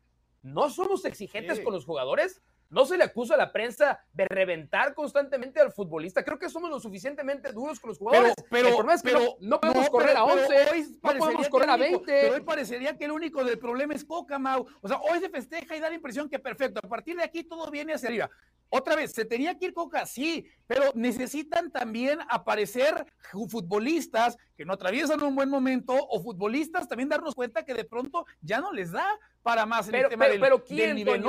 No 0.43 0.71
somos 0.71 1.05
exigentes 1.05 1.61
con 1.61 1.73
los 1.73 1.85
jugadores. 1.85 2.41
no 2.69 2.85
se 2.85 2.97
le 2.97 3.05
acusa 3.05 3.35
a 3.35 3.37
la 3.37 3.53
prensa 3.53 4.01
de 4.13 4.27
reventar 4.27 4.93
constantemente 4.93 5.61
al 5.61 5.73
futbolista. 5.73 6.25
Creo 6.25 6.39
que 6.39 6.49
somos 6.49 6.69
lo 6.69 6.81
suficientemente 6.81 7.53
duros 7.53 7.79
con 7.79 7.91
los 7.91 7.99
jugadores. 7.99 8.35
Pero, 8.51 8.85
pero, 9.05 9.37
no, 9.41 9.61
podemos 9.61 9.89
correr 9.89 10.17
a 10.17 10.25
11, 10.25 10.99
no 11.01 11.19
podemos 11.19 11.49
correr 11.49 11.71
a 11.71 11.77
20. 11.77 12.05
pero 12.05 12.35
hoy 12.35 12.41
parecería 12.41 12.97
que 12.97 13.05
el 13.05 13.13
único 13.13 13.45
del 13.45 13.59
problema 13.59 13.95
es 13.95 14.05
Coca, 14.05 14.39
Mau. 14.39 14.67
O 14.81 14.89
sea, 14.89 14.99
hoy 14.99 15.21
se 15.21 15.29
festeja 15.29 15.77
y 15.77 15.81
da 15.81 15.89
la 15.89 15.95
impresión 15.95 16.29
que 16.29 16.41
perfecto. 16.41 16.81
A 16.83 16.89
partir 16.89 17.17
de 17.17 17.23
aquí 17.23 17.45
todo 17.45 17.71
viene 17.71 17.95
hacia 17.95 18.09
arriba. 18.09 18.31
Otra 18.69 18.97
vez, 18.97 19.13
se 19.13 19.25
tenía 19.25 19.57
que 19.57 19.67
ir 19.67 19.75
Coca, 19.75 20.07
sí, 20.07 20.47
pero 20.67 20.91
necesitan 20.95 21.71
también 21.71 22.19
aparecer 22.29 23.07
futbolistas 23.49 24.37
que 24.57 24.65
no 24.65 24.73
atraviesan 24.73 25.23
un 25.23 25.35
buen 25.35 25.49
momento 25.49 25.95
o 25.95 26.21
futbolistas 26.21 26.89
también 26.89 27.09
darnos 27.09 27.35
cuenta 27.35 27.65
que 27.65 27.75
de 27.75 27.85
pronto 27.85 28.27
ya 28.41 28.61
no 28.61 28.73
les 28.73 28.91
da 28.91 29.07
para 29.43 29.67
más 29.67 29.89
pero, 29.89 30.09
el 30.09 30.11
tema 30.11 30.27
pero, 30.41 30.65
¿quién, 30.65 30.97
nivel. 30.97 31.23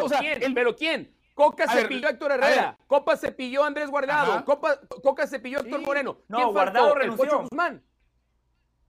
¿Pero 0.53 0.75
quién? 0.75 1.15
Coca 1.35 1.67
se 1.71 1.85
pilló 1.85 2.07
a 2.07 2.11
Héctor 2.11 2.31
Herrera, 2.31 2.77
Copa 2.87 3.15
se 3.15 3.31
pilló 3.31 3.63
a 3.63 3.67
Andrés 3.67 3.91
Guardado, 3.91 4.43
Copa, 4.43 4.79
Coca 5.03 5.27
se 5.27 5.39
pilló 5.39 5.59
a 5.59 5.61
Héctor 5.61 5.81
Moreno. 5.81 6.17
No, 6.27 6.51
Guardado 6.51 6.95
renunció. 6.95 7.41
Guzmán. 7.41 7.83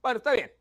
Bueno, 0.01 0.17
está 0.17 0.31
bien. 0.31 0.51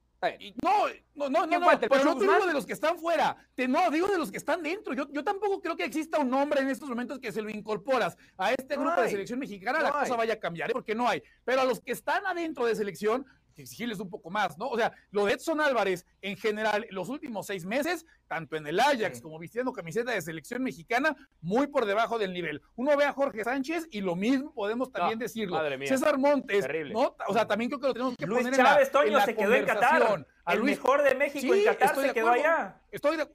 No, 0.63 0.89
no, 1.15 1.29
no, 1.29 1.47
no, 1.47 1.59
no 1.61 1.79
pero 1.79 2.05
no 2.05 2.17
te 2.17 2.25
digo 2.25 2.47
de 2.47 2.53
los 2.53 2.67
que 2.67 2.73
están 2.73 2.99
fuera, 2.99 3.37
te, 3.55 3.69
no, 3.69 3.89
digo 3.91 4.09
de 4.09 4.19
los 4.19 4.33
que 4.33 4.39
están 4.39 4.63
dentro. 4.63 4.93
Yo, 4.93 5.07
yo 5.13 5.23
tampoco 5.23 5.61
creo 5.61 5.77
que 5.77 5.85
exista 5.85 6.19
un 6.19 6.29
nombre 6.29 6.61
en 6.61 6.69
estos 6.69 6.89
momentos 6.89 7.21
que 7.21 7.31
se 7.31 7.41
lo 7.41 7.49
incorporas 7.51 8.17
a 8.37 8.53
este 8.53 8.77
grupo 8.77 9.01
de 9.01 9.11
selección 9.11 9.39
mexicana, 9.39 9.81
la 9.81 9.93
cosa 9.93 10.17
vaya 10.17 10.35
a 10.35 10.41
cambiar, 10.41 10.71
¿eh? 10.71 10.73
porque 10.73 10.95
no 10.95 11.09
hay. 11.09 11.23
Pero 11.45 11.61
a 11.61 11.65
los 11.65 11.81
que 11.81 11.93
están 11.93 12.27
adentro 12.27 12.67
de 12.67 12.75
selección, 12.75 13.27
exigirles 13.63 14.01
un 14.01 14.11
poco 14.11 14.31
más, 14.31 14.59
¿no? 14.59 14.69
O 14.69 14.77
sea, 14.77 14.93
lo 15.11 15.27
de 15.27 15.35
Edson 15.35 15.61
Álvarez 15.61 16.07
en 16.23 16.37
general, 16.37 16.87
los 16.91 17.09
últimos 17.09 17.47
seis 17.47 17.65
meses, 17.65 18.05
tanto 18.27 18.57
en 18.57 18.67
el 18.67 18.79
Ajax 18.79 19.21
como 19.21 19.39
vistiendo 19.39 19.73
camiseta 19.73 20.13
de 20.13 20.21
selección 20.21 20.63
mexicana, 20.63 21.17
muy 21.41 21.67
por 21.67 21.87
debajo 21.87 22.19
del 22.19 22.33
nivel. 22.33 22.63
Uno 22.77 22.97
ve 22.97 23.05
a 23.05 23.13
Jorge 23.13 23.45
Sánchez 23.45 23.89
y 23.91 24.01
lo 24.01 24.17
mismo 24.17 24.53
podemos 24.55 24.91
también 24.93 25.19
decirlo. 25.19 25.61
César 25.87 26.19
Montes, 26.19 26.67
¿no? 26.93 27.17
O 27.27 27.33
sea, 27.33 27.47
también 27.47 27.71
creo 27.71 27.81
que 27.81 27.87
lo 27.89 27.93
tenemos 27.95 28.17
que 28.17 28.27
Luis 28.27 28.45
poner 28.45 28.57
Chávez, 28.57 28.91
en 29.07 29.13
la, 29.13 29.25
se 29.25 29.35
quedó 29.35 29.55
en 29.55 29.67
Qatar. 29.67 30.27
el 30.47 30.63
mejor 30.63 31.03
de 31.03 31.15
México 31.15 31.55
en 31.55 31.65
Qatar 31.65 31.97
se 31.97 32.13
quedó 32.13 32.29
allá. 32.29 32.81
Estoy 32.91 33.17
de 33.17 33.29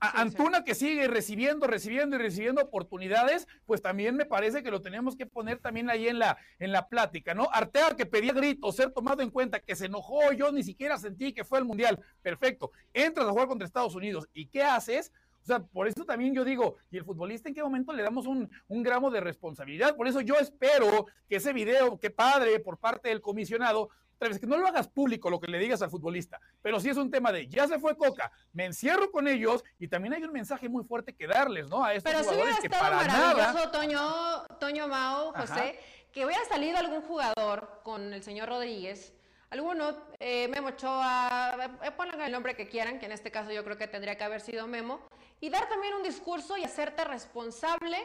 Antuna 0.00 0.64
que 0.64 0.74
sigue 0.74 1.06
recibiendo, 1.08 1.66
recibiendo 1.66 2.16
y 2.16 2.18
recibiendo 2.20 2.62
oportunidades, 2.62 3.46
pues 3.66 3.82
también 3.82 4.16
me 4.16 4.24
parece 4.24 4.62
que 4.62 4.70
lo 4.70 4.80
tenemos 4.80 5.14
que 5.14 5.26
poner 5.26 5.58
también 5.58 5.90
ahí 5.90 6.08
en 6.08 6.18
la, 6.18 6.38
en 6.58 6.72
la 6.72 6.88
plática, 6.88 7.34
¿no? 7.34 7.50
Artea 7.52 7.94
que 7.96 8.06
pedía 8.06 8.32
gritos, 8.32 8.76
ser 8.76 8.92
tomado 8.92 9.22
en 9.22 9.30
cuenta, 9.30 9.60
que 9.60 9.76
se 9.76 9.86
enojó, 9.86 10.32
yo 10.32 10.52
ni 10.52 10.62
siquiera 10.62 10.96
sentí 10.96 11.34
que 11.34 11.44
fue 11.44 11.58
el 11.58 11.66
Mundial. 11.66 12.02
Perfecto. 12.22 12.70
Entras 12.94 13.26
a 13.26 13.30
jugar 13.30 13.48
contra 13.48 13.66
Estados 13.66 13.94
Unidos 13.94 14.26
y 14.32 14.46
¿qué 14.46 14.62
haces? 14.62 15.12
O 15.42 15.46
sea, 15.46 15.60
por 15.60 15.86
eso 15.86 16.04
también 16.04 16.34
yo 16.34 16.44
digo, 16.44 16.76
¿y 16.90 16.96
el 16.96 17.04
futbolista 17.04 17.48
en 17.48 17.54
qué 17.54 17.62
momento 17.62 17.92
le 17.92 18.02
damos 18.02 18.26
un, 18.26 18.50
un, 18.68 18.82
gramo 18.82 19.10
de 19.10 19.20
responsabilidad? 19.20 19.96
Por 19.96 20.06
eso 20.06 20.20
yo 20.20 20.36
espero 20.36 21.06
que 21.28 21.36
ese 21.36 21.52
video, 21.52 21.98
qué 21.98 22.10
padre, 22.10 22.60
por 22.60 22.78
parte 22.78 23.08
del 23.08 23.20
comisionado, 23.20 23.90
que 24.20 24.46
no 24.46 24.58
lo 24.58 24.66
hagas 24.66 24.88
público 24.88 25.30
lo 25.30 25.40
que 25.40 25.50
le 25.50 25.58
digas 25.58 25.80
al 25.82 25.90
futbolista, 25.90 26.38
pero 26.60 26.78
sí 26.78 26.90
es 26.90 26.96
un 26.96 27.10
tema 27.10 27.32
de 27.32 27.48
ya 27.48 27.66
se 27.66 27.78
fue 27.78 27.96
Coca, 27.96 28.30
me 28.52 28.66
encierro 28.66 29.10
con 29.10 29.26
ellos 29.26 29.64
y 29.78 29.88
también 29.88 30.14
hay 30.14 30.22
un 30.22 30.32
mensaje 30.32 30.68
muy 30.68 30.84
fuerte 30.84 31.14
que 31.14 31.26
darles, 31.26 31.68
¿no? 31.68 31.82
A 31.82 31.94
estos 31.94 32.12
pero 32.12 32.24
jugadores 32.24 32.60
que 32.60 32.68
para 32.68 33.04
nada. 33.04 33.70
Toño, 33.70 34.44
Toño 34.58 34.88
Mao, 34.88 35.32
José, 35.32 35.80
que 36.12 36.26
hubiera 36.26 36.44
salido 36.44 36.76
algún 36.76 37.02
jugador 37.02 37.80
con 37.82 38.12
el 38.12 38.22
señor 38.22 38.48
Rodríguez. 38.48 39.14
Alguno, 39.48 39.96
eh, 40.20 40.46
Memo 40.48 40.68
Ochoa, 40.68 41.78
eh, 41.82 41.90
pongan 41.90 42.20
el 42.20 42.30
nombre 42.30 42.54
que 42.54 42.68
quieran, 42.68 43.00
que 43.00 43.06
en 43.06 43.12
este 43.12 43.32
caso 43.32 43.50
yo 43.50 43.64
creo 43.64 43.76
que 43.76 43.88
tendría 43.88 44.16
que 44.16 44.22
haber 44.22 44.40
sido 44.40 44.66
Memo, 44.68 45.00
y 45.40 45.48
dar 45.50 45.68
también 45.68 45.94
un 45.94 46.02
discurso 46.02 46.56
y 46.56 46.62
hacerte 46.62 47.04
responsable 47.04 47.96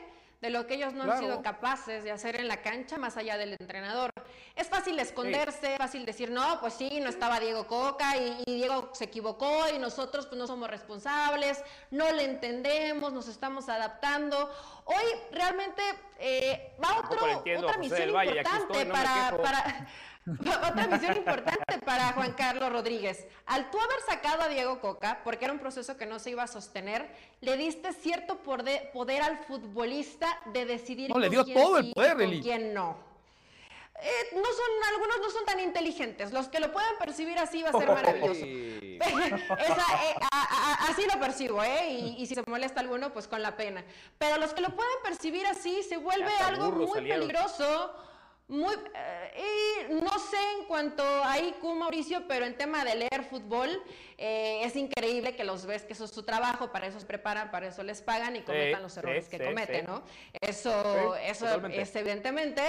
de 0.45 0.51
lo 0.51 0.67
que 0.67 0.75
ellos 0.75 0.93
no 0.93 1.11
han 1.11 1.19
sido 1.19 1.41
capaces 1.41 2.03
de 2.03 2.11
hacer 2.11 2.39
en 2.39 2.47
la 2.47 2.61
cancha 2.61 2.97
más 2.97 3.17
allá 3.17 3.35
del 3.35 3.53
entrenador. 3.59 4.11
Es 4.55 4.69
fácil 4.69 4.97
esconderse, 4.99 5.73
es 5.73 5.77
fácil 5.79 6.05
decir, 6.05 6.29
no, 6.29 6.59
pues 6.61 6.75
sí, 6.75 6.99
no 7.01 7.09
estaba 7.09 7.39
Diego 7.39 7.65
Coca 7.65 8.15
y, 8.15 8.43
Diego 8.45 8.91
se 8.93 9.05
equivocó 9.05 9.63
y 9.75 9.79
nosotros 9.79 10.27
pues 10.27 10.37
no 10.37 10.45
somos 10.45 10.69
responsables, 10.69 11.63
no 11.89 12.11
le 12.11 12.25
entendemos, 12.25 13.11
nos 13.11 13.27
estamos 13.27 13.69
adaptando. 13.69 14.49
Hoy 14.85 15.05
realmente 15.31 15.81
eh, 16.19 16.75
va 16.81 16.99
otro, 16.99 17.25
otra 17.57 17.77
misión 17.79 18.09
importante 18.09 18.85
para, 18.85 19.37
para 19.41 19.87
Otra 20.39 20.87
misión 20.87 21.17
importante 21.17 21.77
para 21.85 22.13
Juan 22.13 22.33
Carlos 22.33 22.71
Rodríguez. 22.71 23.27
Al 23.45 23.69
tú 23.69 23.79
haber 23.79 23.99
sacado 24.07 24.41
a 24.41 24.47
Diego 24.47 24.79
Coca, 24.79 25.21
porque 25.23 25.45
era 25.45 25.53
un 25.53 25.59
proceso 25.59 25.97
que 25.97 26.05
no 26.05 26.17
se 26.17 26.31
iba 26.31 26.43
a 26.43 26.47
sostener, 26.47 27.07
le 27.41 27.57
diste 27.57 27.93
cierto 27.93 28.39
poder 28.39 29.21
al 29.21 29.37
futbolista 29.45 30.27
de 30.53 30.65
decidir 30.65 31.11
no, 31.11 31.19
le 31.19 31.29
dio 31.29 31.45
todo 31.45 31.77
el 31.77 31.93
poder, 31.93 32.17
con 32.17 32.41
quién 32.41 32.73
no. 32.73 32.97
Eh, 34.01 34.35
no 34.35 34.43
son, 34.43 34.93
algunos 34.93 35.17
no 35.21 35.29
son 35.29 35.45
tan 35.45 35.59
inteligentes. 35.59 36.33
Los 36.33 36.49
que 36.49 36.59
lo 36.59 36.71
puedan 36.73 36.97
percibir 36.97 37.37
así 37.37 37.61
va 37.61 37.69
a 37.69 37.73
ser 37.73 37.87
maravilloso. 37.93 38.45
Eh, 38.95 40.15
así 40.89 41.03
lo 41.13 41.19
percibo, 41.19 41.61
¿eh? 41.61 41.89
Y, 41.89 42.23
y, 42.23 42.25
si 42.27 42.33
se 42.33 42.41
molesta 42.47 42.79
alguno, 42.79 43.11
pues 43.11 43.27
con 43.27 43.41
la 43.41 43.57
pena. 43.57 43.83
Pero 44.17 44.37
los 44.37 44.53
que 44.53 44.61
lo 44.61 44.69
puedan 44.69 44.93
percibir 45.03 45.45
así 45.47 45.83
se 45.83 45.97
vuelve 45.97 46.31
algo 46.37 46.71
muy 46.71 47.01
peligroso 47.01 47.93
muy, 48.47 48.75
eh, 48.93 49.87
y 49.89 49.93
no 49.95 50.19
sé 50.19 50.37
en 50.59 50.65
cuanto 50.65 51.03
a 51.03 51.39
IQ, 51.39 51.63
Mauricio, 51.63 52.27
pero 52.27 52.45
en 52.45 52.55
tema 52.55 52.85
de 52.85 52.93
leer 52.93 53.23
fútbol, 53.27 53.81
eh, 54.19 54.61
es 54.63 54.75
increíble 54.75 55.35
que 55.35 55.43
los 55.43 55.65
ves 55.65 55.83
que 55.83 55.93
eso 55.93 56.05
es 56.05 56.11
su 56.11 56.21
trabajo, 56.21 56.71
para 56.71 56.85
eso 56.85 56.99
se 56.99 57.07
preparan, 57.07 57.49
para 57.49 57.67
eso 57.67 57.81
les 57.81 58.03
pagan 58.03 58.35
y 58.35 58.41
cometan 58.41 58.83
los 58.83 58.95
errores 58.97 59.27
que 59.29 59.43
cometen, 59.43 59.85
¿no? 59.87 60.03
Eso, 60.41 61.15
eso 61.15 61.65
es 61.67 61.95
evidentemente, 61.95 62.61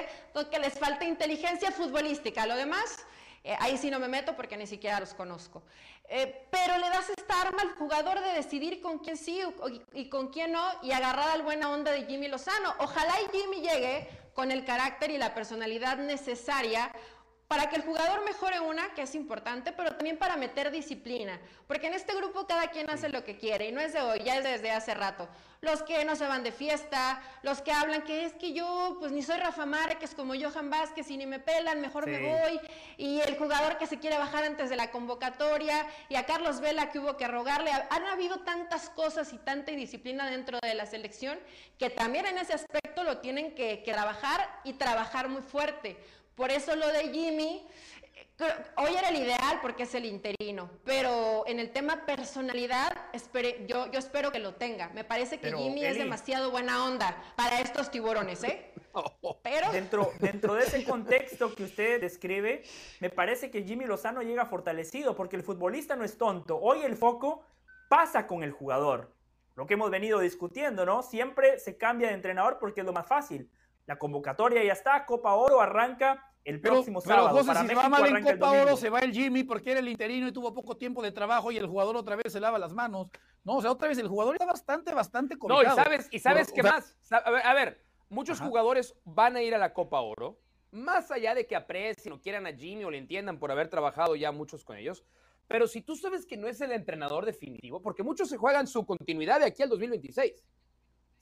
que 0.51 0.59
les 0.59 0.79
falta 0.79 1.05
inteligencia 1.05 1.71
futbolística. 1.71 2.47
Lo 2.47 2.57
demás, 2.57 3.05
eh, 3.45 3.55
ahí 3.61 3.77
sí 3.77 3.91
no 3.91 4.01
me 4.01 4.09
meto 4.09 4.35
porque 4.35 4.57
ni 4.57 4.67
siquiera 4.67 4.99
los 4.99 5.13
conozco. 5.13 5.63
pero 6.51 6.79
le 6.79 6.89
das 6.89 7.11
esta 7.11 7.43
arma 7.43 7.61
al 7.61 7.75
jugador 7.75 8.21
de 8.21 8.33
decidir 8.33 8.81
con 8.81 9.01
quién 9.01 9.19
sí 9.19 9.43
y, 9.95 10.01
y 10.01 10.09
con 10.09 10.29
quién 10.29 10.53
no 10.53 10.65
y 10.83 10.93
agarrar 10.93 11.29
al 11.31 11.43
buena 11.43 11.69
onda 11.69 11.93
de 11.93 12.07
Jimmy 12.07 12.29
Lozano. 12.29 12.75
Ojalá 12.79 13.13
y 13.21 13.37
Jimmy 13.37 13.61
llegue 13.61 14.26
con 14.37 14.53
el 14.53 14.65
carácter 14.65 15.11
y 15.11 15.19
la 15.19 15.35
personalidad 15.35 15.97
necesaria 15.97 16.93
para 17.49 17.69
que 17.69 17.77
el 17.77 17.83
jugador 17.83 18.25
mejore 18.25 18.59
una, 18.59 18.93
que 18.95 19.03
es 19.03 19.15
importante, 19.15 19.73
pero 19.73 19.93
también 19.95 20.19
para 20.19 20.37
meter 20.37 20.71
disciplina. 20.73 21.41
Porque 21.69 21.87
en 21.87 21.95
este 21.95 22.15
grupo 22.15 22.47
cada 22.47 22.69
quien 22.71 22.91
hace 22.91 23.09
lo 23.09 23.25
que 23.25 23.39
quiere 23.39 23.69
y 23.69 23.73
no 23.73 23.81
es 23.81 23.93
de 23.93 24.01
hoy, 24.01 24.21
ya 24.25 24.37
es 24.37 24.45
desde 24.45 24.73
hace 24.73 24.95
rato. 24.95 25.29
Los 25.61 25.83
que 25.83 26.05
no 26.05 26.17
se 26.17 26.27
van 26.27 26.43
de 26.43 26.51
fiesta, 26.51 27.23
los 27.43 27.63
que 27.63 27.73
hablan 27.73 28.03
que 28.03 28.25
es 28.25 28.35
que 28.35 28.53
yo 28.53 28.97
pues 28.99 29.13
ni 29.13 29.23
soy 29.23 29.39
Rafa 29.39 29.65
Márquez 29.65 30.15
como 30.15 30.35
Johan 30.35 30.71
Vázquez 30.71 31.09
y 31.11 31.17
ni 31.17 31.27
me 31.27 31.39
pelan, 31.39 31.81
mejor 31.81 32.09
me 32.09 32.19
voy. 32.19 32.61
Y 32.97 33.21
el 33.21 33.39
jugador 33.39 33.79
que 33.79 33.87
se 33.87 33.99
quiere 33.99 34.19
bajar 34.19 34.45
antes 34.45 34.69
de 34.69 34.77
la 34.77 34.91
convocatoria 34.91 35.87
y 36.09 36.17
a 36.17 36.27
Carlos 36.27 36.61
Vela 36.61 36.91
que 36.91 36.99
hubo 36.99 37.17
que 37.17 37.29
rogarle. 37.29 37.71
Han 37.71 38.07
habido 38.07 38.41
tantas 38.41 38.91
cosas 38.91 39.33
y 39.33 39.39
tanta 39.39 39.71
indisciplina 39.71 40.29
dentro 40.29 40.59
de 40.61 40.75
la 40.75 40.85
selección 40.85 41.39
que 41.79 41.91
también 41.91 42.27
en 42.27 42.39
ese 42.39 42.55
aspecto 42.55 42.86
lo 43.05 43.19
tienen 43.19 43.55
que, 43.55 43.83
que 43.83 43.93
trabajar 43.93 44.61
y 44.65 44.75
trabajar 44.75 45.29
muy 45.29 45.43
fuerte 45.43 45.97
por 46.37 46.51
eso 46.51 46.77
lo 46.77 46.87
de 46.89 47.09
Jimmy, 47.09 47.67
hoy 48.77 48.95
era 48.95 49.09
el 49.09 49.17
ideal 49.17 49.59
porque 49.63 49.85
es 49.85 49.95
el 49.95 50.05
interino, 50.05 50.69
pero 50.85 51.45
en 51.47 51.59
el 51.59 51.71
tema 51.71 52.05
personalidad, 52.05 52.93
yo, 53.67 53.91
yo 53.91 53.99
espero 53.99 54.31
que 54.31 54.39
lo 54.39 54.55
tenga. 54.55 54.91
Me 54.91 55.03
parece 55.03 55.41
que 55.41 55.51
Jimmy 55.51 55.83
es 55.87 55.97
demasiado 55.97 56.51
buena 56.51 56.85
onda 56.85 57.17
para 57.37 57.61
estos 57.61 57.91
tiburones, 57.91 58.45
¿eh? 58.45 58.71
Pero... 59.43 59.73
Dentro, 59.73 60.13
dentro 60.21 60.55
de 60.55 60.65
ese 60.65 60.85
contexto 60.85 61.55
que 61.55 61.65
usted 61.65 62.01
describe, 62.03 62.63
me 63.01 63.09
parece 63.09 63.51
que 63.51 63.63
Jimmy 63.63 63.87
Lozano 63.87 64.21
llega 64.21 64.45
fortalecido 64.45 65.17
porque 65.17 65.37
el 65.37 65.43
futbolista 65.43 65.97
no 65.97 66.05
es 66.05 66.19
tonto. 66.19 66.59
Hoy 66.59 66.83
el 66.83 66.97
foco 66.97 67.43
pasa 67.89 68.27
con 68.27 68.43
el 68.43 68.53
jugador. 68.53 69.16
Lo 69.57 69.67
que 69.67 69.75
hemos 69.75 69.91
venido 69.91 70.21
discutiendo, 70.21 70.85
¿no? 70.85 71.03
Siempre 71.03 71.59
se 71.59 71.79
cambia 71.79 72.09
de 72.09 72.15
entrenador 72.15 72.59
porque 72.61 72.81
es 72.81 72.87
lo 72.87 72.93
más 72.93 73.07
fácil. 73.07 73.51
La 73.87 73.99
convocatoria 73.99 74.63
ya 74.63 74.75
está, 74.75 75.07
Copa 75.07 75.35
Oro 75.35 75.61
arranca 75.61 76.31
el 76.45 76.61
próximo 76.61 77.01
sábado. 77.01 77.31
José, 77.31 77.55
si 77.55 77.67
se 77.69 77.75
va 77.75 77.89
mal 77.89 78.07
en 78.07 78.23
Copa 78.23 78.51
Oro, 78.51 78.77
se 78.77 78.91
va 78.91 79.01
el 79.01 79.13
Jimmy 79.13 79.45
porque 79.45 79.71
era 79.71 79.81
el 79.81 79.89
interino 79.89 80.29
y 80.29 80.33
tuvo 80.33 80.53
poco 80.53 80.77
tiempo 80.77 81.03
de 81.03 81.11
trabajo 81.11 81.51
y 81.51 81.57
el 81.57 81.67
jugador 81.67 81.97
otra 81.97 82.17
vez 82.17 82.33
se 82.33 82.39
lava 82.39 82.59
las 82.59 82.75
manos. 82.75 83.09
No, 83.45 83.57
o 83.57 83.63
sea, 83.63 83.73
otra 83.73 83.89
vez 83.89 83.97
el 83.99 84.09
jugador 84.09 84.35
está 84.35 84.45
bastante, 84.45 84.93
bastante 84.93 85.37
No, 85.49 85.63
y 85.63 85.67
sabes, 85.67 86.09
y 86.11 86.19
sabes 86.19 86.53
qué 86.53 86.63
más. 86.63 86.95
A 87.11 87.55
ver, 87.55 87.83
muchos 88.11 88.41
jugadores 88.41 88.95
van 89.05 89.37
a 89.37 89.43
ir 89.43 89.55
a 89.55 89.59
la 89.59 89.73
Copa 89.73 90.01
Oro, 90.01 90.39
más 90.71 91.11
allá 91.11 91.35
de 91.35 91.47
que 91.47 91.57
aprecien 91.57 92.13
o 92.13 92.21
quieran 92.21 92.47
a 92.47 92.53
Jimmy 92.53 92.85
o 92.85 92.91
le 92.91 92.99
entiendan 92.99 93.39
por 93.39 93.51
haber 93.51 93.69
trabajado 93.69 94.17
ya 94.17 94.33
muchos 94.33 94.65
con 94.65 94.77
ellos. 94.77 95.03
Pero 95.49 95.67
si 95.69 95.83
tú 95.83 95.97
sabes 95.97 96.27
que 96.27 96.37
no 96.37 96.49
es 96.49 96.61
el 96.61 96.73
entrenador 96.73 97.25
definitivo, 97.25 97.81
porque 97.81 98.03
muchos 98.03 98.29
se 98.29 98.37
juegan 98.37 98.67
su 98.67 98.85
continuidad 98.85 99.41
de 99.41 99.47
aquí 99.47 99.63
al 99.63 99.69
2026 99.69 100.45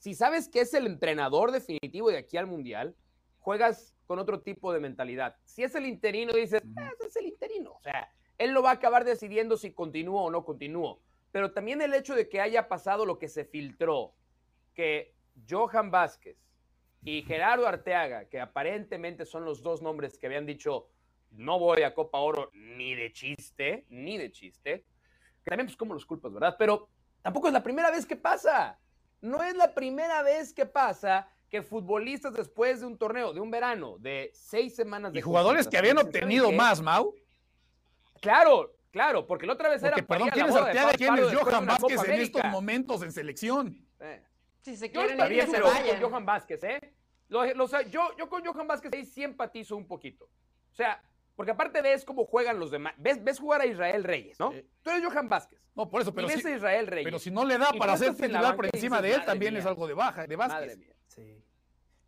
si 0.05 0.13
sabes 0.13 0.47
que 0.49 0.61
es 0.61 0.73
el 0.73 0.85
entrenador 0.85 1.51
definitivo 1.51 2.11
de 2.11 2.17
aquí 2.17 2.37
al 2.37 2.47
Mundial, 2.47 2.95
juegas 3.39 3.95
con 4.05 4.19
otro 4.19 4.41
tipo 4.41 4.71
de 4.71 4.79
mentalidad. 4.79 5.35
Si 5.43 5.63
es 5.63 5.73
el 5.73 5.87
interino, 5.87 6.33
dices, 6.33 6.61
ah, 6.77 6.91
es 7.03 7.15
el 7.15 7.25
interino. 7.25 7.71
O 7.71 7.81
sea, 7.81 8.11
él 8.37 8.51
lo 8.51 8.61
va 8.61 8.69
a 8.69 8.73
acabar 8.73 9.03
decidiendo 9.03 9.57
si 9.57 9.71
continúo 9.71 10.23
o 10.23 10.29
no 10.29 10.45
continúo. 10.45 11.01
Pero 11.31 11.53
también 11.53 11.81
el 11.81 11.93
hecho 11.93 12.13
de 12.13 12.29
que 12.29 12.39
haya 12.39 12.67
pasado 12.67 13.05
lo 13.05 13.17
que 13.17 13.27
se 13.27 13.45
filtró, 13.45 14.13
que 14.75 15.15
Johan 15.49 15.89
Vázquez 15.89 16.37
y 17.03 17.23
Gerardo 17.23 17.67
Arteaga, 17.67 18.25
que 18.25 18.39
aparentemente 18.39 19.25
son 19.25 19.43
los 19.43 19.63
dos 19.63 19.81
nombres 19.81 20.17
que 20.17 20.27
habían 20.27 20.45
dicho 20.45 20.87
no 21.37 21.59
voy 21.59 21.83
a 21.83 21.93
Copa 21.93 22.19
Oro 22.19 22.49
ni 22.53 22.95
de 22.95 23.11
chiste, 23.11 23.85
ni 23.89 24.17
de 24.17 24.31
chiste, 24.31 24.85
que 25.43 25.49
también 25.49 25.67
pues 25.67 25.77
como 25.77 25.93
los 25.93 26.05
culpas, 26.05 26.33
¿verdad? 26.33 26.55
Pero 26.57 26.89
tampoco 27.21 27.47
es 27.47 27.53
la 27.53 27.63
primera 27.63 27.91
vez 27.91 28.05
que 28.05 28.15
pasa. 28.15 28.79
No 29.21 29.41
es 29.43 29.55
la 29.55 29.73
primera 29.73 30.21
vez 30.21 30.53
que 30.53 30.65
pasa 30.65 31.27
que 31.49 31.61
futbolistas 31.61 32.33
después 32.33 32.81
de 32.81 32.87
un 32.87 32.97
torneo, 32.97 33.33
de 33.33 33.39
un 33.39 33.51
verano, 33.51 33.97
de 33.99 34.31
seis 34.33 34.75
semanas 34.75 35.13
de... 35.13 35.19
Y 35.19 35.21
jugadores 35.21 35.67
que 35.67 35.77
habían 35.77 35.97
obtenido 35.97 36.51
más, 36.51 36.81
Mau. 36.81 37.13
Claro, 38.21 38.75
claro, 38.91 39.25
porque 39.25 39.45
la 39.45 39.53
otra 39.53 39.69
vez 39.69 39.81
porque, 39.81 39.99
era... 39.99 40.07
Perdón, 40.07 40.29
¿quién 40.33 40.47
es 40.47 40.55
Arteaga 40.55 40.93
quién 40.93 41.15
es 41.15 41.33
Johan 41.33 41.65
Vázquez 41.65 42.03
en 42.03 42.21
estos 42.21 42.43
momentos 42.45 43.01
en 43.03 43.11
selección? 43.11 43.87
Eh. 43.99 44.23
Si 44.61 44.75
se 44.75 44.89
quieren 44.89 45.17
yo 45.17 45.27
ir, 45.27 45.47
se 45.47 45.61
vayan. 45.61 45.99
con 45.99 46.09
Johan 46.09 46.25
Vázquez, 46.25 46.63
¿eh? 46.63 46.93
yo, 47.29 47.45
yo 48.17 48.29
con 48.29 48.43
Johan 48.43 48.67
Vázquez 48.67 48.91
ahí 48.93 49.05
sí 49.05 49.23
empatizo 49.23 49.77
un 49.77 49.87
poquito. 49.87 50.25
O 50.25 50.75
sea, 50.75 51.01
porque 51.35 51.51
aparte 51.51 51.81
ves 51.81 52.05
cómo 52.05 52.25
juegan 52.25 52.59
los 52.59 52.71
demás. 52.71 52.93
Ves, 52.97 53.23
ves 53.23 53.39
jugar 53.39 53.61
a 53.61 53.65
Israel 53.65 54.03
Reyes, 54.03 54.39
¿no? 54.39 54.51
Tú 54.81 54.89
eres 54.89 55.03
Johan 55.05 55.27
Vázquez. 55.27 55.59
No, 55.75 55.89
por 55.89 56.01
eso, 56.01 56.13
pero. 56.13 56.27
Y 56.27 56.31
ves 56.31 56.41
si, 56.41 56.47
a 56.47 56.55
Israel 56.55 56.87
Reyes. 56.87 57.05
Pero 57.05 57.19
si 57.19 57.31
no 57.31 57.43
le 57.43 57.57
da 57.57 57.71
para 57.77 57.97
ser 57.97 58.15
titular 58.15 58.55
por 58.55 58.65
encima 58.65 59.01
de 59.01 59.13
él, 59.13 59.25
también 59.25 59.55
es 59.57 59.65
algo 59.65 59.87
de 59.87 59.93
baja, 59.93 60.25
de 60.25 60.35
Vázquez. 60.35 60.61
Madre 60.61 60.77
mía. 60.77 60.95
Sí. 61.07 61.43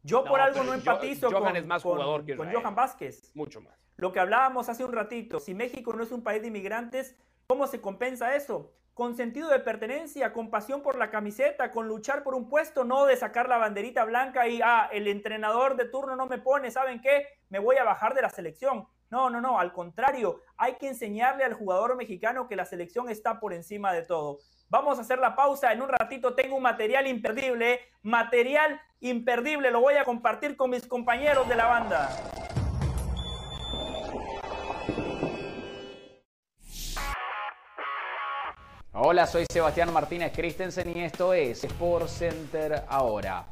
Yo 0.03 0.23
por 0.23 0.39
algo 0.39 0.63
no 0.63 0.73
empatizo 0.73 1.29
Johan 1.29 1.43
con, 1.43 1.55
es 1.57 1.65
más 1.65 1.83
jugador 1.83 2.25
que 2.25 2.37
con 2.37 2.51
Johan 2.51 2.75
Vázquez. 2.75 3.35
Mucho 3.35 3.59
más. 3.59 3.77
Lo 3.97 4.13
que 4.13 4.19
hablábamos 4.19 4.69
hace 4.69 4.85
un 4.85 4.93
ratito, 4.93 5.39
si 5.39 5.53
México 5.53 5.91
no 5.91 6.03
es 6.03 6.11
un 6.11 6.23
país 6.23 6.41
de 6.41 6.47
inmigrantes, 6.47 7.17
¿cómo 7.47 7.67
se 7.67 7.81
compensa 7.81 8.35
eso? 8.35 8.71
Con 8.93 9.15
sentido 9.15 9.49
de 9.49 9.59
pertenencia, 9.59 10.31
con 10.33 10.49
pasión 10.49 10.81
por 10.81 10.97
la 10.97 11.09
camiseta, 11.09 11.71
con 11.71 11.87
luchar 11.87 12.23
por 12.23 12.35
un 12.35 12.47
puesto, 12.47 12.85
no 12.85 13.05
de 13.05 13.17
sacar 13.17 13.49
la 13.49 13.57
banderita 13.57 14.05
blanca 14.05 14.47
y, 14.47 14.61
ah, 14.63 14.87
el 14.91 15.07
entrenador 15.07 15.75
de 15.75 15.85
turno 15.85 16.15
no 16.15 16.27
me 16.27 16.37
pone, 16.37 16.71
¿saben 16.71 17.01
qué? 17.01 17.27
Me 17.49 17.59
voy 17.59 17.75
a 17.77 17.83
bajar 17.83 18.13
de 18.13 18.21
la 18.21 18.29
selección. 18.29 18.87
No, 19.09 19.29
no, 19.29 19.39
no, 19.39 19.57
al 19.57 19.71
contrario, 19.71 20.41
hay 20.57 20.75
que 20.75 20.89
enseñarle 20.89 21.45
al 21.45 21.53
jugador 21.53 21.95
mexicano 21.95 22.47
que 22.47 22.57
la 22.57 22.65
selección 22.65 23.09
está 23.09 23.39
por 23.39 23.53
encima 23.53 23.93
de 23.93 24.03
todo. 24.03 24.39
Vamos 24.67 24.97
a 24.97 25.01
hacer 25.01 25.19
la 25.19 25.34
pausa, 25.34 25.71
en 25.71 25.81
un 25.81 25.88
ratito 25.88 26.35
tengo 26.35 26.57
un 26.57 26.63
material 26.63 27.07
imperdible, 27.07 27.79
material 28.03 28.81
imperdible, 28.99 29.71
lo 29.71 29.79
voy 29.79 29.93
a 29.93 30.03
compartir 30.03 30.57
con 30.57 30.71
mis 30.71 30.85
compañeros 30.85 31.47
de 31.47 31.55
la 31.55 31.67
banda. 31.67 32.09
Hola, 38.91 39.25
soy 39.25 39.45
Sebastián 39.49 39.93
Martínez 39.93 40.34
Christensen 40.35 40.97
y 40.97 41.03
esto 41.03 41.34
es 41.34 41.63
Sport 41.63 42.09
Center 42.09 42.84
ahora. 42.89 43.45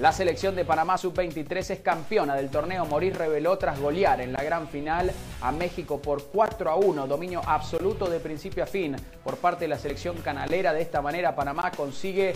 La 0.00 0.10
selección 0.10 0.56
de 0.56 0.64
Panamá 0.64 0.96
Sub-23 0.96 1.70
es 1.70 1.80
campeona 1.80 2.34
del 2.34 2.48
torneo. 2.48 2.86
Morir 2.86 3.14
reveló 3.14 3.58
tras 3.58 3.78
golear 3.78 4.22
en 4.22 4.32
la 4.32 4.42
gran 4.42 4.66
final 4.68 5.12
a 5.42 5.52
México 5.52 6.00
por 6.00 6.24
4 6.28 6.70
a 6.70 6.76
1. 6.76 7.06
Dominio 7.06 7.42
absoluto 7.44 8.06
de 8.08 8.18
principio 8.18 8.64
a 8.64 8.66
fin 8.66 8.96
por 9.22 9.36
parte 9.36 9.64
de 9.64 9.68
la 9.68 9.78
selección 9.78 10.16
canalera. 10.16 10.72
De 10.72 10.80
esta 10.80 11.02
manera 11.02 11.36
Panamá 11.36 11.70
consigue 11.72 12.32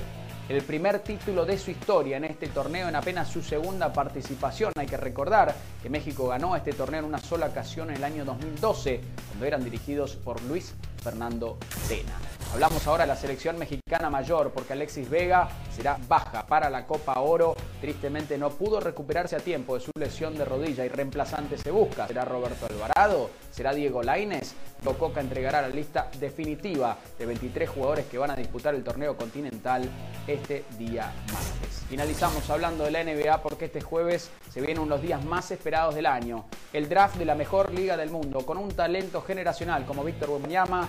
el 0.51 0.63
primer 0.63 0.99
título 0.99 1.47
de 1.47 1.57
su 1.57 1.71
historia 1.71 2.19
en 2.19 2.25
este 2.25 2.49
torneo 2.49 2.89
en 2.89 2.95
apenas 2.95 3.29
su 3.29 3.43
segunda 3.43 3.91
participación. 3.91 4.73
Hay 4.77 4.87
que 4.87 4.99
recordar 4.99 5.55
que 5.83 5.89
México 5.89 6.29
ganó 6.29 6.57
este 6.57 6.75
torneo 6.75 7.01
en 7.01 7.07
una 7.07 7.19
sola 7.19 7.47
ocasión 7.47 7.89
en 7.89 7.97
el 7.97 8.05
año 8.05 8.27
2012, 8.27 9.01
cuando 9.29 9.47
eran 9.47 9.65
dirigidos 9.65 10.15
por 10.15 10.43
Luis 10.43 10.75
Fernando 11.07 11.57
Tena. 11.87 12.19
Hablamos 12.53 12.85
ahora 12.89 13.05
de 13.05 13.09
la 13.09 13.17
selección 13.17 13.57
mexicana 13.59 14.11
mayor 14.11 14.51
porque 14.51 14.73
Alexis 14.73 15.09
Vega 15.09 15.49
será 15.71 15.97
baja 16.09 16.45
para 16.45 16.69
la 16.69 16.85
Copa 16.85 17.21
Oro. 17.21 17.55
Tristemente 17.81 18.37
no 18.37 18.51
pudo 18.51 18.81
recuperarse 18.81 19.37
a 19.37 19.39
tiempo 19.39 19.75
de 19.75 19.81
su 19.83 19.93
lesión 19.97 20.37
de 20.37 20.45
rodilla 20.45 20.85
y 20.85 20.89
reemplazante 20.89 21.59
se 21.59 21.71
busca. 21.71 22.09
¿Será 22.09 22.25
Roberto 22.25 22.67
Alvarado? 22.67 23.31
¿Será 23.53 23.73
Diego 23.73 24.03
Laines? 24.03 24.57
Coca 24.95 25.21
entregará 25.21 25.63
la 25.63 25.69
lista 25.69 26.09
definitiva 26.19 26.97
de 27.19 27.27
23 27.27 27.69
jugadores 27.69 28.07
que 28.07 28.19
van 28.19 28.31
a 28.31 28.37
disputar 28.37 28.75
el 28.75 28.85
torneo 28.85 29.17
continental 29.17 29.89
este 30.27 30.65
día 30.79 31.13
martes. 31.33 31.85
Finalizamos 31.89 32.49
hablando 32.51 32.85
de 32.85 32.91
la 32.93 33.03
NBA 33.03 33.43
porque 33.43 33.67
este 33.67 33.81
jueves 33.81 34.31
se 34.53 34.61
vienen 34.61 34.79
unos 34.79 35.03
días 35.03 35.25
más 35.25 35.51
esperados 35.51 35.95
del 35.95 36.07
año. 36.07 36.45
El 36.73 36.89
draft 36.89 37.17
de 37.17 37.25
la 37.25 37.35
mejor 37.35 37.73
liga 37.73 37.97
del 37.97 38.11
mundo 38.11 38.47
con 38.47 38.59
un 38.59 38.71
talento 38.71 39.23
generacional 39.23 39.85
como 39.87 40.05
Víctor 40.05 40.31
Wembanyama, 40.31 40.89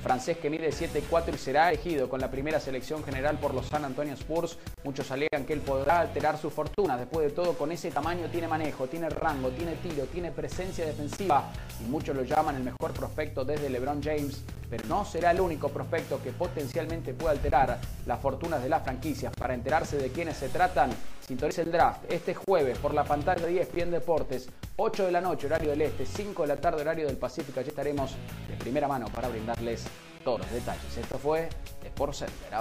francés 0.00 0.38
que 0.38 0.50
mide 0.50 0.70
7-4 0.70 1.34
y 1.34 1.38
será 1.38 1.68
elegido 1.68 2.08
con 2.08 2.20
la 2.20 2.30
primera 2.30 2.58
selección 2.60 3.04
general 3.04 3.38
por 3.38 3.54
los 3.54 3.66
San 3.66 3.84
Antonio 3.84 4.14
Spurs. 4.14 4.58
Muchos 4.84 5.10
alegan 5.10 5.44
que 5.46 5.52
él 5.52 5.60
podrá 5.60 6.00
alterar 6.00 6.38
su 6.38 6.50
fortuna. 6.50 6.96
Después 6.96 7.26
de 7.26 7.32
todo, 7.32 7.54
con 7.54 7.70
ese 7.72 7.90
tamaño 7.90 8.28
tiene 8.30 8.48
manejo, 8.48 8.86
tiene 8.86 9.08
rango, 9.10 9.50
tiene 9.50 9.74
tiro, 9.76 10.04
tiene 10.04 10.30
presencia 10.30 10.86
defensiva 10.86 11.50
y 11.80 11.88
muchos 11.88 12.16
lo 12.16 12.22
llaman 12.22 12.56
el 12.56 12.62
mejor 12.62 12.92
prospecto 12.92 13.44
desde 13.44 13.70
LeBron 13.70 14.02
James. 14.02 14.42
Pero 14.70 14.86
no 14.86 15.04
será 15.04 15.32
el 15.32 15.40
único 15.40 15.68
prospecto 15.68 16.22
que 16.22 16.30
potencialmente 16.30 17.12
pueda 17.12 17.32
alterar 17.32 17.80
las 18.06 18.20
fortunas 18.20 18.62
de 18.62 18.68
las 18.68 18.84
franquicias. 18.84 19.32
Para 19.34 19.54
enterarse 19.54 19.96
de 19.98 20.10
quiénes 20.10 20.36
se 20.36 20.48
tratan, 20.48 20.90
sintonice 21.26 21.62
el 21.62 21.72
draft 21.72 22.04
este 22.08 22.34
jueves 22.34 22.78
por 22.78 22.94
la 22.94 23.02
pantalla 23.02 23.44
de 23.44 23.60
ESPN 23.60 23.90
Deportes, 23.90 24.48
8 24.76 25.06
de 25.06 25.12
la 25.12 25.20
noche, 25.20 25.46
horario 25.46 25.70
del 25.70 25.82
este, 25.82 26.06
5 26.06 26.42
de 26.42 26.48
la 26.48 26.56
tarde, 26.56 26.82
horario 26.82 27.06
del 27.06 27.16
Pacífico. 27.16 27.58
Allí 27.58 27.68
estaremos 27.68 28.14
de 28.48 28.56
primera 28.56 28.86
mano 28.86 29.06
para 29.12 29.28
brindarles 29.28 29.84
todos 30.24 30.40
los 30.40 30.50
detalles. 30.50 30.96
Esto 30.96 31.18
fue 31.18 31.48
Sport 31.82 32.14
Center. 32.14 32.52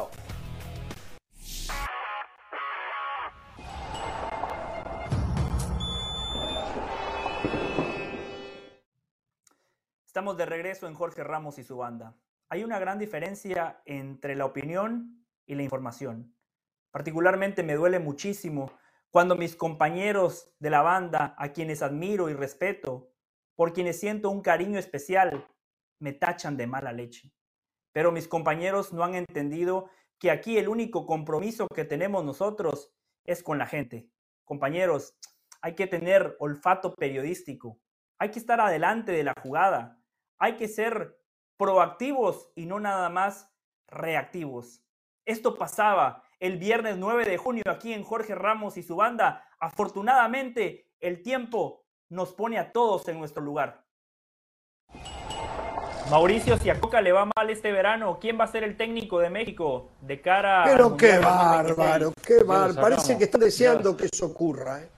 Estamos 10.06 10.38
de 10.38 10.46
regreso 10.46 10.88
en 10.88 10.96
Jorge 10.96 11.24
Ramos 11.24 11.60
y 11.60 11.64
su 11.64 11.78
banda. 11.78 12.16
Hay 12.50 12.64
una 12.64 12.80
gran 12.80 12.98
diferencia 12.98 13.82
entre 13.86 14.36
la 14.36 14.46
opinión 14.46 15.24
y 15.46 15.56
la 15.56 15.64
información. 15.64 16.36
Particularmente 16.92 17.64
me 17.64 17.76
duele 17.76 18.00
muchísimo 18.00 18.72
cuando 19.12 19.36
mis 19.36 19.56
compañeros 19.56 20.52
de 20.60 20.70
la 20.70 20.82
banda, 20.82 21.36
a 21.38 21.50
quienes 21.50 21.82
admiro 21.82 22.30
y 22.30 22.34
respeto, 22.34 23.12
por 23.56 23.74
quienes 23.74 24.00
siento 24.00 24.30
un 24.30 24.42
cariño 24.42 24.80
especial, 24.80 25.48
me 26.00 26.14
tachan 26.14 26.58
de 26.58 26.68
mala 26.68 26.92
leche. 26.92 27.32
Pero 27.92 28.12
mis 28.12 28.28
compañeros 28.28 28.94
no 28.94 29.04
han 29.04 29.16
entendido 29.16 29.90
que 30.20 30.32
aquí 30.32 30.58
el 30.58 30.70
único 30.70 31.06
compromiso 31.06 31.68
que 31.68 31.86
tenemos 31.86 32.24
nosotros 32.24 32.92
es 33.26 33.42
con 33.44 33.58
la 33.58 33.66
gente. 33.66 34.10
Compañeros, 34.44 35.18
hay 35.62 35.76
que 35.76 35.88
tener 35.88 36.36
olfato 36.40 36.94
periodístico, 36.96 37.80
hay 38.18 38.32
que 38.32 38.40
estar 38.40 38.60
adelante 38.60 39.12
de 39.12 39.24
la 39.24 39.34
jugada, 39.42 40.02
hay 40.38 40.56
que 40.56 40.68
ser 40.68 41.18
proactivos 41.58 42.52
y 42.56 42.66
no 42.66 42.80
nada 42.80 43.10
más 43.10 43.50
reactivos. 43.88 44.84
Esto 45.26 45.56
pasaba 45.58 46.24
el 46.40 46.58
viernes 46.58 46.98
9 46.98 47.26
de 47.26 47.38
junio 47.38 47.64
aquí 47.68 47.94
en 47.94 48.04
Jorge 48.04 48.34
Ramos 48.34 48.78
y 48.78 48.84
su 48.84 48.96
banda. 48.96 49.46
Afortunadamente, 49.60 50.90
el 51.00 51.22
tiempo 51.22 51.86
nos 52.10 52.34
pone 52.34 52.58
a 52.58 52.72
todos 52.72 53.08
en 53.08 53.20
nuestro 53.20 53.44
lugar. 53.44 53.86
Mauricio, 56.10 56.58
si 56.58 56.70
a 56.70 56.80
Coca 56.80 57.02
le 57.02 57.12
va 57.12 57.26
mal 57.26 57.50
este 57.50 57.72
verano, 57.72 58.18
¿quién 58.20 58.40
va 58.40 58.46
a 58.46 58.48
ser 58.48 58.64
el 58.64 58.76
técnico 58.76 59.20
de 59.20 59.30
México 59.30 59.90
de 60.02 60.22
cara 60.22 60.64
Pero 60.66 60.98
qué 60.98 61.20
bárbaro, 61.20 62.14
qué 62.26 62.44
bárbaro. 62.44 62.82
Parece 62.82 63.18
que 63.18 63.26
están 63.26 63.42
deseando 63.42 63.96
que 63.96 64.08
eso 64.12 64.26
ocurra. 64.26 64.82
¿eh? 64.82 64.90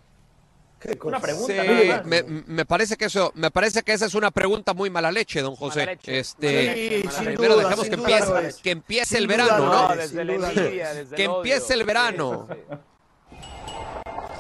Una 1.03 1.19
pregunta. 1.19 1.53
Sí, 1.53 1.91
me, 2.05 2.23
me, 2.23 2.65
parece 2.65 2.97
que 2.97 3.05
eso, 3.05 3.31
me 3.35 3.51
parece 3.51 3.83
que 3.83 3.93
esa 3.93 4.05
es 4.05 4.15
una 4.15 4.31
pregunta 4.31 4.73
muy 4.73 4.89
mala 4.89 5.11
leche, 5.11 5.41
don 5.41 5.55
José. 5.55 5.99
Este, 6.05 7.03
sí, 7.09 7.23
primero 7.25 7.55
duda, 7.55 7.63
dejemos 7.65 7.87
que 7.87 7.95
empiece, 7.95 8.61
que 8.63 8.71
empiece 8.71 9.17
el 9.17 9.27
verano, 9.27 9.65
¿no? 9.65 11.15
Que 11.15 11.25
empiece 11.25 11.73
el 11.73 11.83
verano. 11.83 12.47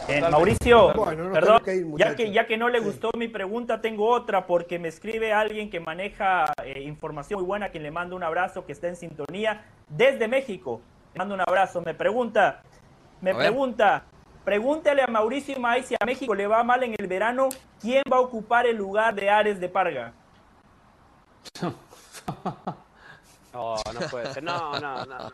Eh, 0.07 0.21
Mauricio, 0.21 0.93
Bueno, 0.93 1.31
perdón, 1.31 1.61
tenemos 1.61 1.61
que 1.63 1.75
ir, 1.75 1.87
ya, 1.97 2.15
que, 2.15 2.31
ya 2.31 2.47
que 2.47 2.57
no 2.57 2.69
le 2.69 2.79
Sí. 2.79 2.85
gustó 2.85 3.11
mi 3.15 3.27
pregunta, 3.27 3.81
tengo 3.81 4.09
otra 4.09 4.45
porque 4.47 4.79
me 4.79 4.87
escribe 4.87 5.31
alguien 5.31 5.69
que 5.69 5.79
maneja 5.79 6.51
eh, 6.65 6.81
información 6.81 7.39
muy 7.39 7.47
buena, 7.47 7.69
quien 7.69 7.83
le 7.83 7.91
mando 7.91 8.15
un 8.15 8.23
abrazo, 8.23 8.65
que 8.65 8.71
está 8.71 8.87
en 8.87 8.95
sintonía 8.95 9.63
desde 9.87 10.27
México. 10.27 10.81
Le 11.13 11.19
mando 11.19 11.35
un 11.35 11.41
abrazo. 11.41 11.81
Me 11.81 11.93
pregunta, 11.93 12.61
me 13.21 13.31
A 13.31 13.33
ver. 13.35 13.47
pregunta, 13.47 14.03
pregúntale 14.43 15.03
a 15.03 15.07
Mauricio 15.07 15.59
Maíz 15.59 15.85
si 15.85 15.95
a 15.99 16.05
México 16.05 16.33
le 16.33 16.47
va 16.47 16.63
mal 16.63 16.83
en 16.83 16.95
el 16.97 17.07
verano, 17.07 17.49
¿quién 17.79 18.03
va 18.11 18.17
a 18.17 18.21
ocupar 18.21 18.65
el 18.65 18.75
lugar 18.77 19.13
de 19.15 19.29
Ares 19.29 19.59
de 19.59 19.69
Parga? 19.69 20.13
No, 23.53 23.75
no 23.93 23.99
puede 24.09 24.33
ser. 24.33 24.41
No, 24.41 24.79
no, 24.79 25.05
no. 25.05 25.29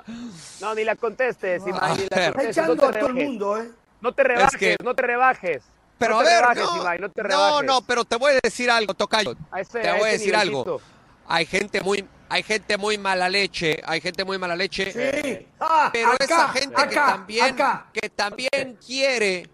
No, 0.59 0.73
ni 0.73 0.83
la 0.83 0.95
contestes, 0.95 1.61
Imai, 1.67 1.97
ni 1.97 2.07
la 2.09 2.31
contestes. 2.31 2.57
Echando 2.57 2.73
a 2.87 2.91
todo 2.91 3.07
el 3.09 3.13
mundo, 3.13 3.57
¿eh? 3.61 3.69
No 4.01 4.13
te 4.13 4.23
rebajes, 4.23 4.57
que- 4.59 4.75
no 4.83 4.93
te 4.95 5.01
rebajes. 5.01 5.63
Pero 5.97 6.13
no 6.13 6.19
a 6.19 6.23
te 6.23 6.29
ver, 6.29 6.39
rebajes, 6.41 6.63
no, 6.63 6.75
no 6.99 7.09
te 7.11 7.21
no, 7.23 7.27
rebajes. 7.27 7.65
no, 7.65 7.81
pero 7.81 8.05
te 8.05 8.15
voy 8.17 8.33
a 8.33 8.39
decir 8.43 8.69
algo, 8.69 8.93
Tocayo. 8.93 9.35
Ese- 9.57 9.79
te 9.81 9.91
voy 9.93 10.09
a 10.09 10.11
decir 10.11 10.35
algo. 10.35 10.79
Hay 11.27 11.45
gente 11.45 11.81
muy, 11.81 12.07
hay 12.29 12.43
gente 12.43 12.77
muy 12.77 12.97
mala 12.99 13.27
leche, 13.29 13.81
hay 13.85 13.99
gente 13.99 14.23
muy 14.23 14.37
mala 14.37 14.55
leche. 14.55 14.91
Sí. 14.93 15.47
Ah, 15.59 15.89
pero 15.91 16.11
acá, 16.11 16.23
esa 16.25 16.49
gente 16.49 16.75
acá, 16.75 16.87
que 16.89 16.95
también, 16.95 17.45
acá. 17.45 17.87
que 17.91 18.09
también 18.09 18.77
quiere, 18.85 19.49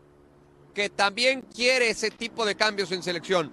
que 0.73 0.89
también 0.89 1.41
quiere 1.41 1.89
ese 1.89 2.11
tipo 2.11 2.45
de 2.45 2.55
cambios 2.55 2.91
en 2.91 3.01
selección. 3.01 3.51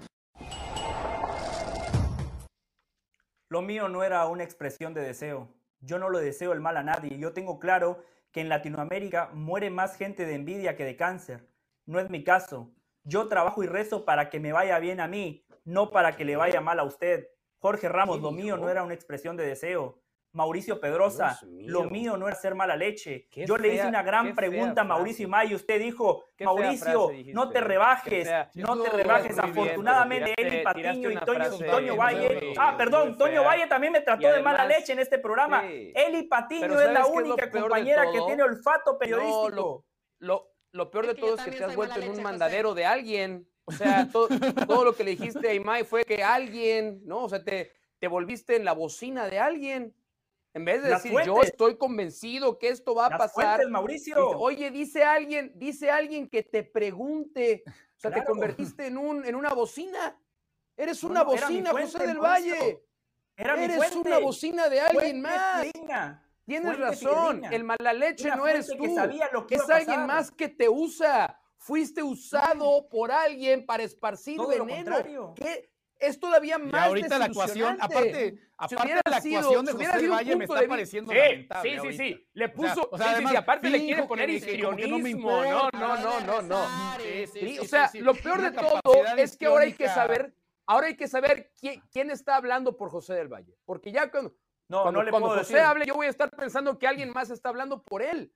Lo 3.49 3.63
mío 3.63 3.89
no 3.89 4.03
era 4.05 4.27
una 4.27 4.45
expresión 4.45 4.95
de 4.95 5.01
deseo. 5.03 5.49
Yo 5.81 5.99
no 5.99 6.11
le 6.11 6.21
deseo 6.21 6.53
el 6.53 6.61
mal 6.61 6.77
a 6.77 6.83
nadie. 6.83 7.19
Yo 7.19 7.33
tengo 7.33 7.59
claro 7.59 8.05
que 8.33 8.41
en 8.41 8.49
Latinoamérica 8.49 9.31
muere 9.33 9.71
más 9.71 9.97
gente 9.97 10.25
de 10.25 10.35
envidia 10.35 10.77
que 10.77 10.85
de 10.85 10.97
cáncer. 10.97 11.49
No 11.87 11.99
es 11.99 12.11
mi 12.11 12.23
caso. 12.23 12.71
Yo 13.05 13.29
trabajo 13.29 13.63
y 13.63 13.67
rezo 13.67 14.05
para 14.05 14.29
que 14.29 14.41
me 14.41 14.53
vaya 14.53 14.79
bien 14.79 15.01
a 15.01 15.09
mí, 15.09 15.45
no 15.65 15.91
para 15.91 16.17
que 16.17 16.25
le 16.25 16.37
vaya 16.37 16.61
mal 16.61 16.79
a 16.79 16.85
usted. 16.85 17.29
Jorge 17.59 17.89
Ramos, 17.89 18.21
lo 18.21 18.31
mío 18.31 18.57
no 18.57 18.69
era 18.69 18.83
una 18.83 18.95
expresión 18.95 19.37
de 19.37 19.47
deseo. 19.47 20.01
Mauricio 20.33 20.79
Pedrosa, 20.79 21.41
lo 21.67 21.91
mío 21.91 22.17
no 22.17 22.29
era 22.29 22.37
ser 22.37 22.55
mala 22.55 22.77
leche. 22.77 23.27
Qué 23.31 23.47
Yo 23.47 23.57
le 23.59 23.75
hice 23.75 23.87
una 23.89 24.03
gran 24.03 24.35
pregunta 24.35 24.83
a 24.83 24.85
Mauricio 24.85 25.29
frase. 25.29 25.45
Imay 25.45 25.53
y 25.53 25.55
usted 25.57 25.81
dijo, 25.81 26.25
Qué 26.37 26.45
Mauricio, 26.45 27.09
frase 27.09 27.33
no 27.35 27.51
te 27.51 27.61
rebajes, 27.61 28.29
fea. 28.29 28.51
no 28.55 28.81
te 28.81 28.91
rebajes. 28.91 29.37
bien, 29.37 29.51
Afortunadamente, 29.51 30.35
Eli 30.37 30.63
Patiño 30.63 31.11
y 31.11 31.17
Toño, 31.17 31.51
Toño 31.71 31.97
Valle. 31.97 32.55
Ah, 32.57 32.77
perdón, 32.77 33.19
Toño. 33.19 33.43
Valle 33.43 33.67
también 33.67 33.93
me 33.93 34.01
trató 34.03 34.31
de 34.31 34.41
mala 34.43 34.65
leche 34.67 34.93
en 34.93 35.01
este 35.01 35.19
programa. 35.19 35.63
Sí. 35.63 35.93
Eli 35.97 36.23
Patiño 36.25 36.81
es 36.81 36.93
la 36.93 37.05
¿sabes 37.05 37.11
qué 37.13 37.19
es 37.19 37.25
única 37.29 37.51
compañera 37.51 38.05
que 38.13 38.21
tiene 38.27 38.43
olfato 38.45 38.93
No, 38.93 38.99
periodístico. 38.99 39.49
lo, 39.51 39.85
lo, 40.19 40.53
lo 40.73 40.91
peor 40.91 41.05
Es 41.07 41.09
de 41.11 41.15
que 41.17 41.21
todo 41.23 41.35
es 41.35 41.43
que 41.43 41.51
te 41.51 41.65
has 41.65 41.75
vuelto 41.75 42.01
en 42.01 42.11
un 42.11 42.23
mandadero 42.23 42.75
de 42.75 42.85
alguien. 42.87 43.49
O 43.65 43.73
sea, 43.73 44.09
todo, 44.13 44.29
todo 44.67 44.85
lo 44.85 44.95
que 44.95 45.03
le 45.05 45.11
dijiste 45.13 45.49
a 45.49 45.55
Imai 45.55 45.85
fue 45.85 46.05
que 46.05 46.23
alguien, 46.23 47.01
¿no? 47.05 47.25
O 47.25 47.29
sea, 47.29 47.43
te, 47.43 47.73
te 47.99 48.09
volviste 48.09 48.57
en 48.57 48.65
la 48.65 48.73
bocina 48.73 49.27
de 49.27 49.39
alguien. 49.39 49.95
En 50.53 50.65
vez 50.65 50.83
de 50.83 50.91
Las 50.91 51.03
decir, 51.03 51.19
yo 51.25 51.43
estoy 51.43 51.77
convencido 51.77 52.59
que 52.59 52.69
esto 52.69 52.95
va 52.95 53.07
a 53.07 53.11
Las 53.11 53.19
pasar. 53.19 53.57
fuentes, 53.57 53.71
Mauricio. 53.71 54.17
dice, 54.17 54.37
Oye, 54.39 54.71
dice 54.71 55.05
alguien, 55.05 55.53
dice 55.55 55.91
alguien 55.91 56.29
que 56.29 56.43
te 56.43 56.65
pregunte. 56.65 57.63
O 57.67 58.01
sea, 58.01 58.11
te 58.11 58.25
convertiste 58.25 58.87
en, 58.87 58.99
un, 58.99 59.25
en 59.25 59.35
una 59.35 59.53
bocina. 59.53 60.19
Eres 60.77 61.05
una 61.05 61.21
no, 61.21 61.27
bocina, 61.27 61.71
fuente, 61.71 61.93
José 61.93 62.07
del 62.07 62.19
Mauricio. 62.19 62.55
Valle. 62.57 62.85
Era 63.37 63.63
Eres 63.65 63.97
una 63.97 64.19
bocina 64.19 64.69
de 64.69 64.81
alguien 64.81 65.23
Fuente 65.23 65.83
más. 65.87 66.21
Tienes 66.45 66.79
razón, 66.79 67.45
el 67.45 67.63
mala 67.63 67.93
leche 67.93 68.29
no 68.37 68.47
eres 68.47 68.67
tú. 68.67 68.83
que 69.47 69.55
es 69.55 69.71
alguien 69.71 70.07
más 70.07 70.31
que 70.33 70.49
te 70.49 70.69
usa. 70.69 71.39
Fuiste 71.57 72.03
usado 72.03 72.89
por 72.89 73.13
alguien 73.13 73.67
para 73.67 73.83
esparcir 73.83 74.37
Todo 74.39 74.49
veneno. 74.49 75.35
¿Qué? 75.37 75.70
Es 76.01 76.19
todavía 76.19 76.57
Y 76.59 76.63
más 76.63 76.87
ahorita 76.87 77.19
la 77.19 77.27
actuación, 77.27 77.77
aparte, 77.79 78.31
Si 78.31 78.39
aparte 78.57 78.83
hubiera 78.85 79.01
la 79.05 79.21
sido- 79.21 79.39
actuación 79.41 79.65
de 79.67 79.71
si 79.73 79.77
hubiera 79.77 79.93
José 79.93 80.03
del 80.03 80.11
Valle 80.11 80.37
me 80.37 80.45
está 80.47 80.61
de 80.61 80.69
pareciendo 80.69 81.13
Sí, 81.13 81.19
lamentable 81.19 81.63
Sí, 81.63 81.75
sí, 81.75 81.79
ahorita. 81.79 82.03
sí. 82.05 82.29
Le 82.33 82.49
puso. 82.49 82.89
o 82.91 82.97
sea, 82.97 83.07
sí, 83.07 83.11
sí, 83.11 83.15
además, 83.15 83.31
sí, 83.33 83.37
aparte 83.37 83.71
le 83.71 83.79
quiere 83.81 84.03
poner 84.05 84.31
histrionismo. 84.31 84.99
No, 84.99 85.09
importa. 85.09 85.79
no, 85.79 85.97
no, 85.99 86.21
no, 86.21 86.43
no. 86.43 86.67
Sí, 86.99 87.27
sí, 87.27 87.27
Sí, 87.41 87.49
sí, 87.49 87.59
o 87.59 87.65
sea, 87.67 87.89
sí, 87.89 87.99
sí. 87.99 88.05
lo 88.05 88.15
peor 88.15 88.41
de 88.41 88.51
todo 88.53 88.81
es 89.19 89.37
que 89.37 89.47
ahora 89.47 89.65
hay 89.65 89.75
que 89.75 89.89
saber, 89.89 90.35
ahora 90.67 90.87
hay 90.87 90.97
que 90.97 91.07
saber 91.07 91.53
quién, 91.61 91.83
quién 91.93 92.11
está 92.11 92.37
hablando 92.37 92.77
por 92.79 92.91
José 92.91 93.13
del 93.15 93.29
Valle. 93.29 93.55
Porque 93.67 93.93
ya 93.93 94.11
cuando, 94.11 94.35
No, 94.69 94.83
cuando, 94.83 95.01
no 95.01 95.05
le 95.05 95.11
cuando 95.11 95.29
puedo 95.29 95.41
José 95.41 95.55
decir. 95.55 95.67
hable, 95.67 95.85
yo 95.87 95.95
voy 95.95 96.07
a 96.07 96.11
estar 96.11 96.31
pensando 96.31 96.79
que 96.79 96.87
alguien 96.87 97.11
más 97.13 97.29
está 97.31 97.51
hablando 97.51 97.83
por 97.83 98.03
él. 98.03 98.33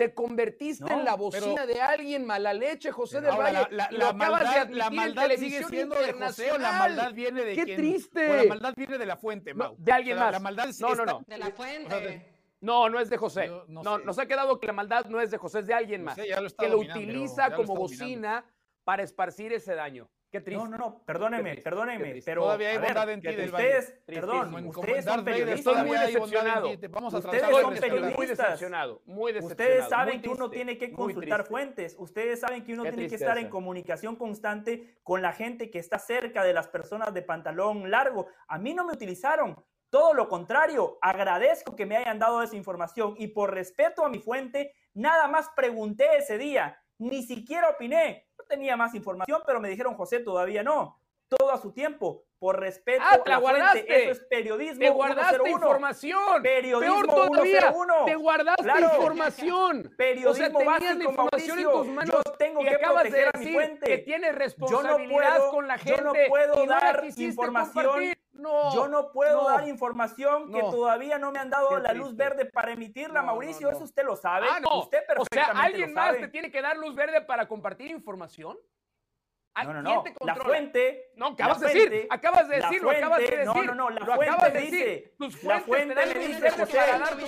Te 0.00 0.14
convertiste 0.14 0.82
No, 0.84 0.98
en 1.00 1.04
la 1.04 1.14
bocina 1.14 1.52
pero- 1.56 1.66
de 1.66 1.78
alguien, 1.82 2.24
mala 2.24 2.54
leche, 2.54 2.90
José 2.90 3.20
del 3.20 3.32
Ahora, 3.32 3.52
Valle. 3.52 3.76
la, 3.76 3.84
la- 3.84 3.88
y 3.90 3.92
lo 3.92 3.98
la 3.98 4.08
acabas 4.08 4.40
de 4.40 4.46
maldad, 4.46 4.56
admitir 4.62 4.76
la 4.78 4.90
maldad 4.90 5.30
sigue 5.36 5.64
siendo 5.64 5.94
de 5.96 6.12
José 6.14 6.52
o 6.52 6.58
la 6.58 6.72
maldad 6.72 7.12
viene 7.12 7.44
de 7.44 7.54
¡Qué 7.54 7.64
quien- 7.64 7.76
triste! 7.76 8.30
o 8.30 8.36
la 8.36 8.44
maldad 8.44 8.74
viene 8.74 8.96
de 8.96 9.04
la 9.04 9.16
fuente, 9.18 9.52
No, 9.52 9.64
Mau. 9.64 9.76
de 9.78 9.92
alguien 9.92 10.16
O 10.16 10.20
sea, 10.20 10.24
más. 10.24 10.32
La 10.32 10.38
maldad 10.40 10.68
es- 10.70 10.80
No, 10.80 10.94
no, 10.94 11.04
no. 11.04 11.20
De 11.26 11.36
la 11.36 11.44
o 11.44 11.48
sea, 11.48 11.54
fuente. 11.56 11.94
de- 12.00 12.32
No, 12.62 12.88
no 12.88 12.98
es 12.98 13.10
de 13.10 13.16
José. 13.18 13.46
Yo 13.48 13.64
no 13.68 13.82
no, 13.82 13.98
sé. 13.98 14.04
nos 14.06 14.18
ha 14.18 14.24
quedado 14.24 14.58
que 14.58 14.66
la 14.68 14.72
maldad 14.72 15.04
no 15.04 15.20
es 15.20 15.30
de 15.30 15.36
José, 15.36 15.58
es 15.58 15.66
de 15.66 15.74
alguien 15.74 16.00
No 16.00 16.06
más. 16.06 16.14
sé, 16.14 16.26
ya 16.28 16.40
lo 16.40 16.46
está 16.46 16.64
que 16.64 16.70
lo 16.70 16.78
utiliza 16.78 17.50
como 17.54 17.74
dominando. 17.74 17.80
bocina 17.80 18.44
para 18.84 19.02
esparcir 19.02 19.52
ese 19.52 19.74
daño. 19.74 20.08
Qué 20.30 20.40
triste. 20.40 20.62
No, 20.62 20.70
no, 20.70 20.78
no, 20.78 21.02
perdóneme, 21.04 21.50
triste, 21.50 21.64
perdóneme, 21.68 22.10
triste. 22.10 22.30
pero 22.30 22.42
Todavía 22.42 22.68
hay 22.68 22.76
a 22.76 22.78
ver, 22.78 22.88
bondad 22.90 23.10
en 23.10 23.20
ti 23.20 23.28
que 23.28 23.36
del 23.36 23.50
ustedes, 23.50 23.94
perdón, 24.06 24.66
ustedes 24.68 25.04
son 25.04 25.24
periodistas. 25.24 25.58
Estoy 25.58 25.74
muy 25.74 25.96
bondad 25.96 26.06
decepcionado. 26.06 26.70
vamos 26.90 27.14
a 27.14 27.18
Ustedes 27.18 27.42
son 27.42 27.70
respetar. 27.70 27.90
Muy 27.90 28.00
periodistas. 28.00 28.38
decepcionado, 28.38 29.02
muy 29.06 29.32
decepcionado. 29.32 29.46
Ustedes 29.50 29.80
muy 29.80 29.90
saben 29.90 30.22
que 30.22 30.28
uno 30.28 30.50
triste, 30.50 30.56
tiene 30.56 30.78
que 30.78 30.92
consultar 30.92 31.38
triste. 31.40 31.50
fuentes. 31.50 31.96
Ustedes 31.98 32.40
saben 32.40 32.64
que 32.64 32.72
uno 32.74 32.84
Qué 32.84 32.92
tiene 32.92 33.08
que 33.08 33.14
estar 33.16 33.38
en 33.38 33.48
comunicación 33.48 34.14
constante 34.14 34.98
con 35.02 35.20
la 35.20 35.32
gente 35.32 35.68
que 35.68 35.80
está 35.80 35.98
cerca 35.98 36.44
de 36.44 36.52
las 36.52 36.68
personas 36.68 37.12
de 37.12 37.22
pantalón 37.22 37.90
largo. 37.90 38.28
A 38.46 38.56
mí 38.58 38.72
no 38.72 38.84
me 38.84 38.92
utilizaron. 38.92 39.56
Todo 39.90 40.14
lo 40.14 40.28
contrario, 40.28 40.98
agradezco 41.02 41.74
que 41.74 41.86
me 41.86 41.96
hayan 41.96 42.20
dado 42.20 42.40
esa 42.44 42.54
información 42.54 43.16
y 43.18 43.26
por 43.26 43.52
respeto 43.52 44.04
a 44.04 44.08
mi 44.08 44.20
fuente, 44.20 44.72
nada 44.94 45.26
más 45.26 45.50
pregunté 45.56 46.06
ese 46.16 46.38
día, 46.38 46.80
ni 46.98 47.24
siquiera 47.24 47.70
opiné. 47.70 48.29
Tenía 48.50 48.76
más 48.76 48.94
información, 48.96 49.42
pero 49.46 49.60
me 49.60 49.68
dijeron, 49.68 49.94
José, 49.94 50.18
todavía 50.20 50.62
no. 50.64 50.98
Todo 51.28 51.52
a 51.52 51.58
su 51.58 51.70
tiempo, 51.72 52.24
por 52.40 52.58
respeto 52.58 53.04
Ah, 53.06 53.14
a 53.14 53.22
te 53.22 53.30
la 53.30 53.36
la 53.36 53.40
fuente. 53.40 53.60
guardaste. 53.60 54.02
Eso 54.02 54.10
es 54.10 54.20
periodismo 54.28 54.80
Te 54.80 54.90
guardaste 54.90 55.36
101. 55.36 55.54
información. 55.66 56.42
Periodismo 56.42 56.94
Peor 57.04 57.06
todavía, 57.06 57.60
101. 57.60 58.04
te 58.06 58.14
guardaste 58.16 58.62
Claro. 58.64 58.86
información. 58.96 59.94
Periodismo 59.96 60.30
o 60.30 60.34
sea, 60.34 60.78
tenías 60.80 60.96
la 60.96 61.04
información 61.04 61.58
en 61.60 61.64
tus 61.70 61.86
manos 61.86 62.10
Yo 62.26 62.32
tengo 62.32 62.60
que 62.64 62.70
de 62.70 62.78
proteger 62.78 63.30
a 63.32 63.38
mi 63.38 63.52
fuente. 63.52 63.86
que 63.86 63.98
tienes 63.98 64.30
Yo 64.30 64.32
no 64.32 64.38
responsabilidad 64.40 65.36
puedo, 65.36 65.50
con 65.52 65.68
la 65.68 65.76
yo 65.76 65.84
gente 65.84 66.02
no 66.02 66.12
puedo 66.28 66.54
y 66.64 66.66
no 66.66 66.72
la 66.74 66.80
dar 66.80 67.04
información. 67.16 67.84
compartir. 67.84 68.19
No, 68.40 68.74
Yo 68.74 68.88
no 68.88 69.12
puedo 69.12 69.42
no. 69.42 69.48
dar 69.50 69.68
información 69.68 70.50
que 70.52 70.60
no. 70.62 70.70
todavía 70.70 71.18
no 71.18 71.30
me 71.30 71.38
han 71.38 71.50
dado 71.50 71.78
la 71.78 71.92
luz 71.92 72.16
verde 72.16 72.46
para 72.46 72.72
emitirla, 72.72 73.22
Mauricio. 73.22 73.70
Eso 73.70 73.84
usted 73.84 74.04
lo 74.04 74.16
sabe. 74.16 74.46
Ah. 74.50 74.60
Usted 74.78 74.98
O 75.18 75.24
sea, 75.32 75.44
perfectamente 75.44 75.66
¿alguien 75.66 75.88
lo 75.90 75.94
más 75.94 76.06
sabe. 76.06 76.18
te 76.20 76.28
tiene 76.28 76.50
que 76.50 76.62
dar 76.62 76.76
luz 76.76 76.94
verde 76.94 77.20
para 77.22 77.46
compartir 77.46 77.90
información? 77.90 78.58
¿A 79.54 79.64
No, 79.64 79.74
no, 79.74 79.82
quién 79.82 79.94
no. 79.96 80.02
te 80.20 80.24
La 80.26 80.36
fuente. 80.36 81.10
No, 81.16 81.26
acabas 81.28 81.60
de 81.60 81.66
decir, 81.66 81.88
fuente- 81.88 82.06
acabas 82.10 82.48
de 82.48 82.56
decirlo, 82.56 82.90
acabas 82.90 83.18
de 83.18 83.26
fuente- 83.26 83.36
decir. 83.46 83.66
No, 83.66 83.74
no, 83.74 83.90
no, 83.90 84.06
la 84.06 84.16
fuente 84.16 84.58
dice. 84.60 85.14
Tus 85.18 85.42
La 85.44 85.60
fuente 85.60 85.94
me 85.94 86.14
dice, 86.14 86.50
José, 86.50 86.78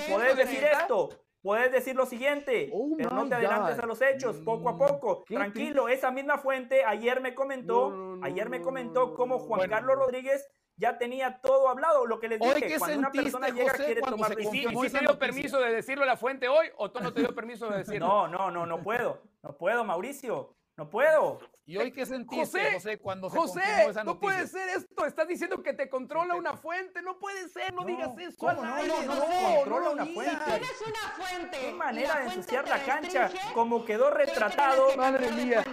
puedes 0.08 0.36
de 0.36 0.44
decir 0.44 0.64
esto. 0.64 1.08
Puedes 1.42 1.72
decir 1.72 1.96
lo 1.96 2.06
siguiente, 2.06 2.70
Oh 2.72 2.94
pero 2.96 3.10
no 3.10 3.28
te 3.28 3.34
adelantes 3.34 3.76
God. 3.76 3.84
a 3.84 3.86
los 3.86 4.00
hechos, 4.00 4.36
poco 4.44 4.68
a 4.68 4.78
poco. 4.78 5.24
qué 5.24 5.34
Tranquilo, 5.34 5.88
esa 5.88 6.10
misma 6.12 6.38
fuente 6.38 6.84
ayer 6.84 7.20
me 7.20 7.34
comentó, 7.34 7.90
No, 7.90 7.96
no, 7.96 8.16
no, 8.16 8.24
ayer 8.24 8.48
me 8.48 8.62
comentó 8.62 9.14
cómo 9.14 9.38
Juan 9.40 9.58
Bueno. 9.58 9.74
Carlos 9.74 9.96
Rodríguez 9.96 10.48
ya 10.76 10.98
tenía 10.98 11.40
todo 11.40 11.68
hablado, 11.68 12.06
lo 12.06 12.18
que 12.20 12.28
les 12.28 12.40
Hoy, 12.40 12.54
dije, 12.54 12.66
¿qué 12.68 12.78
cuando 12.78 12.98
una 12.98 13.10
sentiste, 13.10 13.22
persona 13.24 13.48
llega 13.48 13.70
José, 13.72 13.84
quiere 13.84 14.00
cuando 14.00 14.16
tomar 14.16 14.34
se 14.34 14.40
¿Y 14.42 14.46
sí 14.46 14.86
esa 14.86 14.98
te 14.98 15.04
dio 15.04 15.18
permiso 15.18 15.60
de 15.60 15.72
decirlo 15.72 16.04
a 16.04 16.06
la 16.06 16.16
fuente 16.16 16.48
hoy 16.48 16.68
o 16.76 16.90
tú 16.90 17.00
no 17.00 17.12
te 17.12 17.20
dio 17.20 17.34
permiso 17.34 17.68
de 17.68 17.78
decirlo? 17.78 18.06
No, 18.06 18.28
no, 18.28 18.50
no, 18.50 18.64
no 18.64 18.82
puedo, 18.82 19.20
no 19.42 19.56
puedo, 19.58 19.84
Mauricio, 19.84 20.54
no 20.76 20.88
puedo. 20.88 21.40
¿Y 21.64 21.76
hoy 21.76 21.92
qué 21.92 22.04
sentiste, 22.04 22.44
José, 22.44 22.72
José, 22.74 22.98
cuando 22.98 23.30
se 23.30 23.38
José, 23.38 23.60
confirmó 23.60 23.90
esa 23.90 24.04
no 24.04 24.14
noticia? 24.14 24.20
puede 24.36 24.46
ser 24.48 24.68
esto. 24.70 25.06
Estás 25.06 25.28
diciendo 25.28 25.62
que 25.62 25.72
te 25.72 25.88
controla 25.88 26.34
una 26.34 26.56
fuente. 26.56 27.02
No 27.02 27.18
puede 27.20 27.48
ser, 27.48 27.72
no, 27.72 27.82
No, 27.82 27.86
digas 27.86 28.10
eso. 28.18 28.36
¿cómo 28.36 28.50
al 28.50 28.68
no? 28.68 28.74
aire, 28.74 28.88
No, 28.88 29.14
no, 29.14 29.14
no, 29.14 29.54
controla 29.56 29.86
no 29.86 29.92
una 29.92 30.06
fuente. 30.06 30.44
Tienes 30.44 30.82
una 30.84 31.24
fuente. 31.24 31.58
Qué 31.60 31.72
manera 31.72 32.18
de 32.18 32.24
ensuciar 32.24 32.68
la 32.68 32.84
cancha, 32.84 33.22
restringe, 33.28 33.54
como 33.54 33.84
quedó 33.84 34.10
¿qué 34.10 34.16
tienes 34.24 34.34
retratado. 34.34 34.96
Madre 34.96 35.30
mía. 35.32 35.64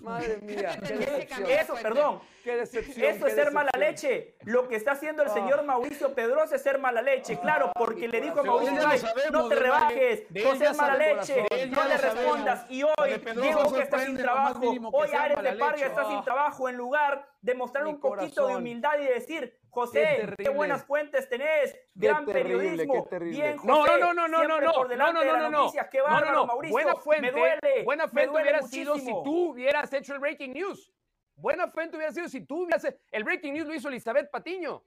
Madre 0.00 0.38
mía, 0.42 0.78
qué 0.86 0.94
decepción. 0.96 1.50
Eso, 1.50 1.74
perdón, 1.82 2.20
Qué 2.44 2.56
decepción. 2.56 3.06
Eso 3.06 3.26
es 3.26 3.34
ser 3.34 3.50
mala 3.52 3.70
leche. 3.76 4.36
Lo 4.44 4.68
que 4.68 4.76
está 4.76 4.92
haciendo 4.92 5.22
el 5.22 5.28
Ah. 5.28 5.34
señor 5.34 5.64
Mauricio 5.64 6.14
Pedrosa 6.14 6.56
es 6.56 6.62
ser 6.62 6.78
mala 6.78 7.02
leche. 7.02 7.38
Claro, 7.40 7.72
porque 7.74 8.08
le 8.08 8.20
dijo 8.20 8.40
a. 8.40 8.42
Mauricio 8.44 8.80
sabemos, 8.80 9.30
no 9.32 9.48
te 9.48 9.54
rebajes, 9.56 10.22
ya 10.30 10.50
es 10.70 10.76
mala 10.76 10.96
leche, 10.96 11.46
no 11.70 11.84
le 11.84 11.98
respondas. 11.98 12.66
Y 12.70 12.82
hoy, 12.84 12.92
Diego 13.40 13.72
que 13.72 13.82
está 13.82 13.98
sin 14.04 14.16
trabajo, 14.16 14.60
hoy 14.92 15.10
Ares 15.12 15.42
de 15.42 15.52
Parga 15.54 15.86
está 15.86 16.04
sin 16.06 16.18
Ah. 16.18 16.22
trabajo, 16.24 16.68
en 16.68 16.76
lugar 16.76 17.28
de 17.42 17.54
mostrar 17.54 17.86
un 17.86 18.00
poquito 18.00 18.46
de 18.46 18.56
humildad 18.56 18.98
y 19.00 19.04
decir, 19.06 19.58
José, 19.80 20.00
qué, 20.02 20.16
terrible. 20.26 20.48
buenas 20.50 20.84
fuentes 20.84 21.28
tenés, 21.28 21.76
gran 21.94 22.24
terrible, 22.26 22.58
periodismo, 22.58 23.04
qué 23.04 23.10
terrible. 23.10 23.40
bien 23.42 23.56
No, 23.64 23.80
José, 23.80 23.92
no, 23.98 23.98
no, 23.98 24.14
no, 24.14 24.28
no, 24.28 24.38
siempre 24.46 24.66
no, 24.66 24.72
por 24.72 24.82
no, 24.82 24.88
delante 24.88 25.12
no, 25.14 25.24
no, 25.24 25.38
no, 25.38 25.50
no. 25.50 25.72
Qué 25.90 25.98
No, 25.98 26.04
no, 26.06 26.12
bárbaro, 26.12 26.32
no. 26.34 26.46
Mauricio, 26.46 26.72
Buena 26.72 26.94
fuente, 26.96 27.22
me 27.22 27.30
duele, 27.40 27.84
buena 27.84 28.04
me 28.06 28.10
fuente 28.10 28.30
duele 28.30 28.42
hubiera 28.50 28.62
sido 28.62 28.94
si 28.94 29.00
muchísimo. 29.00 29.22
tú 29.22 29.50
hubieras 29.50 29.92
hecho 29.92 30.12
el 30.14 30.18
breaking 30.20 30.52
news. 30.52 30.92
Buena 31.36 31.68
fuente 31.70 31.96
hubiera 31.96 32.12
sido 32.12 32.28
si 32.28 32.40
tú 32.40 32.64
hubieras 32.64 32.84
el 33.12 33.24
breaking 33.24 33.54
news 33.54 33.66
lo 33.68 33.74
hizo 33.74 33.88
Elizabeth 33.88 34.30
Patiño. 34.30 34.82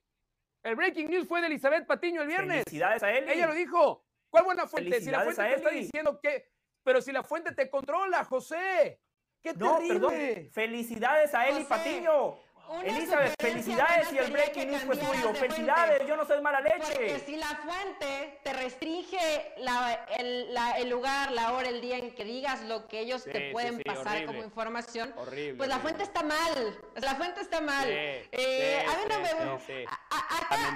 El 0.64 0.76
breaking 0.76 1.10
news 1.10 1.28
fue 1.28 1.42
de 1.42 1.48
Elizabeth 1.48 1.88
Patiño 1.88 2.22
el 2.22 2.28
viernes. 2.28 2.64
Felicidades 2.66 3.02
a 3.04 3.12
él. 3.12 3.30
Ella 3.30 3.48
lo 3.48 3.54
dijo. 3.54 4.04
¿Cuál 4.30 4.44
buena 4.46 4.68
fuente? 4.68 5.02
Si 5.02 5.10
la 5.12 5.22
fuente 5.24 5.42
te 5.44 5.56
está 5.56 5.70
diciendo 5.70 6.20
que, 6.22 6.50
pero 6.84 7.02
si 7.02 7.12
la 7.12 7.24
fuente 7.24 7.54
te 7.54 7.70
controla, 7.70 8.24
José. 8.26 9.02
Qué 9.42 9.54
No, 9.56 9.78
terrible. 9.78 9.94
perdón. 10.00 10.50
Felicidades 10.52 11.34
a 11.34 11.48
Eli. 11.48 11.64
Patiño. 11.64 12.36
Elizabeth, 12.84 13.34
felicidades 13.40 14.14
y 14.14 14.18
el 14.18 14.32
breaking 14.32 14.72
news 14.72 14.84
fue 14.84 14.98
tuyo. 14.98 15.34
Felicidades, 15.34 16.08
yo 16.08 16.16
no 16.16 16.26
soy 16.26 16.42
mala 16.42 16.62
leche. 16.62 16.78
Porque 16.80 17.20
si 17.26 17.36
la 17.36 17.48
fuente 17.48 18.40
te 18.44 18.54
restringe 18.54 19.54
el, 20.18 20.90
lugar, 20.90 21.32
la 21.32 21.54
hora, 21.54 21.70
el 21.70 21.82
día 21.82 21.98
en 21.98 22.14
que 22.14 22.24
digas 22.24 22.62
lo 22.64 22.88
que 22.88 23.00
ellos 23.00 23.24
te 23.24 23.52
pueden 23.52 23.82
pasar 23.82 24.26
como 24.26 24.44
información, 24.44 25.14
pues 25.58 25.70
la 25.70 25.80
fuente 25.80 26.04
está 26.04 26.24
mal. 26.24 26.80
La 26.96 27.16
fuente 27.16 27.42
está 27.42 27.62
mal. 27.62 27.88
Eh, 27.88 28.86
a 28.88 28.92
mí 28.92 29.04
no 29.10 29.20
me. 29.20 29.86
acá, 29.86 30.58
la 30.58 30.72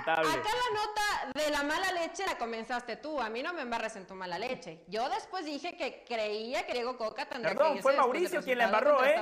nota 0.73 1.39
de 1.39 1.49
la 1.49 1.63
mala 1.63 1.91
leche 1.93 2.25
la 2.25 2.37
comenzaste 2.37 2.97
tú. 2.97 3.19
A 3.19 3.29
mí 3.29 3.41
no 3.41 3.53
me 3.53 3.61
embarres 3.61 3.95
en 3.95 4.05
tu 4.05 4.15
mala 4.15 4.37
leche. 4.37 4.83
Yo 4.87 5.07
después 5.09 5.45
dije 5.45 5.75
que 5.77 6.03
creía 6.07 6.65
que 6.65 6.73
Diego 6.73 6.97
Coca 6.97 7.25
tendría 7.25 7.55
Perdón, 7.55 7.79
fue 7.79 7.95
Mauricio 7.95 8.41
quien 8.43 8.57
la 8.57 8.65
embarró, 8.65 9.03
¿eh? 9.03 9.21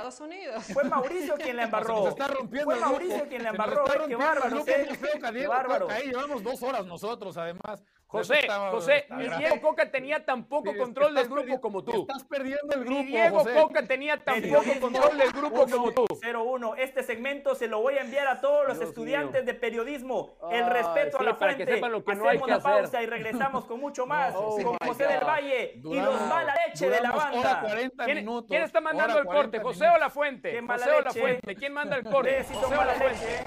Fue 0.72 0.84
Mauricio 0.84 1.34
quien 1.36 1.56
la 1.56 1.64
embarró. 1.64 2.04
Se 2.04 2.08
está 2.10 2.28
rompiendo 2.28 2.63
fue 2.64 2.80
Mauricio 2.80 3.28
quien 3.28 3.42
la 3.42 3.50
embarró. 3.50 3.84
Qué 4.06 4.16
bárbaro. 4.16 4.64
Qué 4.64 5.46
bárbaro. 5.46 5.90
Ahí 5.90 6.08
llevamos 6.08 6.42
dos 6.42 6.62
horas 6.62 6.86
nosotros, 6.86 7.36
además. 7.36 7.82
José, 8.14 8.46
José, 8.70 9.06
ni 9.10 9.28
Diego 9.28 9.60
Coca 9.60 9.90
tenía 9.90 10.24
tan 10.24 10.44
poco 10.44 10.76
control 10.76 11.14
del 11.14 11.28
grupo 11.28 11.60
como 11.60 11.82
tú. 11.82 12.02
Estás 12.02 12.24
perdiendo 12.24 12.74
el 12.74 12.84
grupo. 12.84 13.00
Ni 13.02 13.06
Diego 13.06 13.44
Coca 13.44 13.82
tenía 13.82 14.22
tan 14.22 14.40
poco 14.42 14.80
control 14.80 15.18
del 15.18 15.32
grupo 15.32 15.66
como 15.68 15.92
tú. 15.92 16.04
0-1. 16.06 16.74
Este 16.78 17.02
segmento 17.02 17.54
se 17.54 17.66
lo 17.66 17.80
voy 17.80 17.94
a 17.98 18.02
enviar 18.02 18.28
a 18.28 18.40
todos 18.40 18.68
los 18.68 18.80
estudiantes 18.80 19.44
de 19.44 19.54
periodismo. 19.54 20.36
El 20.52 20.66
respeto 20.66 21.18
a 21.18 21.22
la 21.24 21.34
fuente. 21.34 21.64
Que 21.64 21.80
lo 21.80 22.04
que 22.04 22.12
Hacemos 22.12 22.24
no 22.24 22.30
hay 22.30 22.38
que 22.38 22.44
una 22.44 22.60
pausa 22.60 23.02
y 23.02 23.06
regresamos 23.06 23.64
con 23.64 23.80
mucho 23.80 24.06
más. 24.14 24.32
con 24.34 24.76
José 24.86 25.06
del 25.06 25.24
Valle 25.24 25.80
y 25.82 26.00
los 26.00 26.20
mala 26.22 26.54
leche 26.66 26.88
de 26.88 27.00
la 27.00 27.10
banda. 27.10 27.60
40 27.62 28.04
¿Quién, 28.04 28.26
¿Quién 28.46 28.62
está 28.62 28.80
mandando 28.80 29.18
el 29.18 29.26
corte? 29.26 29.58
¿José 29.58 29.88
o 29.88 29.98
la 29.98 30.10
fuente? 30.10 30.60
José 30.60 30.90
o 30.90 31.00
la 31.00 31.12
fuente. 31.12 31.54
¿Quién 31.56 31.72
manda 31.72 31.96
el 31.96 32.04
corte? 32.04 32.44
José 32.44 32.76
o 32.76 32.84
la 32.84 32.94
fuente. 32.94 33.44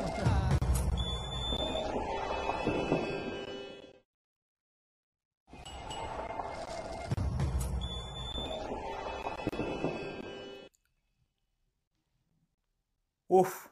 Uf, 13.38 13.68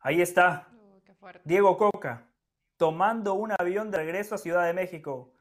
ahí 0.00 0.20
está. 0.20 0.68
Diego 1.44 1.78
Coca, 1.78 2.28
tomando 2.76 3.32
un 3.32 3.52
avión 3.58 3.90
de 3.90 3.96
regreso 3.96 4.34
a 4.34 4.38
Ciudad 4.38 4.66
de 4.66 4.74
México. 4.74 5.32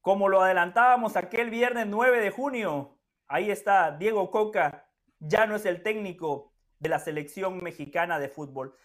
Como 0.00 0.28
lo 0.28 0.42
adelantábamos 0.42 1.14
aquel 1.14 1.48
viernes 1.48 1.86
9 1.86 2.18
de 2.20 2.30
junio, 2.32 2.98
ahí 3.28 3.52
está 3.52 3.92
Diego 3.92 4.32
Coca, 4.32 4.88
ya 5.20 5.46
no 5.46 5.54
es 5.54 5.64
el 5.64 5.84
técnico 5.84 6.52
de 6.80 6.88
la 6.88 6.98
selección 6.98 7.62
mexicana 7.62 8.18
de 8.18 8.28
fútbol. 8.28 8.76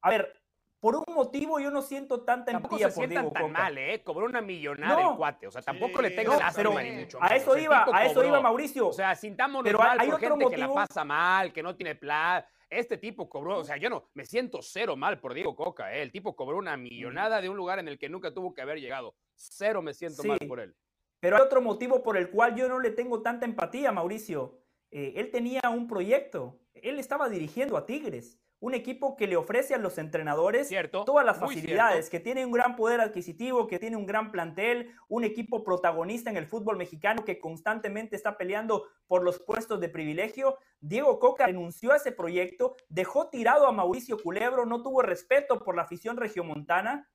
A 0.00 0.10
ver, 0.10 0.32
por 0.78 0.94
un 0.94 1.04
motivo 1.12 1.58
yo 1.58 1.72
no 1.72 1.82
siento 1.82 2.22
tanta 2.22 2.52
tampoco 2.52 2.76
empatía 2.76 2.90
se 2.90 3.00
por 3.00 3.08
Diego 3.08 3.32
tan 3.32 3.42
Coca. 3.48 3.52
mal, 3.52 3.78
¿eh? 3.78 4.00
Cobró 4.04 4.26
una 4.26 4.40
millonada 4.40 5.10
el 5.10 5.16
cuate. 5.16 5.48
O 5.48 5.50
sea, 5.50 5.60
tampoco 5.60 6.00
le 6.00 6.12
tengo 6.12 6.34
No, 6.34 6.38
lástima 6.38 6.70
pero 6.70 6.82
ni 6.84 6.92
mucho 7.00 7.18
a 7.20 7.34
eso 7.34 7.58
iba, 7.58 7.84
a 7.92 8.04
eso 8.04 8.14
cobró. 8.14 8.28
iba 8.28 8.40
Mauricio. 8.40 8.86
O 8.86 8.92
sea, 8.92 9.16
sintámonos 9.16 9.64
Pero 9.64 9.78
mal 9.80 9.98
hay 9.98 10.06
por 10.08 10.14
otro 10.22 10.36
gente 10.36 10.50
que 10.50 10.56
la 10.56 10.68
motivo. 10.68 10.86
pasa 10.86 11.04
mal, 11.04 11.52
que 11.52 11.64
no 11.64 11.74
tiene 11.74 11.96
plan. 11.96 12.44
Este 12.70 12.96
tipo 12.98 13.28
cobró, 13.28 13.58
o 13.58 13.64
sea, 13.64 13.76
yo 13.76 13.90
no, 13.90 14.08
me 14.14 14.24
siento 14.24 14.62
cero 14.62 14.94
mal 14.96 15.18
por 15.20 15.34
Diego 15.34 15.56
Coca, 15.56 15.92
¿eh? 15.92 16.02
El 16.02 16.12
tipo 16.12 16.36
cobró 16.36 16.56
una 16.56 16.76
millonada 16.76 17.40
de 17.40 17.48
un 17.48 17.56
lugar 17.56 17.80
en 17.80 17.88
el 17.88 17.98
que 17.98 18.08
nunca 18.08 18.32
tuvo 18.32 18.54
que 18.54 18.62
haber 18.62 18.80
llegado. 18.80 19.16
Cero 19.34 19.82
me 19.82 19.92
siento 19.92 20.22
Sí. 20.22 20.28
mal 20.28 20.38
por 20.46 20.60
él. 20.60 20.74
Pero 21.18 21.36
hay 21.36 21.42
otro 21.42 21.60
motivo 21.60 22.02
por 22.02 22.16
el 22.16 22.30
cual 22.30 22.54
yo 22.54 22.68
no 22.68 22.78
le 22.78 22.90
tengo 22.90 23.22
tanta 23.22 23.44
empatía, 23.44 23.90
Mauricio. 23.90 24.60
Eh, 24.92 25.14
él 25.16 25.30
tenía 25.32 25.60
un 25.68 25.88
proyecto. 25.88 26.60
Él 26.74 27.00
estaba 27.00 27.28
dirigiendo 27.28 27.76
a 27.76 27.84
Tigres, 27.86 28.38
un 28.60 28.74
equipo 28.74 29.16
que 29.16 29.26
le 29.26 29.36
ofrece 29.36 29.74
a 29.74 29.78
los 29.78 29.96
entrenadores 29.98 30.68
Cierto, 30.68 31.04
todas 31.04 31.24
las 31.24 31.38
facilidades, 31.38 32.10
que 32.10 32.20
tiene 32.20 32.44
un 32.44 32.52
gran 32.52 32.76
poder 32.76 33.00
adquisitivo, 33.00 33.66
que 33.66 33.78
tiene 33.78 33.96
un 33.96 34.06
gran 34.06 34.30
plantel, 34.30 34.94
un 35.08 35.24
equipo 35.24 35.64
protagonista 35.64 36.30
en 36.30 36.36
el 36.36 36.46
fútbol 36.46 36.76
mexicano 36.76 37.24
que 37.24 37.40
constantemente 37.40 38.16
está 38.16 38.36
peleando 38.36 38.86
por 39.06 39.22
los 39.22 39.40
puestos 39.40 39.80
de 39.80 39.88
privilegio. 39.88 40.58
Diego 40.80 41.18
Coca 41.18 41.46
renunció 41.46 41.92
a 41.92 41.96
ese 41.96 42.12
proyecto, 42.12 42.76
dejó 42.88 43.30
tirado 43.30 43.66
a 43.66 43.72
Mauricio 43.72 44.18
Culebro, 44.18 44.66
no 44.66 44.82
tuvo 44.82 45.02
respeto 45.02 45.64
por 45.64 45.74
la 45.74 45.82
afición 45.82 46.18
regiomontana 46.18 47.08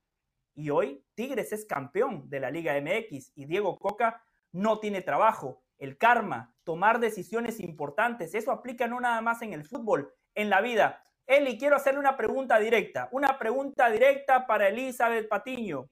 y 0.55 0.69
hoy 0.71 1.05
Tigres 1.13 1.51
es 1.51 1.65
campeón 1.65 2.29
de 2.29 2.39
la 2.39 2.49
Liga 2.49 2.73
MX 2.79 3.33
y 3.35 3.45
Diego 3.45 3.77
Coca 3.77 4.23
no 4.51 4.79
tiene 4.79 5.01
trabajo. 5.01 5.61
El 5.77 5.97
karma, 5.97 6.55
tomar 6.63 6.99
decisiones 6.99 7.59
importantes, 7.59 8.33
eso 8.33 8.51
aplica 8.51 8.87
no 8.87 8.99
nada 9.01 9.19
más 9.21 9.41
en 9.41 9.51
el 9.51 9.65
fútbol, 9.65 10.13
en 10.33 10.49
la 10.49 10.61
vida. 10.61 11.05
Eli, 11.27 11.57
quiero 11.57 11.75
hacerle 11.75 11.99
una 11.99 12.15
pregunta 12.15 12.59
directa, 12.59 13.09
una 13.11 13.39
pregunta 13.39 13.89
directa 13.89 14.45
para 14.45 14.67
Elizabeth 14.67 15.27
Patiño. 15.27 15.89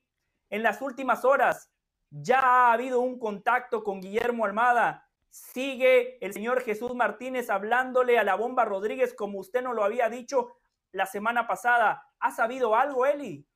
En 0.49 0.61
las 0.61 0.79
últimas 0.81 1.25
horas, 1.25 1.71
¿ya 2.11 2.39
ha 2.39 2.73
habido 2.73 2.99
un 2.99 3.17
contacto 3.17 3.83
con 3.83 3.99
Guillermo 3.99 4.45
Almada? 4.45 5.09
¿Sigue 5.29 6.23
el 6.23 6.33
señor 6.33 6.61
Jesús 6.61 6.93
Martínez 6.93 7.49
hablándole 7.49 8.19
a 8.19 8.23
la 8.23 8.35
bomba 8.35 8.63
Rodríguez 8.65 9.15
como 9.15 9.39
usted 9.39 9.63
nos 9.63 9.73
lo 9.73 9.83
había 9.83 10.07
dicho 10.07 10.49
la 10.91 11.07
semana 11.07 11.47
pasada? 11.47 12.05
¿Ha 12.19 12.31
sabido 12.31 12.75
algo, 12.75 13.07
Eli? 13.07 13.47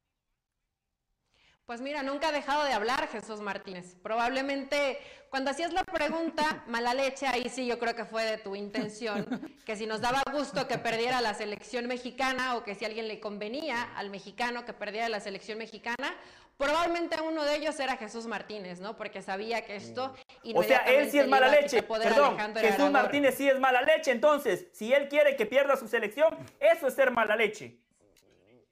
Pues 1.68 1.82
mira, 1.82 2.02
nunca 2.02 2.30
ha 2.30 2.32
dejado 2.32 2.64
de 2.64 2.72
hablar 2.72 3.10
Jesús 3.10 3.42
Martínez. 3.42 3.98
Probablemente 4.02 5.00
cuando 5.30 5.52
hacías 5.52 5.74
la 5.74 5.84
pregunta, 5.84 6.64
mala 6.68 6.94
leche, 6.94 7.28
ahí 7.28 7.50
sí 7.50 7.68
yo 7.68 7.78
creo 7.78 7.94
que 7.94 8.06
fue 8.06 8.24
de 8.24 8.38
tu 8.38 8.56
intención, 8.56 9.28
que 9.66 9.76
si 9.76 9.86
nos 9.86 10.00
daba 10.00 10.24
gusto 10.32 10.66
que 10.66 10.78
perdiera 10.78 11.20
la 11.20 11.34
selección 11.34 11.88
mexicana 11.88 12.56
o 12.56 12.64
que 12.64 12.74
si 12.74 12.86
a 12.86 12.88
alguien 12.88 13.10
le 13.10 13.20
convenía 13.20 13.84
al 13.98 14.10
mexicano 14.10 14.64
que 14.64 14.72
perdiera 14.72 15.10
la 15.10 15.20
selección 15.20 15.58
mexicana, 15.58 16.16
probablemente 16.58 17.20
uno 17.20 17.44
de 17.44 17.58
ellos 17.58 17.78
era 17.82 17.98
Jesús 17.98 18.28
Martínez, 18.28 18.80
¿no? 18.80 18.96
Porque 18.96 19.22
sabía 19.22 19.66
que 19.66 19.76
esto... 19.76 20.16
O 20.56 20.64
sea, 20.64 20.78
él 20.88 21.12
sí 21.12 21.20
es 21.20 21.28
mala 21.28 21.50
leche. 21.50 21.84
Perdón, 21.84 22.38
Jesús. 22.56 22.92
Martínez 22.92 23.36
sí 23.36 23.50
es 23.50 23.60
mala 23.60 23.82
leche. 23.82 24.12
Entonces, 24.12 24.68
si 24.72 24.94
él 24.94 25.10
quiere 25.10 25.36
que 25.36 25.46
pierda 25.46 25.76
su 25.76 25.90
selección, 25.90 26.38
eso 26.62 26.88
es 26.88 26.94
ser 26.94 27.12
mala 27.12 27.36
leche. 27.36 27.78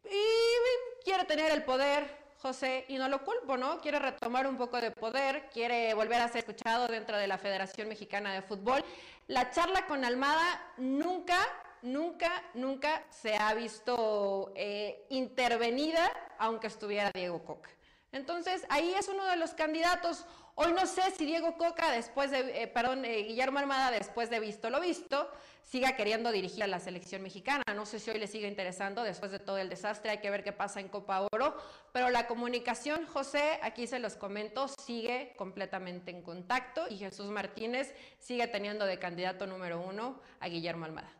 Y 0.09 1.03
quiere 1.03 1.25
tener 1.25 1.51
el 1.51 1.63
poder, 1.63 2.24
José, 2.45 2.85
y 2.89 2.99
no 2.99 3.09
lo 3.09 3.23
culpo, 3.23 3.57
¿no? 3.57 3.81
Quiere 3.81 3.97
retomar 3.97 4.45
un 4.45 4.55
poco 4.55 4.79
de 4.79 4.91
poder, 4.91 5.49
quiere 5.51 5.95
volver 5.95 6.21
a 6.21 6.27
ser 6.27 6.37
escuchado 6.37 6.85
dentro 6.87 7.17
de 7.17 7.25
la 7.25 7.39
Federación 7.39 7.87
Mexicana 7.87 8.35
de 8.35 8.43
Fútbol. 8.43 8.85
La 9.25 9.49
charla 9.49 9.87
con 9.87 10.05
Almada 10.05 10.61
nunca, 10.77 11.39
nunca, 11.81 12.43
nunca 12.53 13.03
se 13.09 13.35
ha 13.35 13.51
visto 13.55 14.53
eh, 14.55 15.07
intervenida, 15.09 16.07
aunque 16.37 16.67
estuviera 16.67 17.09
Diego 17.11 17.43
Coca. 17.43 17.71
Entonces, 18.11 18.63
ahí 18.69 18.93
es 18.93 19.07
uno 19.07 19.25
de 19.25 19.37
los 19.37 19.55
candidatos. 19.55 20.27
Hoy 20.57 20.71
no 20.71 20.85
sé 20.85 21.01
si 21.11 21.25
Diego 21.25 21.57
Coca, 21.57 21.91
después 21.91 22.31
de, 22.31 22.63
eh, 22.63 22.67
perdón, 22.67 23.03
eh, 23.03 23.23
Guillermo 23.23 23.59
Almada, 23.59 23.91
después 23.91 24.29
de 24.29 24.39
visto 24.39 24.69
lo 24.69 24.79
visto, 24.79 25.29
siga 25.63 25.97
queriendo 25.97 26.31
dirigir 26.31 26.63
a 26.63 26.67
la 26.67 26.79
selección 26.79 27.21
mexicana. 27.21 27.61
No 27.75 27.85
sé 27.85 27.99
si 27.99 28.09
hoy 28.09 28.19
le 28.19 28.27
sigue 28.27 28.47
interesando 28.47 29.03
después 29.03 29.31
de 29.31 29.39
todo 29.39 29.57
el 29.57 29.67
desastre. 29.67 30.11
Hay 30.11 30.19
que 30.19 30.29
ver 30.29 30.45
qué 30.45 30.53
pasa 30.53 30.79
en 30.79 30.87
Copa 30.87 31.27
Oro. 31.29 31.57
Pero 31.91 32.09
la 32.09 32.25
comunicación, 32.25 33.05
José, 33.05 33.59
aquí 33.63 33.85
se 33.85 33.99
los 33.99 34.15
comento, 34.15 34.69
sigue 34.69 35.33
completamente 35.35 36.11
en 36.11 36.21
contacto 36.21 36.85
y 36.89 36.97
Jesús 36.97 37.29
Martínez 37.29 37.93
sigue 38.17 38.47
teniendo 38.47 38.85
de 38.85 38.97
candidato 38.97 39.47
número 39.47 39.81
uno 39.81 40.21
a 40.39 40.47
Guillermo 40.47 40.85
Almada. 40.85 41.11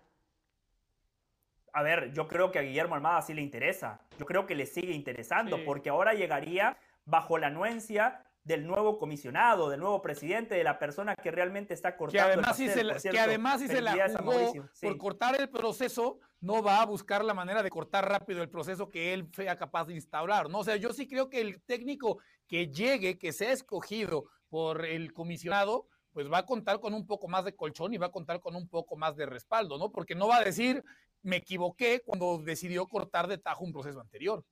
A 1.73 1.83
ver, 1.83 2.13
yo 2.13 2.29
creo 2.29 2.53
que 2.53 2.59
a 2.59 2.61
Guillermo 2.61 2.95
Almada 2.95 3.21
sí 3.21 3.33
le 3.33 3.41
interesa. 3.41 3.99
Yo 4.17 4.25
creo 4.25 4.47
que 4.47 4.55
le 4.55 4.65
sigue 4.65 4.93
interesando 4.93 5.57
Sí. 5.57 5.63
porque 5.65 5.89
ahora 5.89 6.13
llegaría 6.13 6.77
bajo 7.03 7.37
la 7.37 7.47
anuencia 7.47 8.21
del 8.45 8.67
nuevo 8.67 8.99
comisionado, 8.99 9.69
del 9.69 9.79
nuevo 9.79 10.01
presidente, 10.03 10.53
de 10.53 10.63
la 10.63 10.77
persona 10.77 11.15
que 11.15 11.31
realmente 11.31 11.73
está 11.73 11.93
que 11.93 11.97
cortando 11.97 12.27
el 12.27 12.33
además 12.39 12.55
sí 12.55 12.67
pastel. 12.67 12.99
se 12.99 13.09
la, 13.09 13.11
que 13.11 13.19
además 13.19 13.59
sí 13.59 13.67
se 13.67 13.81
la 13.81 14.09
jugó. 14.17 14.53
Sí. 14.71 14.85
por 14.87 14.97
cortar 14.97 15.41
el 15.41 15.49
proceso, 15.49 16.19
no 16.41 16.61
va 16.61 16.81
a 16.81 16.85
buscar 16.85 17.25
la 17.25 17.33
manera 17.33 17.63
de 17.63 17.71
cortar 17.71 18.07
rápido 18.07 18.43
el 18.43 18.49
proceso 18.49 18.87
que 18.89 19.13
él 19.13 19.27
sea 19.35 19.57
capaz 19.57 19.85
de 19.85 19.95
instaurar, 19.95 20.47
¿no? 20.47 20.59
O 20.59 20.63
sea, 20.63 20.75
yo 20.75 20.93
sí 20.93 21.07
creo 21.07 21.27
que 21.27 21.41
el 21.41 21.59
técnico 21.63 22.19
que 22.47 22.67
llegue, 22.67 23.17
que 23.17 23.33
sea 23.33 23.51
escogido 23.51 24.25
por 24.47 24.85
el 24.85 25.11
comisionado, 25.11 25.87
pues 26.13 26.31
va 26.31 26.37
a 26.37 26.45
contar 26.45 26.79
con 26.79 26.93
un 26.93 27.07
poco 27.07 27.27
más 27.27 27.45
de 27.45 27.55
colchón 27.55 27.95
y 27.95 27.97
va 27.97 28.07
a 28.07 28.11
contar 28.11 28.39
con 28.39 28.55
un 28.55 28.69
poco 28.69 28.95
más 28.95 29.15
de 29.15 29.25
respaldo, 29.25 29.79
¿no? 29.79 29.91
Porque 29.91 30.13
no 30.13 30.27
va 30.27 30.37
a 30.37 30.43
decir, 30.43 30.83
me 31.23 31.37
equivoqué 31.37 32.03
cuando 32.05 32.37
decidió 32.37 32.85
cortar 32.85 33.27
de 33.27 33.39
tajo 33.39 33.63
un 33.63 33.73
proceso 33.73 33.99
anterior. 33.99 34.45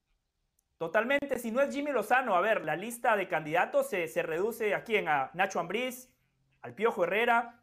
Totalmente, 0.78 1.40
si 1.40 1.52
no 1.52 1.62
es 1.62 1.74
Jimmy 1.74 1.92
Lozano, 1.92 2.36
a 2.36 2.42
ver, 2.42 2.66
la 2.66 2.76
lista 2.76 3.16
de 3.16 3.28
candidatos 3.28 3.90
se, 3.90 4.08
se 4.08 4.22
reduce 4.24 4.74
a 4.74 4.84
quién, 4.84 5.08
a 5.08 5.32
Nacho 5.34 5.60
Ambriz, 5.60 6.10
al 6.62 6.74
Piojo 6.74 7.04
Herrera. 7.04 7.60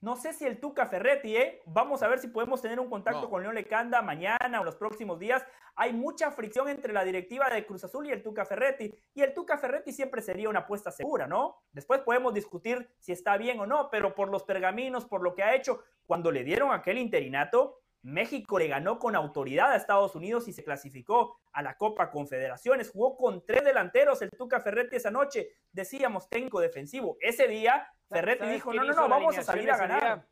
No 0.00 0.16
sé 0.16 0.32
si 0.32 0.44
el 0.44 0.58
Tuca 0.58 0.86
Ferretti, 0.86 1.36
¿eh? 1.36 1.62
Vamos 1.64 2.02
a 2.02 2.08
ver 2.08 2.18
si 2.18 2.26
podemos 2.26 2.60
tener 2.60 2.80
un 2.80 2.90
contacto 2.90 3.22
No. 3.22 3.30
con 3.30 3.42
León 3.42 3.54
Lecanda 3.54 4.02
mañana 4.02 4.60
o 4.60 4.64
los 4.64 4.74
próximos 4.74 5.18
días. 5.20 5.46
Hay 5.76 5.92
mucha 5.92 6.32
fricción 6.32 6.68
entre 6.68 6.92
la 6.92 7.04
directiva 7.04 7.48
de 7.48 7.64
Cruz 7.64 7.84
Azul 7.84 8.06
y 8.06 8.10
el 8.10 8.20
Tuca 8.20 8.44
Ferretti. 8.44 8.92
Y 9.14 9.22
el 9.22 9.32
Tuca 9.32 9.58
Ferretti 9.58 9.92
siempre 9.92 10.20
sería 10.20 10.48
una 10.48 10.60
apuesta 10.60 10.90
segura, 10.90 11.28
¿no? 11.28 11.62
Después 11.70 12.00
podemos 12.00 12.34
discutir 12.34 12.92
si 12.98 13.12
está 13.12 13.36
bien 13.36 13.60
o 13.60 13.66
no, 13.66 13.90
pero 13.90 14.14
por 14.16 14.28
los 14.28 14.42
pergaminos, 14.42 15.04
por 15.04 15.22
lo 15.22 15.36
que 15.36 15.44
ha 15.44 15.54
hecho, 15.54 15.84
cuando 16.04 16.32
le 16.32 16.42
dieron 16.42 16.72
aquel 16.72 16.98
interinato, 16.98 17.78
México 18.02 18.58
le 18.58 18.66
ganó 18.66 18.98
con 18.98 19.14
autoridad 19.14 19.72
a 19.72 19.76
Estados 19.76 20.14
Unidos 20.16 20.48
y 20.48 20.52
se 20.52 20.64
clasificó 20.64 21.40
a 21.52 21.62
la 21.62 21.76
Copa 21.76 22.10
Confederaciones. 22.10 22.90
Jugó 22.90 23.16
con 23.16 23.44
tres 23.46 23.64
delanteros 23.64 24.20
el 24.22 24.30
Tuca 24.30 24.60
Ferretti 24.60 24.96
esa 24.96 25.10
noche. 25.10 25.50
Decíamos 25.70 26.28
técnico 26.28 26.60
defensivo. 26.60 27.16
Ese 27.20 27.46
día 27.46 27.86
Ferretti 28.08 28.46
dijo, 28.48 28.74
no, 28.74 28.84
no, 28.84 28.92
no, 28.92 29.08
vamos 29.08 29.38
a 29.38 29.42
salir 29.42 29.70
a 29.70 29.76
ganar. 29.76 30.26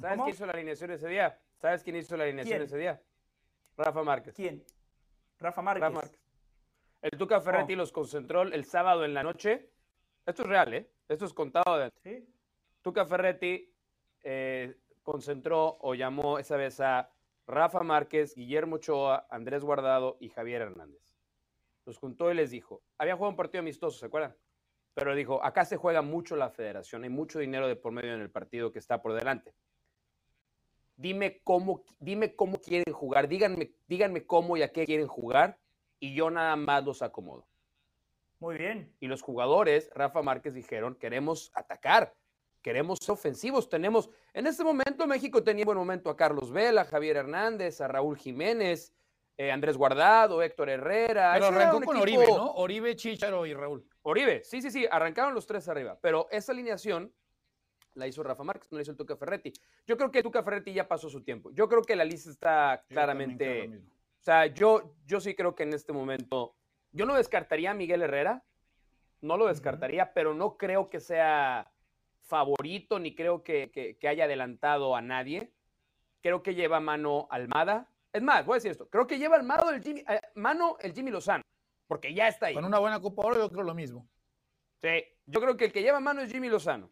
¿Sabes 0.00 0.18
quién 0.18 0.28
hizo 0.28 0.46
la 0.46 0.52
alineación 0.52 0.90
ese 0.90 1.08
día? 1.08 1.38
¿Sabes 1.60 1.82
quién 1.84 1.96
hizo 1.96 2.16
la 2.16 2.24
alineación 2.24 2.62
ese 2.62 2.78
día? 2.78 3.02
Rafa 3.76 4.02
Márquez. 4.02 4.34
¿Quién? 4.34 4.64
Rafa 5.38 5.62
Márquez. 5.62 6.18
El 7.02 7.18
Tuca 7.18 7.40
Ferretti 7.40 7.74
oh. 7.74 7.76
los 7.76 7.92
concentró 7.92 8.42
el 8.42 8.64
sábado 8.64 9.04
en 9.04 9.12
la 9.12 9.22
noche. 9.22 9.70
Esto 10.24 10.42
es 10.42 10.48
real, 10.48 10.72
¿eh? 10.72 10.90
Esto 11.08 11.26
es 11.26 11.34
contado. 11.34 11.78
De... 11.78 11.92
¿Sí? 12.02 12.26
Tuca 12.80 13.04
Ferretti 13.04 13.70
eh, 14.22 14.74
concentró 15.04 15.78
o 15.80 15.94
llamó 15.94 16.40
esa 16.40 16.56
vez 16.56 16.80
a 16.80 17.10
Rafa 17.46 17.84
Márquez, 17.84 18.34
Guillermo 18.34 18.76
Ochoa, 18.76 19.26
Andrés 19.30 19.62
Guardado 19.62 20.16
y 20.18 20.30
Javier 20.30 20.62
Hernández. 20.62 21.14
Los 21.84 21.98
juntó 21.98 22.32
y 22.32 22.34
les 22.34 22.50
dijo, 22.50 22.82
había 22.98 23.14
jugado 23.14 23.30
un 23.30 23.36
partido 23.36 23.60
amistoso, 23.60 23.98
¿se 23.98 24.06
acuerdan? 24.06 24.34
Pero 24.94 25.14
dijo, 25.14 25.44
acá 25.44 25.64
se 25.64 25.76
juega 25.76 26.02
mucho 26.02 26.34
la 26.34 26.50
federación, 26.50 27.04
hay 27.04 27.10
mucho 27.10 27.38
dinero 27.38 27.68
de 27.68 27.76
por 27.76 27.92
medio 27.92 28.14
en 28.14 28.20
el 28.20 28.30
partido 28.30 28.72
que 28.72 28.78
está 28.78 29.02
por 29.02 29.12
delante. 29.12 29.54
Dime 30.96 31.40
cómo, 31.44 31.84
dime 31.98 32.34
cómo 32.34 32.60
quieren 32.60 32.94
jugar, 32.94 33.28
díganme, 33.28 33.72
díganme 33.86 34.24
cómo 34.26 34.56
y 34.56 34.62
a 34.62 34.72
qué 34.72 34.86
quieren 34.86 35.08
jugar 35.08 35.58
y 36.00 36.14
yo 36.14 36.30
nada 36.30 36.56
más 36.56 36.84
los 36.84 37.02
acomodo. 37.02 37.46
Muy 38.38 38.56
bien. 38.56 38.94
Y 39.00 39.06
los 39.06 39.22
jugadores, 39.22 39.90
Rafa 39.94 40.22
Márquez, 40.22 40.54
dijeron, 40.54 40.96
queremos 40.96 41.50
atacar, 41.54 42.14
queremos 42.64 42.98
ser 42.98 43.12
ofensivos. 43.12 43.68
Tenemos, 43.68 44.08
en 44.32 44.46
este 44.46 44.64
momento 44.64 45.06
México 45.06 45.44
tenía 45.44 45.66
buen 45.66 45.76
momento 45.76 46.08
a 46.08 46.16
Carlos 46.16 46.50
Vela, 46.50 46.80
a 46.80 46.84
Javier 46.86 47.18
Hernández, 47.18 47.82
a 47.82 47.88
Raúl 47.88 48.16
Jiménez, 48.16 48.94
eh, 49.36 49.52
Andrés 49.52 49.76
Guardado, 49.76 50.42
Héctor 50.42 50.70
Herrera. 50.70 51.32
Pero 51.34 51.46
arrancó 51.46 51.82
con 51.82 51.98
Oribe, 51.98 52.26
¿no? 52.26 52.52
Oribe, 52.52 52.96
Chicharo 52.96 53.44
y 53.44 53.52
Raúl. 53.52 53.86
Oribe, 54.02 54.42
sí, 54.44 54.62
sí, 54.62 54.70
sí, 54.70 54.86
arrancaron 54.90 55.34
los 55.34 55.46
tres 55.46 55.68
arriba. 55.68 55.98
Pero 56.00 56.26
esa 56.30 56.52
alineación 56.52 57.12
la 57.92 58.06
hizo 58.06 58.22
Rafa 58.22 58.42
Márquez, 58.44 58.72
no 58.72 58.78
la 58.78 58.82
hizo 58.82 58.92
el 58.92 58.96
Tuca 58.96 59.14
Ferretti. 59.14 59.52
Yo 59.86 59.98
creo 59.98 60.10
que 60.10 60.18
el 60.18 60.24
Tuca 60.24 60.42
Ferretti 60.42 60.72
ya 60.72 60.88
pasó 60.88 61.10
su 61.10 61.22
tiempo. 61.22 61.50
Yo 61.52 61.68
creo 61.68 61.82
que 61.82 61.94
la 61.94 62.04
lista 62.06 62.30
está 62.30 62.84
claramente. 62.88 63.68
O 64.20 64.22
sea, 64.24 64.46
yo, 64.46 64.94
yo 65.04 65.20
sí 65.20 65.34
creo 65.34 65.54
que 65.54 65.64
en 65.64 65.74
este 65.74 65.92
momento. 65.92 66.56
Yo 66.92 67.04
no 67.04 67.14
descartaría 67.14 67.72
a 67.72 67.74
Miguel 67.74 68.00
Herrera. 68.00 68.42
No 69.20 69.36
lo 69.36 69.48
descartaría, 69.48 70.14
pero 70.14 70.32
no 70.32 70.56
creo 70.56 70.88
que 70.88 71.00
sea 71.00 71.73
favorito, 72.24 72.98
ni 72.98 73.14
creo 73.14 73.42
que, 73.42 73.98
haya 74.08 74.24
adelantado 74.24 74.96
a 74.96 75.02
nadie. 75.02 75.52
Creo 76.22 76.42
que 76.42 76.54
lleva 76.54 76.80
mano 76.80 77.28
Almada. 77.30 77.88
Es 78.12 78.22
más, 78.22 78.46
voy 78.46 78.54
a 78.54 78.56
decir 78.56 78.70
esto. 78.70 78.88
Creo 78.88 79.06
que 79.06 79.18
lleva 79.18 79.40
mano 79.42 79.70
el 79.70 79.82
Jimmy, 79.82 80.00
eh, 80.08 80.20
mano 80.34 80.76
el 80.80 80.94
Jimmy 80.94 81.10
Lozano, 81.10 81.42
porque 81.86 82.14
ya 82.14 82.28
está 82.28 82.46
ahí. 82.46 82.54
Con 82.54 82.64
una 82.64 82.78
buena 82.78 83.00
Copa 83.00 83.26
Oro 83.26 83.38
yo 83.38 83.50
creo 83.50 83.64
lo 83.64 83.74
mismo. 83.74 84.08
Sí, 84.80 85.04
yo 85.26 85.40
creo 85.40 85.56
que 85.56 85.66
el 85.66 85.72
que 85.72 85.82
lleva 85.82 86.00
mano 86.00 86.22
es 86.22 86.32
Jimmy 86.32 86.48
Lozano. 86.48 86.90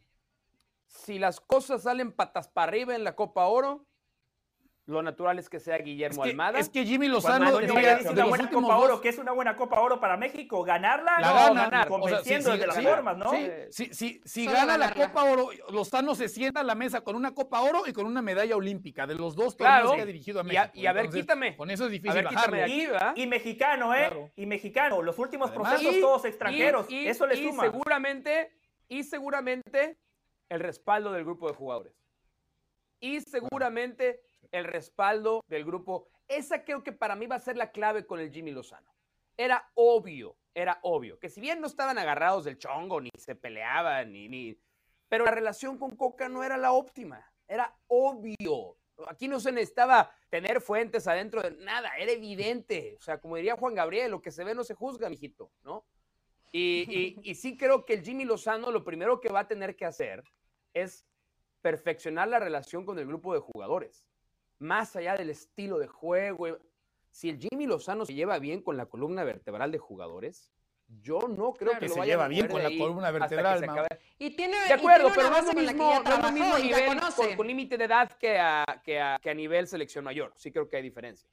Si 0.86 1.18
las 1.18 1.40
cosas 1.40 1.82
salen 1.82 2.12
patas 2.12 2.48
para 2.48 2.68
arriba 2.68 2.94
en 2.94 3.04
la 3.04 3.16
Copa 3.16 3.46
Oro, 3.46 3.86
lo 4.86 5.00
natural 5.00 5.38
es 5.38 5.48
que 5.48 5.60
sea 5.60 5.78
Guillermo 5.78 6.24
Almada. 6.24 6.58
Es 6.58 6.68
que 6.68 6.84
Jimmy 6.84 7.06
Lozano 7.06 7.60
es 7.60 7.70
una 8.10 8.24
buena 8.24 8.50
Copa 8.50 8.76
Oro, 8.78 9.00
que 9.00 9.08
es 9.10 9.18
una 9.18 9.32
buena 9.32 9.54
Copa 9.54 9.80
Oro 9.80 10.00
para 10.00 10.16
México, 10.16 10.64
ganarla 10.64 11.20
la 11.20 11.48
no, 11.48 11.54
ganar, 11.54 11.88
convenciendo 11.88 12.56
de 12.56 12.66
las 12.66 12.82
formas, 12.82 13.16
¿no? 13.16 13.30
Sí, 13.70 14.20
si 14.24 14.46
gana 14.46 14.76
la 14.76 14.92
Copa 14.92 15.24
Oro, 15.24 15.50
Lozano 15.70 16.14
se 16.14 16.28
sienta 16.28 16.60
a 16.60 16.64
la 16.64 16.74
mesa 16.74 17.02
con 17.02 17.14
una 17.14 17.32
Copa 17.32 17.60
Oro 17.60 17.84
y 17.86 17.92
con 17.92 18.06
una 18.06 18.22
medalla 18.22 18.56
olímpica 18.56 19.06
de 19.06 19.14
los 19.14 19.36
dos 19.36 19.56
torneos 19.56 19.94
que 19.94 20.02
ha 20.02 20.06
dirigido 20.06 20.40
a 20.40 20.42
México. 20.42 20.70
Y 20.74 20.86
a, 20.86 20.92
ver, 20.92 21.08
quítame. 21.08 21.56
Con 21.56 21.70
eso 21.70 21.84
es 21.86 21.90
difícil 21.92 22.22
bajarlo. 22.24 22.58
y, 23.14 23.26
mexicano, 23.26 23.94
¿eh? 23.94 24.32
Y 24.36 24.46
mexicano, 24.46 25.02
los 25.02 25.18
últimos 25.18 25.50
procesos 25.50 26.00
todos 26.00 26.24
extranjeros, 26.24 26.86
eso 26.90 27.26
le 27.26 27.36
suma. 27.36 27.66
Y 27.66 27.70
seguramente, 27.70 28.52
y 28.88 29.04
seguramente 29.04 29.98
el 30.48 30.60
respaldo 30.60 31.12
del 31.12 31.24
grupo 31.24 31.48
de 31.48 31.54
jugadores. 31.54 31.94
Y 33.00 33.20
seguramente 33.20 34.20
el 34.50 34.64
respaldo 34.64 35.44
del 35.48 35.64
grupo. 35.64 36.08
Esa 36.28 36.64
creo 36.64 36.82
que 36.82 36.92
para 36.92 37.16
mí 37.16 37.26
va 37.26 37.36
a 37.36 37.40
ser 37.40 37.56
la 37.56 37.70
clave 37.70 38.06
con 38.06 38.20
el 38.20 38.32
Jimmy 38.32 38.50
Lozano. 38.50 38.90
Era 39.36 39.70
obvio, 39.74 40.36
era 40.54 40.78
obvio, 40.82 41.18
que 41.18 41.28
si 41.28 41.40
bien 41.40 41.60
no 41.60 41.66
estaban 41.66 41.98
agarrados 41.98 42.44
del 42.44 42.58
chongo, 42.58 43.00
ni 43.00 43.10
se 43.16 43.34
peleaban, 43.34 44.12
ni, 44.12 44.28
ni... 44.28 44.58
Pero 45.08 45.24
la 45.24 45.30
relación 45.30 45.78
con 45.78 45.96
Coca 45.96 46.28
no 46.28 46.42
era 46.42 46.56
la 46.56 46.72
óptima, 46.72 47.30
era 47.48 47.74
obvio. 47.88 48.76
Aquí 49.08 49.28
no 49.28 49.40
se 49.40 49.52
necesitaba 49.52 50.14
tener 50.28 50.60
fuentes 50.60 51.06
adentro 51.06 51.42
de 51.42 51.50
nada, 51.52 51.96
era 51.98 52.12
evidente. 52.12 52.96
O 52.98 53.02
sea, 53.02 53.18
como 53.18 53.36
diría 53.36 53.56
Juan 53.56 53.74
Gabriel, 53.74 54.10
lo 54.10 54.22
que 54.22 54.30
se 54.30 54.44
ve 54.44 54.54
no 54.54 54.64
se 54.64 54.74
juzga, 54.74 55.08
mijito, 55.08 55.50
¿no? 55.62 55.84
Y, 56.52 56.86
y, 56.88 57.30
y 57.30 57.34
sí 57.34 57.56
creo 57.56 57.86
que 57.86 57.94
el 57.94 58.02
Jimmy 58.02 58.24
Lozano 58.24 58.70
lo 58.70 58.84
primero 58.84 59.20
que 59.20 59.30
va 59.30 59.40
a 59.40 59.48
tener 59.48 59.74
que 59.74 59.86
hacer 59.86 60.22
es 60.74 61.06
perfeccionar 61.62 62.28
la 62.28 62.38
relación 62.38 62.84
con 62.84 62.98
el 62.98 63.06
grupo 63.06 63.32
de 63.32 63.40
jugadores 63.40 64.06
más 64.62 64.96
allá 64.96 65.16
del 65.16 65.30
estilo 65.30 65.78
de 65.78 65.86
juego. 65.86 66.58
Si 67.10 67.28
el 67.28 67.38
Jimmy 67.38 67.66
Lozano 67.66 68.06
se 68.06 68.14
lleva 68.14 68.38
bien 68.38 68.62
con 68.62 68.76
la 68.76 68.86
columna 68.86 69.24
vertebral 69.24 69.70
de 69.70 69.78
jugadores, 69.78 70.52
yo 71.00 71.20
no 71.28 71.52
creo 71.52 71.78
que, 71.78 71.88
se 71.88 72.00
lleva 72.02 72.28
bien 72.28 72.48
con 72.48 72.62
la 72.62 72.70
columna 72.70 73.10
vertebral. 73.10 73.88
Y 74.18 74.30
tiene, 74.36 74.56
de 74.66 74.74
acuerdo, 74.74 75.10
pero 75.14 75.30
no 75.30 75.36
es 75.36 75.46
lo 75.46 75.52
mismo, 75.54 76.02
no 76.02 76.32
mismo 76.32 76.58
nivel 76.58 77.36
con, 77.36 77.46
límite 77.46 77.78
de 77.78 77.84
edad 77.84 78.12
que 78.12 78.38
a, 78.38 78.64
que, 78.84 79.00
a, 79.00 79.18
que 79.20 79.30
a 79.30 79.34
nivel 79.34 79.66
selección 79.66 80.04
mayor. 80.04 80.32
Sí 80.36 80.52
creo 80.52 80.68
que 80.68 80.76
hay 80.76 80.82
diferencias. 80.82 81.30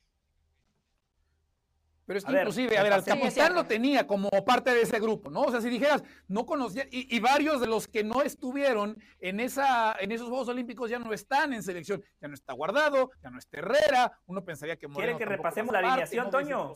Pero 2.09 2.17
es 2.17 2.25
que 2.25 2.31
inclusive, 2.31 2.75
a 2.75 2.81
ver, 2.81 2.93
al 2.93 3.03
capitán 3.03 3.53
lo 3.53 3.65
tenía 3.67 4.07
como 4.07 4.31
parte 4.43 4.73
de 4.73 4.81
ese 4.81 4.99
grupo, 4.99 5.29
¿no? 5.29 5.41
O 5.41 5.51
sea, 5.51 5.61
si 5.61 5.69
dijeras, 5.69 6.03
no 6.27 6.43
conocía, 6.43 6.87
y, 6.89 7.19
varios 7.19 7.61
de 7.61 7.67
los 7.67 7.87
que 7.87 8.03
no 8.03 8.23
estuvieron 8.23 8.97
en, 9.19 9.39
esa, 9.39 9.95
en 9.99 10.11
esos 10.11 10.27
Juegos 10.27 10.47
Olímpicos 10.47 10.89
ya 10.89 10.97
no 10.97 11.13
están 11.13 11.53
en 11.53 11.61
selección, 11.61 12.03
ya 12.19 12.27
no 12.27 12.33
está 12.33 12.53
guardado, 12.53 13.11
ya 13.21 13.29
no 13.29 13.37
está 13.37 13.59
Herrera, 13.59 14.19
uno 14.25 14.43
pensaría 14.43 14.75
que 14.75 14.87
¿Quieren 14.87 15.19
que 15.19 15.25
repasemos 15.25 15.71
la 15.71 15.77
alineación, 15.77 16.31
Toño? 16.31 16.73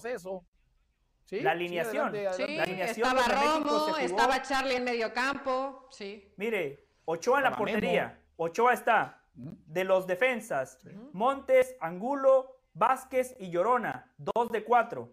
¿Sí? 1.23 1.39
La 1.39 1.53
alineación. 1.53 2.13
Sí, 2.35 2.55
la 2.55 2.61
alineación 2.61 3.17
estaba 3.17 3.57
Romo, 3.57 3.97
estaba 3.97 4.39
Charlie 4.43 4.75
en 4.75 4.83
medio 4.83 5.11
campo, 5.13 5.87
sí. 5.89 6.31
Mire, 6.37 6.89
Ochoa 7.05 7.39
en 7.39 7.43
la 7.45 7.55
portería, 7.55 8.19
Ochoa 8.35 8.73
está, 8.73 9.23
de 9.33 9.83
los 9.83 10.05
defensas, 10.05 10.77
Montes, 11.11 11.75
Angulo, 11.81 12.59
Vázquez 12.75 13.35
y 13.39 13.49
Llorona, 13.49 14.13
dos 14.17 14.51
de 14.51 14.63
cuatro. 14.63 15.11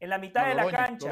En 0.00 0.10
la 0.10 0.18
mitad 0.18 0.46
de 0.46 0.54
la 0.54 0.70
cancha, 0.70 1.10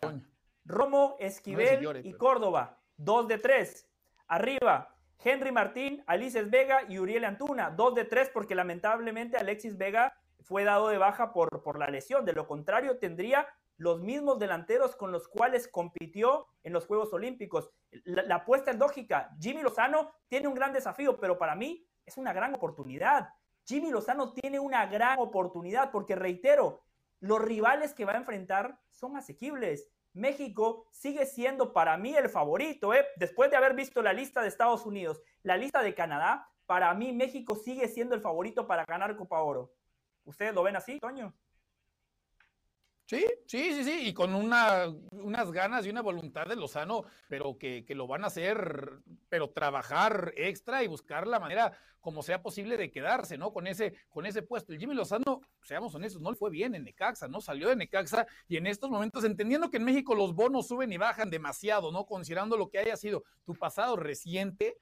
Romo, 0.65 1.17
Esquivel 1.19 2.05
y 2.05 2.15
Córdoba, 2.15 2.81
dos 2.97 3.29
de 3.29 3.39
tres. 3.39 3.87
Arriba, 4.27 4.95
Henry 5.23 5.53
Martín, 5.53 6.03
Alices 6.07 6.51
Vega 6.51 6.83
y 6.89 6.99
Uriel 6.99 7.25
Antuna, 7.25 7.71
dos 7.71 7.95
de 7.95 8.05
tres 8.05 8.31
porque 8.33 8.55
lamentablemente 8.55 9.37
Alexis 9.37 9.77
Vega 9.77 10.15
fue 10.41 10.65
dado 10.65 10.89
de 10.89 10.99
baja 10.99 11.33
por, 11.33 11.63
por 11.63 11.79
la 11.79 11.89
lesión. 11.89 12.25
De 12.25 12.33
lo 12.33 12.47
contrario, 12.47 12.99
tendría 12.99 13.47
los 13.77 14.01
mismos 14.01 14.39
delanteros 14.39 14.97
con 14.97 15.13
los 15.13 15.29
cuales 15.29 15.69
compitió 15.69 16.47
en 16.63 16.73
los 16.73 16.87
Juegos 16.87 17.13
Olímpicos. 17.13 17.71
La, 18.05 18.23
la, 18.23 18.37
apuesta 18.37 18.71
es 18.71 18.79
lógica. 18.79 19.31
Jimmy 19.41 19.63
Lozano 19.63 20.11
tiene 20.29 20.49
un 20.49 20.55
gran 20.55 20.73
desafío, 20.73 21.19
pero 21.19 21.39
para 21.39 21.55
mí 21.55 21.87
es 22.05 22.17
una 22.17 22.33
gran 22.33 22.55
oportunidad. 22.55 23.29
Jimmy 23.67 23.91
Lozano 23.91 24.33
tiene 24.33 24.59
una 24.59 24.87
gran 24.87 25.19
oportunidad 25.19 25.91
porque, 25.91 26.17
reitero, 26.17 26.83
los 27.21 27.41
rivales 27.41 27.95
que 27.95 28.05
va 28.05 28.13
a 28.13 28.19
enfrentar 28.19 28.81
son 28.91 29.17
asequibles. 29.17 29.89
México 30.13 30.87
sigue 30.91 31.27
siendo 31.27 31.73
para 31.73 31.97
mí 31.97 32.17
el 32.17 32.29
favorito, 32.29 32.95
¿eh? 32.95 33.07
después 33.17 33.51
de 33.51 33.57
haber 33.57 33.75
visto 33.75 34.03
la 34.03 34.13
lista 34.13 34.43
de 34.43 34.49
Estados 34.49 34.87
Unidos, 34.87 35.23
la 35.43 35.57
lista 35.57 35.83
de 35.83 35.95
Canadá, 35.95 36.49
para 36.67 36.93
mí 36.95 37.13
México 37.13 37.55
sigue 37.57 37.89
siendo 37.89 38.15
el 38.15 38.21
favorito 38.21 38.67
para 38.67 38.85
ganar 38.85 39.17
Copa 39.17 39.41
Oro. 39.41 39.73
¿Ustedes 40.25 40.55
lo 40.55 40.63
ven 40.63 40.77
así, 40.77 40.99
Toño? 40.99 41.35
Sí, 43.09 43.25
sí, 43.47 43.73
sí, 43.73 43.85
sí, 43.85 44.09
y 44.09 44.13
con 44.13 44.35
una, 44.35 44.87
unas 45.13 45.51
ganas 45.51 45.87
y 45.87 45.89
una 45.89 46.03
voluntad 46.03 46.47
de 46.47 46.57
Lozano, 46.57 47.05
pero 47.27 47.57
que, 47.57 47.83
que, 47.87 47.95
lo 47.95 48.07
van 48.07 48.23
a 48.23 48.27
hacer, 48.27 49.01
pero 49.31 49.49
trabajar 49.49 50.35
extra 50.37 50.85
y 50.85 50.89
buscar 50.89 51.27
la 51.27 51.41
manera 51.41 51.73
como 52.01 52.23
sea 52.23 52.43
posible 52.43 52.77
de 52.77 52.91
quedarse, 52.91 53.39
¿no? 53.39 53.53
Con 53.53 53.67
ese, 53.67 53.95
con 54.11 54.27
ese 54.27 54.43
puesto. 54.43 54.73
El 54.73 54.79
Jimmy 54.79 54.95
Lozano, 54.95 55.41
seamos 55.63 55.95
honestos, 55.95 56.21
no 56.21 56.31
le 56.31 56.37
fue 56.37 56.51
bien 56.51 56.75
en 56.75 56.85
Necaxa, 56.85 57.29
¿no? 57.29 57.41
Salió 57.41 57.69
de 57.69 57.77
Necaxa 57.77 58.27
y 58.47 58.57
en 58.57 58.67
estos 58.67 58.91
momentos, 58.91 59.25
entendiendo 59.25 59.71
que 59.71 59.79
en 59.79 59.85
México 59.85 60.15
los 60.15 60.35
bonos 60.35 60.69
suben 60.69 60.93
y 60.93 60.99
bajan 60.99 61.31
demasiado, 61.31 61.91
¿no? 61.91 62.05
Considerando 62.05 62.57
lo 62.57 62.69
que 62.69 62.79
haya 62.79 62.97
sido 62.97 63.25
tu 63.45 63.55
pasado 63.55 63.97
reciente, 63.97 64.77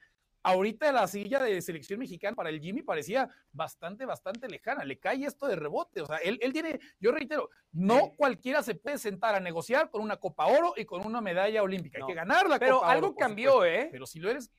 ahorita 0.47 0.91
la 0.91 1.07
silla 1.07 1.39
de 1.39 1.61
selección 1.61 1.99
mexicana 1.99 2.35
para 2.35 2.49
el 2.49 2.61
Jimmy 2.61 2.81
parecía 2.81 3.29
bastante, 3.51 4.05
bastante 4.05 4.47
lejana. 4.47 4.85
Le 4.85 4.97
cae 4.97 5.25
esto 5.25 5.45
de 5.45 5.55
rebote. 5.55 6.01
O 6.01 6.05
sea, 6.05 6.17
él, 6.17 6.39
él 6.41 6.53
tiene, 6.53 6.79
yo 6.99 7.11
reitero, 7.11 7.49
no 7.73 8.13
cualquiera 8.15 8.63
se 8.63 8.75
puede 8.75 8.97
sentar 8.97 9.35
a 9.35 9.39
negociar 9.39 9.89
con 9.89 10.01
una 10.01 10.17
Copa 10.17 10.45
Oro 10.45 10.73
y 10.77 10.85
con 10.85 11.05
una 11.05 11.19
medalla 11.19 11.61
olímpica. 11.61 11.99
Hay 11.99 12.07
que 12.07 12.13
ganar 12.13 12.47
la 12.47 12.59
Pero 12.59 12.79
Copa 12.79 12.91
algo 12.91 13.15
cambió, 13.15 13.65
¿eh? 13.65 13.89
Pero 13.91 14.05
si 14.05 14.19
lo 14.19 14.29
eres. 14.29 14.49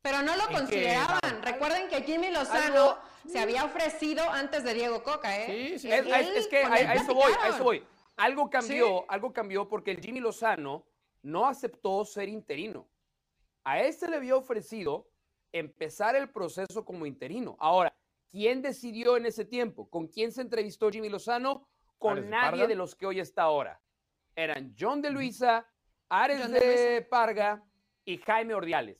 Pero 0.00 0.22
no 0.22 0.34
lo 0.34 0.48
consideraban. 0.48 1.42
Recuerden 1.42 1.88
que 1.88 2.02
Jimmy 2.02 2.30
Lozano 2.30 2.98
se 3.28 3.38
había 3.38 3.64
ofrecido 3.64 4.28
antes 4.30 4.64
de 4.64 4.74
Diego 4.74 5.02
Coca, 5.02 5.38
¿eh? 5.38 5.46
Sí, 5.46 5.78
sí. 5.78 5.92
Es, 5.92 6.48
que 6.48 6.64
a, 6.64 6.94
eso 6.94 7.14
voy, 7.14 7.32
a 7.40 7.48
eso 7.48 7.62
voy. 7.62 7.84
Algo 8.16 8.50
cambió, 8.50 9.08
algo 9.10 9.32
cambió 9.32 9.68
porque 9.68 9.90
el 9.90 10.00
Jimmy 10.00 10.20
Lozano 10.20 10.86
no 11.22 11.46
aceptó 11.46 12.04
ser 12.04 12.28
interino. 12.28 12.88
A 13.64 13.80
este 13.80 14.08
le 14.08 14.16
había 14.16 14.36
ofrecido 14.36 15.08
empezar 15.52 16.16
el 16.16 16.30
proceso 16.30 16.84
como 16.84 17.06
interino. 17.06 17.56
Ahora, 17.58 17.94
¿quién 18.30 18.62
decidió 18.62 19.16
en 19.16 19.26
ese 19.26 19.44
tiempo? 19.44 19.88
¿Con 19.88 20.08
quién 20.08 20.32
se 20.32 20.40
entrevistó 20.40 20.90
Jimmy 20.90 21.08
Lozano? 21.08 21.68
Con 21.98 22.28
nadie 22.28 22.66
de 22.66 22.74
los 22.74 22.94
que 22.96 23.06
hoy 23.06 23.20
está 23.20 23.42
ahora. 23.42 23.80
Eran 24.34 24.74
John 24.78 25.02
de 25.02 25.10
Luisa, 25.10 25.66
Ares 26.08 26.50
de, 26.50 27.06
Parga 27.08 27.62
y 28.04 28.18
Jaime 28.18 28.54
Ordiales. 28.54 28.98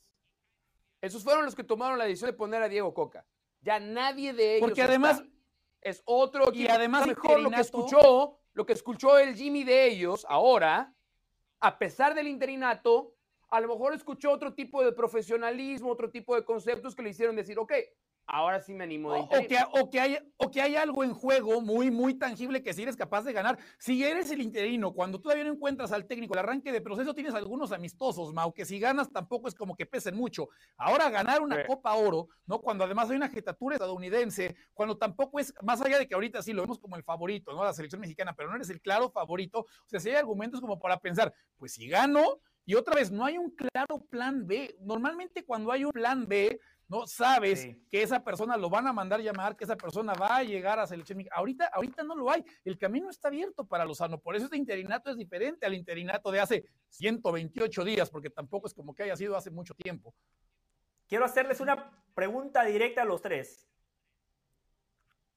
Esos 1.00 1.24
fueron 1.24 1.44
los 1.44 1.56
que 1.56 1.64
tomaron 1.64 1.98
la 1.98 2.04
decisión 2.04 2.30
de 2.30 2.36
poner 2.36 2.62
a 2.62 2.68
Diego 2.68 2.94
Coca. 2.94 3.26
Ya 3.60 3.80
nadie 3.80 4.32
de 4.32 4.56
ellos. 4.56 4.68
Porque 4.68 4.82
además 4.82 5.24
es 5.80 6.02
otro 6.04 6.52
y 6.52 6.68
además 6.68 7.06
mejor 7.06 7.40
lo 7.40 7.50
que 7.50 7.60
escuchó, 7.60 8.38
lo 8.52 8.66
que 8.66 8.72
escuchó 8.72 9.18
el 9.18 9.34
Jimmy 9.34 9.64
de 9.64 9.86
ellos 9.88 10.24
ahora, 10.28 10.94
a 11.58 11.78
pesar 11.78 12.14
del 12.14 12.28
interinato, 12.28 13.14
a 13.52 13.60
lo 13.60 13.68
mejor 13.68 13.92
escuchó 13.92 14.32
otro 14.32 14.54
tipo 14.54 14.82
de 14.82 14.92
profesionalismo, 14.92 15.90
otro 15.90 16.10
tipo 16.10 16.34
de 16.34 16.42
conceptos 16.42 16.96
que 16.96 17.02
le 17.02 17.10
hicieron 17.10 17.36
decir, 17.36 17.58
ok, 17.58 17.74
ahora 18.26 18.60
sí 18.60 18.72
me 18.72 18.84
animo 18.84 19.12
de 19.12 19.20
o, 19.20 19.28
que, 19.28 19.58
o, 19.72 19.90
que 19.90 20.00
hay, 20.00 20.18
o 20.38 20.50
que 20.50 20.62
hay 20.62 20.74
algo 20.74 21.04
en 21.04 21.12
juego 21.12 21.60
muy, 21.60 21.90
muy 21.90 22.14
tangible 22.14 22.62
que 22.62 22.72
si 22.72 22.82
eres 22.82 22.96
capaz 22.96 23.24
de 23.24 23.34
ganar. 23.34 23.58
Si 23.78 24.02
eres 24.02 24.30
el 24.30 24.40
interino, 24.40 24.94
cuando 24.94 25.20
todavía 25.20 25.44
no 25.44 25.52
encuentras 25.52 25.92
al 25.92 26.06
técnico, 26.06 26.32
el 26.32 26.38
arranque 26.40 26.72
de 26.72 26.80
proceso, 26.80 27.14
tienes 27.14 27.34
algunos 27.34 27.72
amistosos, 27.72 28.32
Mau, 28.32 28.54
que 28.54 28.64
si 28.64 28.78
ganas 28.78 29.12
tampoco 29.12 29.48
es 29.48 29.54
como 29.54 29.76
que 29.76 29.84
pesen 29.84 30.16
mucho. 30.16 30.48
Ahora 30.78 31.10
ganar 31.10 31.42
una 31.42 31.66
Copa 31.66 31.92
Oro, 31.92 32.28
¿no? 32.46 32.58
Cuando 32.58 32.84
además 32.84 33.10
hay 33.10 33.16
una 33.16 33.28
jetatura 33.28 33.76
estadounidense, 33.76 34.56
cuando 34.72 34.96
tampoco 34.96 35.38
es, 35.38 35.52
más 35.62 35.82
allá 35.82 35.98
de 35.98 36.08
que 36.08 36.14
ahorita 36.14 36.40
sí 36.40 36.54
lo 36.54 36.62
vemos 36.62 36.78
como 36.78 36.96
el 36.96 37.02
favorito, 37.02 37.52
¿no? 37.52 37.64
La 37.64 37.74
selección 37.74 38.00
mexicana, 38.00 38.34
pero 38.34 38.48
no 38.48 38.56
eres 38.56 38.70
el 38.70 38.80
claro 38.80 39.10
favorito. 39.10 39.60
O 39.60 39.88
sea, 39.88 40.00
si 40.00 40.08
hay 40.08 40.16
argumentos 40.16 40.58
como 40.62 40.78
para 40.78 40.98
pensar, 40.98 41.34
pues 41.58 41.74
si 41.74 41.86
gano, 41.86 42.40
y 42.64 42.74
otra 42.74 42.94
vez, 42.94 43.10
no 43.10 43.24
hay 43.24 43.38
un 43.38 43.50
claro 43.50 44.04
plan 44.08 44.46
B. 44.46 44.76
Normalmente 44.80 45.44
cuando 45.44 45.72
hay 45.72 45.84
un 45.84 45.92
plan 45.92 46.26
B, 46.28 46.60
no 46.88 47.06
sabes 47.06 47.68
que 47.90 48.02
esa 48.02 48.22
persona 48.22 48.56
lo 48.56 48.68
van 48.70 48.86
a 48.86 48.92
mandar 48.92 49.20
llamar, 49.20 49.56
que 49.56 49.64
esa 49.64 49.76
persona 49.76 50.12
va 50.12 50.36
a 50.36 50.42
llegar 50.44 50.78
a 50.78 50.86
selección. 50.86 51.24
Ahorita, 51.32 51.66
ahorita 51.72 52.04
no 52.04 52.14
lo 52.14 52.30
hay. 52.30 52.44
El 52.64 52.78
camino 52.78 53.10
está 53.10 53.28
abierto 53.28 53.66
para 53.66 53.84
Lozano. 53.84 54.18
Por 54.18 54.36
eso 54.36 54.44
este 54.44 54.58
interinato 54.58 55.10
es 55.10 55.16
diferente 55.16 55.66
al 55.66 55.74
interinato 55.74 56.30
de 56.30 56.40
hace 56.40 56.64
128 56.90 57.84
días, 57.84 58.10
porque 58.10 58.30
tampoco 58.30 58.66
es 58.66 58.74
como 58.74 58.94
que 58.94 59.04
haya 59.04 59.16
sido 59.16 59.36
hace 59.36 59.50
mucho 59.50 59.74
tiempo. 59.74 60.14
Quiero 61.08 61.24
hacerles 61.24 61.60
una 61.60 61.90
pregunta 62.14 62.62
directa 62.64 63.02
a 63.02 63.06
los 63.06 63.22
tres. 63.22 63.68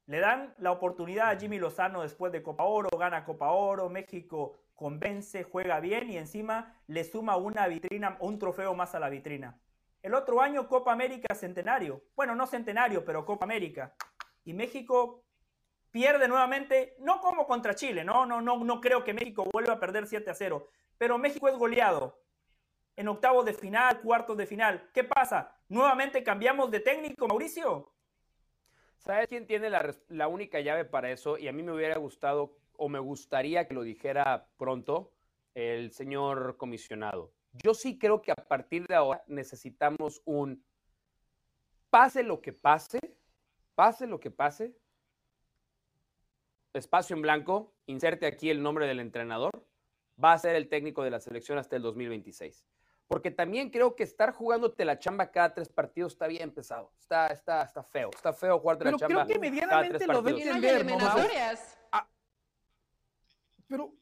Le 0.08 0.20
dan 0.20 0.54
la 0.60 0.72
oportunidad 0.72 1.30
a 1.30 1.40
Jimmy 1.40 1.58
Lozano 1.58 2.04
después 2.04 2.32
de 2.32 2.44
Copa 2.44 2.66
Oro, 2.66 2.90
gana 2.96 3.26
Copa 3.26 3.50
Oro, 3.50 3.90
México 3.90 4.60
convence, 4.76 5.44
juega 5.44 5.80
bien 5.80 6.10
y 6.10 6.18
encima 6.18 6.76
le 6.88 7.04
suma 7.04 7.38
una 7.38 7.68
vitrina, 7.68 8.18
un 8.20 8.38
trofeo 8.38 8.76
más 8.76 8.94
a 8.94 9.00
la 9.00 9.10
vitrina. 9.10 9.58
El 10.04 10.14
otro 10.14 10.42
año 10.42 10.68
Copa 10.68 10.92
América 10.92 11.34
Centenario. 11.34 12.04
Bueno, 12.16 12.36
no 12.36 12.46
Centenario, 12.46 13.04
pero 13.04 13.26
Copa 13.26 13.46
América. 13.46 13.96
Y 14.44 14.54
México 14.54 15.24
pierde 15.90 16.28
nuevamente, 16.28 16.96
no 17.00 17.22
como 17.22 17.48
contra 17.48 17.74
Chile, 17.74 18.04
no, 18.04 18.26
no, 18.26 18.42
no, 18.42 18.64
no 18.64 18.82
creo 18.82 19.04
que 19.04 19.14
México 19.14 19.46
vuelva 19.52 19.74
a 19.74 19.80
perder 19.80 20.06
7 20.06 20.30
a 20.30 20.36
0, 20.36 20.68
pero 20.98 21.18
México 21.18 21.48
es 21.48 21.58
goleado 21.58 22.20
en 22.98 23.08
octavos 23.08 23.46
de 23.46 23.54
final, 23.54 24.02
cuartos 24.02 24.38
de 24.38 24.46
final. 24.46 24.90
¿Qué 24.94 25.04
pasa? 25.04 25.56
¿Nuevamente 25.70 26.24
cambiamos 26.24 26.70
de 26.70 26.82
técnico, 26.82 27.28
Mauricio? 27.28 27.92
¿Sabes 28.98 29.28
quién 29.28 29.48
tiene 29.48 29.70
la, 29.70 29.96
la 30.10 30.28
única 30.28 30.60
llave 30.60 30.86
para 30.86 31.12
eso? 31.12 31.38
Y 31.38 31.48
a 31.48 31.54
mí 31.54 31.64
me 31.64 31.72
hubiera 31.72 31.98
gustado 31.98 32.58
o 32.78 32.90
me 32.90 33.00
gustaría 33.00 33.68
que 33.68 33.74
lo 33.74 33.84
dijera 33.84 34.48
pronto 34.58 35.12
el 35.54 35.92
señor 35.92 36.58
comisionado. 36.58 37.32
Yo 37.54 37.74
sí 37.74 37.98
creo 37.98 38.22
que 38.22 38.32
a 38.32 38.36
partir 38.36 38.86
de 38.88 38.96
ahora 38.96 39.24
necesitamos 39.28 40.22
un 40.26 40.64
pase 41.90 42.24
lo 42.24 42.42
que 42.42 42.52
pase, 42.52 43.00
pase 43.74 44.06
lo 44.06 44.20
que 44.20 44.32
pase, 44.32 44.76
espacio 46.74 47.16
en 47.16 47.22
blanco, 47.22 47.74
inserte 47.86 48.26
aquí 48.26 48.50
el 48.50 48.62
nombre 48.62 48.86
del 48.88 49.00
entrenador, 49.00 49.52
va 50.22 50.34
a 50.34 50.38
ser 50.38 50.56
el 50.56 50.68
técnico 50.68 51.04
de 51.04 51.12
la 51.12 51.20
selección 51.20 51.58
hasta 51.58 51.76
el 51.76 51.82
2026. 51.82 52.66
Porque 53.08 53.30
también 53.30 53.70
creo 53.70 53.96
que 53.96 54.04
estar 54.04 54.34
jugándote 54.34 54.84
la 54.84 54.98
chamba 54.98 55.32
cada 55.32 55.54
tres 55.54 55.70
partidos 55.70 56.14
está 56.14 56.28
bien 56.28 56.52
pesado. 56.52 56.92
Está, 57.00 57.28
está, 57.28 57.62
está 57.62 57.84
feo. 57.84 58.10
Está 58.14 58.34
feo 58.34 58.60
jugarte 58.60 58.86
la 58.86 58.92
chamba. 58.92 59.08
Pero 59.08 59.26
creo 59.26 59.28
que 59.28 59.40
medianamente 59.40 60.08
lo 60.08 60.22
debe 60.24 60.42
entender, 60.42 60.86
¿no? 60.86 60.98
Pero 63.68 63.94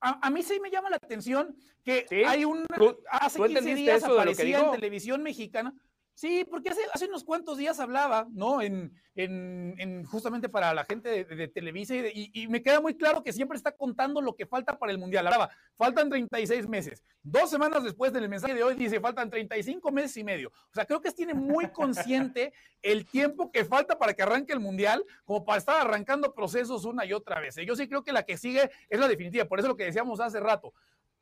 a, 0.00 0.30
mí 0.30 0.42
sí 0.42 0.60
me 0.60 0.70
llama 0.70 0.90
la 0.90 0.96
atención 0.96 1.56
que 1.84 2.06
hay 2.26 2.44
un... 2.44 2.64
Hace 3.10 3.42
15 3.42 3.74
días 3.74 4.04
aparecía 4.04 4.60
en 4.60 4.70
televisión 4.72 5.22
mexicana 5.22 5.74
Sí, 6.16 6.46
porque 6.50 6.70
hace, 6.70 6.80
hace 6.94 7.08
unos 7.08 7.24
cuantos 7.24 7.58
días 7.58 7.78
hablaba, 7.78 8.26
¿no? 8.32 8.62
En, 8.62 8.90
en, 9.16 10.02
justamente 10.06 10.48
para 10.48 10.72
la 10.72 10.82
gente 10.84 11.26
de, 11.26 11.48
Televisa 11.48 11.94
y, 11.94 12.48
me 12.48 12.62
queda 12.62 12.80
muy 12.80 12.96
claro 12.96 13.22
que 13.22 13.34
siempre 13.34 13.58
está 13.58 13.72
contando 13.72 14.22
lo 14.22 14.34
que 14.34 14.46
falta 14.46 14.78
para 14.78 14.92
el 14.92 14.98
Mundial. 14.98 15.26
Hablaba, 15.26 15.50
faltan 15.76 16.08
36 16.08 16.68
meses. 16.68 17.04
Dos 17.22 17.50
semanas 17.50 17.84
después 17.84 18.14
del 18.14 18.30
mensaje 18.30 18.54
de 18.54 18.62
hoy 18.62 18.76
dice, 18.76 18.98
faltan 18.98 19.28
35 19.28 19.92
meses 19.92 20.16
y 20.16 20.24
medio. 20.24 20.48
O 20.48 20.74
sea, 20.74 20.86
creo 20.86 21.02
que 21.02 21.10
tiene 21.12 21.34
muy 21.34 21.68
consciente 21.68 22.54
el 22.82 23.04
tiempo 23.04 23.52
que 23.52 23.66
falta 23.66 23.98
para 23.98 24.14
que 24.14 24.22
arranque 24.22 24.54
el 24.54 24.60
Mundial, 24.60 25.04
como 25.26 25.44
para 25.44 25.58
estar 25.58 25.86
arrancando 25.86 26.32
procesos 26.32 26.86
una 26.86 27.04
y 27.04 27.12
otra 27.12 27.40
vez. 27.40 27.56
Yo 27.56 27.76
sí 27.76 27.86
creo 27.86 28.02
que 28.02 28.12
la 28.14 28.22
que 28.22 28.38
sigue 28.38 28.70
es 28.88 28.98
la 28.98 29.06
definitiva. 29.06 29.44
Por 29.44 29.58
eso 29.58 29.68
lo 29.68 29.76
que 29.76 29.84
decíamos 29.84 30.20
hace 30.20 30.40
rato. 30.40 30.72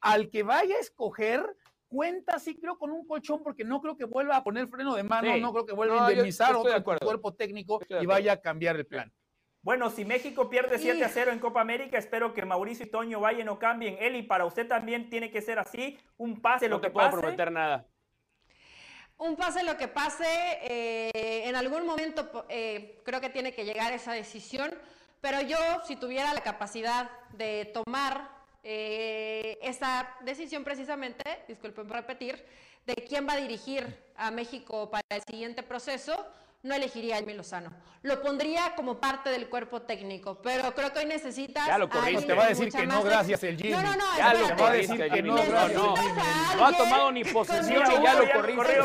Al 0.00 0.30
que 0.30 0.44
vaya 0.44 0.76
a 0.76 0.80
escoger 0.80 1.44
cuenta, 1.94 2.40
sí 2.40 2.56
creo, 2.56 2.76
con 2.76 2.90
un 2.90 3.06
colchón, 3.06 3.42
porque 3.42 3.64
no 3.64 3.80
creo 3.80 3.96
que 3.96 4.04
vuelva 4.04 4.36
a 4.36 4.42
poner 4.42 4.66
freno 4.66 4.96
de 4.96 5.04
mano, 5.04 5.36
no 5.38 5.52
creo 5.52 5.64
que 5.64 5.72
vuelva 5.72 6.06
a 6.06 6.10
indemnizar 6.10 6.56
otro 6.56 6.82
cuerpo 6.82 7.34
técnico 7.34 7.80
y 7.88 8.04
vaya 8.04 8.32
a 8.32 8.40
cambiar 8.40 8.76
el 8.76 8.84
plan. 8.84 9.12
Bueno, 9.62 9.90
si 9.90 10.04
México 10.04 10.50
pierde 10.50 10.78
7 10.78 11.02
a 11.04 11.08
0 11.08 11.30
en 11.32 11.38
Copa 11.38 11.60
América, 11.60 11.96
espero 11.96 12.34
que 12.34 12.44
Mauricio 12.44 12.84
y 12.84 12.90
Toño 12.90 13.20
vayan 13.20 13.48
o 13.48 13.58
cambien. 13.58 13.96
Eli, 13.98 14.22
para 14.22 14.44
usted 14.44 14.66
también 14.68 15.08
tiene 15.08 15.30
que 15.30 15.40
ser 15.40 15.58
así, 15.58 15.98
un 16.18 16.42
pase 16.42 16.68
lo 16.68 16.80
que 16.80 16.90
puedo 16.90 17.10
prometer 17.10 17.50
nada. 17.50 17.86
Un 19.16 19.36
pase 19.36 19.62
lo 19.62 19.76
que 19.76 19.88
pase, 19.88 20.26
eh, 20.62 21.48
en 21.48 21.54
algún 21.54 21.86
momento 21.86 22.44
eh, 22.48 23.00
creo 23.04 23.20
que 23.20 23.30
tiene 23.30 23.54
que 23.54 23.64
llegar 23.64 23.92
esa 23.92 24.12
decisión, 24.12 24.74
pero 25.20 25.40
yo 25.40 25.56
si 25.86 25.96
tuviera 25.96 26.34
la 26.34 26.42
capacidad 26.42 27.08
de 27.30 27.70
tomar 27.72 28.28
eh, 28.64 29.58
esa 29.62 30.08
decisión 30.22 30.64
precisamente, 30.64 31.44
disculpen 31.46 31.86
por 31.86 31.96
repetir, 31.96 32.42
de 32.86 32.94
quién 32.94 33.28
va 33.28 33.34
a 33.34 33.36
dirigir 33.36 33.96
a 34.16 34.30
México 34.30 34.90
para 34.90 35.04
el 35.10 35.22
siguiente 35.28 35.62
proceso, 35.62 36.26
no 36.64 36.74
elegiría 36.74 37.16
a 37.16 37.18
Jimmy 37.18 37.34
Lozano. 37.34 37.70
Lo 38.02 38.22
pondría 38.22 38.74
como 38.74 38.98
parte 38.98 39.28
del 39.28 39.48
cuerpo 39.48 39.82
técnico, 39.82 40.40
pero 40.42 40.74
creo 40.74 40.92
que 40.92 41.00
hoy 41.00 41.04
necesitas. 41.04 41.66
Ya 41.66 41.76
lo 41.76 41.90
corriste. 41.90 42.26
Te 42.26 42.32
va 42.32 42.44
a 42.44 42.48
decir 42.48 42.72
que 42.72 42.86
no, 42.86 43.02
gracias, 43.02 43.42
el 43.44 43.56
Jimmy. 43.56 43.70
No, 43.70 43.82
no, 43.82 43.96
no. 43.96 44.16
Ya 44.16 44.34
lo 44.34 44.56
va 44.56 44.70
a 44.70 44.72
decir 44.72 45.10
que 45.10 45.22
no, 45.22 45.34
gracias. 45.34 45.82
No, 46.56 46.66
ha 46.66 46.72
tomado 46.72 47.12
ni 47.12 47.22
posesión 47.24 47.82
y 47.92 48.02
ya 48.02 48.14
lo 48.14 48.32
corriste. 48.32 48.78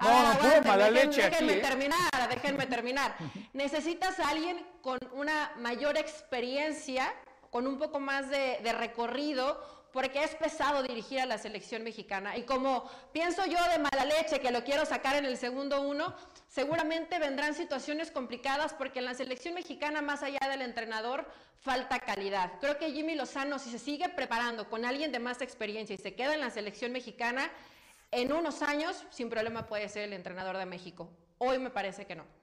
No, 0.00 0.34
no, 0.34 0.34
no, 0.34 0.62
mala 0.64 0.90
leche 0.90 1.22
déjenme 1.22 1.54
¿eh? 1.54 1.60
terminar, 1.60 2.28
déjenme 2.28 2.66
terminar. 2.66 3.16
Necesitas 3.52 4.18
a 4.18 4.28
alguien 4.28 4.66
con 4.82 4.98
una 5.12 5.52
mayor 5.58 5.96
experiencia 5.96 7.12
con 7.50 7.66
un 7.66 7.78
poco 7.78 8.00
más 8.00 8.28
de, 8.30 8.58
recorrido, 8.72 9.62
porque 9.92 10.22
es 10.22 10.34
pesado 10.34 10.82
dirigir 10.82 11.20
a 11.20 11.26
la 11.26 11.38
selección 11.38 11.82
mexicana. 11.82 12.36
Y 12.36 12.42
como 12.42 12.90
pienso 13.12 13.46
yo 13.46 13.58
de 13.70 13.78
mala 13.78 14.04
leche 14.04 14.40
que 14.40 14.50
lo 14.50 14.62
quiero 14.62 14.84
sacar 14.84 15.16
en 15.16 15.24
el 15.24 15.38
segundo 15.38 15.80
uno, 15.80 16.14
seguramente 16.48 17.18
vendrán 17.18 17.54
situaciones 17.54 18.10
complicadas 18.10 18.74
porque 18.74 18.98
en 18.98 19.06
la 19.06 19.14
selección 19.14 19.54
mexicana, 19.54 20.02
más 20.02 20.22
allá 20.22 20.40
del 20.50 20.60
entrenador, 20.60 21.26
falta 21.60 21.98
calidad. 22.00 22.52
Creo 22.60 22.78
que 22.78 22.92
Jimmy 22.92 23.14
Lozano, 23.14 23.58
si 23.58 23.70
se 23.70 23.78
sigue 23.78 24.08
preparando 24.10 24.68
con 24.68 24.84
alguien 24.84 25.12
de 25.12 25.18
más 25.18 25.40
experiencia 25.40 25.94
y 25.94 25.98
se 25.98 26.14
queda 26.14 26.34
en 26.34 26.40
la 26.40 26.50
selección 26.50 26.92
mexicana, 26.92 27.50
en 28.10 28.32
unos 28.32 28.62
años, 28.62 29.04
sin 29.10 29.30
problema 29.30 29.66
puede 29.66 29.88
ser 29.88 30.04
el 30.04 30.12
entrenador 30.12 30.58
de 30.58 30.66
México. 30.66 31.10
Hoy 31.38 31.58
me 31.58 31.70
parece 31.70 32.06
que 32.06 32.14
no. 32.14 32.35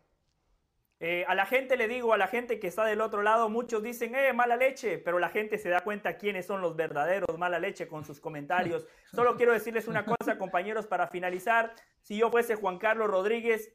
Eh, 1.06 1.26
a 1.28 1.36
la 1.36 1.46
gente 1.46 1.76
le 1.76 1.90
digo, 1.90 2.14
a 2.14 2.18
la 2.18 2.28
gente 2.28 2.62
que 2.62 2.68
está 2.68 2.86
del 2.86 3.02
otro 3.02 3.24
lado, 3.24 3.50
muchos 3.50 3.84
dicen, 3.84 4.16
eh, 4.16 4.32
mala 4.32 4.56
leche, 4.56 4.98
pero 4.98 5.20
la 5.20 5.28
gente 5.28 5.58
se 5.58 5.68
da 5.68 5.82
cuenta 5.82 6.16
quiénes 6.16 6.46
son 6.46 6.62
los 6.62 6.78
verdaderos 6.78 7.38
mala 7.38 7.60
leche 7.60 7.90
con 7.90 8.06
sus 8.06 8.22
comentarios. 8.22 8.88
Solo 9.14 9.36
quiero 9.36 9.52
decirles 9.52 9.90
una 9.90 10.06
cosa, 10.06 10.38
compañeros, 10.38 10.88
para 10.88 11.10
finalizar. 11.10 11.74
Si 12.00 12.16
yo 12.16 12.32
fuese 12.32 12.56
Juan 12.56 12.78
Carlos 12.78 13.10
Rodríguez, 13.10 13.74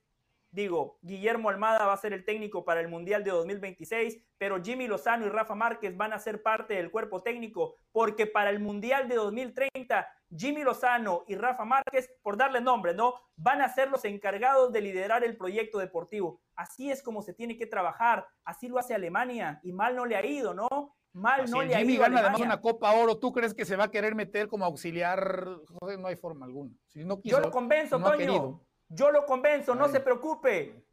Digo, 0.50 0.98
Guillermo 1.02 1.50
Almada 1.50 1.84
va 1.86 1.92
a 1.92 1.98
ser 1.98 2.14
el 2.14 2.24
técnico 2.24 2.64
para 2.64 2.80
el 2.80 2.88
Mundial 2.88 3.22
de 3.22 3.30
2026, 3.32 4.18
pero 4.38 4.62
Jimmy 4.62 4.86
Lozano 4.86 5.26
y 5.26 5.28
Rafa 5.28 5.54
Márquez 5.54 5.94
van 5.96 6.14
a 6.14 6.18
ser 6.18 6.42
parte 6.42 6.74
del 6.74 6.90
cuerpo 6.90 7.22
técnico, 7.22 7.76
porque 7.92 8.26
para 8.26 8.48
el 8.48 8.58
Mundial 8.58 9.08
de 9.08 9.16
2030, 9.16 10.08
Jimmy 10.34 10.62
Lozano 10.62 11.24
y 11.26 11.34
Rafa 11.36 11.66
Márquez, 11.66 12.10
por 12.22 12.38
darle 12.38 12.62
nombre, 12.62 12.94
¿no? 12.94 13.14
Van 13.36 13.60
a 13.60 13.68
ser 13.68 13.90
los 13.90 14.04
encargados 14.06 14.72
de 14.72 14.80
liderar 14.80 15.22
el 15.22 15.36
proyecto 15.36 15.78
deportivo. 15.78 16.40
Así 16.56 16.90
es 16.90 17.02
como 17.02 17.22
se 17.22 17.34
tiene 17.34 17.58
que 17.58 17.66
trabajar, 17.66 18.26
así 18.44 18.68
lo 18.68 18.78
hace 18.78 18.94
Alemania, 18.94 19.60
y 19.62 19.72
mal 19.72 19.96
no 19.96 20.06
le 20.06 20.16
ha 20.16 20.24
ido, 20.24 20.54
¿no? 20.54 20.68
Mal 21.12 21.50
no 21.50 21.62
le 21.62 21.74
ha 21.74 21.78
Jimmy 21.78 21.94
ido. 21.94 22.02
gana 22.02 22.20
además 22.20 22.40
una 22.40 22.60
Copa 22.60 22.92
Oro, 22.92 23.18
¿tú 23.18 23.32
crees 23.32 23.52
que 23.52 23.64
se 23.64 23.76
va 23.76 23.84
a 23.84 23.90
querer 23.90 24.14
meter 24.14 24.48
como 24.48 24.64
auxiliar? 24.64 25.46
No 25.80 26.06
hay 26.06 26.16
forma 26.16 26.46
alguna. 26.46 26.74
Si 26.86 27.04
no 27.04 27.20
quiso, 27.20 27.36
Yo 27.36 27.42
lo 27.42 27.50
convenzo, 27.50 27.98
no 27.98 28.12
Toño. 28.12 28.67
Yo 28.88 29.10
lo 29.10 29.26
convenzo, 29.26 29.74
no 29.74 29.86
Ay. 29.86 29.92
se 29.92 30.00
preocupe. 30.00 30.84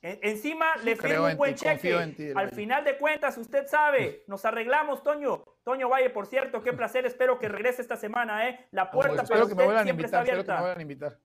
En- 0.00 0.18
encima 0.22 0.76
le 0.78 0.96
firmo 0.96 1.24
un 1.24 1.30
en 1.30 1.36
buen 1.36 1.54
ti, 1.54 1.60
cheque. 1.60 2.14
ti, 2.16 2.32
Al 2.34 2.50
final 2.50 2.84
de 2.84 2.98
cuentas, 2.98 3.38
usted 3.38 3.66
sabe, 3.68 4.24
nos 4.28 4.44
arreglamos, 4.44 5.02
Toño. 5.02 5.44
Toño 5.62 5.88
Valle, 5.88 6.10
por 6.10 6.26
cierto, 6.26 6.60
qué 6.62 6.72
placer. 6.72 7.06
Espero 7.06 7.38
que 7.38 7.48
regrese 7.48 7.82
esta 7.82 7.96
semana, 7.96 8.48
¿eh? 8.48 8.66
La 8.72 8.90
puerta 8.90 9.10
para 9.10 9.22
espero 9.22 9.40
que 9.46 9.46
me 9.46 9.52
usted 9.52 9.64
vuelvan 9.64 9.82
a 9.82 9.84
siempre 9.84 10.06
está 10.06 10.18
invitar, 10.18 10.38
espero 10.38 10.42
que 10.44 10.48
me 10.48 10.54
abierta. 10.54 10.60
vuelvan 10.60 10.78
a 10.78 10.82
invitar. 10.82 11.18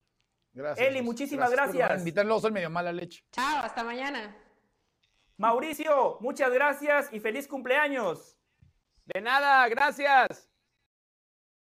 Gracias. 0.54 0.88
Eli, 0.88 1.02
muchísimas 1.02 1.52
gracias. 1.52 2.00
invitar, 2.00 2.26
luego 2.26 2.42
soy 2.42 2.52
medio 2.52 2.70
mala 2.70 2.92
leche. 2.92 3.24
Chao, 3.32 3.64
hasta 3.64 3.84
mañana. 3.84 4.36
Mauricio, 5.38 6.18
muchas 6.20 6.52
gracias 6.52 7.10
y 7.12 7.20
feliz 7.20 7.48
cumpleaños. 7.48 8.38
De 9.06 9.22
nada, 9.22 9.68
gracias. 9.70 10.47